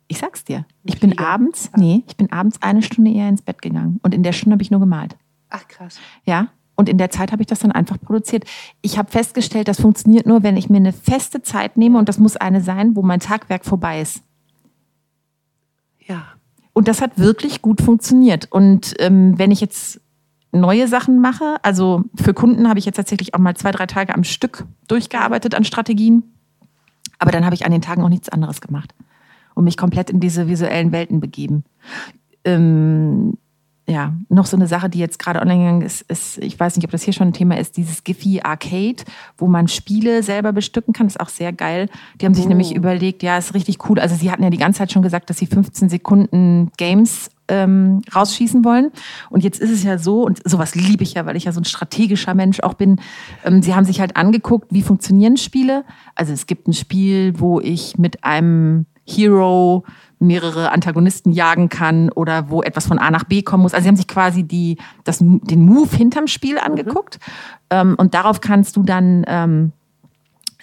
Ich 0.09 0.19
sag's 0.19 0.45
dir. 0.45 0.65
Ich 0.85 1.01
bin 1.01 1.19
abends, 1.19 1.71
nee, 1.77 2.05
ich 2.07 2.17
bin 2.17 2.31
abends 2.31 2.63
eine 2.63 2.83
Stunde 2.83 3.11
eher 3.11 3.29
ins 3.29 3.43
Bett 3.43 3.61
gegangen. 3.61 3.99
Und 4.03 4.15
in 4.15 4.23
der 4.23 4.33
Stunde 4.33 4.55
habe 4.55 4.63
ich 4.63 4.71
nur 4.71 4.81
gemalt. 4.81 5.17
Ach 5.51 5.67
krass. 5.67 5.99
Ja. 6.25 6.49
Und 6.77 6.89
in 6.89 6.99
der 6.99 7.11
Zeit 7.11 7.33
habe 7.33 7.43
ich 7.43 7.47
das 7.47 7.61
dann 7.61 7.73
einfach 7.73 7.99
produziert. 7.99 8.45
Ich 8.83 8.99
habe 8.99 9.11
festgestellt, 9.11 9.67
das 9.67 9.81
funktioniert 9.81 10.27
nur, 10.27 10.43
wenn 10.43 10.57
ich 10.57 10.69
mir 10.69 10.77
eine 10.77 10.93
feste 10.93 11.43
Zeit 11.43 11.77
nehme 11.77 11.99
und 11.99 12.09
das 12.09 12.19
muss 12.19 12.37
eine 12.37 12.61
sein, 12.61 12.95
wo 12.95 13.03
mein 13.03 13.19
Tagwerk 13.19 13.65
vorbei 13.65 14.01
ist. 14.01 14.23
Ja. 16.07 16.25
Und 16.75 16.87
das 16.87 17.01
hat 17.01 17.19
wirklich 17.19 17.63
gut 17.63 17.81
funktioniert. 17.81 18.53
Und 18.53 18.95
ähm, 18.99 19.39
wenn 19.39 19.51
ich 19.51 19.63
jetzt 19.63 20.01
neue 20.53 20.87
Sachen 20.87 21.21
mache, 21.21 21.57
also 21.63 22.05
für 22.15 22.35
Kunden 22.35 22.69
habe 22.69 22.79
ich 22.79 22.85
jetzt 22.85 22.97
tatsächlich 22.97 23.35
auch 23.35 23.39
mal 23.39 23.57
zwei, 23.57 23.73
drei 23.73 23.87
Tage 23.87 24.15
am 24.15 24.23
Stück 24.23 24.67
durchgearbeitet 24.87 25.55
an 25.55 25.65
Strategien. 25.65 26.23
Aber 27.19 27.33
dann 27.33 27.47
habe 27.47 27.55
ich 27.55 27.65
an 27.65 27.73
den 27.73 27.81
Tagen 27.81 28.05
auch 28.05 28.11
nichts 28.11 28.29
anderes 28.29 28.61
gemacht 28.61 28.95
und 29.57 29.65
mich 29.65 29.77
komplett 29.77 30.11
in 30.11 30.21
diese 30.21 30.47
visuellen 30.47 30.93
Welten 30.93 31.19
begeben. 31.19 31.65
Ähm, 32.45 33.39
ja, 33.89 34.15
noch 34.29 34.47
so 34.47 34.57
eine 34.57 34.67
Sache, 34.67 34.91
die 34.91 34.99
jetzt 34.99 35.19
gerade 35.19 35.41
online 35.41 35.61
gegangen 35.61 35.83
ist, 35.83 36.03
ist, 36.03 36.39
ich 36.39 36.59
weiß 36.59 36.77
nicht, 36.77 36.85
ob 36.85 36.91
das 36.91 37.03
hier 37.03 37.13
schon 37.13 37.29
ein 37.29 37.33
Thema 37.33 37.57
ist, 37.57 37.77
dieses 37.77 38.03
Giphy 38.03 38.41
Arcade, 38.43 38.97
wo 39.39 39.47
man 39.47 39.69
Spiele 39.69 40.23
selber 40.23 40.53
bestücken 40.53 40.93
kann, 40.93 41.07
ist 41.07 41.21
auch 41.21 41.29
sehr 41.29 41.53
geil. 41.53 41.89
Die 42.21 42.27
haben 42.27 42.35
sich 42.35 42.47
oh. 42.47 42.49
nämlich 42.49 42.75
überlegt, 42.75 43.23
ja, 43.23 43.39
ist 43.39 43.55
richtig 43.55 43.89
cool. 43.89 44.01
Also 44.01 44.17
sie 44.17 44.31
hatten 44.31 44.43
ja 44.43 44.51
die 44.51 44.59
ganze 44.59 44.79
Zeit 44.79 44.93
schon 44.93 45.03
gesagt, 45.03 45.31
dass 45.31 45.39
sie 45.39 45.47
15 45.47 45.89
Sekunden 45.89 46.73
Games 46.77 47.31
ähm, 47.47 48.03
rausschießen 48.13 48.65
wollen. 48.65 48.91
Und 49.31 49.45
jetzt 49.45 49.61
ist 49.61 49.71
es 49.71 49.85
ja 49.85 49.99
so, 49.99 50.25
und 50.25 50.41
sowas 50.45 50.75
liebe 50.75 51.05
ich 51.05 51.15
ja, 51.15 51.25
weil 51.25 51.37
ich 51.37 51.45
ja 51.45 51.53
so 51.53 51.61
ein 51.61 51.65
strategischer 51.65 52.35
Mensch 52.35 52.59
auch 52.61 52.75
bin. 52.75 53.01
Ähm, 53.45 53.63
sie 53.63 53.75
haben 53.75 53.85
sich 53.85 54.01
halt 54.01 54.17
angeguckt, 54.17 54.67
wie 54.73 54.83
funktionieren 54.83 55.37
Spiele. 55.37 55.85
Also 56.17 56.33
es 56.33 56.47
gibt 56.47 56.67
ein 56.67 56.73
Spiel, 56.73 57.39
wo 57.39 57.61
ich 57.61 57.99
mit 57.99 58.25
einem 58.25 58.87
Hero 59.07 59.85
mehrere 60.19 60.73
Antagonisten 60.73 61.33
jagen 61.33 61.69
kann 61.69 62.11
oder 62.11 62.51
wo 62.51 62.63
etwas 62.63 62.87
von 62.87 62.99
A 62.99 63.11
nach 63.11 63.25
B 63.25 63.43
kommen 63.43 63.63
muss. 63.63 63.75
Also 63.75 63.85
sie 63.85 63.89
haben 63.89 63.97
sich 63.97 64.09
quasi 64.09 64.45
die, 64.45 64.79
das, 65.05 65.19
den 65.21 65.65
Move 65.65 65.95
hinterm 65.95 66.27
Spiel 66.27 66.59
angeguckt 66.59 67.19
mhm. 67.19 67.63
ähm, 67.71 67.95
und 67.99 68.15
darauf 68.15 68.41
kannst 68.41 68.77
du 68.77 68.83
dann 68.83 69.25
ähm, 69.27 69.73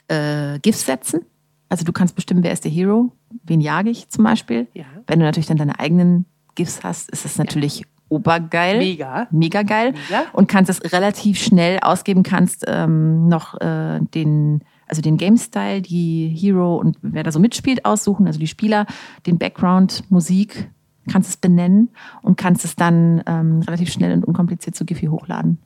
äh, 0.08 0.60
GIFs 0.60 0.86
setzen. 0.86 1.22
Also 1.70 1.86
du 1.86 1.92
kannst 1.92 2.16
bestimmen, 2.16 2.44
wer 2.44 2.52
ist 2.52 2.66
der 2.66 2.72
Hero, 2.72 3.12
wen 3.44 3.62
jage 3.62 3.90
ich 3.90 4.10
zum 4.10 4.24
Beispiel. 4.24 4.68
Ja. 4.74 4.86
Wenn 5.08 5.20
du 5.20 5.26
natürlich 5.26 5.48
dann 5.48 5.58
deine 5.58 5.80
eigenen 5.80 6.26
GIFs 6.56 6.84
hast, 6.84 7.10
ist 7.10 7.26
es 7.26 7.38
natürlich 7.38 7.80
ja. 7.80 7.86
obergeil. 8.10 8.78
Mega. 8.78 9.28
Mega 9.32 9.64
geil. 9.64 9.94
Mega. 9.94 10.26
Und 10.34 10.48
kannst 10.48 10.70
es 10.70 10.94
relativ 10.94 11.40
schnell 11.40 11.80
ausgeben, 11.80 12.24
kannst 12.24 12.66
ähm, 12.68 13.28
noch 13.28 13.60
äh, 13.60 14.00
den 14.14 14.64
also 14.94 15.02
den 15.02 15.18
Game-Style, 15.18 15.82
die 15.82 16.28
Hero 16.28 16.78
und 16.78 16.98
wer 17.02 17.24
da 17.24 17.32
so 17.32 17.40
mitspielt, 17.40 17.84
aussuchen, 17.84 18.28
also 18.28 18.40
die 18.40 18.46
Spieler, 18.46 18.86
den 19.26 19.40
Background, 19.40 20.04
Musik, 20.12 20.70
kannst 21.12 21.32
es 21.32 21.38
benennen 21.38 21.90
und 22.22 22.38
kannst 22.38 22.64
es 22.64 22.76
dann 22.76 23.24
ähm, 23.26 23.62
relativ 23.62 23.92
schnell 23.92 24.14
und 24.14 24.24
unkompliziert 24.24 24.76
zu 24.76 24.86
Giphy 24.86 25.08
hochladen. 25.08 25.58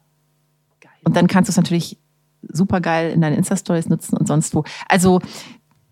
Geil. 0.80 0.92
Und 1.04 1.18
dann 1.18 1.28
kannst 1.28 1.50
du 1.50 1.52
es 1.52 1.58
natürlich 1.58 1.98
super 2.42 2.80
geil 2.80 3.12
in 3.12 3.20
deinen 3.20 3.36
Insta-Stories 3.36 3.90
nutzen 3.90 4.16
und 4.16 4.30
sonst 4.30 4.56
wo. 4.56 4.64
Also 4.88 5.20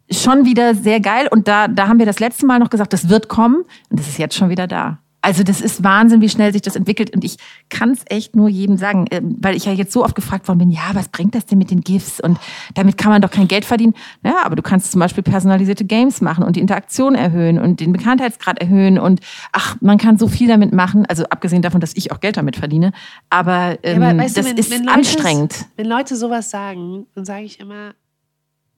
schon 0.09 0.45
wieder 0.45 0.75
sehr 0.75 1.01
geil 1.01 1.27
und 1.29 1.49
da, 1.49 1.67
da 1.67 1.89
haben 1.89 1.99
wir 1.99 2.05
das 2.05 2.21
letzte 2.21 2.45
Mal 2.45 2.59
noch 2.59 2.69
gesagt, 2.69 2.93
das 2.93 3.09
wird 3.09 3.27
kommen 3.27 3.65
und 3.89 3.99
das 3.99 4.07
ist 4.07 4.17
jetzt 4.17 4.35
schon 4.35 4.49
wieder 4.49 4.65
da. 4.65 4.99
Also 5.25 5.41
das 5.41 5.59
ist 5.59 5.83
Wahnsinn, 5.83 6.21
wie 6.21 6.29
schnell 6.29 6.53
sich 6.53 6.61
das 6.61 6.75
entwickelt. 6.75 7.15
Und 7.15 7.23
ich 7.23 7.37
kann 7.69 7.89
es 7.89 8.03
echt 8.05 8.35
nur 8.35 8.47
jedem 8.47 8.77
sagen, 8.77 9.07
ähm, 9.09 9.35
weil 9.39 9.55
ich 9.55 9.65
ja 9.65 9.71
jetzt 9.71 9.91
so 9.91 10.05
oft 10.05 10.13
gefragt 10.13 10.47
worden 10.47 10.59
bin, 10.59 10.69
ja, 10.69 10.91
was 10.93 11.07
bringt 11.07 11.33
das 11.33 11.47
denn 11.47 11.57
mit 11.57 11.71
den 11.71 11.81
GIFs? 11.81 12.19
Und 12.19 12.37
damit 12.75 12.95
kann 12.95 13.11
man 13.11 13.23
doch 13.23 13.31
kein 13.31 13.47
Geld 13.47 13.65
verdienen. 13.65 13.95
Ja, 14.23 14.45
aber 14.45 14.55
du 14.55 14.61
kannst 14.61 14.91
zum 14.91 14.99
Beispiel 14.99 15.23
personalisierte 15.23 15.83
Games 15.83 16.21
machen 16.21 16.43
und 16.43 16.57
die 16.57 16.59
Interaktion 16.59 17.15
erhöhen 17.15 17.57
und 17.57 17.79
den 17.79 17.91
Bekanntheitsgrad 17.91 18.61
erhöhen. 18.61 18.99
Und 18.99 19.19
ach, 19.51 19.77
man 19.81 19.97
kann 19.97 20.19
so 20.19 20.27
viel 20.27 20.47
damit 20.47 20.73
machen. 20.73 21.07
Also 21.07 21.23
abgesehen 21.25 21.63
davon, 21.63 21.81
dass 21.81 21.95
ich 21.95 22.11
auch 22.11 22.19
Geld 22.19 22.37
damit 22.37 22.55
verdiene. 22.55 22.91
Aber, 23.31 23.79
ähm, 23.81 24.03
ja, 24.03 24.09
aber 24.09 24.19
weißt 24.19 24.37
das 24.37 24.45
du, 24.45 24.51
wenn, 24.51 24.57
ist 24.59 24.69
wenn 24.69 24.87
anstrengend. 24.87 25.65
wenn 25.75 25.87
Leute 25.87 26.15
sowas 26.15 26.51
sagen, 26.51 27.07
dann 27.15 27.25
sage 27.25 27.45
ich 27.45 27.59
immer, 27.59 27.95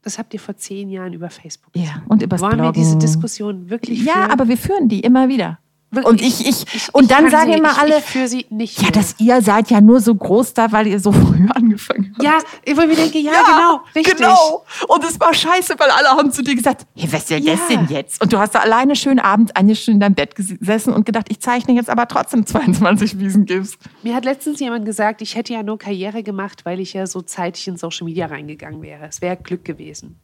das 0.01 0.17
habt 0.17 0.33
ihr 0.33 0.39
vor 0.39 0.55
zehn 0.55 0.89
Jahren 0.89 1.11
über 1.11 1.29
Facebook. 1.29 1.75
Ja, 1.75 2.03
und 2.07 2.21
über 2.21 2.39
Wollen 2.39 2.53
Bloggen. 2.53 2.75
wir 2.75 2.81
diese 2.81 2.97
Diskussion 2.97 3.69
wirklich 3.69 3.99
ja, 4.05 4.13
führen? 4.13 4.27
Ja, 4.27 4.31
aber 4.31 4.47
wir 4.47 4.57
führen 4.57 4.87
die 4.87 5.01
immer 5.01 5.27
wieder. 5.27 5.59
Und 6.05 6.21
ich, 6.21 6.47
ich, 6.47 6.65
ich 6.73 6.93
und 6.93 7.11
dann 7.11 7.29
sagen 7.29 7.53
immer 7.53 7.71
ich, 7.71 7.77
alle, 7.77 8.01
für 8.01 8.27
sie 8.27 8.45
nicht 8.49 8.81
ja, 8.81 8.89
dass 8.91 9.15
ihr 9.19 9.41
seid 9.41 9.69
ja 9.69 9.81
nur 9.81 9.99
so 9.99 10.13
groß 10.13 10.53
da, 10.53 10.71
weil 10.71 10.87
ihr 10.87 10.99
so 10.99 11.11
früh 11.13 11.47
angefangen 11.53 12.13
habt. 12.13 12.23
Ja, 12.23 12.39
ich 12.63 12.75
mir 12.75 12.87
denke, 12.95 13.19
ja, 13.19 13.33
ja, 13.33 13.43
genau, 13.43 13.81
richtig. 13.95 14.17
Genau. 14.17 14.65
Und 14.87 15.03
es 15.03 15.19
war 15.19 15.33
scheiße, 15.33 15.75
weil 15.77 15.89
alle 15.89 16.09
haben 16.09 16.31
zu 16.31 16.43
dir 16.43 16.55
gesagt, 16.55 16.85
hey, 16.95 17.11
was 17.11 17.23
ist 17.23 17.29
ja. 17.29 17.39
das 17.39 17.67
denn 17.67 17.87
jetzt? 17.89 18.21
Und 18.21 18.33
du 18.33 18.39
hast 18.39 18.55
da 18.55 18.59
alleine 18.59 18.95
schön 18.95 19.19
abends 19.19 19.55
eine 19.55 19.75
Stunde 19.75 19.97
in 19.97 19.99
deinem 20.01 20.15
Bett 20.15 20.35
gesessen 20.35 20.93
und 20.93 21.05
gedacht, 21.05 21.27
ich 21.29 21.39
zeichne 21.39 21.73
jetzt 21.73 21.89
aber 21.89 22.07
trotzdem 22.07 22.45
22 22.45 23.19
Wiesengifts. 23.19 23.77
Mir 24.03 24.15
hat 24.15 24.25
letztens 24.25 24.59
jemand 24.59 24.85
gesagt, 24.85 25.21
ich 25.21 25.35
hätte 25.35 25.53
ja 25.53 25.63
nur 25.63 25.77
Karriere 25.77 26.23
gemacht, 26.23 26.65
weil 26.65 26.79
ich 26.79 26.93
ja 26.93 27.07
so 27.07 27.21
zeitig 27.21 27.67
in 27.67 27.77
Social 27.77 28.05
Media 28.05 28.27
reingegangen 28.27 28.81
wäre. 28.81 29.05
Es 29.07 29.21
wäre 29.21 29.37
Glück 29.37 29.65
gewesen. 29.65 30.19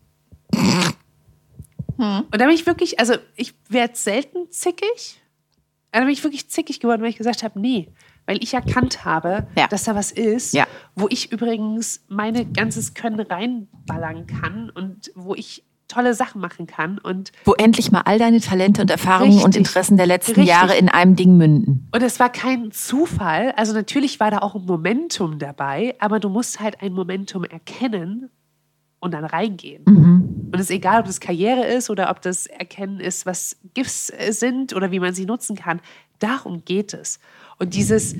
Hm. 1.97 2.23
Und 2.31 2.41
da 2.41 2.45
bin 2.45 2.55
ich 2.55 2.65
wirklich, 2.65 2.99
also 2.99 3.13
ich 3.35 3.53
werde 3.69 3.95
selten 3.95 4.49
zickig 4.49 5.21
da 5.99 6.05
bin 6.05 6.09
ich 6.09 6.23
wirklich 6.23 6.49
zickig 6.49 6.79
geworden, 6.79 7.01
weil 7.01 7.09
ich 7.09 7.17
gesagt 7.17 7.43
habe, 7.43 7.59
nee, 7.59 7.89
weil 8.25 8.41
ich 8.43 8.53
erkannt 8.53 9.05
habe, 9.05 9.47
ja. 9.57 9.67
dass 9.67 9.83
da 9.83 9.95
was 9.95 10.11
ist, 10.11 10.53
ja. 10.53 10.65
wo 10.95 11.07
ich 11.09 11.31
übrigens 11.31 12.03
meine 12.07 12.45
ganzes 12.45 12.93
Können 12.93 13.19
reinballern 13.19 14.27
kann 14.27 14.69
und 14.69 15.11
wo 15.15 15.35
ich 15.35 15.63
tolle 15.87 16.13
Sachen 16.15 16.41
machen 16.41 16.65
kann 16.65 16.97
und 16.97 17.31
wo 17.45 17.53
endlich 17.53 17.91
mal 17.91 18.01
all 18.01 18.17
deine 18.17 18.39
Talente 18.39 18.81
und 18.81 18.89
Erfahrungen 18.89 19.33
richtig, 19.33 19.45
und 19.45 19.55
Interessen 19.55 19.97
der 19.97 20.07
letzten 20.07 20.31
richtig. 20.31 20.47
Jahre 20.47 20.75
in 20.75 20.89
einem 20.89 21.15
Ding 21.15 21.37
münden. 21.37 21.87
Und 21.93 22.01
es 22.01 22.19
war 22.19 22.31
kein 22.31 22.71
Zufall, 22.71 23.53
also 23.55 23.73
natürlich 23.73 24.19
war 24.19 24.31
da 24.31 24.39
auch 24.39 24.55
ein 24.55 24.65
Momentum 24.65 25.37
dabei, 25.37 25.95
aber 25.99 26.19
du 26.19 26.29
musst 26.29 26.59
halt 26.59 26.81
ein 26.81 26.93
Momentum 26.93 27.43
erkennen 27.43 28.29
und 29.03 29.11
dann 29.11 29.25
reingehen. 29.25 29.83
Mhm. 29.85 30.49
Und 30.51 30.55
es 30.55 30.69
ist 30.69 30.71
egal, 30.71 30.99
ob 31.01 31.05
das 31.05 31.19
Karriere 31.19 31.65
ist 31.65 31.89
oder 31.89 32.09
ob 32.09 32.21
das 32.21 32.45
Erkennen 32.45 32.99
ist, 32.99 33.25
was 33.25 33.57
GIFs 33.73 34.07
sind 34.29 34.73
oder 34.73 34.91
wie 34.91 34.99
man 34.99 35.13
sie 35.13 35.25
nutzen 35.25 35.55
kann. 35.55 35.81
Darum 36.19 36.63
geht 36.63 36.93
es. 36.93 37.19
Und 37.59 37.73
dieses, 37.73 38.15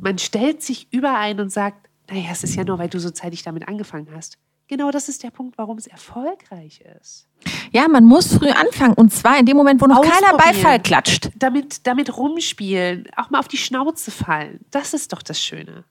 man 0.00 0.18
stellt 0.18 0.62
sich 0.62 0.92
überein 0.92 1.40
und 1.40 1.50
sagt, 1.50 1.88
naja, 2.10 2.28
es 2.30 2.44
ist 2.44 2.54
ja 2.54 2.64
nur, 2.64 2.78
weil 2.78 2.88
du 2.88 3.00
so 3.00 3.10
zeitig 3.10 3.42
damit 3.42 3.66
angefangen 3.66 4.08
hast. 4.14 4.38
Genau 4.68 4.90
das 4.90 5.08
ist 5.08 5.22
der 5.22 5.30
Punkt, 5.30 5.58
warum 5.58 5.78
es 5.78 5.86
erfolgreich 5.86 6.82
ist. 7.00 7.28
Ja, 7.72 7.88
man 7.88 8.04
muss 8.04 8.36
früh 8.36 8.50
anfangen. 8.50 8.94
Und 8.94 9.12
zwar 9.12 9.38
in 9.38 9.46
dem 9.46 9.56
Moment, 9.56 9.80
wo 9.80 9.86
noch 9.86 10.02
keiner 10.02 10.36
Beifall 10.36 10.80
klatscht. 10.80 11.30
Damit, 11.36 11.86
damit 11.86 12.16
rumspielen, 12.16 13.06
auch 13.16 13.30
mal 13.30 13.38
auf 13.38 13.48
die 13.48 13.56
Schnauze 13.56 14.10
fallen. 14.10 14.60
Das 14.70 14.92
ist 14.94 15.12
doch 15.12 15.22
das 15.22 15.40
Schöne. 15.40 15.84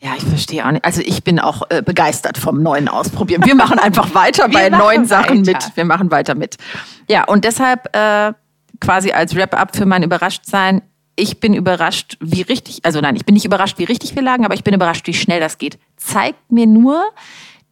Ja, 0.00 0.10
ich 0.16 0.24
verstehe 0.24 0.64
auch 0.64 0.70
nicht. 0.70 0.84
Also 0.84 1.00
ich 1.00 1.24
bin 1.24 1.40
auch 1.40 1.62
äh, 1.70 1.82
begeistert 1.82 2.38
vom 2.38 2.62
neuen 2.62 2.88
Ausprobieren. 2.88 3.44
Wir 3.44 3.56
machen 3.56 3.78
einfach 3.78 4.14
weiter 4.14 4.48
bei 4.48 4.68
neuen 4.68 5.06
Sachen 5.06 5.46
weiter. 5.46 5.58
mit. 5.58 5.76
Wir 5.76 5.84
machen 5.84 6.10
weiter 6.10 6.34
mit. 6.34 6.56
Ja, 7.08 7.24
und 7.24 7.44
deshalb 7.44 7.94
äh, 7.96 8.32
quasi 8.80 9.10
als 9.10 9.34
Wrap-up 9.34 9.74
für 9.74 9.86
mein 9.86 10.02
Überraschtsein. 10.02 10.82
Ich 11.16 11.40
bin 11.40 11.52
überrascht, 11.52 12.16
wie 12.20 12.42
richtig, 12.42 12.84
also 12.84 13.00
nein, 13.00 13.16
ich 13.16 13.24
bin 13.24 13.34
nicht 13.34 13.44
überrascht, 13.44 13.78
wie 13.78 13.84
richtig 13.84 14.14
wir 14.14 14.22
lagen, 14.22 14.44
aber 14.44 14.54
ich 14.54 14.62
bin 14.62 14.72
überrascht, 14.72 15.08
wie 15.08 15.14
schnell 15.14 15.40
das 15.40 15.58
geht. 15.58 15.78
Zeigt 15.96 16.52
mir 16.52 16.68
nur, 16.68 17.02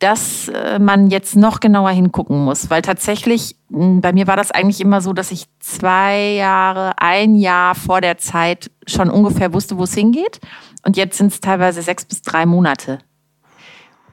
dass 0.01 0.49
äh, 0.49 0.79
man 0.79 1.09
jetzt 1.11 1.37
noch 1.37 1.61
genauer 1.61 1.91
hingucken 1.91 2.45
muss, 2.45 2.71
weil 2.71 2.83
tatsächlich, 2.83 3.57
hm, 3.71 4.01
bei 4.01 4.13
mir 4.13 4.27
war 4.27 4.37
das 4.37 4.51
eigentlich 4.51 4.81
immer 4.81 5.01
so, 5.01 5.13
dass 5.13 5.31
ich 5.31 5.47
zwei 5.61 6.33
Jahre, 6.33 6.93
ein 6.99 7.37
Jahr 7.37 7.75
vor 7.75 8.01
der 8.01 8.19
Zeit 8.19 8.71
schon 8.87 9.11
ungefähr 9.11 9.53
wusste, 9.53 9.79
wo 9.79 9.85
es 9.85 9.95
hingeht. 9.95 10.41
Und 10.87 10.97
jetzt 10.97 11.19
sind 11.19 11.33
es 11.33 11.41
teilweise 11.41 11.83
sechs 11.83 12.05
bis 12.05 12.23
drei 12.23 12.47
Monate. 12.47 13.01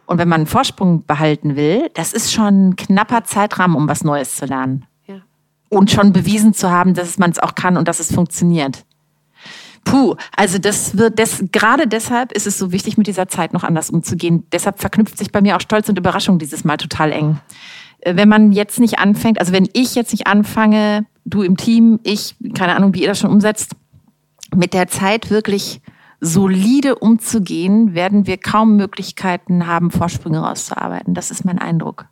Und 0.08 0.18
wenn 0.18 0.28
man 0.28 0.42
einen 0.42 0.48
Vorsprung 0.48 1.06
behalten 1.06 1.56
will, 1.56 1.92
das 1.94 2.14
ist 2.14 2.34
schon 2.34 2.70
ein 2.70 2.76
knapper 2.76 3.24
Zeitrahmen, 3.26 3.78
um 3.78 3.88
was 3.88 4.04
Neues 4.04 4.36
zu 4.36 4.46
lernen. 4.46 4.88
Ja. 5.06 5.22
Und 5.70 5.92
schon 5.92 6.14
bewiesen 6.14 6.56
zu 6.56 6.72
haben, 6.72 6.96
dass 6.96 7.20
man 7.20 7.30
es 7.30 7.38
auch 7.38 7.54
kann 7.54 7.78
und 7.78 7.88
dass 7.88 8.00
es 8.00 8.12
funktioniert. 8.12 8.86
Puh, 9.86 10.16
also 10.36 10.58
das 10.58 10.98
wird 10.98 11.20
das, 11.20 11.44
gerade 11.52 11.88
deshalb 11.88 12.32
ist 12.32 12.48
es 12.48 12.58
so 12.58 12.72
wichtig, 12.72 12.98
mit 12.98 13.06
dieser 13.06 13.28
Zeit 13.28 13.54
noch 13.54 13.64
anders 13.64 13.92
umzugehen. 13.92 14.48
Deshalb 14.52 14.80
verknüpft 14.80 15.20
sich 15.20 15.32
bei 15.32 15.42
mir 15.42 15.56
auch 15.56 15.62
Stolz 15.62 15.90
und 15.90 16.00
Überraschung 16.00 16.40
dieses 16.40 16.64
Mal 16.64 16.78
total 16.78 17.12
eng. 17.12 17.40
Äh, 18.00 18.16
wenn 18.16 18.30
man 18.30 18.52
jetzt 18.52 18.80
nicht 18.80 18.98
anfängt, 18.98 19.40
also 19.40 19.54
wenn 19.54 19.70
ich 19.74 19.94
jetzt 19.94 20.12
nicht 20.12 20.26
anfange, 20.26 21.06
du 21.24 21.44
im 21.44 21.56
Team, 21.56 22.00
ich, 22.02 22.36
keine 22.56 22.76
Ahnung, 22.76 22.96
wie 22.96 23.04
ihr 23.04 23.10
das 23.10 23.20
schon 23.20 23.30
umsetzt, 23.30 23.76
mit 24.56 24.74
der 24.74 24.88
Zeit 24.88 25.30
wirklich 25.30 25.82
solide 26.24 26.96
umzugehen, 26.96 27.94
werden 27.94 28.26
wir 28.28 28.38
kaum 28.38 28.78
Möglichkeiten 28.78 29.68
haben, 29.68 29.92
Vorsprünge 29.92 30.40
rauszuarbeiten. 30.40 31.14
Das 31.14 31.32
ist 31.32 31.44
mein 31.44 31.60
Eindruck. 31.60 32.08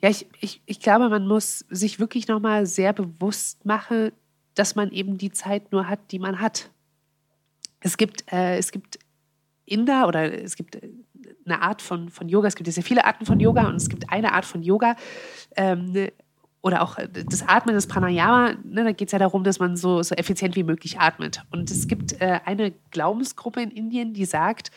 Ja, 0.00 0.08
ich, 0.08 0.26
ich, 0.40 0.62
ich 0.64 0.80
glaube, 0.80 1.10
man 1.10 1.28
muss 1.28 1.64
sich 1.68 2.00
wirklich 2.00 2.28
nochmal 2.28 2.64
sehr 2.64 2.94
bewusst 2.94 3.64
machen, 3.66 4.12
dass 4.54 4.74
man 4.74 4.90
eben 4.90 5.18
die 5.18 5.32
Zeit 5.32 5.70
nur 5.70 5.86
hat, 5.86 6.00
die 6.10 6.18
man 6.18 6.40
hat. 6.40 6.70
Es 7.80 7.98
gibt, 7.98 8.24
äh, 8.32 8.56
es 8.56 8.72
gibt 8.72 8.98
Inder 9.66 10.08
oder 10.08 10.32
es 10.42 10.56
gibt 10.56 10.78
eine 11.44 11.60
Art 11.60 11.82
von, 11.82 12.08
von 12.08 12.28
Yoga, 12.28 12.48
es 12.48 12.56
gibt 12.56 12.68
ja 12.68 12.72
sehr 12.72 12.82
viele 12.82 13.04
Arten 13.04 13.26
von 13.26 13.38
Yoga 13.38 13.68
und 13.68 13.76
es 13.76 13.88
gibt 13.88 14.10
eine 14.10 14.32
Art 14.32 14.46
von 14.46 14.62
Yoga, 14.62 14.96
ähm, 15.56 16.08
oder 16.62 16.82
auch 16.82 16.96
das 17.12 17.46
Atmen, 17.46 17.74
das 17.74 17.88
Pranayama, 17.88 18.54
ne, 18.64 18.84
da 18.84 18.92
geht 18.92 19.08
es 19.08 19.12
ja 19.12 19.18
darum, 19.18 19.42
dass 19.42 19.58
man 19.58 19.76
so, 19.76 20.02
so 20.02 20.14
effizient 20.14 20.54
wie 20.54 20.62
möglich 20.62 21.00
atmet. 21.00 21.42
Und 21.50 21.70
es 21.70 21.88
gibt 21.88 22.20
äh, 22.20 22.40
eine 22.44 22.72
Glaubensgruppe 22.92 23.60
in 23.60 23.70
Indien, 23.70 24.14
die 24.14 24.24
sagt, 24.24 24.70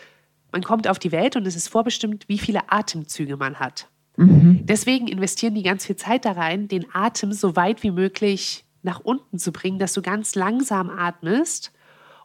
man 0.51 0.63
kommt 0.63 0.87
auf 0.87 0.97
die 0.97 1.11
Welt 1.11 1.35
und 1.35 1.45
es 1.45 1.55
ist 1.55 1.67
vorbestimmt, 1.67 2.27
wie 2.27 2.39
viele 2.39 2.71
Atemzüge 2.71 3.37
man 3.37 3.59
hat. 3.59 3.87
Mhm. 4.17 4.65
Deswegen 4.65 5.07
investieren 5.07 5.53
die 5.53 5.63
ganz 5.63 5.85
viel 5.85 5.95
Zeit 5.95 6.25
da 6.25 6.31
rein, 6.31 6.67
den 6.67 6.87
Atem 6.93 7.33
so 7.33 7.55
weit 7.55 7.83
wie 7.83 7.91
möglich 7.91 8.65
nach 8.81 8.99
unten 8.99 9.37
zu 9.37 9.51
bringen, 9.51 9.77
dass 9.77 9.93
du 9.93 10.01
ganz 10.01 10.33
langsam 10.33 10.89
atmest 10.89 11.71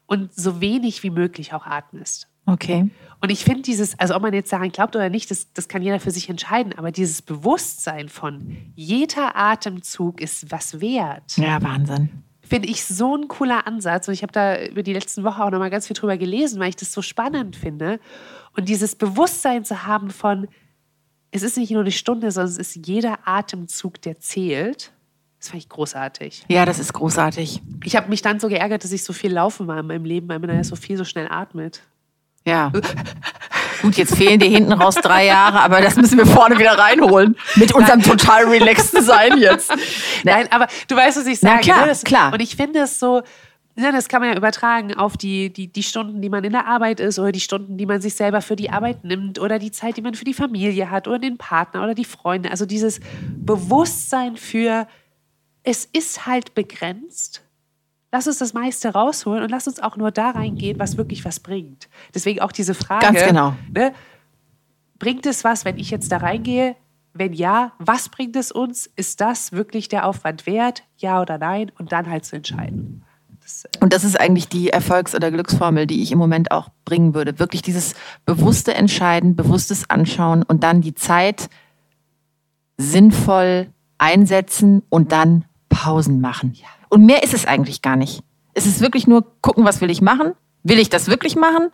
und 0.07 0.33
so 0.33 0.61
wenig 0.61 1.03
wie 1.03 1.11
möglich 1.11 1.53
auch 1.53 1.67
atmest. 1.67 2.30
Okay. 2.53 2.91
Und 3.21 3.31
ich 3.31 3.45
finde 3.45 3.63
dieses, 3.63 3.99
also 3.99 4.15
ob 4.15 4.23
man 4.23 4.33
jetzt 4.33 4.53
daran 4.53 4.73
glaubt 4.73 4.97
oder 4.97 5.11
nicht, 5.11 5.31
das, 5.31 5.53
das 5.53 5.69
kann 5.69 5.83
jeder 5.83 6.01
für 6.01 6.11
sich 6.11 6.29
entscheiden, 6.29 6.73
aber 6.77 6.91
dieses 6.91 7.21
Bewusstsein 7.21 8.09
von 8.09 8.57
jeder 8.75 9.37
Atemzug 9.37 10.21
ist 10.23 10.51
was 10.51 10.81
wert. 10.81 11.37
Ja, 11.37 11.63
Wahnsinn. 11.63 12.09
Finde 12.41 12.69
ich 12.69 12.85
so 12.85 13.17
ein 13.17 13.29
cooler 13.29 13.67
Ansatz. 13.67 14.09
Und 14.09 14.15
ich 14.15 14.23
habe 14.23 14.33
da 14.33 14.65
über 14.65 14.83
die 14.83 14.95
letzten 14.95 15.23
Wochen 15.23 15.41
auch 15.43 15.51
nochmal 15.51 15.71
ganz 15.71 15.87
viel 15.87 15.95
drüber 15.95 16.17
gelesen, 16.17 16.59
weil 16.59 16.71
ich 16.71 16.77
das 16.77 16.93
so 16.93 17.03
spannend 17.03 17.57
finde. 17.57 18.01
Und 18.57 18.69
dieses 18.69 18.97
Bewusstsein 18.97 19.65
zu 19.65 19.87
haben 19.87 20.11
von, 20.11 20.49
es 21.31 21.43
ist 21.43 21.57
nicht 21.59 21.71
nur 21.71 21.83
eine 21.83 21.93
Stunde, 21.93 22.31
sondern 22.33 22.51
es 22.51 22.59
ist 22.59 22.87
jeder 22.87 23.19
Atemzug, 23.25 24.01
der 24.03 24.19
zählt. 24.19 24.93
Das 25.39 25.51
fand 25.51 25.63
ich 25.63 25.69
großartig. 25.69 26.45
Ja, 26.49 26.65
das 26.65 26.79
ist 26.79 26.93
großartig. 26.93 27.63
Ich 27.85 27.97
habe 27.97 28.09
mich 28.09 28.23
dann 28.23 28.41
so 28.41 28.49
geärgert, 28.49 28.83
dass 28.83 28.93
ich 28.93 29.05
so 29.05 29.13
viel 29.13 29.33
laufen 29.33 29.67
war 29.69 29.79
in 29.79 29.87
meinem 29.87 30.05
Leben, 30.05 30.29
weil 30.29 30.39
man 30.39 30.51
ja 30.51 30.65
so 30.65 30.75
viel 30.75 30.97
so 30.97 31.05
schnell 31.05 31.29
atmet. 31.31 31.83
Ja. 32.45 32.73
Gut, 33.83 33.97
jetzt 33.97 34.15
fehlen 34.15 34.39
dir 34.39 34.49
hinten 34.49 34.73
raus 34.73 34.97
drei 34.97 35.27
Jahre, 35.27 35.61
aber 35.61 35.81
das 35.81 35.97
müssen 35.97 36.19
wir 36.19 36.27
vorne 36.27 36.59
wieder 36.59 36.79
reinholen. 36.79 37.37
Mit 37.57 37.73
unserem 37.75 38.03
total 38.03 38.45
relaxten 38.45 39.03
Sein 39.03 39.39
jetzt. 39.39 39.73
Nein, 40.25 40.49
aber 40.51 40.67
du 40.89 40.97
weißt, 40.97 41.19
was 41.19 41.27
ich 41.27 41.41
sage. 41.41 41.55
Na 41.57 41.61
klar, 41.63 41.81
ne? 41.83 41.87
das, 41.87 42.05
klar. 42.05 42.33
Und 42.33 42.41
ich 42.41 42.57
finde 42.57 42.81
es 42.81 42.99
so, 42.99 43.23
ja, 43.77 43.93
das 43.93 44.09
kann 44.09 44.21
man 44.21 44.31
ja 44.31 44.37
übertragen 44.37 44.95
auf 44.95 45.17
die, 45.17 45.51
die, 45.51 45.69
die 45.69 45.83
Stunden, 45.83 46.21
die 46.21 46.29
man 46.29 46.45
in 46.45 46.53
der 46.53 46.67
Arbeit 46.67 47.01
ist 47.01 47.19
oder 47.19 47.33
die 47.33 47.41
Stunden, 47.41 47.79
die 47.79 47.87
man 47.87 48.01
sich 48.01 48.15
selber 48.15 48.43
für 48.43 48.57
die 48.57 48.71
Arbeit 48.71 49.05
nimmt 49.05 49.39
oder 49.39 49.59
die 49.59 49.71
Zeit, 49.71 49.97
die 49.97 50.03
man 50.03 50.15
für 50.15 50.25
die 50.25 50.35
Familie 50.35 50.91
hat 50.91 51.09
oder 51.09 51.19
den 51.19 51.39
Partner 51.39 51.83
oder 51.83 51.95
die 51.95 52.05
Freunde. 52.05 52.51
Also 52.51 52.67
dieses 52.67 53.01
Bewusstsein 53.37 54.37
für, 54.37 54.87
es 55.63 55.87
ist 55.87 56.27
halt 56.27 56.55
begrenzt 56.55 57.43
Lass 58.13 58.27
uns 58.27 58.39
das 58.39 58.55
meiste 58.55 58.89
rausholen 58.89 59.43
und 59.45 59.51
lass 59.51 59.69
uns 59.69 59.79
auch 59.81 59.97
nur 59.97 60.11
da 60.11 60.31
reingehen, 60.31 60.79
was 60.79 60.97
wirklich 60.97 61.25
was 61.25 61.41
bringt. 61.41 61.89
Deswegen 62.15 62.41
auch 62.41 62.53
diese 62.53 62.75
Frage. 62.75 63.07
Ganz 63.07 63.25
genau. 63.25 63.55
Ne, 63.73 63.93
bringt 64.99 65.27
es 65.27 65.45
was, 65.45 65.65
wenn 65.65 65.79
ich 65.79 65.91
jetzt 65.91 66.11
da 66.13 66.19
reingehe? 66.19 66.77
Wenn 67.13 67.33
ja, 67.33 67.73
was 67.79 68.09
bringt 68.09 68.37
es 68.37 68.53
uns? 68.53 68.89
Ist 68.95 69.21
das 69.21 69.53
wirklich 69.53 69.89
der 69.89 70.07
Aufwand 70.07 70.47
wert? 70.47 70.85
Ja 70.97 71.21
oder 71.21 71.39
nein? 71.39 71.73
Und 71.79 71.91
dann 71.91 72.09
halt 72.09 72.25
zu 72.25 72.37
entscheiden. 72.37 73.03
Das, 73.41 73.65
äh 73.65 73.69
und 73.81 73.93
das 73.93 74.05
ist 74.05 74.19
eigentlich 74.19 74.49
die 74.49 74.71
Erfolgs- 74.71 75.15
oder 75.15 75.31
Glücksformel, 75.31 75.87
die 75.87 76.03
ich 76.03 76.13
im 76.13 76.19
Moment 76.19 76.53
auch 76.53 76.69
bringen 76.85 77.15
würde. 77.15 77.39
Wirklich 77.41 77.63
dieses 77.63 77.95
bewusste 78.27 78.75
Entscheiden, 78.75 79.35
bewusstes 79.35 79.91
Anschauen 79.91 80.45
und 80.45 80.63
dann 80.63 80.83
die 80.83 80.95
Zeit 80.95 81.49
sinnvoll 82.77 83.69
einsetzen 83.99 84.83
und 84.89 85.13
dann 85.13 85.45
Pausen 85.69 86.21
machen. 86.21 86.53
Ja. 86.55 86.69
Und 86.91 87.07
mehr 87.07 87.23
ist 87.23 87.33
es 87.33 87.47
eigentlich 87.47 87.83
gar 87.83 87.97
nicht. 87.97 88.23
Es 88.53 88.67
ist 88.67 88.81
wirklich 88.81 89.07
nur 89.07 89.25
gucken, 89.41 89.65
was 89.65 89.81
will 89.81 89.91
ich 89.91 90.03
machen? 90.03 90.35
Will 90.63 90.79
ich 90.79 90.91
das 90.91 91.07
wirklich 91.09 91.37
machen? 91.37 91.71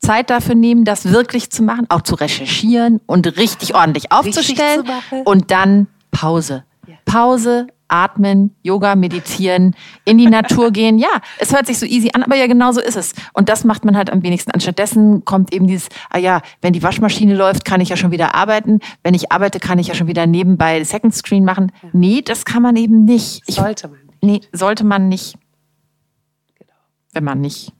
Zeit 0.00 0.30
dafür 0.30 0.54
nehmen, 0.54 0.84
das 0.84 1.06
wirklich 1.10 1.50
zu 1.50 1.62
machen, 1.62 1.86
auch 1.88 2.02
zu 2.02 2.14
recherchieren 2.14 3.00
und 3.06 3.26
richtig 3.36 3.74
ordentlich 3.74 4.12
aufzustellen. 4.12 4.82
Richtig 4.82 5.26
und 5.26 5.50
dann 5.50 5.88
Pause. 6.10 6.64
Pause, 7.08 7.66
atmen, 7.88 8.54
Yoga, 8.62 8.94
meditieren, 8.94 9.74
in 10.04 10.18
die 10.18 10.26
Natur 10.26 10.70
gehen. 10.70 10.98
Ja, 10.98 11.08
es 11.38 11.52
hört 11.54 11.66
sich 11.66 11.78
so 11.78 11.86
easy 11.86 12.10
an, 12.12 12.22
aber 12.22 12.36
ja, 12.36 12.46
genau 12.46 12.70
so 12.70 12.80
ist 12.80 12.96
es. 12.96 13.14
Und 13.32 13.48
das 13.48 13.64
macht 13.64 13.84
man 13.84 13.96
halt 13.96 14.10
am 14.10 14.22
wenigsten. 14.22 14.50
Anstattdessen 14.50 15.24
kommt 15.24 15.52
eben 15.52 15.66
dieses, 15.66 15.88
ah 16.10 16.18
ja, 16.18 16.42
wenn 16.60 16.74
die 16.74 16.82
Waschmaschine 16.82 17.34
läuft, 17.34 17.64
kann 17.64 17.80
ich 17.80 17.88
ja 17.88 17.96
schon 17.96 18.10
wieder 18.10 18.34
arbeiten. 18.34 18.80
Wenn 19.02 19.14
ich 19.14 19.32
arbeite, 19.32 19.58
kann 19.58 19.78
ich 19.78 19.88
ja 19.88 19.94
schon 19.94 20.06
wieder 20.06 20.26
nebenbei 20.26 20.84
Second 20.84 21.14
Screen 21.14 21.44
machen. 21.44 21.72
Ja. 21.82 21.88
Nee, 21.92 22.22
das 22.22 22.44
kann 22.44 22.62
man 22.62 22.76
eben 22.76 23.04
nicht. 23.04 23.42
Ich, 23.46 23.56
sollte 23.56 23.88
man 23.88 23.98
nicht. 24.06 24.22
Nee, 24.22 24.40
sollte 24.52 24.84
man 24.84 25.08
nicht. 25.08 25.34
Genau. 26.58 26.72
Wenn 27.14 27.24
man 27.24 27.40
nicht 27.40 27.72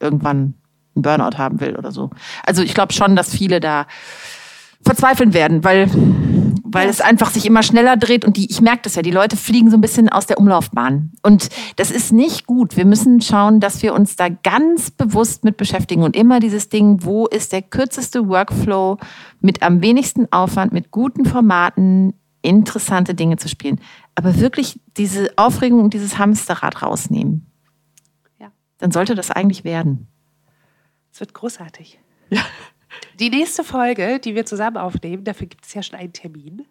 irgendwann 0.00 0.54
einen 0.96 1.02
Burnout 1.02 1.36
haben 1.36 1.60
will 1.60 1.76
oder 1.76 1.92
so. 1.92 2.10
Also 2.44 2.62
ich 2.62 2.72
glaube 2.72 2.94
schon, 2.94 3.14
dass 3.14 3.30
viele 3.30 3.60
da 3.60 3.86
verzweifeln 4.82 5.34
werden, 5.34 5.62
weil 5.62 5.90
weil 6.72 6.84
ja. 6.84 6.90
es 6.90 7.00
einfach 7.00 7.30
sich 7.30 7.46
immer 7.46 7.62
schneller 7.62 7.96
dreht 7.96 8.24
und 8.24 8.36
die, 8.36 8.50
ich 8.50 8.60
merke 8.60 8.82
das 8.82 8.94
ja, 8.94 9.02
die 9.02 9.10
Leute 9.10 9.36
fliegen 9.36 9.70
so 9.70 9.76
ein 9.76 9.80
bisschen 9.80 10.08
aus 10.08 10.26
der 10.26 10.38
Umlaufbahn. 10.38 11.12
Und 11.22 11.48
das 11.76 11.90
ist 11.90 12.12
nicht 12.12 12.46
gut. 12.46 12.76
Wir 12.76 12.84
müssen 12.84 13.20
schauen, 13.20 13.60
dass 13.60 13.82
wir 13.82 13.94
uns 13.94 14.16
da 14.16 14.28
ganz 14.28 14.90
bewusst 14.90 15.44
mit 15.44 15.56
beschäftigen 15.56 16.02
und 16.02 16.16
immer 16.16 16.40
dieses 16.40 16.68
Ding, 16.68 17.04
wo 17.04 17.26
ist 17.26 17.52
der 17.52 17.62
kürzeste 17.62 18.28
Workflow 18.28 18.98
mit 19.40 19.62
am 19.62 19.82
wenigsten 19.82 20.30
Aufwand, 20.32 20.72
mit 20.72 20.90
guten 20.90 21.24
Formaten, 21.24 22.14
interessante 22.42 23.14
Dinge 23.14 23.36
zu 23.36 23.48
spielen. 23.48 23.80
Aber 24.14 24.38
wirklich 24.38 24.80
diese 24.96 25.30
Aufregung 25.36 25.80
und 25.80 25.94
dieses 25.94 26.18
Hamsterrad 26.18 26.82
rausnehmen. 26.82 27.46
Ja. 28.38 28.52
Dann 28.78 28.92
sollte 28.92 29.14
das 29.14 29.30
eigentlich 29.30 29.64
werden. 29.64 30.06
Es 31.12 31.20
wird 31.20 31.34
großartig. 31.34 31.98
Ja. 32.30 32.42
Die 33.20 33.28
nächste 33.28 33.64
Folge, 33.64 34.18
die 34.18 34.34
wir 34.34 34.46
zusammen 34.46 34.78
aufnehmen, 34.78 35.24
dafür 35.24 35.46
gibt 35.46 35.66
es 35.66 35.74
ja 35.74 35.82
schon 35.82 35.98
einen 35.98 36.14
Termin. 36.14 36.66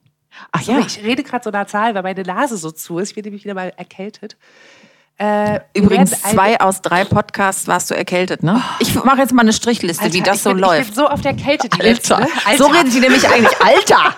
Ach 0.52 0.62
ja. 0.64 0.80
Ich 0.80 1.04
rede 1.04 1.22
gerade 1.24 1.44
so 1.44 1.52
einer 1.52 1.68
Zahl, 1.68 1.94
weil 1.94 2.02
meine 2.02 2.24
Nase 2.24 2.58
so 2.58 2.72
zu 2.72 2.98
ist. 2.98 3.10
Ich 3.10 3.16
bin 3.16 3.24
nämlich 3.24 3.44
wieder 3.44 3.54
mal 3.54 3.72
erkältet. 3.78 4.36
Äh, 5.18 5.60
Übrigens, 5.74 6.22
zwei 6.22 6.60
aus 6.60 6.82
drei 6.82 7.04
Podcasts 7.04 7.68
warst 7.68 7.92
du 7.92 7.96
erkältet, 7.96 8.42
ne? 8.42 8.56
Oh. 8.58 8.76
Ich 8.80 8.96
mache 8.96 9.20
jetzt 9.20 9.34
mal 9.34 9.42
eine 9.42 9.54
Strichliste, 9.54 10.04
Alter, 10.04 10.14
wie 10.16 10.22
das 10.22 10.44
so 10.44 10.52
bin, 10.52 10.60
läuft. 10.60 10.82
Ich 10.82 10.88
bin 10.88 10.96
so 10.96 11.08
auf 11.08 11.22
der 11.22 11.36
Kälte 11.36 11.70
die 11.70 11.82
Alter. 11.82 11.84
letzten. 11.84 12.20
Ne? 12.22 12.28
Alter. 12.46 12.64
So 12.64 12.70
redet 12.70 12.94
sie 12.94 13.00
nämlich 13.00 13.28
eigentlich. 13.28 13.62
Alter! 13.62 14.16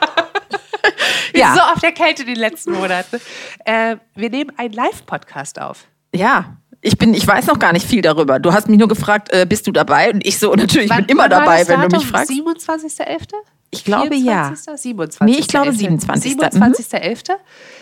ja. 1.34 1.54
so 1.54 1.60
auf 1.60 1.80
der 1.80 1.92
Kälte 1.92 2.24
die 2.24 2.36
letzten 2.36 2.74
Monate. 2.74 3.20
Äh, 3.66 3.98
wir 4.16 4.30
nehmen 4.30 4.54
einen 4.58 4.74
Live-Podcast 4.74 5.60
auf. 5.60 5.86
Ja, 6.14 6.58
ich 6.82 6.98
bin, 6.98 7.14
ich 7.14 7.26
weiß 7.26 7.48
noch 7.48 7.60
gar 7.60 7.74
nicht 7.74 7.86
viel 7.86 8.02
darüber. 8.02 8.40
Du 8.40 8.54
hast 8.54 8.68
mich 8.68 8.80
nur 8.80 8.88
gefragt, 8.88 9.32
äh, 9.32 9.46
bist 9.48 9.68
du 9.68 9.72
dabei? 9.72 10.12
Und 10.12 10.26
ich 10.26 10.40
so, 10.40 10.54
natürlich, 10.56 10.90
ich 10.90 10.96
bin 10.96 11.06
immer 11.06 11.30
dabei, 11.30 11.68
wenn 11.68 11.82
du 11.82 11.98
mich 11.98 12.06
fragst. 12.06 12.32
27.11.? 12.32 13.34
Ich 13.74 13.86
glaube 13.86 14.10
24. 14.10 14.66
ja. 14.68 14.78
27. 14.78 15.22
Nee, 15.22 15.40
ich 15.40 15.48
glaube 15.48 15.72
27. 15.72 16.34
27.11. 16.34 17.32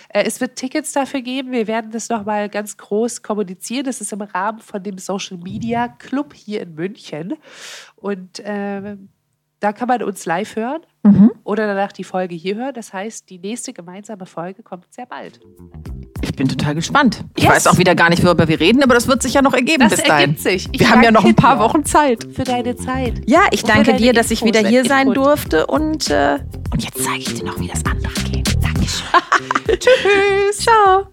Äh, 0.10 0.24
Es 0.24 0.40
wird 0.40 0.56
Tickets 0.56 0.92
dafür 0.92 1.22
geben. 1.22 1.52
Wir 1.52 1.68
werden 1.68 1.92
das 1.92 2.10
nochmal 2.10 2.50
ganz 2.50 2.78
groß 2.78 3.24
kommunizieren. 3.24 3.86
Das 3.86 4.02
ist 4.02 4.14
im 4.14 4.22
Rahmen 4.22 4.60
von 4.60 4.84
dem 4.84 4.98
Social 5.00 5.38
Media 5.38 5.88
Club 5.88 6.34
hier 6.36 6.62
in 6.62 6.76
München. 6.76 7.36
Und 7.96 8.40
äh, 8.40 8.98
da 9.60 9.74
kann 9.74 9.88
man 9.88 10.04
uns 10.04 10.26
live 10.26 10.56
hören 10.56 10.82
Mhm. 11.12 11.32
oder 11.44 11.68
danach 11.68 11.92
die 11.92 12.04
Folge 12.04 12.36
hier 12.36 12.56
hören. 12.56 12.74
Das 12.74 12.94
heißt, 12.94 13.30
die 13.30 13.40
nächste 13.40 13.74
gemeinsame 13.74 14.26
Folge 14.26 14.64
kommt 14.64 14.86
sehr 14.94 15.06
bald. 15.06 15.40
Ich 16.22 16.34
bin 16.36 16.48
total 16.50 16.76
gespannt. 16.76 17.24
Ich 17.36 17.44
Yes. 17.44 17.54
weiß 17.54 17.68
auch 17.68 17.78
wieder 17.78 17.96
gar 17.96 18.10
nicht, 18.10 18.24
worüber 18.24 18.48
wir 18.48 18.60
reden, 18.60 18.84
aber 18.84 18.94
das 18.94 19.08
wird 19.08 19.22
sich 19.22 19.34
ja 19.34 19.42
noch 19.42 19.54
ergeben 19.54 19.84
Das 19.84 19.92
bis 19.96 20.04
dahin. 20.04 20.22
ergibt 20.32 20.40
sich. 20.42 20.68
Ich 20.72 20.80
wir 20.80 20.90
haben 20.90 21.02
ja 21.04 21.12
noch 21.12 21.24
ein 21.26 21.36
paar 21.36 21.60
Wochen 21.60 21.86
Zeit. 21.86 22.26
Für 22.34 22.44
deine 22.44 22.76
Zeit. 22.76 23.22
Ja, 23.26 23.42
ich 23.52 23.64
Und 23.64 23.70
danke 23.70 23.96
dir, 23.96 24.14
dass 24.14 24.32
ich 24.32 24.42
Infos, 24.42 24.58
wieder 24.60 24.68
hier 24.70 24.86
sein 24.86 25.08
Input. 25.08 25.18
durfte 25.26 25.68
und, 25.68 26.10
äh, 26.10 26.40
und 26.72 26.84
jetzt 26.84 27.04
zeige 27.04 27.20
ich 27.20 27.34
dir 27.34 27.46
noch, 27.46 27.60
wie 27.60 27.68
das 27.68 27.84
andere 27.86 28.14
geht. 28.30 28.58
Dankeschön. 28.62 29.06
Tschüss. 29.80 30.58
Ciao. 30.58 31.08